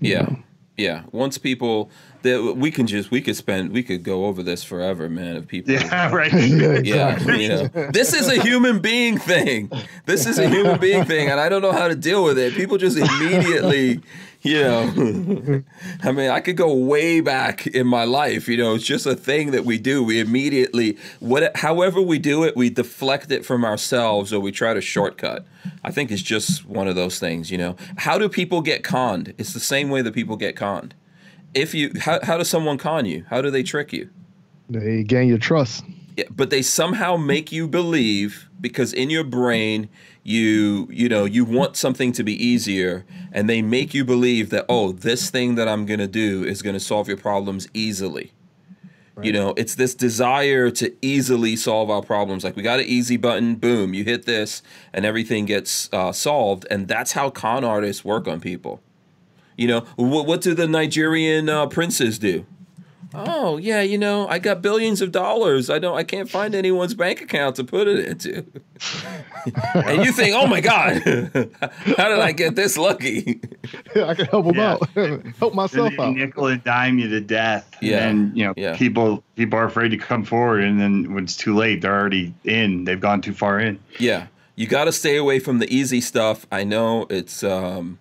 Yeah. 0.00 0.22
know. 0.22 0.36
Yeah. 0.78 1.02
Once 1.12 1.36
people 1.38 1.90
that 2.22 2.54
we 2.56 2.70
can 2.70 2.86
just 2.86 3.10
we 3.10 3.20
could 3.20 3.36
spend 3.36 3.72
we 3.72 3.82
could 3.82 4.02
go 4.02 4.24
over 4.26 4.42
this 4.42 4.62
forever, 4.64 5.08
man. 5.08 5.36
If 5.36 5.46
people 5.48 5.74
Yeah, 5.74 6.10
right. 6.14 6.32
Yeah, 6.32 6.78
Yeah, 6.82 7.12
exactly. 7.14 7.42
you 7.42 7.48
know, 7.48 7.90
this 7.92 8.14
is 8.14 8.28
a 8.28 8.40
human 8.40 8.78
being 8.80 9.18
thing. 9.18 9.70
This 10.06 10.26
is 10.26 10.38
a 10.38 10.48
human 10.48 10.78
being 10.80 11.04
thing, 11.04 11.28
and 11.28 11.38
I 11.40 11.48
don't 11.48 11.62
know 11.62 11.72
how 11.72 11.88
to 11.88 11.94
deal 11.96 12.24
with 12.24 12.38
it. 12.38 12.54
People 12.54 12.78
just 12.78 12.96
immediately, 12.96 14.00
you 14.42 14.60
know, 14.62 15.62
I 16.02 16.12
mean, 16.12 16.30
I 16.30 16.40
could 16.40 16.56
go 16.56 16.72
way 16.72 17.20
back 17.20 17.66
in 17.66 17.86
my 17.86 18.04
life. 18.04 18.48
You 18.48 18.56
know, 18.56 18.74
it's 18.74 18.84
just 18.84 19.06
a 19.06 19.16
thing 19.16 19.50
that 19.50 19.64
we 19.64 19.78
do. 19.78 20.02
We 20.02 20.20
immediately, 20.20 20.96
what, 21.20 21.56
however 21.56 22.00
we 22.00 22.18
do 22.18 22.44
it, 22.44 22.56
we 22.56 22.70
deflect 22.70 23.32
it 23.32 23.44
from 23.44 23.64
ourselves, 23.64 24.32
or 24.32 24.40
we 24.40 24.52
try 24.52 24.74
to 24.74 24.80
shortcut. 24.80 25.44
I 25.82 25.90
think 25.90 26.10
it's 26.10 26.22
just 26.22 26.64
one 26.66 26.86
of 26.86 26.94
those 26.94 27.18
things. 27.18 27.50
You 27.50 27.58
know, 27.58 27.76
how 27.96 28.18
do 28.18 28.28
people 28.28 28.60
get 28.60 28.84
conned? 28.84 29.34
It's 29.38 29.52
the 29.52 29.60
same 29.60 29.90
way 29.90 30.02
that 30.02 30.14
people 30.14 30.36
get 30.36 30.56
conned. 30.56 30.94
If 31.54 31.74
you, 31.74 31.92
how, 31.98 32.20
how 32.22 32.38
does 32.38 32.48
someone 32.48 32.78
con 32.78 33.06
you? 33.06 33.24
How 33.30 33.42
do 33.42 33.50
they 33.50 33.62
trick 33.62 33.92
you? 33.92 34.10
They 34.68 35.02
gain 35.02 35.28
your 35.28 35.38
trust. 35.38 35.84
Yeah, 36.16 36.24
but 36.30 36.50
they 36.50 36.62
somehow 36.62 37.16
make 37.16 37.50
you 37.50 37.66
believe 37.66 38.47
because 38.60 38.92
in 38.92 39.10
your 39.10 39.24
brain 39.24 39.88
you 40.22 40.88
you 40.90 41.08
know 41.08 41.24
you 41.24 41.44
want 41.44 41.76
something 41.76 42.12
to 42.12 42.22
be 42.22 42.32
easier 42.44 43.04
and 43.32 43.48
they 43.48 43.62
make 43.62 43.94
you 43.94 44.04
believe 44.04 44.50
that 44.50 44.64
oh 44.68 44.92
this 44.92 45.30
thing 45.30 45.54
that 45.54 45.68
I'm 45.68 45.86
going 45.86 46.00
to 46.00 46.08
do 46.08 46.44
is 46.44 46.62
going 46.62 46.74
to 46.74 46.80
solve 46.80 47.08
your 47.08 47.16
problems 47.16 47.68
easily. 47.72 48.32
You 49.20 49.32
know, 49.32 49.54
it's 49.56 49.74
this 49.74 49.94
desire 49.94 50.70
to 50.70 50.94
easily 51.02 51.56
solve 51.56 51.90
our 51.90 52.02
problems. 52.02 52.44
Like 52.44 52.54
we 52.54 52.62
got 52.62 52.78
an 52.78 52.86
easy 52.86 53.16
button, 53.16 53.56
boom, 53.56 53.92
you 53.92 54.04
hit 54.04 54.26
this, 54.26 54.62
and 54.92 55.04
everything 55.04 55.44
gets 55.44 55.92
uh, 55.92 56.12
solved. 56.12 56.66
And 56.70 56.86
that's 56.86 57.12
how 57.12 57.30
con 57.30 57.64
artists 57.64 58.04
work 58.04 58.28
on 58.28 58.40
people. 58.40 58.80
You 59.56 59.66
know, 59.66 59.80
what, 59.96 60.26
what 60.26 60.40
do 60.40 60.54
the 60.54 60.68
Nigerian 60.68 61.48
uh, 61.48 61.66
princes 61.66 62.18
do? 62.18 62.46
Oh 63.14 63.56
yeah, 63.56 63.80
you 63.80 63.96
know, 63.96 64.28
I 64.28 64.38
got 64.38 64.60
billions 64.60 65.00
of 65.00 65.12
dollars. 65.12 65.70
I 65.70 65.78
don't, 65.78 65.96
I 65.96 66.04
can't 66.04 66.28
find 66.28 66.54
anyone's 66.54 66.92
bank 66.94 67.22
account 67.22 67.56
to 67.56 67.64
put 67.64 67.88
it 67.88 68.04
into. 68.06 68.44
and 69.74 70.04
you 70.04 70.12
think, 70.12 70.34
oh 70.36 70.46
my 70.46 70.60
god, 70.60 71.02
how 71.96 72.08
did 72.08 72.18
I 72.20 72.32
get 72.32 72.54
this 72.54 72.76
lucky? 72.76 73.40
I 73.96 74.14
can 74.14 74.26
help 74.26 74.46
them 74.46 74.56
Yeah. 74.56 74.72
out, 74.72 75.26
help 75.38 75.54
myself 75.54 75.92
They 75.96 76.02
out. 76.02 76.14
nickel 76.16 76.46
and 76.48 76.62
dime 76.64 76.98
you 76.98 77.08
to 77.08 77.20
death. 77.20 77.66
Yeah. 77.80 78.06
And 78.08 78.36
you 78.36 78.44
know, 78.44 78.54
Yeah. 78.56 78.76
people 78.76 79.22
people 79.36 79.58
are 79.58 79.64
afraid 79.64 79.88
to 79.90 79.96
come 79.98 80.24
forward, 80.24 80.62
and 80.62 80.78
then 80.80 81.14
when 81.14 81.24
it's 81.24 81.36
too 81.36 81.54
late, 81.56 81.80
they're 81.80 81.98
already 81.98 82.34
in. 82.44 82.84
They've 82.84 83.00
gone 83.00 83.20
too 83.22 83.32
far 83.34 83.58
in. 83.58 83.78
Yeah, 83.98 84.26
you 84.54 84.66
got 84.66 84.84
to 84.84 84.92
stay 84.92 85.16
away 85.16 85.38
from 85.38 85.60
the 85.60 85.74
easy 85.74 86.00
stuff. 86.02 86.46
I 86.52 86.64
know 86.64 87.06
it's 87.08 87.42
um, 87.42 87.98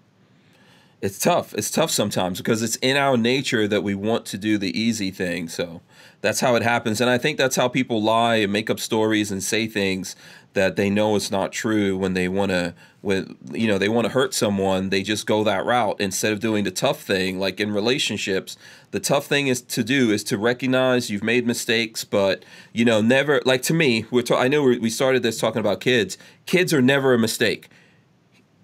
it's 1.02 1.20
tough. 1.20 1.54
It's 1.54 1.70
tough 1.70 1.92
sometimes 1.92 2.40
because 2.40 2.64
it's 2.64 2.76
in 2.78 2.98
our 2.98 3.18
nature 3.18 3.68
that 3.68 3.84
we 3.84 3.94
want 3.94 4.26
to 4.28 4.38
do 4.38 4.58
the 4.58 4.78
easy 4.78 5.12
thing. 5.12 5.48
So 5.48 5.82
that's 6.22 6.40
how 6.40 6.56
it 6.56 6.64
happens, 6.64 7.00
and 7.00 7.10
I 7.10 7.20
think 7.20 7.38
that's 7.38 7.56
how 7.56 7.68
people 7.68 8.02
lie 8.02 8.38
and 8.38 8.52
make 8.52 8.70
up 8.70 8.80
stories 8.80 9.32
and 9.32 9.44
say 9.44 9.68
things 9.68 10.16
that 10.54 10.76
they 10.76 10.90
know 10.90 11.16
it's 11.16 11.30
not 11.30 11.52
true 11.52 11.96
when 11.96 12.16
they 12.16 12.28
want 12.28 12.50
to 12.50 12.74
when 13.02 13.38
you 13.52 13.68
know 13.68 13.78
they 13.78 13.90
want 13.90 14.06
to 14.06 14.12
hurt 14.12 14.34
someone. 14.34 14.90
They 14.90 15.04
just 15.04 15.28
go 15.28 15.44
that 15.44 15.66
route 15.66 15.98
instead 16.00 16.34
of 16.34 16.40
doing 16.40 16.64
the 16.64 16.72
tough 16.72 17.02
thing. 17.04 17.38
Like 17.38 17.60
in 17.60 17.72
relationships 17.72 18.58
the 18.90 19.00
tough 19.00 19.28
thing 19.28 19.48
is 19.48 19.62
to 19.62 19.84
do 19.84 20.10
is 20.12 20.24
to 20.24 20.38
recognize 20.38 21.10
you've 21.10 21.24
made 21.24 21.46
mistakes 21.46 22.06
but 22.06 22.44
you 22.74 22.86
know 22.86 23.02
never 23.02 23.42
like 23.46 23.62
to 23.62 23.74
me 23.74 24.06
we're 24.10 24.22
ta- 24.22 24.40
I 24.40 24.48
know 24.48 24.64
we 24.64 24.90
started 24.90 25.22
this 25.22 25.40
talking 25.40 25.60
about 25.60 25.82
kids. 25.82 26.18
Kids 26.48 26.74
are 26.74 26.82
never 26.82 27.14
a 27.14 27.20
mistake. 27.20 27.70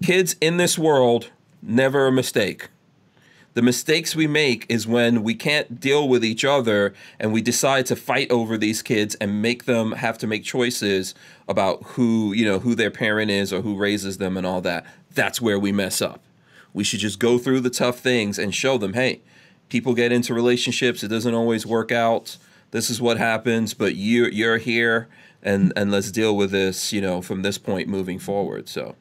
Kids 0.01 0.35
in 0.41 0.57
this 0.57 0.79
world 0.79 1.29
never 1.63 2.07
a 2.07 2.11
mistake 2.11 2.69
the 3.53 3.61
mistakes 3.61 4.15
we 4.15 4.25
make 4.25 4.65
is 4.67 4.87
when 4.87 5.21
we 5.21 5.35
can't 5.35 5.79
deal 5.79 6.07
with 6.07 6.25
each 6.25 6.43
other 6.43 6.93
and 7.19 7.31
we 7.31 7.41
decide 7.41 7.85
to 7.87 7.95
fight 7.95 8.31
over 8.31 8.57
these 8.57 8.81
kids 8.81 9.15
and 9.15 9.41
make 9.41 9.65
them 9.65 9.93
have 9.93 10.17
to 10.19 10.27
make 10.27 10.43
choices 10.43 11.13
about 11.47 11.83
who, 11.83 12.33
you 12.33 12.45
know, 12.45 12.59
who 12.59 12.73
their 12.73 12.89
parent 12.89 13.29
is 13.29 13.53
or 13.53 13.61
who 13.61 13.75
raises 13.75 14.17
them 14.17 14.37
and 14.37 14.47
all 14.47 14.61
that. 14.61 14.85
That's 15.13 15.39
where 15.39 15.59
we 15.59 15.71
mess 15.71 16.01
up. 16.01 16.23
We 16.73 16.83
should 16.83 16.99
just 16.99 17.19
go 17.19 17.37
through 17.37 17.59
the 17.59 17.69
tough 17.69 17.99
things 17.99 18.39
and 18.39 18.55
show 18.55 18.79
them, 18.79 18.93
hey, 18.93 19.21
people 19.69 19.93
get 19.93 20.11
into 20.11 20.33
relationships, 20.33 21.03
it 21.03 21.09
doesn't 21.09 21.35
always 21.35 21.65
work 21.65 21.91
out. 21.91 22.37
This 22.71 22.89
is 22.89 22.99
what 22.99 23.19
happens, 23.19 23.75
but 23.75 23.93
you 23.93 24.25
you're 24.25 24.57
here 24.57 25.07
and 25.43 25.71
and 25.75 25.91
let's 25.91 26.09
deal 26.09 26.35
with 26.35 26.49
this, 26.49 26.91
you 26.91 27.01
know, 27.01 27.21
from 27.21 27.43
this 27.43 27.59
point 27.59 27.87
moving 27.87 28.17
forward. 28.17 28.67
So 28.67 28.95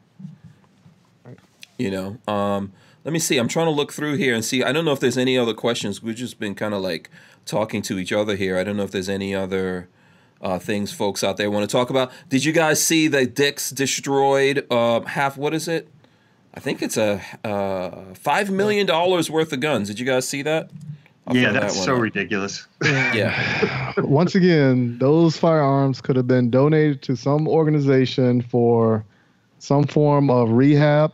you 1.78 1.90
know? 1.90 2.18
Um 2.32 2.72
let 3.04 3.12
me 3.12 3.18
see. 3.18 3.38
I'm 3.38 3.48
trying 3.48 3.66
to 3.66 3.72
look 3.72 3.92
through 3.92 4.16
here 4.16 4.34
and 4.34 4.44
see. 4.44 4.62
I 4.62 4.70
don't 4.70 4.84
know 4.84 4.92
if 4.92 5.00
there's 5.00 5.18
any 5.18 5.36
other 5.36 5.54
questions. 5.54 6.02
We've 6.02 6.14
just 6.14 6.38
been 6.38 6.54
kind 6.54 6.72
of 6.72 6.82
like 6.82 7.10
talking 7.44 7.82
to 7.82 7.98
each 7.98 8.12
other 8.12 8.36
here. 8.36 8.56
I 8.56 8.64
don't 8.64 8.76
know 8.76 8.84
if 8.84 8.92
there's 8.92 9.08
any 9.08 9.34
other 9.34 9.88
uh, 10.40 10.58
things 10.58 10.92
folks 10.92 11.24
out 11.24 11.36
there 11.36 11.50
want 11.50 11.68
to 11.68 11.72
talk 11.72 11.90
about. 11.90 12.12
Did 12.28 12.44
you 12.44 12.52
guys 12.52 12.82
see 12.84 13.08
that 13.08 13.34
Dick's 13.34 13.70
destroyed 13.70 14.66
uh, 14.70 15.00
half 15.02 15.36
what 15.36 15.54
is 15.54 15.68
it? 15.68 15.88
I 16.54 16.60
think 16.60 16.82
it's 16.82 16.96
a 16.96 17.22
uh, 17.44 18.14
five 18.14 18.50
million 18.50 18.86
dollars 18.86 19.30
worth 19.30 19.52
of 19.52 19.60
guns. 19.60 19.88
Did 19.88 19.98
you 19.98 20.06
guys 20.06 20.28
see 20.28 20.42
that? 20.42 20.70
I'll 21.26 21.36
yeah, 21.36 21.44
throw 21.44 21.52
that 21.52 21.62
that's 21.62 21.84
so 21.84 21.96
up. 21.96 22.02
ridiculous. 22.02 22.66
yeah. 22.82 23.92
Once 23.98 24.34
again, 24.34 24.98
those 24.98 25.36
firearms 25.36 26.00
could 26.00 26.16
have 26.16 26.26
been 26.26 26.50
donated 26.50 27.00
to 27.02 27.16
some 27.16 27.48
organization 27.48 28.42
for 28.42 29.04
some 29.60 29.84
form 29.84 30.30
of 30.30 30.50
rehab 30.50 31.12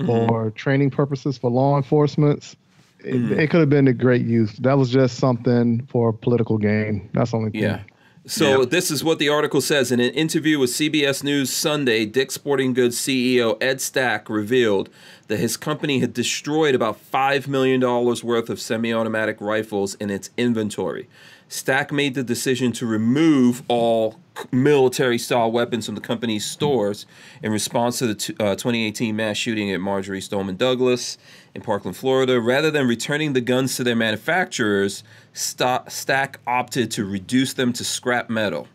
Mm-hmm. 0.00 0.30
or 0.32 0.50
training 0.50 0.90
purposes 0.90 1.38
for 1.38 1.50
law 1.50 1.76
enforcement. 1.76 2.56
It, 3.04 3.14
Mm-hmm. 3.14 3.40
it 3.40 3.50
could 3.50 3.60
have 3.60 3.70
been 3.70 3.88
a 3.88 3.94
great 3.94 4.26
use. 4.26 4.52
That 4.58 4.76
was 4.76 4.90
just 4.90 5.16
something 5.16 5.86
for 5.86 6.12
political 6.12 6.58
gain. 6.58 7.08
That's 7.14 7.30
the 7.30 7.38
only 7.38 7.50
thing. 7.50 7.62
Yeah. 7.62 7.80
So 8.26 8.60
Yep. 8.60 8.70
this 8.70 8.90
is 8.90 9.02
what 9.02 9.18
the 9.18 9.30
article 9.30 9.62
says. 9.62 9.90
In 9.90 9.98
an 10.00 10.10
interview 10.10 10.58
with 10.58 10.68
CBS 10.68 11.24
News 11.24 11.48
Sunday, 11.50 12.04
Dick 12.04 12.30
Sporting 12.30 12.74
Goods 12.74 12.98
CEO 12.98 13.56
Ed 13.62 13.80
Stack 13.80 14.28
revealed 14.28 14.90
that 15.28 15.38
his 15.38 15.56
company 15.56 16.00
had 16.00 16.12
destroyed 16.12 16.74
about 16.74 16.98
$5 17.10 17.48
million 17.48 17.80
worth 17.80 18.50
of 18.50 18.60
semi 18.60 18.92
automatic 18.92 19.40
rifles 19.40 19.94
in 19.94 20.10
its 20.10 20.28
inventory. 20.36 21.08
Stack 21.48 21.90
made 21.90 22.14
the 22.14 22.22
decision 22.22 22.70
to 22.72 22.84
remove 22.86 23.62
all 23.66 24.20
military 24.52 25.18
style 25.18 25.50
weapons 25.50 25.86
from 25.86 25.94
the 25.94 26.00
company's 26.00 26.44
stores 26.44 27.06
in 27.42 27.52
response 27.52 27.98
to 27.98 28.06
the 28.06 28.14
t- 28.14 28.34
uh, 28.40 28.54
2018 28.54 29.14
mass 29.14 29.36
shooting 29.36 29.70
at 29.70 29.80
Marjory 29.80 30.20
Stoneman 30.20 30.56
Douglas 30.56 31.18
in 31.54 31.62
Parkland, 31.62 31.96
Florida. 31.96 32.40
Rather 32.40 32.70
than 32.70 32.86
returning 32.86 33.32
the 33.32 33.40
guns 33.40 33.76
to 33.76 33.84
their 33.84 33.96
manufacturers, 33.96 35.02
Sta- 35.32 35.88
Stack 35.88 36.40
opted 36.46 36.90
to 36.92 37.04
reduce 37.04 37.52
them 37.52 37.72
to 37.72 37.84
scrap 37.84 38.30
metal. 38.30 38.68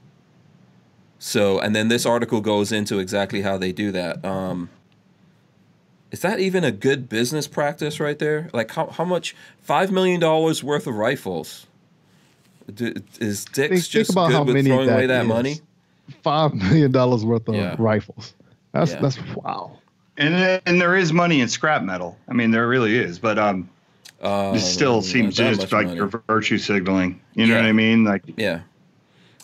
So, 1.19 1.59
and 1.59 1.75
then 1.75 1.87
this 1.87 2.05
article 2.05 2.41
goes 2.41 2.71
into 2.71 2.99
exactly 2.99 3.41
how 3.41 3.57
they 3.57 3.71
do 3.71 3.91
that. 3.91 4.23
Um, 4.23 4.69
is 6.11 6.21
that 6.21 6.39
even 6.39 6.63
a 6.63 6.71
good 6.71 7.09
business 7.09 7.47
practice 7.47 7.99
right 7.99 8.19
there? 8.19 8.49
Like, 8.53 8.71
how, 8.71 8.87
how 8.87 9.05
much? 9.05 9.35
$5 9.67 9.91
million 9.91 10.21
worth 10.21 10.87
of 10.87 10.95
rifles. 10.95 11.67
D- 12.73 12.93
is 13.19 13.45
Dick's 13.45 13.55
Think- 13.55 13.69
think 13.71 13.83
just 13.85 14.11
about 14.11 14.27
good 14.29 14.33
how 14.35 14.43
with 14.43 14.55
many 14.55 14.69
throwing 14.69 14.89
away 14.89 15.01
that 15.07 15.13
that 15.13 15.21
is. 15.23 15.27
money? 15.27 15.59
Five 16.23 16.53
million 16.53 16.91
dollars 16.91 17.23
worth 17.25 17.47
of 17.47 17.55
Yeah. 17.55 17.75
rifles. 17.79 18.33
That's 18.71 18.91
Yeah. 18.91 19.01
that's 19.01 19.17
wow. 19.35 19.71
And 20.17 20.61
and 20.65 20.79
there 20.81 20.95
is 20.95 21.11
money 21.13 21.41
in 21.41 21.47
scrap 21.47 21.83
metal. 21.83 22.17
I 22.29 22.33
mean, 22.33 22.51
there 22.51 22.67
really 22.67 22.95
is, 22.97 23.19
but 23.19 23.37
um, 23.37 23.69
Uh, 24.21 24.53
it 24.55 24.59
still 24.61 24.95
not 24.95 25.03
seems 25.03 25.37
that 25.37 25.55
just 25.55 25.71
like 25.71 25.85
money. 25.87 25.97
you're 25.97 26.09
virtue 26.27 26.57
signaling. 26.57 27.19
You 27.35 27.47
know 27.47 27.55
Yeah. 27.55 27.61
what 27.61 27.69
I 27.69 27.73
mean? 27.73 28.03
Like, 28.03 28.23
Yeah. 28.37 28.61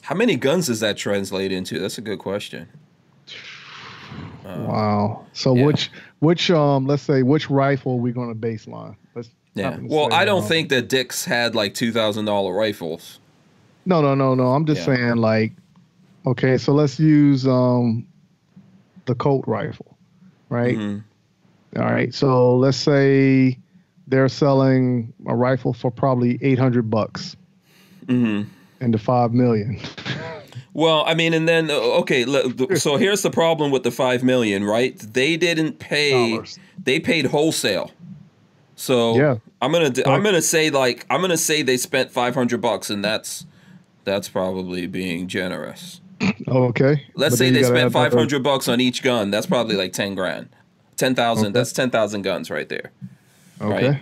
How 0.01 0.15
many 0.15 0.35
guns 0.35 0.67
does 0.67 0.79
that 0.79 0.97
translate 0.97 1.51
into? 1.51 1.77
That's 1.79 1.97
a 1.97 2.01
good 2.01 2.19
question. 2.19 2.67
wow. 4.45 5.25
So 5.33 5.51
Uh, 5.51 5.53
yeah. 5.55 5.65
which 5.65 5.91
which 6.19 6.51
um 6.51 6.87
let's 6.87 7.03
say 7.03 7.23
which 7.23 7.49
rifle 7.49 7.93
are 7.93 8.01
we 8.01 8.11
going 8.11 8.29
to 8.29 8.35
baseline? 8.35 8.95
Let's 9.15 9.29
Yeah. 9.53 9.77
Well, 9.81 10.13
I 10.13 10.23
don't 10.25 10.47
think 10.47 10.69
that 10.69 10.87
Dick's 10.87 11.25
had 11.25 11.55
like 11.55 11.73
two 11.73 11.91
thousand 11.91 12.25
dollar 12.25 12.53
rifles. 12.53 13.19
No, 13.85 14.01
no, 14.01 14.15
no, 14.15 14.35
no. 14.35 14.47
I'm 14.53 14.65
just 14.65 14.87
Yeah. 14.87 14.95
saying 14.95 15.15
like 15.17 15.53
okay, 16.25 16.57
so 16.57 16.73
let's 16.73 16.99
use 16.99 17.45
um 17.47 18.05
the 19.05 19.15
Colt 19.15 19.43
rifle, 19.47 19.97
right? 20.49 20.77
Mhm. 20.77 21.03
All 21.77 21.83
right. 21.83 22.13
So 22.13 22.55
let's 22.57 22.77
say 22.77 23.57
they're 24.07 24.29
selling 24.29 25.13
a 25.27 25.35
rifle 25.35 25.73
for 25.73 25.89
probably 25.91 26.37
800 26.41 26.89
bucks 26.89 27.35
Mhm. 28.07 28.45
the 28.79 28.97
5 28.97 29.33
million. 29.33 29.79
Well, 30.73 31.03
I 31.05 31.15
mean, 31.15 31.33
and 31.33 31.49
then 31.49 31.69
uh, 31.69 31.73
okay, 31.99 32.23
so 32.75 32.95
here's 32.95 33.21
the 33.23 33.29
problem 33.29 33.71
with 33.71 33.83
the 33.83 33.91
five 33.91 34.23
million, 34.23 34.63
right? 34.63 34.97
They 34.99 35.35
didn't 35.35 35.79
pay. 35.79 36.31
Dollars. 36.31 36.59
They 36.81 36.97
paid 37.01 37.25
wholesale. 37.25 37.91
So 38.81 39.15
Yeah. 39.15 39.37
I'm 39.61 39.71
gonna 39.71 39.91
d- 39.91 40.03
I'm 40.07 40.23
gonna 40.23 40.41
say 40.41 40.71
like 40.71 41.05
I'm 41.07 41.21
gonna 41.21 41.37
say 41.37 41.61
they 41.61 41.77
spent 41.77 42.09
five 42.09 42.33
hundred 42.33 42.61
bucks, 42.61 42.89
and 42.89 43.05
that's 43.05 43.45
that's 44.05 44.27
probably 44.27 44.87
being 44.87 45.27
generous. 45.27 46.01
Okay. 46.47 47.05
Let's 47.15 47.33
But 47.33 47.37
say 47.37 47.49
they 47.51 47.61
spent 47.61 47.77
add 47.77 47.93
five 47.93 48.11
the- 48.11 48.17
hundred 48.17 48.41
bucks 48.41 48.67
on 48.67 48.81
each 48.81 49.03
gun. 49.03 49.29
That's 49.29 49.45
probably 49.45 49.75
like 49.75 49.93
ten 49.93 50.15
grand, 50.15 50.49
ten 50.97 51.13
thousand. 51.13 51.47
Okay. 51.47 51.53
That's 51.59 51.71
ten 51.73 51.91
thousand 51.91 52.23
guns 52.23 52.49
right 52.49 52.67
there. 52.69 52.91
Okay. 53.61 53.87
right? 53.89 54.01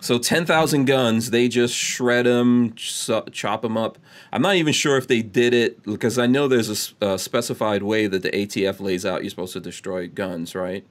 So 0.00 0.18
ten 0.18 0.46
thousand 0.46 0.86
guns, 0.86 1.28
they 1.30 1.46
just 1.48 1.74
shred 1.74 2.24
them, 2.24 2.72
ch- 2.76 3.10
chop 3.32 3.60
them 3.60 3.76
up. 3.76 3.98
I'm 4.32 4.40
not 4.40 4.54
even 4.56 4.72
sure 4.72 4.96
if 4.96 5.08
they 5.08 5.20
did 5.20 5.52
it 5.52 5.82
because 5.82 6.18
I 6.18 6.26
know 6.26 6.48
there's 6.48 6.94
a 7.02 7.18
specified 7.18 7.82
way 7.82 8.06
that 8.06 8.22
the 8.22 8.30
ATF 8.30 8.80
lays 8.80 9.04
out. 9.04 9.22
You're 9.22 9.28
supposed 9.30 9.52
to 9.52 9.60
destroy 9.60 10.08
guns, 10.08 10.54
right? 10.54 10.84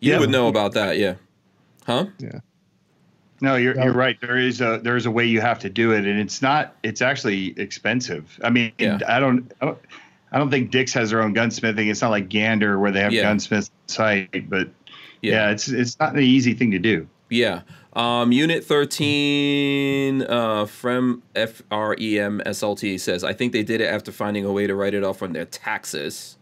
You 0.00 0.12
Yeah. 0.12 0.18
would 0.18 0.28
know 0.30 0.48
about 0.48 0.74
that, 0.74 0.98
yeah? 0.98 1.14
Huh? 1.86 2.06
Yeah. 2.18 2.40
No, 3.40 3.56
you're 3.56 3.74
you're 3.76 3.92
right. 3.92 4.18
There 4.20 4.38
is 4.38 4.60
a 4.60 4.80
there's 4.82 5.06
a 5.06 5.10
way 5.10 5.24
you 5.26 5.40
have 5.40 5.58
to 5.60 5.70
do 5.70 5.92
it, 5.92 6.04
and 6.06 6.18
it's 6.18 6.40
not. 6.42 6.74
It's 6.82 7.00
actually 7.02 7.48
expensive. 7.58 8.38
I 8.42 8.50
mean, 8.50 8.72
Yeah. 8.78 8.98
I 9.06 9.20
don't. 9.20 9.52
I 9.60 9.66
don't 9.66 9.78
I 10.32 10.38
don't 10.38 10.50
think 10.50 10.70
Dick's 10.70 10.92
has 10.94 11.10
their 11.10 11.22
own 11.22 11.34
gunsmithing. 11.34 11.88
It's 11.90 12.02
not 12.02 12.10
like 12.10 12.28
Gander 12.28 12.78
where 12.78 12.90
they 12.90 13.00
have 13.00 13.12
Yeah. 13.12 13.22
gunsmiths 13.22 13.70
site, 13.86 14.50
but 14.50 14.68
Yeah. 15.22 15.32
yeah. 15.32 15.50
it's 15.50 15.68
it's 15.68 15.98
not 16.00 16.14
an 16.14 16.20
easy 16.22 16.54
thing 16.54 16.70
to 16.72 16.78
do. 16.78 17.06
Yeah. 17.30 17.62
Um, 17.92 18.30
Unit 18.32 18.62
13 18.64 20.22
uh, 20.22 20.66
from 20.66 21.22
FREM 21.34 22.42
SLT 22.44 23.00
says, 23.00 23.24
I 23.24 23.32
think 23.32 23.52
they 23.54 23.62
did 23.62 23.80
it 23.80 23.86
after 23.86 24.12
finding 24.12 24.44
a 24.44 24.52
way 24.52 24.66
to 24.66 24.74
write 24.74 24.92
it 24.92 25.02
off 25.02 25.22
on 25.22 25.32
their 25.32 25.46
taxes. 25.46 26.36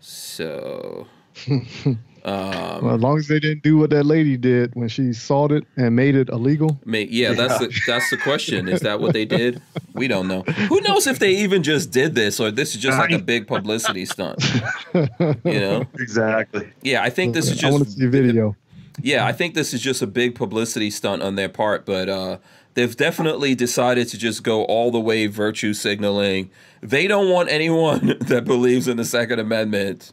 So, 0.00 1.06
um, 2.26 2.84
Well, 2.84 2.94
as 2.96 3.00
long 3.00 3.18
as 3.18 3.28
they 3.28 3.38
didn't 3.38 3.62
do 3.62 3.78
what 3.78 3.90
that 3.90 4.04
lady 4.04 4.36
did 4.36 4.74
when 4.74 4.88
she 4.88 5.12
sawed 5.12 5.52
it 5.52 5.64
and 5.76 5.94
made 5.94 6.16
it 6.16 6.28
illegal. 6.28 6.78
May, 6.84 7.04
yeah, 7.04 7.32
that's 7.32 7.58
the 7.58 7.72
that's 7.86 8.10
the 8.10 8.16
question. 8.16 8.68
Is 8.68 8.80
that 8.80 9.00
what 9.00 9.12
they 9.12 9.24
did? 9.24 9.62
We 9.94 10.08
don't 10.08 10.26
know. 10.26 10.42
Who 10.42 10.80
knows 10.80 11.06
if 11.06 11.18
they 11.20 11.30
even 11.36 11.62
just 11.62 11.90
did 11.92 12.14
this 12.16 12.40
or 12.40 12.50
this 12.50 12.74
is 12.74 12.80
just 12.82 12.98
like 12.98 13.12
a 13.12 13.18
big 13.20 13.46
publicity 13.46 14.04
stunt? 14.04 14.44
You 14.92 15.08
know? 15.44 15.86
Exactly. 15.98 16.68
Yeah, 16.82 17.02
I 17.02 17.10
think 17.10 17.32
this 17.34 17.46
is 17.46 17.52
just. 17.52 17.64
I 17.64 17.70
want 17.70 17.84
to 17.84 17.86
just 17.86 17.98
see 17.98 18.06
a 18.06 18.10
video. 18.10 18.56
yeah, 19.02 19.24
I 19.24 19.32
think 19.32 19.54
this 19.54 19.72
is 19.72 19.80
just 19.80 20.02
a 20.02 20.06
big 20.06 20.34
publicity 20.34 20.90
stunt 20.90 21.22
on 21.22 21.36
their 21.36 21.48
part, 21.48 21.86
but 21.86 22.08
uh, 22.08 22.38
they've 22.74 22.96
definitely 22.96 23.54
decided 23.54 24.08
to 24.08 24.18
just 24.18 24.42
go 24.42 24.64
all 24.64 24.90
the 24.90 25.00
way 25.00 25.26
virtue 25.28 25.74
signaling. 25.74 26.50
They 26.80 27.06
don't 27.06 27.30
want 27.30 27.50
anyone 27.50 28.16
that 28.20 28.44
believes 28.44 28.88
in 28.88 28.96
the 28.96 29.04
Second 29.04 29.38
Amendment 29.38 30.12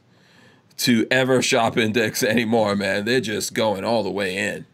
to 0.78 1.06
ever 1.12 1.42
shop 1.42 1.78
index 1.78 2.24
anymore, 2.24 2.76
man. 2.76 3.06
They're 3.06 3.22
just 3.22 3.54
going 3.54 3.84
all 3.84 4.04
the 4.04 4.12
way 4.12 4.36
in. 4.38 4.66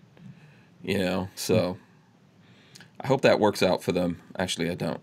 You 0.83 0.97
know, 0.99 1.29
so 1.35 1.77
I 3.01 3.07
hope 3.07 3.21
that 3.21 3.39
works 3.39 3.61
out 3.61 3.83
for 3.83 3.91
them. 3.91 4.19
Actually, 4.37 4.69
I 4.69 4.75
don't. 4.75 5.01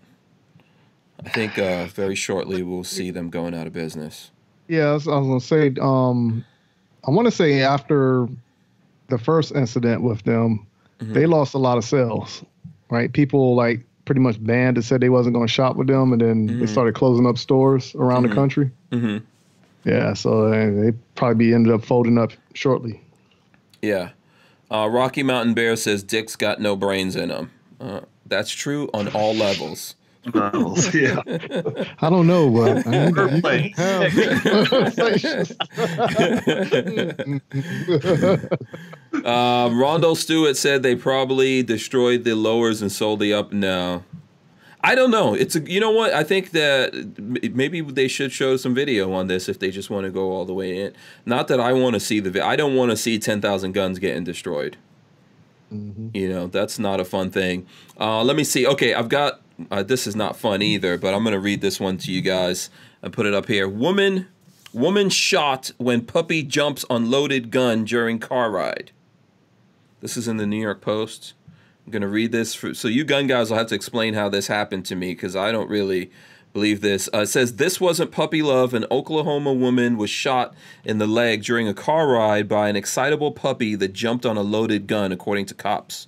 I 1.25 1.29
think 1.29 1.57
uh, 1.59 1.85
very 1.85 2.15
shortly 2.15 2.63
we'll 2.63 2.83
see 2.83 3.11
them 3.11 3.29
going 3.29 3.53
out 3.55 3.67
of 3.67 3.73
business. 3.73 4.31
Yeah, 4.67 4.89
I 4.89 4.93
was, 4.93 5.07
I 5.07 5.17
was 5.17 5.27
gonna 5.27 5.39
say. 5.39 5.73
Um, 5.81 6.43
I 7.07 7.11
want 7.11 7.25
to 7.27 7.31
say 7.31 7.61
after 7.61 8.27
the 9.07 9.17
first 9.17 9.53
incident 9.55 10.01
with 10.03 10.23
them, 10.23 10.65
Mm-hmm. 10.99 11.13
they 11.13 11.27
lost 11.27 11.53
a 11.53 11.59
lot 11.59 11.77
of 11.77 11.85
sales. 11.85 12.43
Right, 12.89 13.13
people 13.13 13.53
like 13.55 13.85
pretty 14.05 14.19
much 14.21 14.43
banned 14.43 14.77
and 14.77 14.83
said 14.85 14.99
they 14.99 15.09
wasn't 15.09 15.35
going 15.35 15.45
to 15.45 15.53
shop 15.53 15.75
with 15.75 15.85
them, 15.87 16.11
and 16.11 16.19
then 16.19 16.47
Mm-hmm. 16.47 16.59
they 16.59 16.65
started 16.65 16.95
closing 16.95 17.27
up 17.27 17.37
stores 17.37 17.93
around 17.93 18.23
the 18.23 18.33
country. 18.33 18.71
Yeah, 19.87 20.13
so 20.13 20.49
they, 20.49 20.69
they 20.69 20.91
probably 21.15 21.53
ended 21.53 21.73
up 21.73 21.85
folding 21.85 22.17
up 22.17 22.33
shortly. 22.53 23.01
Yeah. 23.81 24.09
Uh, 24.69 24.89
Rocky 24.91 25.23
Mountain 25.23 25.53
Bear 25.53 25.77
says 25.77 26.03
Dick's 26.03 26.35
got 26.35 26.59
no 26.59 26.75
brains 26.75 27.15
in 27.15 27.29
him. 27.29 27.51
Uh, 27.79 28.01
that's 28.25 28.51
true 28.51 28.89
on 28.93 29.07
all 29.09 29.33
levels. 29.33 29.95
yeah. 30.93 31.21
I 32.01 32.09
don't 32.09 32.27
know, 32.27 32.49
but 32.49 32.85
I 32.85 32.89
mean, 32.89 33.15
you 33.15 33.41
Play. 33.41 33.69
can 33.69 35.41
Um, 39.23 39.79
Rondo 39.79 40.15
Stewart 40.15 40.57
said 40.57 40.83
they 40.83 40.97
probably 40.97 41.63
destroyed 41.63 42.25
the 42.25 42.35
lowers 42.35 42.81
and 42.81 42.91
sold 42.91 43.21
the 43.21 43.33
up. 43.33 43.53
No, 43.53 44.03
I 44.87 44.95
don't 44.95 45.11
know. 45.11 45.33
It's 45.33 45.55
a, 45.55 45.59
you 45.59 45.81
know 45.81 45.91
what? 45.91 46.13
I 46.13 46.23
think 46.23 46.51
that 46.51 46.93
maybe 47.53 47.81
they 47.81 48.07
should 48.07 48.31
show 48.31 48.55
some 48.55 48.73
video 48.73 49.11
on 49.11 49.27
this 49.27 49.49
if 49.49 49.59
they 49.59 49.69
just 49.69 49.89
want 49.89 50.05
to 50.05 50.11
go 50.11 50.31
all 50.31 50.45
the 50.45 50.53
way 50.53 50.79
in. 50.79 50.93
Not 51.25 51.49
that 51.49 51.59
I 51.59 51.73
want 51.73 51.95
to 51.95 51.99
see 51.99 52.21
the. 52.21 52.31
Vi- 52.31 52.39
I 52.39 52.55
don't 52.55 52.73
want 52.73 52.91
to 52.91 52.97
see 52.97 53.19
ten 53.19 53.41
thousand 53.41 53.73
guns 53.73 53.99
getting 53.99 54.23
destroyed. 54.23 54.77
You 55.69 56.29
know 56.29 56.47
that's 56.47 56.79
not 56.79 57.01
a 57.01 57.05
fun 57.05 57.29
thing. 57.31 57.67
Uh, 57.99 58.23
let 58.23 58.37
me 58.37 58.45
see. 58.45 58.65
Okay, 58.65 58.93
I've 58.93 59.09
got. 59.09 59.41
Uh, 59.69 59.83
this 59.83 60.07
is 60.07 60.15
not 60.15 60.37
fun 60.37 60.61
either, 60.61 60.97
but 60.97 61.13
I'm 61.13 61.23
gonna 61.25 61.37
read 61.39 61.59
this 61.59 61.79
one 61.81 61.97
to 61.97 62.11
you 62.11 62.21
guys 62.21 62.69
and 63.01 63.11
put 63.11 63.25
it 63.25 63.33
up 63.33 63.47
here. 63.47 63.67
Woman, 63.67 64.27
woman 64.71 65.09
shot 65.09 65.71
when 65.77 66.05
puppy 66.05 66.43
jumps 66.43 66.85
on 66.89 67.11
loaded 67.11 67.51
gun 67.51 67.83
during 67.83 68.19
car 68.19 68.49
ride. 68.49 68.91
This 69.99 70.15
is 70.15 70.29
in 70.29 70.37
the 70.37 70.45
New 70.45 70.61
York 70.61 70.79
Post. 70.79 71.33
I'm 71.87 71.91
going 71.91 72.01
to 72.01 72.09
read 72.09 72.33
this. 72.33 72.53
For, 72.53 72.73
so, 72.73 72.89
you 72.89 73.05
gun 73.05 73.27
guys 73.27 73.49
will 73.49 73.57
have 73.57 73.67
to 73.67 73.75
explain 73.75 74.13
how 74.13 74.27
this 74.27 74.47
happened 74.47 74.85
to 74.87 74.95
me 74.95 75.13
because 75.13 75.37
I 75.37 75.53
don't 75.53 75.69
really 75.69 76.11
believe 76.51 76.81
this. 76.81 77.07
Uh, 77.13 77.25
says 77.25 77.55
this 77.55 77.79
wasn't 77.79 78.11
puppy 78.11 78.41
love. 78.41 78.73
An 78.73 78.85
Oklahoma 78.91 79.53
woman 79.53 79.95
was 79.95 80.09
shot 80.09 80.53
in 80.83 80.97
the 80.97 81.07
leg 81.07 81.43
during 81.43 81.65
a 81.65 81.73
car 81.73 82.09
ride 82.09 82.49
by 82.49 82.67
an 82.67 82.75
excitable 82.75 83.31
puppy 83.31 83.73
that 83.75 83.93
jumped 83.93 84.25
on 84.25 84.35
a 84.35 84.41
loaded 84.41 84.85
gun, 84.85 85.13
according 85.13 85.45
to 85.45 85.53
cops. 85.53 86.07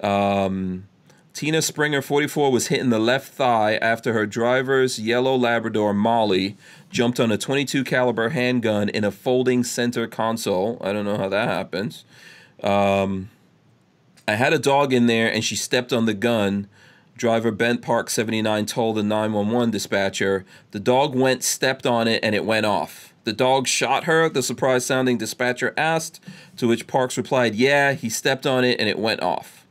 Um, 0.00 0.86
Tina 1.32 1.62
Springer, 1.62 2.02
44, 2.02 2.52
was 2.52 2.66
hit 2.66 2.80
in 2.80 2.90
the 2.90 2.98
left 2.98 3.32
thigh 3.32 3.76
after 3.76 4.12
her 4.12 4.26
driver's 4.26 4.98
yellow 4.98 5.34
Labrador 5.34 5.94
Molly 5.94 6.58
jumped 6.90 7.18
on 7.18 7.32
a 7.32 7.38
22 7.38 7.84
caliber 7.84 8.28
handgun 8.30 8.90
in 8.90 9.02
a 9.02 9.10
folding 9.10 9.64
center 9.64 10.06
console. 10.06 10.78
I 10.84 10.92
don't 10.92 11.06
know 11.06 11.16
how 11.16 11.30
that 11.30 11.48
happens. 11.48 12.04
Um, 12.62 13.30
I 14.28 14.34
had 14.34 14.52
a 14.52 14.58
dog 14.58 14.92
in 14.92 15.06
there 15.06 15.32
and 15.32 15.44
she 15.44 15.56
stepped 15.56 15.92
on 15.92 16.06
the 16.06 16.14
gun. 16.14 16.68
Driver 17.16 17.50
Bert 17.50 17.80
Parks 17.80 18.12
79 18.14 18.66
told 18.66 18.96
the 18.96 19.02
911 19.02 19.70
dispatcher 19.70 20.44
the 20.72 20.80
dog 20.80 21.14
went, 21.14 21.42
stepped 21.42 21.86
on 21.86 22.08
it, 22.08 22.22
and 22.22 22.34
it 22.34 22.44
went 22.44 22.66
off. 22.66 23.14
The 23.24 23.32
dog 23.32 23.66
shot 23.66 24.04
her, 24.04 24.28
the 24.28 24.42
surprise 24.42 24.84
sounding 24.84 25.18
dispatcher 25.18 25.72
asked, 25.76 26.22
to 26.56 26.68
which 26.68 26.86
Parks 26.86 27.16
replied, 27.16 27.54
Yeah, 27.54 27.92
he 27.92 28.10
stepped 28.10 28.46
on 28.46 28.64
it 28.64 28.78
and 28.78 28.88
it 28.88 28.98
went 28.98 29.22
off. 29.22 29.66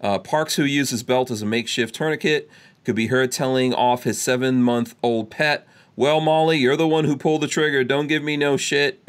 Uh, 0.00 0.18
Parks, 0.18 0.56
who 0.56 0.64
used 0.64 0.90
his 0.90 1.02
belt 1.02 1.30
as 1.30 1.42
a 1.42 1.46
makeshift 1.46 1.94
tourniquet, 1.94 2.48
could 2.84 2.96
be 2.96 3.06
heard 3.06 3.32
telling 3.32 3.72
off 3.72 4.04
his 4.04 4.20
seven 4.20 4.62
month 4.62 4.94
old 5.02 5.30
pet, 5.30 5.66
Well, 5.96 6.20
Molly, 6.20 6.58
you're 6.58 6.76
the 6.76 6.88
one 6.88 7.04
who 7.04 7.16
pulled 7.16 7.42
the 7.42 7.46
trigger. 7.46 7.84
Don't 7.84 8.08
give 8.08 8.22
me 8.22 8.36
no 8.36 8.56
shit. 8.56 9.00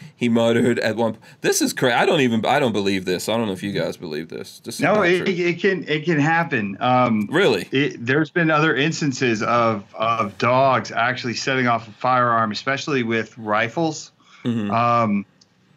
he 0.16 0.28
muttered 0.28 0.78
at 0.78 0.96
one 0.96 1.14
point. 1.14 1.24
This 1.40 1.60
is 1.60 1.72
crazy. 1.72 1.94
I 1.94 2.06
don't 2.06 2.20
even, 2.20 2.46
I 2.46 2.60
don't 2.60 2.72
believe 2.72 3.04
this. 3.04 3.28
I 3.28 3.36
don't 3.36 3.46
know 3.46 3.52
if 3.52 3.62
you 3.62 3.72
guys 3.72 3.96
believe 3.96 4.28
this. 4.28 4.60
this 4.60 4.78
No, 4.80 5.02
it, 5.02 5.28
it 5.28 5.58
can 5.58 5.84
it 5.88 6.04
can 6.04 6.20
happen. 6.20 6.76
Um, 6.80 7.28
really? 7.30 7.68
it, 7.72 8.04
there's 8.04 8.30
been 8.30 8.50
other 8.50 8.76
instances 8.76 9.42
of 9.42 9.84
of 9.94 10.38
dogs 10.38 10.92
actually 10.92 11.34
setting 11.34 11.66
off 11.66 11.88
a 11.88 11.92
firearm, 11.92 12.52
especially 12.52 13.02
with 13.02 13.36
rifles. 13.36 14.12
Mhm. 14.44 14.70
Um, 14.70 15.26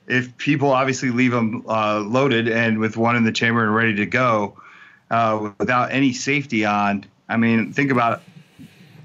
if 0.07 0.35
people 0.37 0.69
obviously 0.71 1.09
leave 1.09 1.31
them 1.31 1.63
uh, 1.67 1.99
loaded 1.99 2.47
and 2.47 2.79
with 2.79 2.97
one 2.97 3.15
in 3.15 3.23
the 3.23 3.31
chamber 3.31 3.63
and 3.63 3.73
ready 3.73 3.95
to 3.95 4.05
go, 4.05 4.57
uh, 5.09 5.51
without 5.59 5.91
any 5.91 6.13
safety 6.13 6.65
on, 6.65 7.05
I 7.29 7.37
mean, 7.37 7.71
think 7.71 7.91
about, 7.91 8.21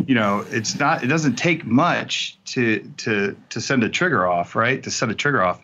you 0.06 0.14
know, 0.14 0.44
it's 0.50 0.78
not. 0.78 1.02
It 1.02 1.08
doesn't 1.08 1.36
take 1.36 1.64
much 1.64 2.38
to 2.46 2.80
to 2.98 3.36
to 3.50 3.60
send 3.60 3.84
a 3.84 3.88
trigger 3.88 4.26
off, 4.26 4.54
right? 4.54 4.82
To 4.82 4.90
set 4.90 5.10
a 5.10 5.14
trigger 5.14 5.42
off. 5.42 5.60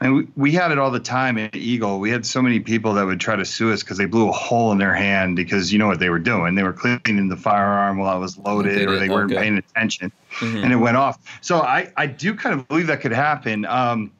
And 0.00 0.14
we, 0.16 0.26
we 0.36 0.52
had 0.52 0.72
it 0.72 0.78
all 0.78 0.90
the 0.90 0.98
time 1.00 1.38
at 1.38 1.54
Eagle. 1.54 2.00
We 2.00 2.10
had 2.10 2.26
so 2.26 2.42
many 2.42 2.58
people 2.58 2.94
that 2.94 3.06
would 3.06 3.20
try 3.20 3.36
to 3.36 3.44
sue 3.44 3.72
us 3.72 3.82
because 3.82 3.96
they 3.96 4.06
blew 4.06 4.28
a 4.28 4.32
hole 4.32 4.72
in 4.72 4.78
their 4.78 4.92
hand 4.92 5.36
because 5.36 5.72
you 5.72 5.78
know 5.78 5.86
what 5.86 6.00
they 6.00 6.10
were 6.10 6.18
doing. 6.18 6.56
They 6.56 6.64
were 6.64 6.72
cleaning 6.72 7.28
the 7.28 7.36
firearm 7.36 7.98
while 7.98 8.16
it 8.16 8.20
was 8.20 8.36
loaded, 8.36 8.88
or 8.88 8.98
they 8.98 9.08
weren't 9.08 9.30
Okay. 9.30 9.40
paying 9.40 9.56
attention, 9.58 10.10
Mhm. 10.40 10.64
and 10.64 10.72
it 10.72 10.76
went 10.76 10.96
off. 10.96 11.18
So 11.42 11.60
I, 11.60 11.92
I 11.96 12.06
do 12.06 12.34
kind 12.34 12.58
of 12.58 12.66
believe 12.66 12.88
that 12.88 13.00
could 13.02 13.12
happen. 13.12 13.64
Um, 13.66 14.10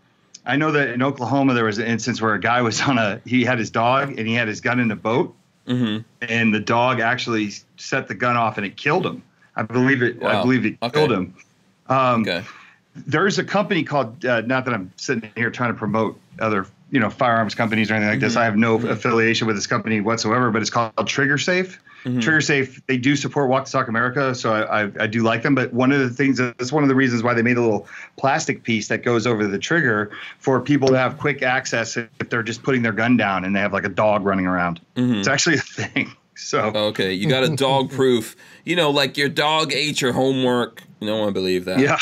I 0.46 0.56
know 0.56 0.70
that 0.72 0.90
in 0.90 1.02
Oklahoma 1.02 1.54
there 1.54 1.64
was 1.64 1.78
an 1.78 1.86
instance 1.86 2.22
where 2.22 2.34
a 2.34 2.40
guy 2.40 2.62
was 2.62 2.80
on 2.82 2.96
a 2.98 3.20
he 3.26 3.44
had 3.44 3.58
his 3.58 3.70
dog 3.70 4.16
and 4.16 4.28
he 4.28 4.34
had 4.34 4.46
his 4.46 4.60
gun 4.60 4.78
in 4.78 4.90
a 4.92 4.96
boat, 4.96 5.34
Mhm. 5.66 6.04
and 6.22 6.54
the 6.54 6.60
dog 6.60 7.00
actually 7.00 7.50
set 7.78 8.06
the 8.06 8.14
gun 8.14 8.36
off 8.36 8.58
and 8.58 8.64
it 8.66 8.76
killed 8.76 9.04
him. 9.04 9.22
I 9.56 9.62
believe 9.62 10.02
it. 10.02 10.22
I 10.22 10.42
believe 10.42 10.66
it 10.66 10.76
Okay. 10.82 10.98
killed 10.98 11.12
him. 11.12 11.34
Um, 11.88 12.22
Okay. 12.22 12.42
there's 12.94 13.38
a 13.38 13.44
company 13.44 13.84
called 13.84 14.24
uh, 14.24 14.40
not 14.42 14.64
that 14.64 14.74
I'm 14.74 14.92
sitting 14.96 15.30
here 15.36 15.50
trying 15.50 15.72
to 15.72 15.78
promote 15.78 16.18
other 16.40 16.66
you 16.90 17.00
know 17.00 17.10
firearms 17.10 17.54
companies 17.54 17.90
or 17.90 17.94
anything 17.94 18.10
like 18.10 18.20
this. 18.20 18.36
I 18.36 18.44
have 18.44 18.56
no 18.56 18.76
affiliation 18.76 19.46
with 19.46 19.56
this 19.56 19.66
company 19.66 20.00
whatsoever, 20.00 20.50
but 20.50 20.62
it's 20.62 20.70
called 20.70 21.06
Trigger 21.06 21.38
Safe, 21.38 21.80
Mm-hmm. 22.04 22.20
Trigger 22.20 22.40
Safe, 22.42 22.86
they 22.86 22.98
do 22.98 23.16
support 23.16 23.48
Walk 23.48 23.64
the 23.64 23.70
Talk 23.70 23.88
America, 23.88 24.34
so 24.34 24.52
I, 24.52 24.82
I, 24.82 24.90
I, 25.00 25.06
do 25.06 25.22
like 25.22 25.42
them. 25.42 25.54
But 25.54 25.72
one 25.72 25.90
of 25.90 26.00
the 26.00 26.10
things 26.10 26.36
that's 26.36 26.70
one 26.70 26.82
of 26.82 26.90
the 26.90 26.94
reasons 26.94 27.22
why 27.22 27.32
they 27.32 27.40
made 27.40 27.56
a 27.56 27.62
little 27.62 27.88
plastic 28.18 28.62
piece 28.62 28.88
that 28.88 29.02
goes 29.02 29.26
over 29.26 29.46
the 29.46 29.58
trigger 29.58 30.10
for 30.38 30.60
people 30.60 30.88
to 30.88 30.98
have 30.98 31.16
quick 31.16 31.42
access 31.42 31.96
if 31.96 32.10
they're 32.28 32.42
just 32.42 32.62
putting 32.62 32.82
their 32.82 32.92
gun 32.92 33.16
down 33.16 33.46
and 33.46 33.56
they 33.56 33.60
have 33.60 33.72
like 33.72 33.84
a 33.84 33.88
dog 33.88 34.26
running 34.26 34.46
around. 34.46 34.82
Mm-hmm. 34.96 35.20
It's 35.20 35.28
actually 35.28 35.56
a 35.56 35.60
thing. 35.60 36.12
So 36.44 36.60
okay, 36.60 37.12
you 37.12 37.28
got 37.28 37.44
a 37.44 37.54
dog 37.54 37.90
proof. 37.92 38.34
You 38.64 38.74
know, 38.74 38.90
like 38.90 39.16
your 39.16 39.28
dog 39.28 39.72
ate 39.72 40.00
your 40.00 40.12
homework. 40.12 40.82
No 41.00 41.18
one 41.18 41.32
believe 41.32 41.64
that. 41.66 41.78
Yeah. 41.78 41.98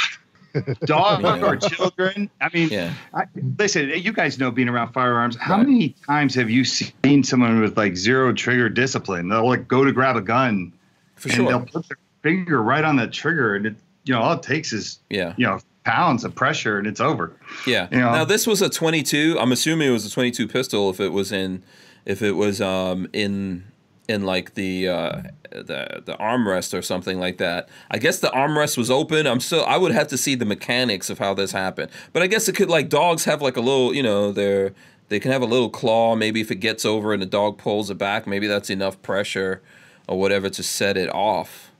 dog 0.87 1.23
yeah. 1.23 1.45
or 1.45 1.57
children. 1.57 2.31
I 2.41 2.49
mean, 2.53 2.69
yeah. 2.71 2.95
I, 3.15 3.25
listen, 3.59 3.91
you 3.91 4.13
guys 4.13 4.39
know 4.39 4.51
being 4.51 4.69
around 4.69 4.93
firearms. 4.93 5.37
How 5.37 5.59
right. 5.59 5.67
many 5.67 5.89
times 6.07 6.35
have 6.35 6.51
you 6.51 6.65
seen 6.65 7.25
someone 7.25 7.61
with 7.61 7.77
like 7.77 7.97
zero 7.97 8.33
trigger 8.33 8.69
discipline? 8.69 9.29
They'll 9.29 9.47
like 9.47 9.69
go 9.69 9.85
to 9.85 9.93
grab 9.93 10.17
a 10.17 10.21
gun, 10.21 10.73
For 11.17 11.29
and 11.29 11.37
sure. 11.37 11.49
they'll 11.49 11.67
put 11.67 11.89
their 11.89 11.99
finger 12.23 12.63
right 12.63 12.85
on 12.85 12.97
the 12.97 13.07
trigger, 13.09 13.55
and 13.55 13.67
it, 13.67 13.75
you 14.05 14.15
know, 14.15 14.21
all 14.21 14.33
it 14.35 14.43
takes 14.43 14.73
is 14.73 14.99
yeah, 15.11 15.35
you 15.37 15.47
know, 15.47 15.61
pounds 15.85 16.25
of 16.25 16.35
pressure, 16.35 16.79
and 16.79 16.87
it's 16.87 17.01
over. 17.01 17.35
Yeah. 17.67 17.89
You 17.91 18.01
know? 18.01 18.13
Now 18.13 18.25
this 18.25 18.47
was 18.47 18.63
a 18.63 18.69
22. 18.69 19.37
I'm 19.39 19.53
assuming 19.53 19.89
it 19.89 19.93
was 19.93 20.07
a 20.07 20.11
22 20.11 20.49
pistol. 20.49 20.91
If 20.91 21.01
it 21.01 21.11
was 21.11 21.33
in, 21.33 21.63
if 22.05 22.23
it 22.23 22.33
was 22.33 22.61
um 22.61 23.09
in 23.13 23.65
in 24.09 24.25
like 24.25 24.55
the 24.55 24.89
uh, 24.89 25.23
the 25.51 26.03
the 26.05 26.17
armrest 26.19 26.77
or 26.77 26.83
something 26.83 27.19
like 27.19 27.39
that. 27.39 27.69
I 27.91 27.99
guess 27.99 28.19
the 28.19 28.29
armrest 28.29 28.77
was 28.77 28.91
open. 28.91 29.27
I'm 29.27 29.41
still 29.41 29.65
I 29.65 29.77
would 29.77 29.93
have 29.93 30.09
to 30.09 30.19
see 30.19 30.35
the 30.35 30.45
mechanics 30.45 31.11
of 31.11 31.19
how 31.19 31.35
this 31.35 31.53
happened. 31.53 31.91
But 32.13 32.23
I 32.23 32.27
guess 32.27 32.49
it 32.49 32.57
could 32.57 32.69
like 32.69 32.89
dogs 32.89 33.25
have 33.25 33.43
like 33.43 33.57
a 33.57 33.61
little 33.61 33.95
you 33.95 34.03
know 34.03 34.33
they're 34.33 34.73
they 35.09 35.21
can 35.21 35.31
have 35.31 35.43
a 35.43 35.47
little 35.47 35.71
claw. 35.71 36.17
Maybe 36.17 36.41
if 36.41 36.51
it 36.51 36.57
gets 36.57 36.85
over 36.85 37.13
and 37.13 37.23
the 37.23 37.27
dog 37.27 37.59
pulls 37.59 37.91
it 37.91 37.99
back, 37.99 38.27
maybe 38.27 38.47
that's 38.47 38.71
enough 38.71 39.01
pressure 39.03 39.63
or 40.09 40.19
whatever 40.19 40.49
to 40.51 40.63
set 40.63 40.97
it 40.97 41.13
off. 41.15 41.71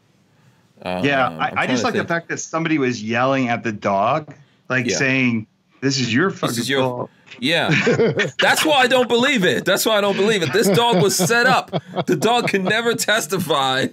Um, 0.83 1.05
yeah, 1.05 1.29
I, 1.29 1.63
I 1.63 1.67
just 1.67 1.85
like 1.85 1.95
think. 1.95 2.07
the 2.07 2.13
fact 2.13 2.29
that 2.29 2.39
somebody 2.39 2.79
was 2.79 3.03
yelling 3.03 3.49
at 3.49 3.63
the 3.63 3.73
dog, 3.73 4.35
like 4.69 4.87
yeah. 4.87 4.97
saying, 4.97 5.47
"This 5.81 5.99
is 5.99 6.13
your 6.13 6.31
fucking 6.31 6.49
this 6.49 6.59
is 6.59 6.69
your, 6.69 6.83
fault." 6.83 7.11
Yeah. 7.41 7.71
That's 8.39 8.65
why 8.65 8.77
I 8.77 8.87
don't 8.87 9.09
believe 9.09 9.45
it. 9.45 9.65
That's 9.65 9.87
why 9.87 9.99
I 9.99 10.01
don't 10.01 10.17
believe 10.17 10.43
it. 10.43 10.53
This 10.53 10.69
dog 10.69 11.03
was 11.03 11.17
set 11.17 11.47
up. 11.47 11.71
The 12.07 12.17
dog 12.17 12.49
can 12.49 12.65
never 12.65 12.95
testify 12.95 13.87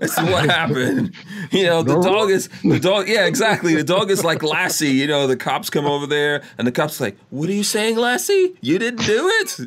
as 0.00 0.14
to 0.14 0.24
what 0.24 0.46
happened. 0.46 1.14
You 1.50 1.64
know, 1.64 1.82
the 1.82 2.00
dog 2.00 2.30
is 2.30 2.48
the 2.64 2.80
dog, 2.80 3.08
yeah, 3.08 3.26
exactly. 3.26 3.74
The 3.74 3.84
dog 3.84 4.10
is 4.10 4.24
like 4.24 4.42
Lassie. 4.42 4.90
You 4.90 5.06
know, 5.06 5.26
the 5.26 5.36
cops 5.36 5.70
come 5.70 5.86
over 5.86 6.06
there 6.06 6.42
and 6.58 6.66
the 6.66 6.72
cops 6.72 7.00
like, 7.00 7.16
What 7.30 7.48
are 7.48 7.52
you 7.52 7.64
saying, 7.64 7.96
Lassie? 7.96 8.56
You 8.60 8.78
didn't 8.78 9.04
do 9.06 9.28
it? 9.40 9.58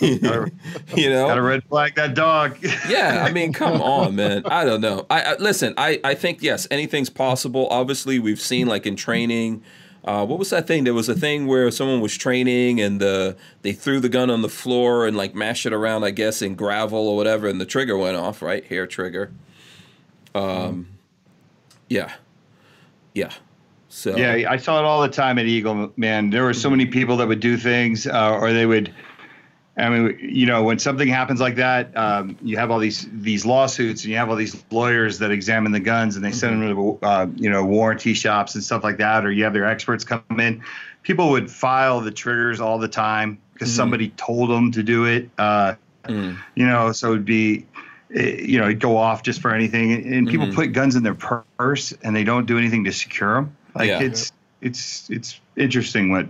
you 0.96 1.10
know. 1.10 1.26
Gotta 1.28 1.42
red 1.42 1.64
flag 1.64 1.94
that 1.96 2.14
dog. 2.14 2.58
yeah, 2.88 3.24
I 3.26 3.32
mean, 3.32 3.52
come 3.52 3.80
on, 3.88 4.16
man. 4.16 4.42
I 4.46 4.64
don't 4.64 4.80
know. 4.80 5.06
I, 5.10 5.22
I 5.22 5.36
listen, 5.36 5.74
I, 5.76 6.00
I 6.04 6.14
think 6.14 6.42
yes, 6.42 6.66
anything's 6.70 7.10
possible. 7.10 7.68
Obviously, 7.70 8.18
we've 8.18 8.40
seen 8.40 8.66
like 8.66 8.86
in 8.86 8.96
training 8.96 9.62
uh, 10.08 10.24
what 10.24 10.38
was 10.38 10.48
that 10.48 10.66
thing? 10.66 10.84
There 10.84 10.94
was 10.94 11.10
a 11.10 11.14
thing 11.14 11.46
where 11.46 11.70
someone 11.70 12.00
was 12.00 12.16
training 12.16 12.80
and 12.80 12.98
the 12.98 13.36
they 13.60 13.72
threw 13.74 14.00
the 14.00 14.08
gun 14.08 14.30
on 14.30 14.40
the 14.40 14.48
floor 14.48 15.06
and 15.06 15.14
like 15.14 15.34
mashed 15.34 15.66
it 15.66 15.74
around, 15.74 16.02
I 16.02 16.12
guess, 16.12 16.40
in 16.40 16.54
gravel 16.54 17.06
or 17.08 17.14
whatever, 17.14 17.46
and 17.46 17.60
the 17.60 17.66
trigger 17.66 17.94
went 17.98 18.16
off. 18.16 18.40
Right, 18.40 18.64
hair 18.64 18.86
trigger. 18.86 19.30
Um, 20.34 20.88
yeah, 21.90 22.14
yeah. 23.12 23.32
So 23.90 24.16
yeah, 24.16 24.50
I 24.50 24.56
saw 24.56 24.78
it 24.78 24.86
all 24.86 25.02
the 25.02 25.10
time 25.10 25.38
at 25.38 25.44
Eagle. 25.44 25.92
Man, 25.98 26.30
there 26.30 26.44
were 26.44 26.54
so 26.54 26.70
many 26.70 26.86
people 26.86 27.18
that 27.18 27.28
would 27.28 27.40
do 27.40 27.58
things, 27.58 28.06
uh, 28.06 28.38
or 28.40 28.54
they 28.54 28.64
would 28.64 28.94
I 29.78 29.88
mean, 29.90 30.18
you 30.20 30.46
know, 30.46 30.64
when 30.64 30.78
something 30.80 31.06
happens 31.06 31.40
like 31.40 31.54
that, 31.56 31.96
um, 31.96 32.36
you 32.42 32.56
have 32.56 32.70
all 32.70 32.80
these 32.80 33.06
these 33.12 33.46
lawsuits, 33.46 34.02
and 34.02 34.10
you 34.10 34.16
have 34.16 34.28
all 34.28 34.36
these 34.36 34.62
lawyers 34.70 35.20
that 35.20 35.30
examine 35.30 35.70
the 35.70 35.80
guns, 35.80 36.16
and 36.16 36.24
they 36.24 36.32
send 36.32 36.60
them 36.60 36.74
to 36.74 36.98
uh, 37.02 37.26
you 37.36 37.48
know 37.48 37.64
warranty 37.64 38.12
shops 38.12 38.56
and 38.56 38.64
stuff 38.64 38.82
like 38.82 38.96
that, 38.98 39.24
or 39.24 39.30
you 39.30 39.44
have 39.44 39.52
their 39.52 39.66
experts 39.66 40.04
come 40.04 40.22
in. 40.40 40.62
People 41.04 41.30
would 41.30 41.48
file 41.50 42.00
the 42.00 42.10
triggers 42.10 42.60
all 42.60 42.78
the 42.78 42.88
time 42.88 43.38
because 43.52 43.68
mm-hmm. 43.68 43.76
somebody 43.76 44.08
told 44.10 44.50
them 44.50 44.72
to 44.72 44.82
do 44.82 45.04
it. 45.04 45.30
Uh, 45.38 45.74
mm. 46.04 46.36
You 46.56 46.66
know, 46.66 46.90
so 46.90 47.12
it'd 47.12 47.24
be 47.24 47.64
eh, 48.12 48.36
you 48.40 48.58
know 48.58 48.64
it'd 48.64 48.80
go 48.80 48.96
off 48.96 49.22
just 49.22 49.40
for 49.40 49.54
anything, 49.54 49.92
and 49.92 50.26
people 50.26 50.46
mm-hmm. 50.46 50.56
put 50.56 50.72
guns 50.72 50.96
in 50.96 51.04
their 51.04 51.14
purse 51.14 51.92
and 52.02 52.16
they 52.16 52.24
don't 52.24 52.46
do 52.46 52.58
anything 52.58 52.82
to 52.84 52.92
secure 52.92 53.34
them. 53.34 53.56
Like 53.76 53.88
yeah. 53.88 54.00
it's 54.00 54.32
it's 54.60 55.08
it's 55.08 55.40
interesting 55.56 56.10
what 56.10 56.26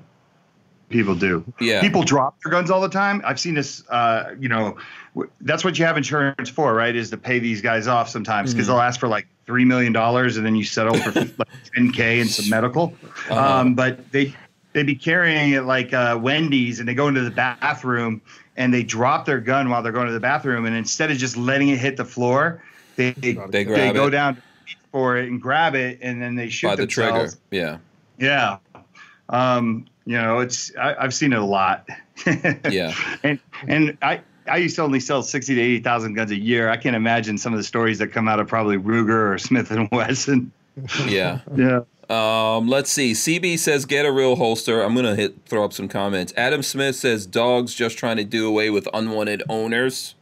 people 0.88 1.14
do. 1.14 1.44
Yeah. 1.60 1.80
People 1.80 2.02
drop 2.02 2.36
their 2.42 2.50
guns 2.50 2.70
all 2.70 2.80
the 2.80 2.88
time. 2.88 3.22
I've 3.24 3.40
seen 3.40 3.54
this, 3.54 3.88
uh, 3.88 4.34
you 4.38 4.48
know, 4.48 4.76
w- 5.14 5.30
that's 5.42 5.64
what 5.64 5.78
you 5.78 5.84
have 5.84 5.96
insurance 5.96 6.48
for, 6.48 6.74
right? 6.74 6.94
Is 6.94 7.10
to 7.10 7.16
pay 7.16 7.38
these 7.38 7.60
guys 7.60 7.86
off 7.86 8.08
sometimes 8.08 8.52
because 8.52 8.66
mm-hmm. 8.66 8.76
they'll 8.76 8.82
ask 8.82 8.98
for 8.98 9.08
like 9.08 9.26
$3 9.46 9.66
million 9.66 9.94
and 9.94 10.46
then 10.46 10.54
you 10.54 10.64
settle 10.64 10.94
for 10.94 11.10
like 11.20 11.48
10K 11.76 12.20
and 12.20 12.30
some 12.30 12.48
medical. 12.48 12.94
Uh-huh. 13.30 13.60
Um, 13.60 13.74
but 13.74 14.10
they, 14.12 14.34
they'd 14.72 14.86
be 14.86 14.94
carrying 14.94 15.52
it 15.52 15.62
like 15.62 15.92
uh, 15.92 16.18
Wendy's 16.20 16.80
and 16.80 16.88
they 16.88 16.94
go 16.94 17.08
into 17.08 17.22
the 17.22 17.30
bathroom 17.30 18.20
and 18.56 18.72
they 18.72 18.82
drop 18.82 19.24
their 19.24 19.40
gun 19.40 19.70
while 19.70 19.82
they're 19.82 19.92
going 19.92 20.06
to 20.06 20.12
the 20.12 20.20
bathroom. 20.20 20.66
And 20.66 20.74
instead 20.74 21.10
of 21.10 21.18
just 21.18 21.36
letting 21.36 21.68
it 21.68 21.78
hit 21.78 21.96
the 21.96 22.04
floor, 22.04 22.62
they, 22.96 23.12
they, 23.12 23.34
they, 23.50 23.64
they 23.64 23.92
go 23.92 24.10
down 24.10 24.42
for 24.90 25.16
it 25.16 25.28
and 25.28 25.40
grab 25.40 25.74
it 25.74 25.98
and 26.02 26.20
then 26.20 26.34
they 26.34 26.48
shoot 26.48 26.68
By 26.68 26.76
the 26.76 26.82
themselves. 26.82 27.36
trigger. 27.50 27.80
Yeah. 28.18 28.58
Yeah. 28.74 28.82
Um, 29.28 29.86
you 30.08 30.16
know, 30.16 30.38
it's 30.38 30.74
I, 30.74 31.02
have 31.02 31.12
seen 31.12 31.34
it 31.34 31.38
a 31.38 31.44
lot. 31.44 31.86
yeah. 32.70 32.94
And 33.22 33.38
and 33.66 33.98
I 34.00 34.22
I 34.50 34.56
used 34.56 34.74
to 34.76 34.82
only 34.82 35.00
sell 35.00 35.22
sixty 35.22 35.54
to 35.54 35.60
eighty 35.60 35.80
thousand 35.80 36.14
guns 36.14 36.30
a 36.30 36.38
year. 36.38 36.70
I 36.70 36.78
can't 36.78 36.96
imagine 36.96 37.36
some 37.36 37.52
of 37.52 37.58
the 37.58 37.62
stories 37.62 37.98
that 37.98 38.08
come 38.08 38.26
out 38.26 38.40
of 38.40 38.48
probably 38.48 38.78
Ruger 38.78 39.34
or 39.34 39.36
Smith 39.36 39.70
and 39.70 39.86
Wesson. 39.92 40.50
Yeah. 41.08 41.40
yeah. 41.56 41.80
Um, 42.08 42.68
let's 42.68 42.92
see. 42.92 43.10
CB 43.10 43.58
says 43.58 43.84
get 43.84 44.06
a 44.06 44.12
real 44.12 44.36
holster. 44.36 44.80
I'm 44.80 44.94
gonna 44.94 45.16
hit 45.16 45.44
throw 45.44 45.64
up 45.64 45.72
some 45.72 45.88
comments. 45.88 46.32
Adam 46.36 46.62
Smith 46.62 46.94
says 46.96 47.26
dogs 47.26 47.74
just 47.74 47.98
trying 47.98 48.16
to 48.16 48.24
do 48.24 48.46
away 48.46 48.70
with 48.70 48.88
unwanted 48.94 49.42
owners. 49.48 50.14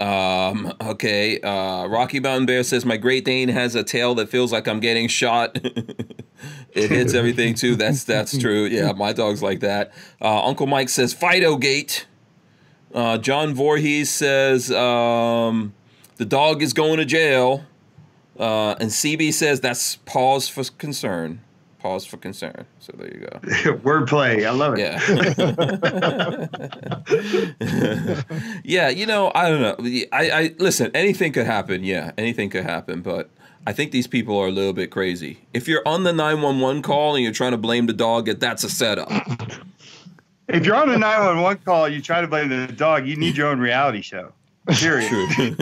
Um, 0.00 0.72
okay. 0.80 1.40
Uh, 1.40 1.86
Rocky 1.86 2.20
Mountain 2.20 2.46
Bear 2.46 2.62
says 2.62 2.84
my 2.84 2.96
Great 2.96 3.24
Dane 3.24 3.48
has 3.48 3.74
a 3.74 3.84
tail 3.84 4.14
that 4.16 4.28
feels 4.28 4.52
like 4.52 4.66
I'm 4.66 4.80
getting 4.80 5.08
shot. 5.08 5.56
it 6.72 6.90
hits 6.90 7.14
everything 7.14 7.54
too. 7.54 7.76
That's 7.76 8.04
that's 8.04 8.36
true. 8.36 8.64
Yeah, 8.64 8.92
my 8.92 9.12
dog's 9.12 9.42
like 9.42 9.60
that. 9.60 9.92
Uh, 10.20 10.44
Uncle 10.44 10.66
Mike 10.66 10.88
says 10.88 11.12
Fido 11.12 11.56
Gate. 11.56 12.06
Uh, 12.94 13.18
John 13.18 13.54
Voorhees 13.54 14.10
says 14.10 14.70
um, 14.70 15.74
the 16.16 16.24
dog 16.24 16.62
is 16.62 16.72
going 16.72 16.98
to 16.98 17.04
jail. 17.04 17.64
Uh, 18.38 18.74
and 18.80 18.90
CB 18.90 19.32
says 19.34 19.60
that's 19.60 19.96
pause 19.96 20.48
for 20.48 20.64
concern. 20.78 21.42
Pause 21.82 22.06
for 22.06 22.16
concern. 22.16 22.64
So 22.78 22.92
there 22.96 23.12
you 23.12 23.26
go. 23.26 23.38
Wordplay. 23.82 24.46
I 24.46 24.52
love 24.52 24.74
it. 24.78 24.82
Yeah. 28.38 28.60
yeah. 28.64 28.88
You 28.88 29.04
know, 29.04 29.32
I 29.34 29.48
don't 29.48 29.60
know. 29.60 29.74
I, 30.12 30.30
I 30.30 30.54
listen. 30.58 30.92
Anything 30.94 31.32
could 31.32 31.46
happen. 31.46 31.82
Yeah, 31.82 32.12
anything 32.16 32.50
could 32.50 32.62
happen. 32.62 33.02
But 33.02 33.30
I 33.66 33.72
think 33.72 33.90
these 33.90 34.06
people 34.06 34.38
are 34.38 34.46
a 34.46 34.52
little 34.52 34.72
bit 34.72 34.92
crazy. 34.92 35.40
If 35.52 35.66
you're 35.66 35.82
on 35.84 36.04
the 36.04 36.12
911 36.12 36.82
call 36.82 37.16
and 37.16 37.24
you're 37.24 37.32
trying 37.32 37.50
to 37.50 37.58
blame 37.58 37.86
the 37.86 37.92
dog, 37.92 38.26
that's 38.26 38.62
a 38.62 38.70
setup. 38.70 39.10
If 40.46 40.64
you're 40.64 40.76
on 40.76 40.88
a 40.88 40.98
911 40.98 41.64
call, 41.64 41.88
you 41.88 42.00
try 42.00 42.20
to 42.20 42.28
blame 42.28 42.48
the 42.48 42.68
dog. 42.68 43.08
You 43.08 43.16
need 43.16 43.36
your 43.36 43.48
own 43.48 43.58
reality 43.58 44.02
show. 44.02 44.32
Period. 44.68 45.10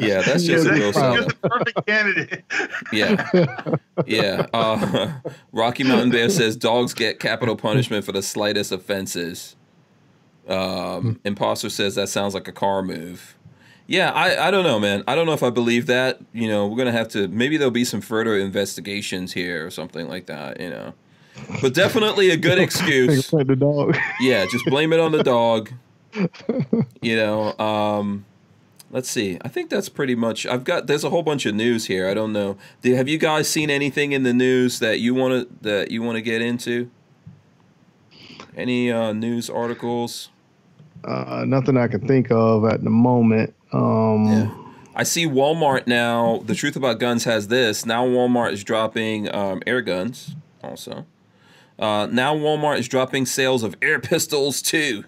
yeah, 0.00 0.22
that's 0.22 0.42
just 0.42 0.66
yeah, 0.66 0.72
a 0.72 0.74
real 0.74 0.92
setup. 0.92 1.40
perfect 1.40 1.86
candidate. 1.86 2.44
yeah, 2.92 3.76
yeah. 4.06 4.46
Uh, 4.52 5.12
Rocky 5.52 5.84
Mountain 5.84 6.10
Bear 6.10 6.28
says 6.30 6.56
dogs 6.56 6.94
get 6.94 7.20
capital 7.20 7.54
punishment 7.54 8.04
for 8.04 8.10
the 8.10 8.22
slightest 8.22 8.72
offenses. 8.72 9.54
Um, 10.48 11.20
Imposter 11.24 11.70
says 11.70 11.94
that 11.94 12.08
sounds 12.08 12.34
like 12.34 12.48
a 12.48 12.52
car 12.52 12.82
move. 12.82 13.36
Yeah, 13.86 14.10
I, 14.10 14.48
I 14.48 14.50
don't 14.50 14.64
know, 14.64 14.80
man. 14.80 15.04
I 15.06 15.14
don't 15.14 15.26
know 15.26 15.32
if 15.32 15.44
I 15.44 15.50
believe 15.50 15.86
that. 15.86 16.18
You 16.32 16.48
know, 16.48 16.66
we're 16.66 16.78
gonna 16.78 16.90
have 16.90 17.08
to. 17.10 17.28
Maybe 17.28 17.56
there'll 17.56 17.70
be 17.70 17.84
some 17.84 18.00
further 18.00 18.36
investigations 18.36 19.32
here 19.32 19.64
or 19.64 19.70
something 19.70 20.08
like 20.08 20.26
that. 20.26 20.58
You 20.58 20.70
know, 20.70 20.94
but 21.62 21.72
definitely 21.72 22.30
a 22.30 22.36
good 22.36 22.58
excuse. 22.60 23.28
the 23.30 23.56
dog. 23.56 23.96
Yeah, 24.20 24.44
just 24.46 24.64
blame 24.64 24.92
it 24.92 24.98
on 24.98 25.12
the 25.12 25.22
dog 25.22 25.70
you 27.02 27.16
know, 27.16 27.56
um, 27.58 28.24
let's 28.90 29.08
see. 29.08 29.38
I 29.42 29.48
think 29.48 29.70
that's 29.70 29.88
pretty 29.88 30.14
much. 30.14 30.46
I've 30.46 30.64
got. 30.64 30.86
There's 30.86 31.04
a 31.04 31.10
whole 31.10 31.22
bunch 31.22 31.46
of 31.46 31.54
news 31.54 31.86
here. 31.86 32.08
I 32.08 32.14
don't 32.14 32.32
know. 32.32 32.56
have 32.84 33.08
you 33.08 33.18
guys 33.18 33.48
seen 33.48 33.70
anything 33.70 34.12
in 34.12 34.22
the 34.22 34.34
news 34.34 34.78
that 34.78 35.00
you 35.00 35.14
want 35.14 35.48
to 35.48 35.56
that 35.62 35.90
you 35.90 36.02
want 36.02 36.16
to 36.16 36.22
get 36.22 36.42
into? 36.42 36.90
Any 38.56 38.90
uh, 38.90 39.12
news 39.12 39.50
articles? 39.50 40.30
Uh, 41.04 41.44
nothing 41.46 41.76
I 41.76 41.88
can 41.88 42.06
think 42.06 42.30
of 42.30 42.64
at 42.64 42.82
the 42.82 42.90
moment. 42.90 43.54
Um, 43.72 44.26
yeah. 44.26 44.50
I 44.94 45.02
see 45.02 45.26
Walmart 45.26 45.86
now. 45.86 46.42
The 46.46 46.54
truth 46.54 46.74
about 46.74 46.98
guns 46.98 47.24
has 47.24 47.48
this. 47.48 47.84
Now 47.84 48.06
Walmart 48.06 48.52
is 48.52 48.64
dropping 48.64 49.32
um, 49.34 49.62
air 49.66 49.82
guns 49.82 50.34
also. 50.64 51.04
Uh, 51.78 52.08
now 52.10 52.34
Walmart 52.34 52.78
is 52.78 52.88
dropping 52.88 53.26
sales 53.26 53.62
of 53.62 53.76
air 53.82 54.00
pistols 54.00 54.62
too. 54.62 55.04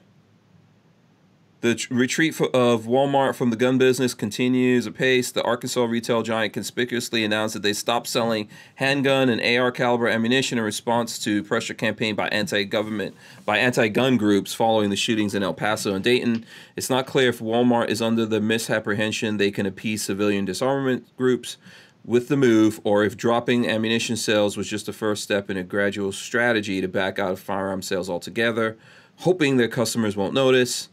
The 1.60 1.88
retreat 1.90 2.40
of 2.40 2.84
Walmart 2.84 3.34
from 3.34 3.50
the 3.50 3.56
gun 3.56 3.78
business 3.78 4.14
continues 4.14 4.86
apace. 4.86 5.32
The 5.32 5.42
Arkansas 5.42 5.82
retail 5.82 6.22
giant 6.22 6.52
conspicuously 6.52 7.24
announced 7.24 7.54
that 7.54 7.64
they 7.64 7.72
stopped 7.72 8.06
selling 8.06 8.48
handgun 8.76 9.28
and 9.28 9.40
AR 9.40 9.72
caliber 9.72 10.06
ammunition 10.06 10.58
in 10.58 10.64
response 10.64 11.18
to 11.24 11.42
pressure 11.42 11.74
campaign 11.74 12.14
by 12.14 12.28
anti-government 12.28 13.16
by 13.44 13.58
anti-gun 13.58 14.16
groups 14.16 14.54
following 14.54 14.90
the 14.90 14.96
shootings 14.96 15.34
in 15.34 15.42
El 15.42 15.52
Paso 15.52 15.96
and 15.96 16.04
Dayton. 16.04 16.44
It's 16.76 16.90
not 16.90 17.08
clear 17.08 17.30
if 17.30 17.40
Walmart 17.40 17.88
is 17.88 18.00
under 18.00 18.24
the 18.24 18.40
misapprehension 18.40 19.36
they 19.36 19.50
can 19.50 19.66
appease 19.66 20.04
civilian 20.04 20.44
disarmament 20.44 21.08
groups 21.16 21.56
with 22.04 22.28
the 22.28 22.36
move 22.36 22.80
or 22.84 23.02
if 23.02 23.16
dropping 23.16 23.68
ammunition 23.68 24.16
sales 24.16 24.56
was 24.56 24.68
just 24.68 24.86
the 24.86 24.92
first 24.92 25.24
step 25.24 25.50
in 25.50 25.56
a 25.56 25.64
gradual 25.64 26.12
strategy 26.12 26.80
to 26.80 26.86
back 26.86 27.18
out 27.18 27.32
of 27.32 27.40
firearm 27.40 27.82
sales 27.82 28.08
altogether, 28.08 28.78
hoping 29.16 29.56
their 29.56 29.66
customers 29.66 30.16
won't 30.16 30.32
notice. 30.32 30.88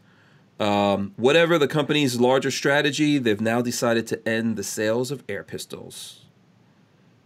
Um, 0.58 1.12
whatever 1.16 1.58
the 1.58 1.68
company's 1.68 2.18
larger 2.18 2.50
strategy, 2.50 3.18
they've 3.18 3.40
now 3.40 3.60
decided 3.60 4.06
to 4.08 4.28
end 4.28 4.56
the 4.56 4.62
sales 4.62 5.10
of 5.10 5.22
air 5.28 5.42
pistols. 5.42 6.24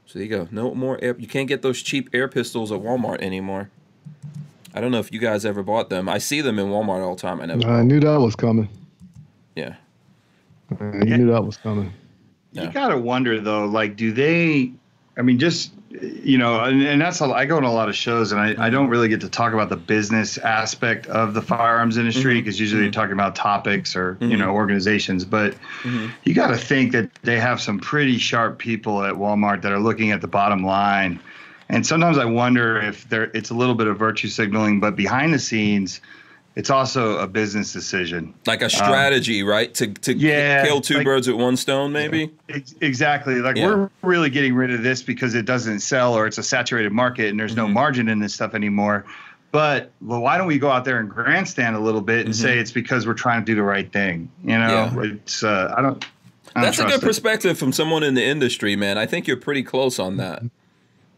So 0.06 0.18
there 0.18 0.26
you 0.26 0.28
go. 0.28 0.48
No 0.50 0.74
more 0.74 0.98
air. 1.00 1.14
You 1.16 1.28
can't 1.28 1.46
get 1.46 1.62
those 1.62 1.82
cheap 1.82 2.10
air 2.12 2.26
pistols 2.26 2.72
at 2.72 2.80
Walmart 2.80 3.20
anymore. 3.22 3.70
I 4.74 4.80
don't 4.80 4.90
know 4.90 4.98
if 4.98 5.12
you 5.12 5.20
guys 5.20 5.44
ever 5.44 5.62
bought 5.62 5.90
them. 5.90 6.08
I 6.08 6.18
see 6.18 6.40
them 6.40 6.58
in 6.58 6.66
Walmart 6.66 7.04
all 7.04 7.14
the 7.14 7.22
time. 7.22 7.40
I 7.40 7.46
never. 7.46 7.66
I 7.66 7.82
knew 7.82 8.00
that 8.00 8.20
was 8.20 8.34
coming. 8.34 8.68
Yeah. 9.54 9.76
You 10.80 11.16
knew 11.16 11.30
that 11.30 11.44
was 11.44 11.56
coming. 11.56 11.92
Yeah. 12.52 12.64
You 12.64 12.72
gotta 12.72 12.98
wonder 12.98 13.40
though, 13.40 13.66
like, 13.66 13.96
do 13.96 14.12
they? 14.12 14.72
I 15.16 15.22
mean, 15.22 15.38
just 15.38 15.72
you 15.90 16.38
know, 16.38 16.62
and, 16.62 16.82
and 16.82 17.00
that's 17.00 17.20
a, 17.20 17.24
I 17.24 17.46
go 17.46 17.56
on 17.56 17.64
a 17.64 17.72
lot 17.72 17.88
of 17.88 17.96
shows, 17.96 18.30
and 18.30 18.40
I, 18.40 18.66
I 18.66 18.70
don't 18.70 18.88
really 18.88 19.08
get 19.08 19.20
to 19.22 19.28
talk 19.28 19.52
about 19.52 19.70
the 19.70 19.76
business 19.76 20.38
aspect 20.38 21.08
of 21.08 21.34
the 21.34 21.42
firearms 21.42 21.96
industry 21.96 22.40
because 22.40 22.60
usually 22.60 22.82
you're 22.82 22.92
talking 22.92 23.12
about 23.12 23.34
topics 23.34 23.96
or 23.96 24.16
you 24.20 24.28
Mhm. 24.28 24.38
know 24.38 24.50
organizations. 24.50 25.24
But 25.24 25.56
Mhm. 25.82 26.10
you 26.22 26.32
got 26.32 26.48
to 26.48 26.56
think 26.56 26.92
that 26.92 27.12
they 27.22 27.40
have 27.40 27.60
some 27.60 27.80
pretty 27.80 28.18
sharp 28.18 28.58
people 28.58 29.02
at 29.02 29.14
Walmart 29.14 29.62
that 29.62 29.72
are 29.72 29.80
looking 29.80 30.12
at 30.12 30.20
the 30.20 30.28
bottom 30.28 30.62
line. 30.64 31.18
And 31.68 31.84
sometimes 31.84 32.18
I 32.18 32.24
wonder 32.24 32.80
if 32.80 33.08
there 33.08 33.30
it's 33.34 33.50
a 33.50 33.54
little 33.54 33.74
bit 33.74 33.88
of 33.88 33.98
virtue 33.98 34.28
signaling, 34.28 34.78
but 34.78 34.94
behind 34.94 35.34
the 35.34 35.38
scenes, 35.40 36.00
it's 36.56 36.70
also 36.70 37.18
a 37.18 37.26
business 37.28 37.72
decision. 37.72 38.34
Like 38.46 38.62
a 38.62 38.68
strategy, 38.70 39.42
right? 39.42 39.72
To 39.74 39.86
to 39.86 40.14
yeah, 40.16 40.64
kill 40.64 40.80
two 40.80 40.96
like- 40.96 41.04
birds 41.04 41.28
with 41.28 41.36
one 41.36 41.56
stone, 41.56 41.92
maybe. 41.92 42.30
Ex- 42.48 42.74
Exactly. 42.80 43.36
Like 43.36 43.56
Yeah. 43.56 43.66
we're 43.66 43.90
really 44.02 44.30
getting 44.30 44.54
rid 44.54 44.72
of 44.72 44.82
this 44.82 45.02
because 45.02 45.34
it 45.34 45.44
doesn't 45.46 45.80
sell 45.80 46.14
or 46.14 46.26
it's 46.26 46.38
a 46.38 46.42
saturated 46.42 46.92
market 46.92 47.28
and 47.28 47.38
there's 47.38 47.56
no 47.56 47.66
Mhm. 47.66 47.72
margin 47.72 48.08
in 48.08 48.18
this 48.18 48.34
stuff 48.34 48.54
anymore. 48.54 49.04
But 49.52 49.90
well, 50.00 50.20
why 50.20 50.38
don't 50.38 50.46
we 50.46 50.58
go 50.58 50.70
out 50.70 50.84
there 50.84 50.98
and 51.00 51.08
grandstand 51.08 51.74
a 51.76 51.80
little 51.80 52.00
bit 52.00 52.24
and 52.26 52.34
Mhm. 52.34 52.38
say 52.40 52.58
it's 52.58 52.70
because 52.72 53.06
we're 53.06 53.14
trying 53.14 53.42
to 53.42 53.46
do 53.46 53.54
the 53.56 53.62
right 53.62 53.90
thing? 53.92 54.28
You 54.44 54.58
know, 54.58 54.90
Yeah. 54.94 55.02
it's 55.02 55.42
uh, 55.42 55.74
I 55.76 55.82
don't. 55.82 56.04
I 56.56 56.62
don't 56.62 56.64
That's 56.64 56.78
a 56.80 56.84
good 56.84 56.94
it. 57.02 57.06
perspective 57.06 57.58
from 57.58 57.72
someone 57.72 58.02
in 58.02 58.14
the 58.14 58.24
industry, 58.24 58.74
man. 58.74 58.98
I 58.98 59.06
think 59.06 59.28
you're 59.28 59.36
pretty 59.36 59.62
close 59.62 60.00
on 60.00 60.16
that. 60.16 60.42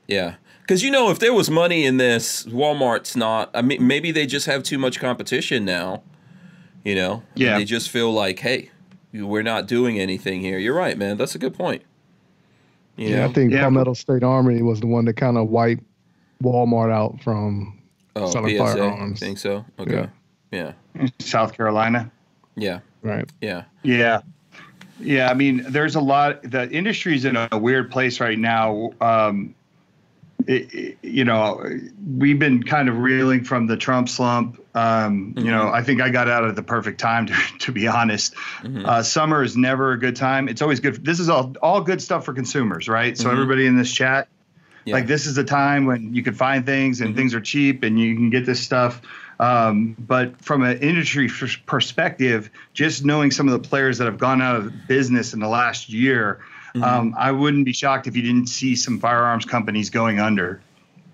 Yeah. 0.06 0.34
Because, 0.73 0.82
you 0.82 0.90
know, 0.90 1.11
if 1.11 1.19
there 1.19 1.35
was 1.35 1.51
money 1.51 1.85
in 1.85 1.99
this, 1.99 2.44
Walmart's 2.47 3.15
not. 3.15 3.51
I 3.53 3.61
mean, 3.61 3.86
maybe 3.86 4.11
they 4.11 4.24
just 4.24 4.47
have 4.47 4.62
too 4.62 4.78
much 4.78 4.99
competition 4.99 5.66
now, 5.66 6.03
you 6.82 6.94
know? 6.94 7.23
Yeah. 7.35 7.59
They 7.59 7.66
just 7.66 7.90
feel 7.90 8.11
like, 8.11 8.39
hey, 8.39 8.70
we're 9.12 9.43
not 9.43 9.66
doing 9.69 10.01
anything 10.01 10.40
here. 10.40 10.57
You're 10.59 10.74
right, 10.74 10.97
man. 10.97 11.19
That's 11.19 11.35
a 11.35 11.39
good 11.39 11.53
point. 11.53 11.82
You 12.97 13.11
Yeah, 13.11 13.16
know? 13.16 13.24
I 13.27 13.32
think 13.35 13.53
Yeah. 13.53 13.61
Palmetto 13.65 13.93
State 13.93 14.23
Army 14.23 14.62
was 14.62 14.81
the 14.81 14.86
one 14.86 15.05
that 15.05 15.19
kind 15.19 15.36
of 15.36 15.51
wiped 15.51 15.85
Walmart 16.43 16.90
out 16.90 17.23
from. 17.23 17.78
oh, 18.16 18.31
selling 18.31 18.57
PSA. 18.57 18.65
firearms. 18.65 19.20
Think 19.20 19.36
so? 19.36 19.66
Okay. 19.78 20.07
Yeah. 20.53 20.73
South 21.19 21.53
Carolina. 21.55 22.11
Yeah. 22.57 22.78
Right. 23.03 23.31
Yeah. 23.43 23.65
Yeah. 23.82 24.23
Yeah, 24.99 25.28
I 25.31 25.35
mean, 25.35 25.66
there's 25.69 25.97
a 25.97 26.01
lot. 26.01 26.43
The 26.51 26.70
industry's 26.70 27.27
in 27.27 27.36
a 27.36 27.59
weird 27.59 27.90
place 27.90 28.20
right 28.20 28.39
now. 28.39 28.93
Um, 29.03 29.55
it, 30.48 30.98
you 31.02 31.24
know, 31.24 31.62
we've 32.16 32.39
been 32.39 32.62
kind 32.62 32.89
of 32.89 32.98
reeling 32.98 33.44
from 33.44 33.66
the 33.66 33.77
Trump 33.77 34.09
slump. 34.09 34.59
Um, 34.74 35.35
You 35.36 35.51
know, 35.51 35.69
I 35.69 35.82
think 35.82 36.01
I 36.01 36.09
got 36.10 36.28
out 36.28 36.44
at 36.44 36.56
the 36.56 36.62
perfect 36.62 36.98
time, 37.01 37.27
to, 37.27 37.35
to 37.60 37.73
be 37.73 37.86
honest. 37.86 38.35
Mhm. 38.62 38.86
Uh, 38.86 39.02
summer 39.02 39.43
is 39.43 39.56
never 39.56 39.93
a 39.93 39.98
good 39.98 40.16
time. 40.16 40.48
It's 40.48 40.62
always 40.62 40.81
good. 40.81 41.05
This 41.05 41.20
is 41.20 41.28
all 41.28 41.55
all 41.62 41.81
good 41.82 42.01
stuff 42.01 42.24
for 42.24 42.32
consumers, 42.32 42.89
right? 42.89 43.16
So 43.19 43.28
Mhm. 43.28 43.32
everybody 43.32 43.66
in 43.66 43.77
this 43.77 43.93
chat, 43.93 44.28
Yeah. 44.85 44.94
like 44.94 45.06
this 45.06 45.27
is 45.27 45.35
the 45.35 45.44
time 45.44 45.85
when 45.86 46.14
you 46.14 46.23
can 46.23 46.35
find 46.35 46.64
things 46.66 47.01
and 47.01 47.12
Mhm. 47.14 47.16
things 47.16 47.35
are 47.35 47.40
cheap 47.40 47.82
and 47.82 48.01
you 48.01 48.14
can 48.14 48.31
get 48.31 48.47
this 48.47 48.60
stuff. 48.60 49.01
Um, 49.40 49.97
but 49.98 50.40
from 50.40 50.62
an 50.62 50.78
industry 50.78 51.27
f- 51.27 51.59
perspective, 51.66 52.48
just 52.74 53.05
knowing 53.05 53.31
some 53.32 53.48
of 53.48 53.52
the 53.60 53.69
players 53.69 53.98
that 53.98 54.05
have 54.05 54.19
gone 54.19 54.40
out 54.40 54.55
of 54.56 54.86
business 54.86 55.35
in 55.35 55.40
the 55.40 55.48
last 55.48 55.89
year, 55.89 56.39
Mhm. 56.74 56.82
um, 56.82 57.15
I 57.19 57.32
wouldn't 57.32 57.65
be 57.65 57.73
shocked 57.73 58.07
if 58.07 58.16
you 58.16 58.23
didn't 58.23 58.47
see 58.47 58.74
some 58.77 58.99
firearms 58.99 59.44
companies 59.44 59.90
going 59.90 60.19
under. 60.20 60.61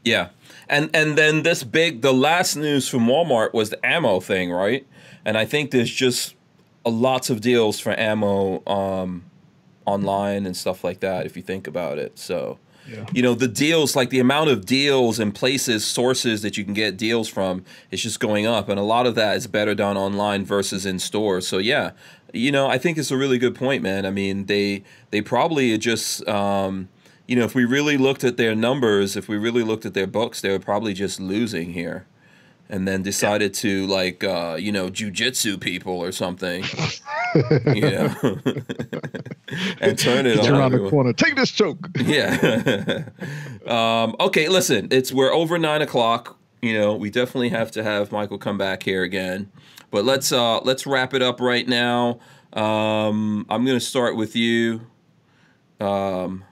Yeah. 0.04 0.28
And 0.68 0.90
and 0.94 1.16
then 1.16 1.42
this 1.42 1.64
big 1.64 2.02
the 2.02 2.12
last 2.12 2.56
news 2.56 2.88
from 2.88 3.06
Walmart 3.06 3.52
was 3.54 3.70
the 3.70 3.84
ammo 3.84 4.20
thing, 4.20 4.50
right? 4.50 4.86
And 5.24 5.36
I 5.36 5.44
think 5.44 5.70
there's 5.70 5.90
just 5.90 6.34
a 6.84 6.90
lots 6.90 7.30
of 7.30 7.40
deals 7.40 7.80
for 7.80 7.98
ammo 7.98 8.62
um 8.66 9.24
online 9.86 10.46
and 10.46 10.56
stuff 10.56 10.84
like 10.84 11.00
that 11.00 11.26
if 11.26 11.36
you 11.36 11.42
think 11.42 11.66
about 11.66 11.98
it. 11.98 12.18
So 12.18 12.58
You 13.12 13.22
know 13.22 13.34
the 13.34 13.48
deals 13.48 13.94
like 13.94 14.10
the 14.10 14.20
amount 14.20 14.50
of 14.50 14.64
deals 14.66 15.18
and 15.18 15.34
places 15.34 15.84
sources 15.84 16.42
that 16.42 16.56
you 16.56 16.64
can 16.64 16.74
get 16.74 16.96
deals 16.96 17.28
from 17.28 17.64
is 17.90 18.02
just 18.02 18.20
going 18.20 18.46
up 18.46 18.68
and 18.68 18.78
a 18.78 18.82
lot 18.82 19.06
of 19.06 19.14
that 19.16 19.36
is 19.36 19.46
better 19.46 19.74
done 19.74 19.96
online 19.96 20.44
versus 20.44 20.86
in 20.86 20.98
store. 20.98 21.40
so 21.40 21.58
yeah 21.58 21.90
you 22.32 22.52
know 22.52 22.68
i 22.68 22.78
think 22.78 22.98
it's 22.98 23.10
a 23.10 23.16
really 23.16 23.38
good 23.38 23.54
point 23.54 23.82
man. 23.82 24.04
I 24.06 24.10
mean 24.10 24.46
they 24.46 24.84
they 25.10 25.20
probably 25.20 25.76
just 25.78 26.26
um 26.28 26.88
you 27.26 27.36
know 27.36 27.44
if 27.44 27.54
we 27.54 27.64
really 27.64 27.96
looked 27.96 28.24
at 28.24 28.36
their 28.36 28.54
numbers 28.54 29.16
if 29.16 29.28
we 29.28 29.36
really 29.36 29.62
looked 29.62 29.86
at 29.86 29.94
their 29.94 30.06
books 30.06 30.40
they 30.40 30.50
were 30.50 30.58
probably 30.58 30.94
just 30.94 31.20
losing 31.20 31.72
here 31.72 32.06
and 32.68 32.86
then 32.86 33.02
decided 33.02 33.54
to 33.54 33.86
like 33.86 34.22
uh 34.24 34.56
you 34.58 34.70
know 34.70 34.88
jujitsu 34.88 35.58
people 35.60 35.94
or 35.94 36.12
something 36.12 36.64
you 37.74 37.80
know 37.80 38.14
and 39.80 39.98
turn 39.98 40.26
it 40.26 40.38
on 40.40 40.52
around 40.52 40.72
the 40.72 40.88
corner. 40.90 41.12
Take 41.12 41.36
this 41.36 41.50
choke. 41.50 41.78
Yeah. 41.98 43.04
um, 43.66 44.16
okay, 44.20 44.48
listen, 44.48 44.88
it's 44.90 45.12
we're 45.12 45.32
over 45.32 45.58
nine 45.58 45.82
o'clock. 45.82 46.38
You 46.62 46.74
know, 46.74 46.94
we 46.94 47.10
definitely 47.10 47.50
have 47.50 47.70
to 47.72 47.82
have 47.82 48.12
Michael 48.12 48.38
come 48.38 48.58
back 48.58 48.82
here 48.82 49.02
again. 49.02 49.50
But 49.90 50.04
let's 50.04 50.32
uh 50.32 50.60
let's 50.60 50.86
wrap 50.86 51.14
it 51.14 51.22
up 51.22 51.40
right 51.40 51.66
now. 51.66 52.20
Um, 52.52 53.46
I'm 53.48 53.64
gonna 53.64 53.80
start 53.80 54.16
with 54.16 54.36
you. 54.36 54.86
Um 55.80 56.44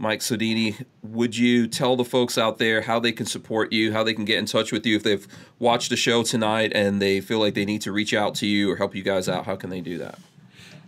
Mike 0.00 0.20
Sodini, 0.20 0.84
would 1.02 1.36
you 1.36 1.66
tell 1.66 1.96
the 1.96 2.04
folks 2.04 2.38
out 2.38 2.58
there 2.58 2.82
how 2.82 3.00
they 3.00 3.10
can 3.10 3.26
support 3.26 3.72
you, 3.72 3.92
how 3.92 4.04
they 4.04 4.14
can 4.14 4.24
get 4.24 4.38
in 4.38 4.46
touch 4.46 4.70
with 4.70 4.86
you 4.86 4.94
if 4.96 5.02
they've 5.02 5.26
watched 5.58 5.90
the 5.90 5.96
show 5.96 6.22
tonight 6.22 6.70
and 6.74 7.02
they 7.02 7.20
feel 7.20 7.40
like 7.40 7.54
they 7.54 7.64
need 7.64 7.82
to 7.82 7.90
reach 7.90 8.14
out 8.14 8.36
to 8.36 8.46
you 8.46 8.70
or 8.70 8.76
help 8.76 8.94
you 8.94 9.02
guys 9.02 9.28
out? 9.28 9.44
How 9.44 9.56
can 9.56 9.70
they 9.70 9.80
do 9.80 9.98
that? 9.98 10.18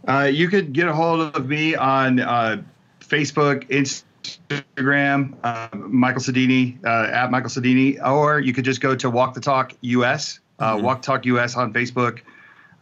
Uh, 0.07 0.31
you 0.33 0.49
could 0.49 0.73
get 0.73 0.87
a 0.87 0.93
hold 0.95 1.35
of 1.35 1.49
me 1.49 1.75
on 1.75 2.21
uh, 2.21 2.63
Facebook, 3.01 3.69
Instagram, 3.69 5.35
uh, 5.43 5.69
Michael 5.77 6.23
Sodini 6.23 6.83
uh, 6.85 7.11
at 7.13 7.33
Michael 7.33 7.51
Sodini, 7.51 7.99
or 8.07 8.39
you 8.39 8.53
could 8.53 8.65
just 8.65 8.81
go 8.81 8.95
to 8.95 9.11
Walk 9.11 9.35
the 9.35 9.41
Talk 9.41 9.73
US, 9.81 10.39
uh, 10.61 10.77
Mhm. 10.77 10.83
Walk 10.83 11.03
Talk 11.03 11.27
US 11.27 11.57
on 11.57 11.73
Facebook, 11.73 12.21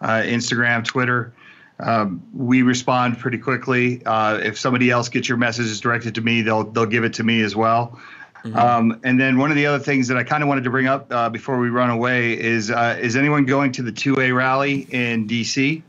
uh, 0.02 0.22
Instagram, 0.24 0.84
Twitter. 0.84 1.32
Um, 1.80 2.22
we 2.34 2.62
respond 2.62 3.18
pretty 3.18 3.38
quickly. 3.38 4.02
Uh, 4.04 4.38
if 4.42 4.58
somebody 4.58 4.90
else 4.90 5.08
gets 5.08 5.28
your 5.28 5.38
messages 5.38 5.80
directed 5.80 6.14
to 6.16 6.20
me, 6.20 6.42
they'll 6.42 6.64
they'll 6.64 6.86
give 6.86 7.04
it 7.04 7.14
to 7.14 7.24
me 7.24 7.42
as 7.42 7.54
well. 7.54 7.98
Mhm. 8.44 8.56
Um, 8.56 9.00
and 9.04 9.20
then 9.20 9.36
one 9.38 9.50
of 9.50 9.56
the 9.56 9.66
other 9.66 9.82
things 9.82 10.08
that 10.08 10.16
I 10.16 10.22
kind 10.22 10.42
of 10.42 10.48
wanted 10.48 10.64
to 10.64 10.70
bring 10.70 10.86
up 10.86 11.12
uh, 11.12 11.28
before 11.28 11.58
we 11.58 11.68
run 11.70 11.90
away 11.90 12.38
is 12.38 12.70
uh, 12.70 12.98
is 13.00 13.16
anyone 13.16 13.44
going 13.44 13.72
to 13.72 13.82
the 13.82 13.92
2A 13.92 14.34
rally 14.34 14.86
in 14.90 15.26
DC? 15.26 15.82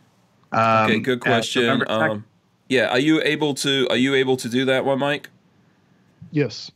Um, 0.52 0.86
Okay, 0.86 1.00
good 1.00 1.20
question. 1.22 1.84
Um, 1.88 2.26
yeah, 2.68 2.88
are 2.90 3.00
you 3.00 3.22
able 3.24 3.54
to 3.56 3.88
are 3.90 3.98
you 3.98 4.16
able 4.16 4.38
to 4.38 4.50
do 4.50 4.66
that 4.66 4.86
one, 4.86 5.00
Mike? 5.00 5.30
Yes. 6.32 6.72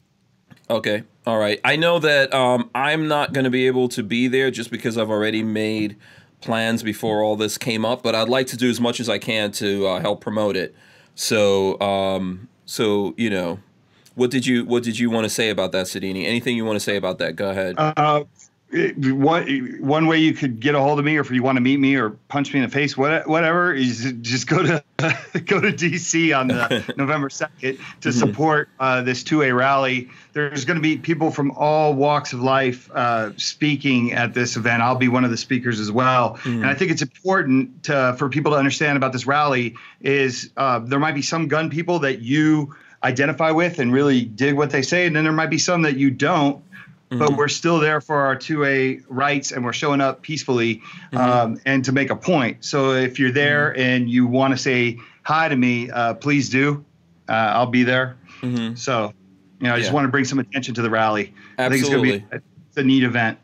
Okay, 0.70 1.04
all 1.28 1.38
right. 1.38 1.60
I 1.64 1.76
know 1.76 2.00
that 2.00 2.34
um, 2.34 2.70
I'm 2.74 3.08
not 3.08 3.34
going 3.34 3.44
to 3.44 3.50
be 3.52 3.68
able 3.68 3.90
to 3.90 4.02
be 4.04 4.28
there 4.28 4.50
just 4.50 4.72
because 4.72 4.98
I've 4.98 5.10
already 5.10 5.44
made 5.44 5.98
plans 6.44 6.84
before 6.84 7.24
all 7.24 7.36
this 7.36 7.58
came 7.58 7.86
up, 7.86 8.04
but 8.04 8.16
I'd 8.16 8.30
like 8.30 8.48
to 8.48 8.58
do 8.58 8.70
as 8.70 8.80
much 8.80 9.00
as 9.00 9.10
I 9.10 9.18
can 9.18 9.52
to 9.54 9.88
uh, 9.88 10.00
help 10.00 10.22
promote 10.22 10.56
it. 10.56 10.76
So, 11.16 11.80
um, 11.80 12.48
so 12.66 13.14
you 13.18 13.30
know, 13.30 13.60
what 14.16 14.32
did 14.32 14.46
you 14.46 14.66
what 14.66 14.84
did 14.84 15.00
you 15.00 15.10
want 15.10 15.26
to 15.26 15.30
say 15.30 15.50
about 15.50 15.72
that, 15.72 15.88
Sodini? 15.88 16.26
Anything 16.26 16.56
you 16.58 16.66
want 16.66 16.76
to 16.76 16.82
say 16.82 16.96
about 16.96 17.18
that? 17.20 17.36
Go 17.36 17.50
ahead. 17.50 17.76
Uh, 17.78 18.24
one 18.74 19.78
one 19.80 20.08
way 20.08 20.18
you 20.18 20.34
could 20.34 20.60
get 20.60 20.74
a 20.74 20.80
hold 20.80 20.98
of 20.98 21.06
me, 21.06 21.18
or 21.18 21.22
if 21.22 21.30
you 21.30 21.44
want 21.44 21.58
to 21.58 21.62
meet 21.62 21.80
me 21.80 21.96
or 21.96 22.12
punch 22.12 22.54
me 22.54 22.60
in 22.60 22.66
the 22.66 22.72
face, 22.72 22.98
what, 22.98 23.28
whatever, 23.28 23.74
is 23.74 24.14
just 24.22 24.48
go 24.48 24.64
to 24.64 24.84
go 24.98 25.60
to 25.62 25.72
DC 25.72 26.38
on 26.38 26.48
the 26.48 26.94
November 26.98 27.30
second 27.30 27.78
to 28.02 28.10
mm-hmm. 28.10 28.12
support 28.12 28.70
uh, 28.80 29.02
this 29.02 29.24
two 29.24 29.44
A 29.44 29.54
rally. 29.54 30.10
There's 30.34 30.66
going 30.66 30.78
to 30.78 30.82
be 30.82 30.98
people 30.98 31.30
from 31.30 31.52
all 31.52 31.94
walks 31.94 32.34
of 32.34 32.42
life 32.42 32.90
uh, 32.92 33.32
speaking 33.38 34.14
at 34.14 34.34
this 34.34 34.58
event. 34.58 34.82
I'll 34.82 34.96
be 34.96 35.10
one 35.10 35.24
of 35.24 35.30
the 35.30 35.38
speakers 35.38 35.80
as 35.80 35.92
well, 35.92 36.38
mm-hmm. 36.38 36.64
and 36.64 36.66
I 36.66 36.74
think 36.74 36.90
it's 36.90 37.04
important 37.04 37.84
to, 37.84 38.16
for 38.18 38.30
people 38.30 38.54
to 38.54 38.58
understand 38.58 38.98
about 38.98 39.14
this 39.14 39.28
rally 39.28 39.76
is 40.02 40.52
uh, 40.58 40.80
there 40.80 41.00
might 41.00 41.16
be 41.16 41.22
some 41.22 41.48
gun 41.48 41.70
people 41.70 42.00
that 42.00 42.22
you 42.22 42.76
identify 43.04 43.52
with 43.52 43.80
and 43.80 43.94
really 43.94 44.24
dig 44.24 44.56
what 44.56 44.72
they 44.72 44.82
say, 44.82 45.06
and 45.06 45.16
then 45.16 45.24
there 45.24 45.34
might 45.34 45.50
be 45.50 45.60
some 45.60 45.84
that 45.84 45.98
you 45.98 46.10
don't 46.10 46.64
mm-hmm. 47.10 47.20
but 47.20 47.36
we're 47.38 47.48
still 47.48 47.80
there 47.80 48.02
for 48.02 48.18
our 48.18 48.36
2A 48.36 49.04
rights 49.10 49.52
and 49.52 49.64
we're 49.64 49.74
showing 49.74 50.02
up 50.02 50.22
peacefully 50.22 50.76
mm-hmm. 51.12 51.18
um, 51.18 51.62
and 51.66 51.86
to 51.86 51.92
make 51.92 52.10
a 52.10 52.16
point. 52.16 52.64
So 52.64 52.94
if 52.94 53.20
you're 53.20 53.32
there 53.32 53.72
mm-hmm. 53.72 53.82
and 53.82 54.10
you 54.10 54.28
want 54.28 54.54
to 54.54 54.58
say 54.58 54.98
hi 55.24 55.48
to 55.48 55.56
me, 55.56 55.90
uh, 55.90 56.16
please 56.16 56.50
do. 56.50 56.84
Uh, 57.28 57.32
I'll 57.32 57.68
be 57.68 57.84
there. 57.84 58.18
Mm-hmm. 58.42 58.76
So, 58.76 59.14
you 59.60 59.68
know, 59.68 59.74
I 59.74 59.78
just 59.78 59.90
yeah. 59.90 59.96
want 59.96 60.06
to 60.06 60.12
bring 60.12 60.26
some 60.26 60.40
attention 60.40 60.74
to 60.76 60.82
the 60.82 60.90
rally. 60.90 61.34
Absolutely. 61.58 61.66
I 61.66 61.70
think 61.70 61.82
it's 61.82 61.90
going 61.90 62.04
to 62.04 62.28
be 62.30 62.36
a, 62.36 62.42
it's 62.70 62.78
a 62.78 62.84
neat 62.84 63.04
event. 63.04 63.40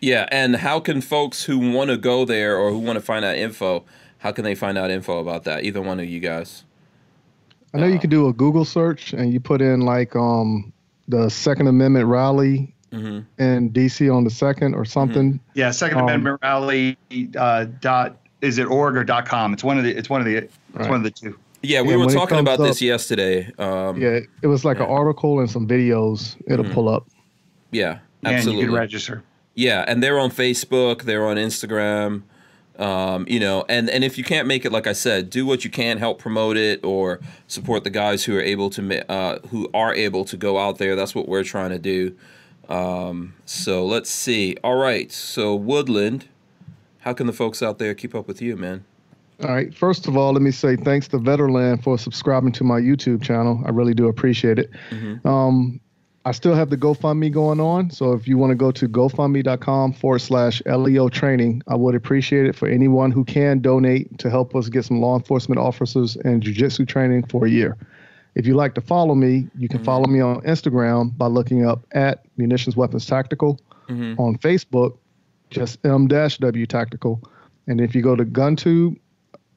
Yeah, 0.00 0.26
and 0.32 0.56
how 0.56 0.80
can 0.80 1.02
folks 1.02 1.44
who 1.44 1.58
want 1.58 1.90
to 1.90 1.98
go 1.98 2.24
there 2.24 2.56
or 2.56 2.70
who 2.70 2.78
want 2.78 2.96
to 2.96 3.02
find 3.02 3.24
out 3.24 3.36
info, 3.36 3.84
how 4.18 4.32
can 4.32 4.44
they 4.44 4.54
find 4.54 4.78
out 4.78 4.90
info 4.90 5.18
about 5.18 5.44
that? 5.44 5.64
Either 5.64 5.82
one 5.82 6.00
of 6.00 6.06
you 6.06 6.20
guys. 6.20 6.64
I 7.74 7.78
know 7.78 7.84
uh, 7.84 7.88
you 7.88 7.98
can 7.98 8.10
do 8.10 8.26
a 8.26 8.32
Google 8.32 8.64
search 8.64 9.12
and 9.12 9.32
you 9.32 9.40
put 9.40 9.60
in 9.60 9.80
like 9.80 10.16
um, 10.16 10.72
the 11.06 11.28
Second 11.28 11.66
Amendment 11.66 12.06
rally 12.06 12.74
mm-hmm. 12.92 13.42
in 13.42 13.70
DC 13.70 14.14
on 14.14 14.24
the 14.24 14.30
second 14.30 14.74
or 14.74 14.84
something. 14.84 15.34
Mm-hmm. 15.34 15.58
Yeah, 15.58 15.70
Second 15.70 15.98
um, 15.98 16.04
Amendment 16.04 16.40
Rally 16.42 16.96
uh, 17.36 17.66
dot 17.80 18.16
is 18.40 18.58
it 18.58 18.64
org 18.66 18.96
or 18.96 19.04
dot 19.04 19.26
com? 19.26 19.52
It's 19.52 19.64
one 19.64 19.78
of 19.78 19.84
the 19.84 19.96
it's 19.96 20.10
one 20.10 20.20
of 20.20 20.26
the 20.26 20.36
it's 20.36 20.56
right. 20.74 20.88
one 20.88 20.98
of 20.98 21.04
the 21.04 21.10
two. 21.10 21.38
Yeah, 21.62 21.82
we 21.82 21.94
were 21.94 22.06
talking 22.06 22.38
about 22.38 22.58
up, 22.58 22.66
this 22.66 22.80
yesterday. 22.80 23.52
Um, 23.58 24.00
yeah, 24.00 24.20
it 24.42 24.46
was 24.46 24.64
like 24.64 24.78
yeah. 24.78 24.84
an 24.84 24.90
article 24.90 25.40
and 25.40 25.50
some 25.50 25.68
videos. 25.68 26.36
It'll 26.46 26.64
mm-hmm. 26.64 26.72
pull 26.72 26.88
up. 26.88 27.06
Yeah, 27.70 27.98
absolutely. 28.24 28.52
And 28.52 28.60
you 28.60 28.66
can 28.66 28.74
register. 28.74 29.22
Yeah, 29.54 29.84
and 29.86 30.02
they're 30.02 30.18
on 30.18 30.30
Facebook. 30.30 31.02
They're 31.02 31.26
on 31.26 31.36
Instagram. 31.36 32.22
Um, 32.78 33.26
you 33.28 33.38
know, 33.38 33.66
and 33.68 33.90
and 33.90 34.02
if 34.04 34.16
you 34.16 34.24
can't 34.24 34.48
make 34.48 34.64
it, 34.64 34.72
like 34.72 34.86
I 34.86 34.94
said, 34.94 35.28
do 35.28 35.44
what 35.44 35.64
you 35.64 35.70
can, 35.70 35.98
help 35.98 36.18
promote 36.18 36.56
it, 36.56 36.82
or 36.82 37.20
support 37.46 37.84
the 37.84 37.90
guys 37.90 38.24
who 38.24 38.34
are 38.36 38.40
able 38.40 38.70
to 38.70 39.10
uh, 39.10 39.38
who 39.48 39.68
are 39.74 39.94
able 39.94 40.24
to 40.24 40.36
go 40.38 40.58
out 40.58 40.78
there. 40.78 40.96
That's 40.96 41.14
what 41.14 41.28
we're 41.28 41.44
trying 41.44 41.70
to 41.70 41.78
do. 41.78 42.16
Um, 42.70 43.34
so 43.44 43.84
let's 43.84 44.08
see. 44.08 44.56
All 44.62 44.76
right. 44.76 45.10
So 45.12 45.54
Woodland, 45.54 46.28
how 47.00 47.12
can 47.12 47.26
the 47.26 47.32
folks 47.32 47.62
out 47.62 47.78
there 47.78 47.94
keep 47.94 48.14
up 48.14 48.28
with 48.28 48.40
you, 48.40 48.56
man? 48.56 48.84
All 49.42 49.50
right. 49.50 49.74
First 49.74 50.06
of 50.06 50.16
all, 50.16 50.32
let 50.32 50.42
me 50.42 50.50
say 50.50 50.76
thanks 50.76 51.08
to 51.08 51.18
Veterland 51.18 51.82
for 51.82 51.98
subscribing 51.98 52.52
to 52.52 52.64
my 52.64 52.80
YouTube 52.80 53.22
channel. 53.22 53.62
I 53.66 53.70
really 53.70 53.94
do 53.94 54.08
appreciate 54.08 54.58
it. 54.58 54.70
Mm-hmm. 54.90 55.26
Um, 55.26 55.80
I 56.26 56.32
still 56.32 56.54
have 56.54 56.68
the 56.68 56.76
GoFundMe 56.76 57.32
going 57.32 57.60
on. 57.60 57.90
So 57.90 58.12
if 58.12 58.28
you 58.28 58.36
want 58.36 58.50
to 58.50 58.54
go 58.54 58.70
to 58.72 58.86
gofundme.com 58.86 59.94
forward 59.94 60.18
slash 60.18 60.62
LEO 60.66 61.08
training, 61.08 61.62
I 61.66 61.76
would 61.76 61.94
appreciate 61.94 62.44
it 62.44 62.54
for 62.54 62.68
anyone 62.68 63.10
who 63.10 63.24
can 63.24 63.60
donate 63.60 64.18
to 64.18 64.28
help 64.28 64.54
us 64.54 64.68
get 64.68 64.84
some 64.84 65.00
law 65.00 65.16
enforcement 65.16 65.58
officers 65.58 66.16
and 66.16 66.42
jujitsu 66.42 66.86
training 66.86 67.26
for 67.26 67.46
a 67.46 67.50
year. 67.50 67.78
If 68.34 68.46
you 68.46 68.54
like 68.54 68.74
to 68.74 68.80
follow 68.80 69.14
me, 69.14 69.48
you 69.56 69.68
can 69.68 69.78
mm-hmm. 69.78 69.84
follow 69.84 70.06
me 70.06 70.20
on 70.20 70.40
Instagram 70.42 71.16
by 71.16 71.26
looking 71.26 71.66
up 71.66 71.84
at 71.92 72.24
Munitions 72.36 72.76
Weapons 72.76 73.06
Tactical. 73.06 73.60
Mm-hmm. 73.88 74.20
On 74.20 74.38
Facebook, 74.38 74.98
just 75.50 75.84
M-W 75.84 76.66
Tactical. 76.66 77.20
And 77.66 77.80
if 77.80 77.94
you 77.94 78.02
go 78.02 78.14
to 78.14 78.24
GunTube, 78.24 78.96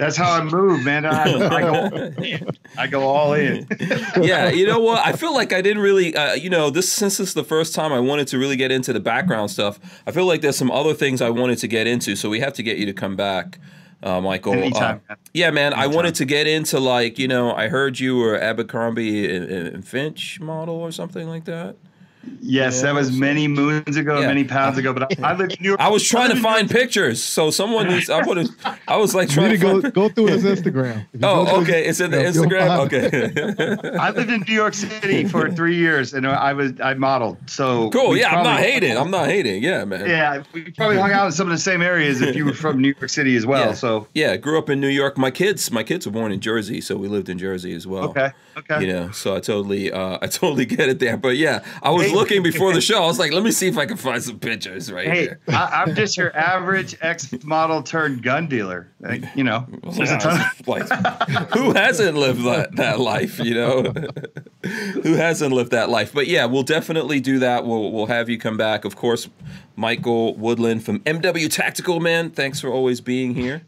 That's 0.00 0.16
how 0.16 0.32
I 0.32 0.42
move, 0.42 0.82
man. 0.82 1.04
I, 1.04 1.24
I 1.24 1.60
go, 1.60 2.50
I 2.78 2.86
go 2.86 3.02
all 3.02 3.34
in. 3.34 3.66
yeah, 4.22 4.48
you 4.48 4.66
know 4.66 4.80
what? 4.80 5.06
I 5.06 5.12
feel 5.12 5.34
like 5.34 5.52
I 5.52 5.60
didn't 5.60 5.82
really, 5.82 6.16
uh, 6.16 6.32
you 6.32 6.48
know, 6.48 6.70
this 6.70 6.90
since 6.90 7.18
this 7.18 7.28
is 7.28 7.34
the 7.34 7.44
first 7.44 7.74
time 7.74 7.92
I 7.92 8.00
wanted 8.00 8.26
to 8.28 8.38
really 8.38 8.56
get 8.56 8.72
into 8.72 8.94
the 8.94 9.00
background 9.00 9.50
stuff. 9.50 9.78
I 10.06 10.12
feel 10.12 10.24
like 10.24 10.40
there's 10.40 10.56
some 10.56 10.70
other 10.70 10.94
things 10.94 11.20
I 11.20 11.28
wanted 11.28 11.58
to 11.58 11.68
get 11.68 11.86
into, 11.86 12.16
so 12.16 12.30
we 12.30 12.40
have 12.40 12.54
to 12.54 12.62
get 12.62 12.78
you 12.78 12.86
to 12.86 12.94
come 12.94 13.14
back, 13.14 13.58
uh, 14.02 14.22
Michael. 14.22 14.54
Anytime. 14.54 15.02
Uh, 15.10 15.16
yeah, 15.34 15.50
man. 15.50 15.74
Anytime. 15.74 15.90
I 15.90 15.94
wanted 15.94 16.14
to 16.14 16.24
get 16.24 16.46
into 16.46 16.80
like, 16.80 17.18
you 17.18 17.28
know, 17.28 17.52
I 17.54 17.68
heard 17.68 18.00
you 18.00 18.16
were 18.16 18.40
Abercrombie 18.40 19.30
and, 19.30 19.44
and 19.50 19.86
Finch 19.86 20.40
model 20.40 20.76
or 20.76 20.92
something 20.92 21.28
like 21.28 21.44
that. 21.44 21.76
Yes, 22.40 22.76
yeah, 22.76 22.82
that 22.82 22.94
was 22.94 23.12
many 23.12 23.48
moons 23.48 23.96
ago, 23.96 24.20
yeah. 24.20 24.26
many 24.26 24.44
pounds 24.44 24.76
ago. 24.78 24.92
But 24.92 25.18
I, 25.22 25.32
I 25.32 25.36
lived 25.36 25.52
in 25.52 25.62
New 25.62 25.68
York. 25.68 25.80
I 25.80 25.88
was 25.88 26.02
trying 26.06 26.30
to 26.30 26.40
find 26.40 26.68
pictures, 26.68 27.22
so 27.22 27.50
someone 27.50 27.88
needs. 27.88 28.10
I 28.10 28.22
would 28.22 28.48
I 28.86 28.96
was 28.96 29.14
like 29.14 29.28
trying 29.28 29.50
to 29.50 29.58
go 29.58 29.80
go 29.80 30.08
through 30.08 30.26
his 30.26 30.44
Instagram. 30.60 31.06
Oh, 31.22 31.60
okay, 31.62 31.86
it's 31.86 32.00
in 32.00 32.10
the 32.10 32.18
Instagram. 32.18 32.80
Okay. 32.86 33.96
I 33.98 34.10
lived 34.10 34.30
in 34.30 34.44
New 34.46 34.54
York 34.54 34.74
City 34.74 35.24
for 35.24 35.50
three 35.50 35.76
years, 35.76 36.12
and 36.12 36.26
I 36.26 36.52
was 36.52 36.78
I 36.80 36.94
modeled. 36.94 37.38
So 37.48 37.90
cool. 37.90 38.16
Yeah, 38.16 38.36
I'm 38.36 38.44
not 38.44 38.60
hating. 38.60 38.96
I'm 38.96 39.10
not 39.10 39.26
hating. 39.26 39.62
Yeah, 39.62 39.84
man. 39.84 40.08
Yeah, 40.08 40.42
we 40.52 40.70
probably 40.72 40.98
hung 40.98 41.12
out 41.12 41.26
in 41.26 41.32
some 41.32 41.46
of 41.46 41.52
the 41.52 41.62
same 41.62 41.82
areas 41.82 42.20
if 42.20 42.36
you 42.36 42.44
were 42.44 42.54
from 42.54 42.80
New 42.80 42.94
York 42.98 43.08
City 43.08 43.36
as 43.36 43.46
well. 43.46 43.68
Yeah. 43.68 43.72
So 43.72 44.08
yeah, 44.14 44.36
grew 44.36 44.58
up 44.58 44.68
in 44.68 44.80
New 44.80 44.88
York. 44.88 45.16
My 45.16 45.30
kids, 45.30 45.70
my 45.70 45.82
kids 45.82 46.06
were 46.06 46.12
born 46.12 46.32
in 46.32 46.40
Jersey, 46.40 46.80
so 46.80 46.96
we 46.96 47.08
lived 47.08 47.28
in 47.28 47.38
Jersey 47.38 47.74
as 47.74 47.86
well. 47.86 48.10
Okay. 48.10 48.30
Okay. 48.56 48.86
You 48.86 48.92
know, 48.92 49.10
so 49.10 49.36
I 49.36 49.40
totally, 49.40 49.92
uh, 49.92 50.18
I 50.22 50.26
totally 50.26 50.66
get 50.66 50.88
it 50.88 50.98
there. 50.98 51.16
But 51.16 51.36
yeah, 51.36 51.64
I 51.82 51.90
was 51.90 52.06
hey. 52.06 52.09
Looking 52.12 52.42
before 52.42 52.72
the 52.72 52.80
show. 52.80 53.02
I 53.02 53.06
was 53.06 53.18
like, 53.18 53.32
let 53.32 53.42
me 53.42 53.50
see 53.50 53.68
if 53.68 53.78
I 53.78 53.86
can 53.86 53.96
find 53.96 54.22
some 54.22 54.38
pictures 54.38 54.90
right 54.90 55.06
hey, 55.06 55.20
here. 55.20 55.40
I, 55.48 55.82
am 55.82 55.94
just 55.94 56.16
your 56.16 56.36
average 56.36 56.96
ex 57.00 57.32
model 57.44 57.82
turned 57.82 58.22
gun 58.22 58.48
dealer. 58.48 58.90
Like, 59.00 59.24
you 59.34 59.44
know, 59.44 59.66
yeah, 59.92 60.50
like, 60.66 60.88
who 61.54 61.72
hasn't 61.72 62.16
lived 62.16 62.44
that, 62.44 62.76
that 62.76 63.00
life? 63.00 63.38
You 63.38 63.54
know, 63.54 63.82
who 65.02 65.14
hasn't 65.14 65.52
lived 65.52 65.70
that 65.72 65.88
life? 65.88 66.12
But 66.12 66.26
yeah, 66.26 66.44
we'll 66.46 66.62
definitely 66.62 67.20
do 67.20 67.38
that. 67.40 67.66
We'll 67.66 67.92
we'll 67.92 68.06
have 68.06 68.28
you 68.28 68.38
come 68.38 68.56
back, 68.56 68.84
of 68.84 68.96
course. 68.96 69.28
Michael 69.76 70.36
Woodland 70.36 70.84
from 70.84 71.00
MW 71.00 71.50
Tactical, 71.50 72.00
man. 72.00 72.30
Thanks 72.30 72.60
for 72.60 72.68
always 72.68 73.00
being 73.00 73.34
here. 73.34 73.62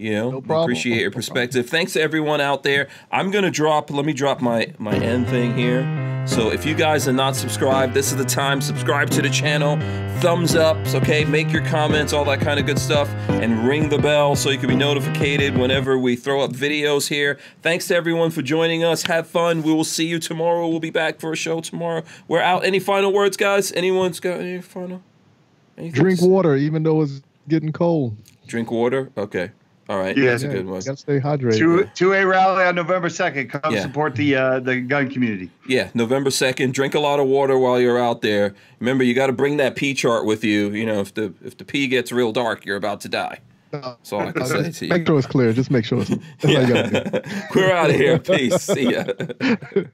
You 0.00 0.14
know, 0.14 0.30
no 0.30 0.40
problem. 0.40 0.64
appreciate 0.64 1.02
your 1.02 1.10
perspective. 1.10 1.68
Thanks 1.68 1.92
to 1.92 2.00
everyone 2.00 2.40
out 2.40 2.62
there. 2.62 2.88
I'm 3.12 3.30
gonna 3.30 3.50
drop. 3.50 3.90
Let 3.90 4.06
me 4.06 4.14
drop 4.14 4.40
my 4.40 4.72
my 4.78 4.94
end 4.94 5.28
thing 5.28 5.54
here. 5.54 5.82
So 6.26 6.50
if 6.50 6.64
you 6.64 6.74
guys 6.74 7.06
are 7.06 7.12
not 7.12 7.36
subscribed, 7.36 7.92
this 7.92 8.10
is 8.10 8.16
the 8.16 8.24
time. 8.24 8.62
Subscribe 8.62 9.10
to 9.10 9.20
the 9.20 9.28
channel. 9.28 9.78
Thumbs 10.20 10.54
up. 10.54 10.78
Okay, 10.94 11.26
make 11.26 11.52
your 11.52 11.64
comments, 11.66 12.14
all 12.14 12.24
that 12.24 12.40
kind 12.40 12.58
of 12.58 12.64
good 12.64 12.78
stuff, 12.78 13.10
and 13.28 13.66
ring 13.68 13.90
the 13.90 13.98
bell 13.98 14.36
so 14.36 14.48
you 14.48 14.56
can 14.56 14.70
be 14.70 14.74
notified 14.74 15.58
whenever 15.58 15.98
we 15.98 16.16
throw 16.16 16.40
up 16.40 16.52
videos 16.52 17.08
here. 17.08 17.38
Thanks 17.60 17.86
to 17.88 17.94
everyone 17.94 18.30
for 18.30 18.40
joining 18.40 18.82
us. 18.82 19.02
Have 19.02 19.26
fun. 19.26 19.62
We 19.62 19.74
will 19.74 19.84
see 19.84 20.06
you 20.06 20.18
tomorrow. 20.18 20.66
We'll 20.66 20.80
be 20.80 20.88
back 20.88 21.20
for 21.20 21.32
a 21.32 21.36
show 21.36 21.60
tomorrow. 21.60 22.04
We're 22.26 22.40
out. 22.40 22.64
Any 22.64 22.78
final 22.80 23.12
words, 23.12 23.36
guys? 23.36 23.70
Anyone's 23.72 24.18
got 24.18 24.40
any 24.40 24.62
final? 24.62 25.02
Anything? 25.76 26.02
Drink 26.02 26.22
water, 26.22 26.56
even 26.56 26.84
though 26.84 27.02
it's 27.02 27.20
getting 27.48 27.72
cold. 27.72 28.16
Drink 28.46 28.70
water. 28.70 29.10
Okay. 29.18 29.50
All 29.90 29.98
right, 29.98 30.16
yeah, 30.16 30.26
that's 30.26 30.44
a 30.44 30.48
good 30.48 30.66
one. 30.66 30.78
Gotta 30.78 30.96
stay 30.96 31.18
hydrated. 31.18 31.58
Two 31.58 31.84
two 31.96 32.12
A 32.12 32.24
rally 32.24 32.62
on 32.62 32.76
November 32.76 33.08
second. 33.08 33.48
Come 33.50 33.74
yeah. 33.74 33.82
support 33.82 34.14
the 34.14 34.36
uh, 34.36 34.60
the 34.60 34.80
gun 34.82 35.10
community. 35.10 35.50
Yeah, 35.66 35.90
November 35.94 36.30
second. 36.30 36.74
Drink 36.74 36.94
a 36.94 37.00
lot 37.00 37.18
of 37.18 37.26
water 37.26 37.58
while 37.58 37.80
you're 37.80 37.98
out 37.98 38.22
there. 38.22 38.54
Remember, 38.78 39.02
you 39.02 39.14
got 39.14 39.26
to 39.26 39.32
bring 39.32 39.56
that 39.56 39.74
P 39.74 39.92
chart 39.92 40.26
with 40.26 40.44
you. 40.44 40.68
You 40.68 40.86
know, 40.86 41.00
if 41.00 41.14
the 41.14 41.34
if 41.42 41.56
the 41.56 41.64
P 41.64 41.88
gets 41.88 42.12
real 42.12 42.30
dark, 42.30 42.64
you're 42.64 42.76
about 42.76 43.00
to 43.00 43.08
die. 43.08 43.40
That's 43.72 44.12
all 44.12 44.20
I 44.20 44.30
can 44.30 44.46
say 44.46 44.70
to 44.70 44.86
you. 44.86 44.90
Make 44.90 45.08
sure 45.08 45.18
it's 45.18 45.26
clear. 45.26 45.52
Just 45.52 45.72
make 45.72 45.84
sure 45.84 46.02
it's. 46.02 46.10
yeah. 46.44 47.48
We're 47.56 47.72
out 47.72 47.90
of 47.90 47.96
here. 47.96 48.20
Peace. 48.20 48.62
See 48.62 48.92
ya. 48.92 49.06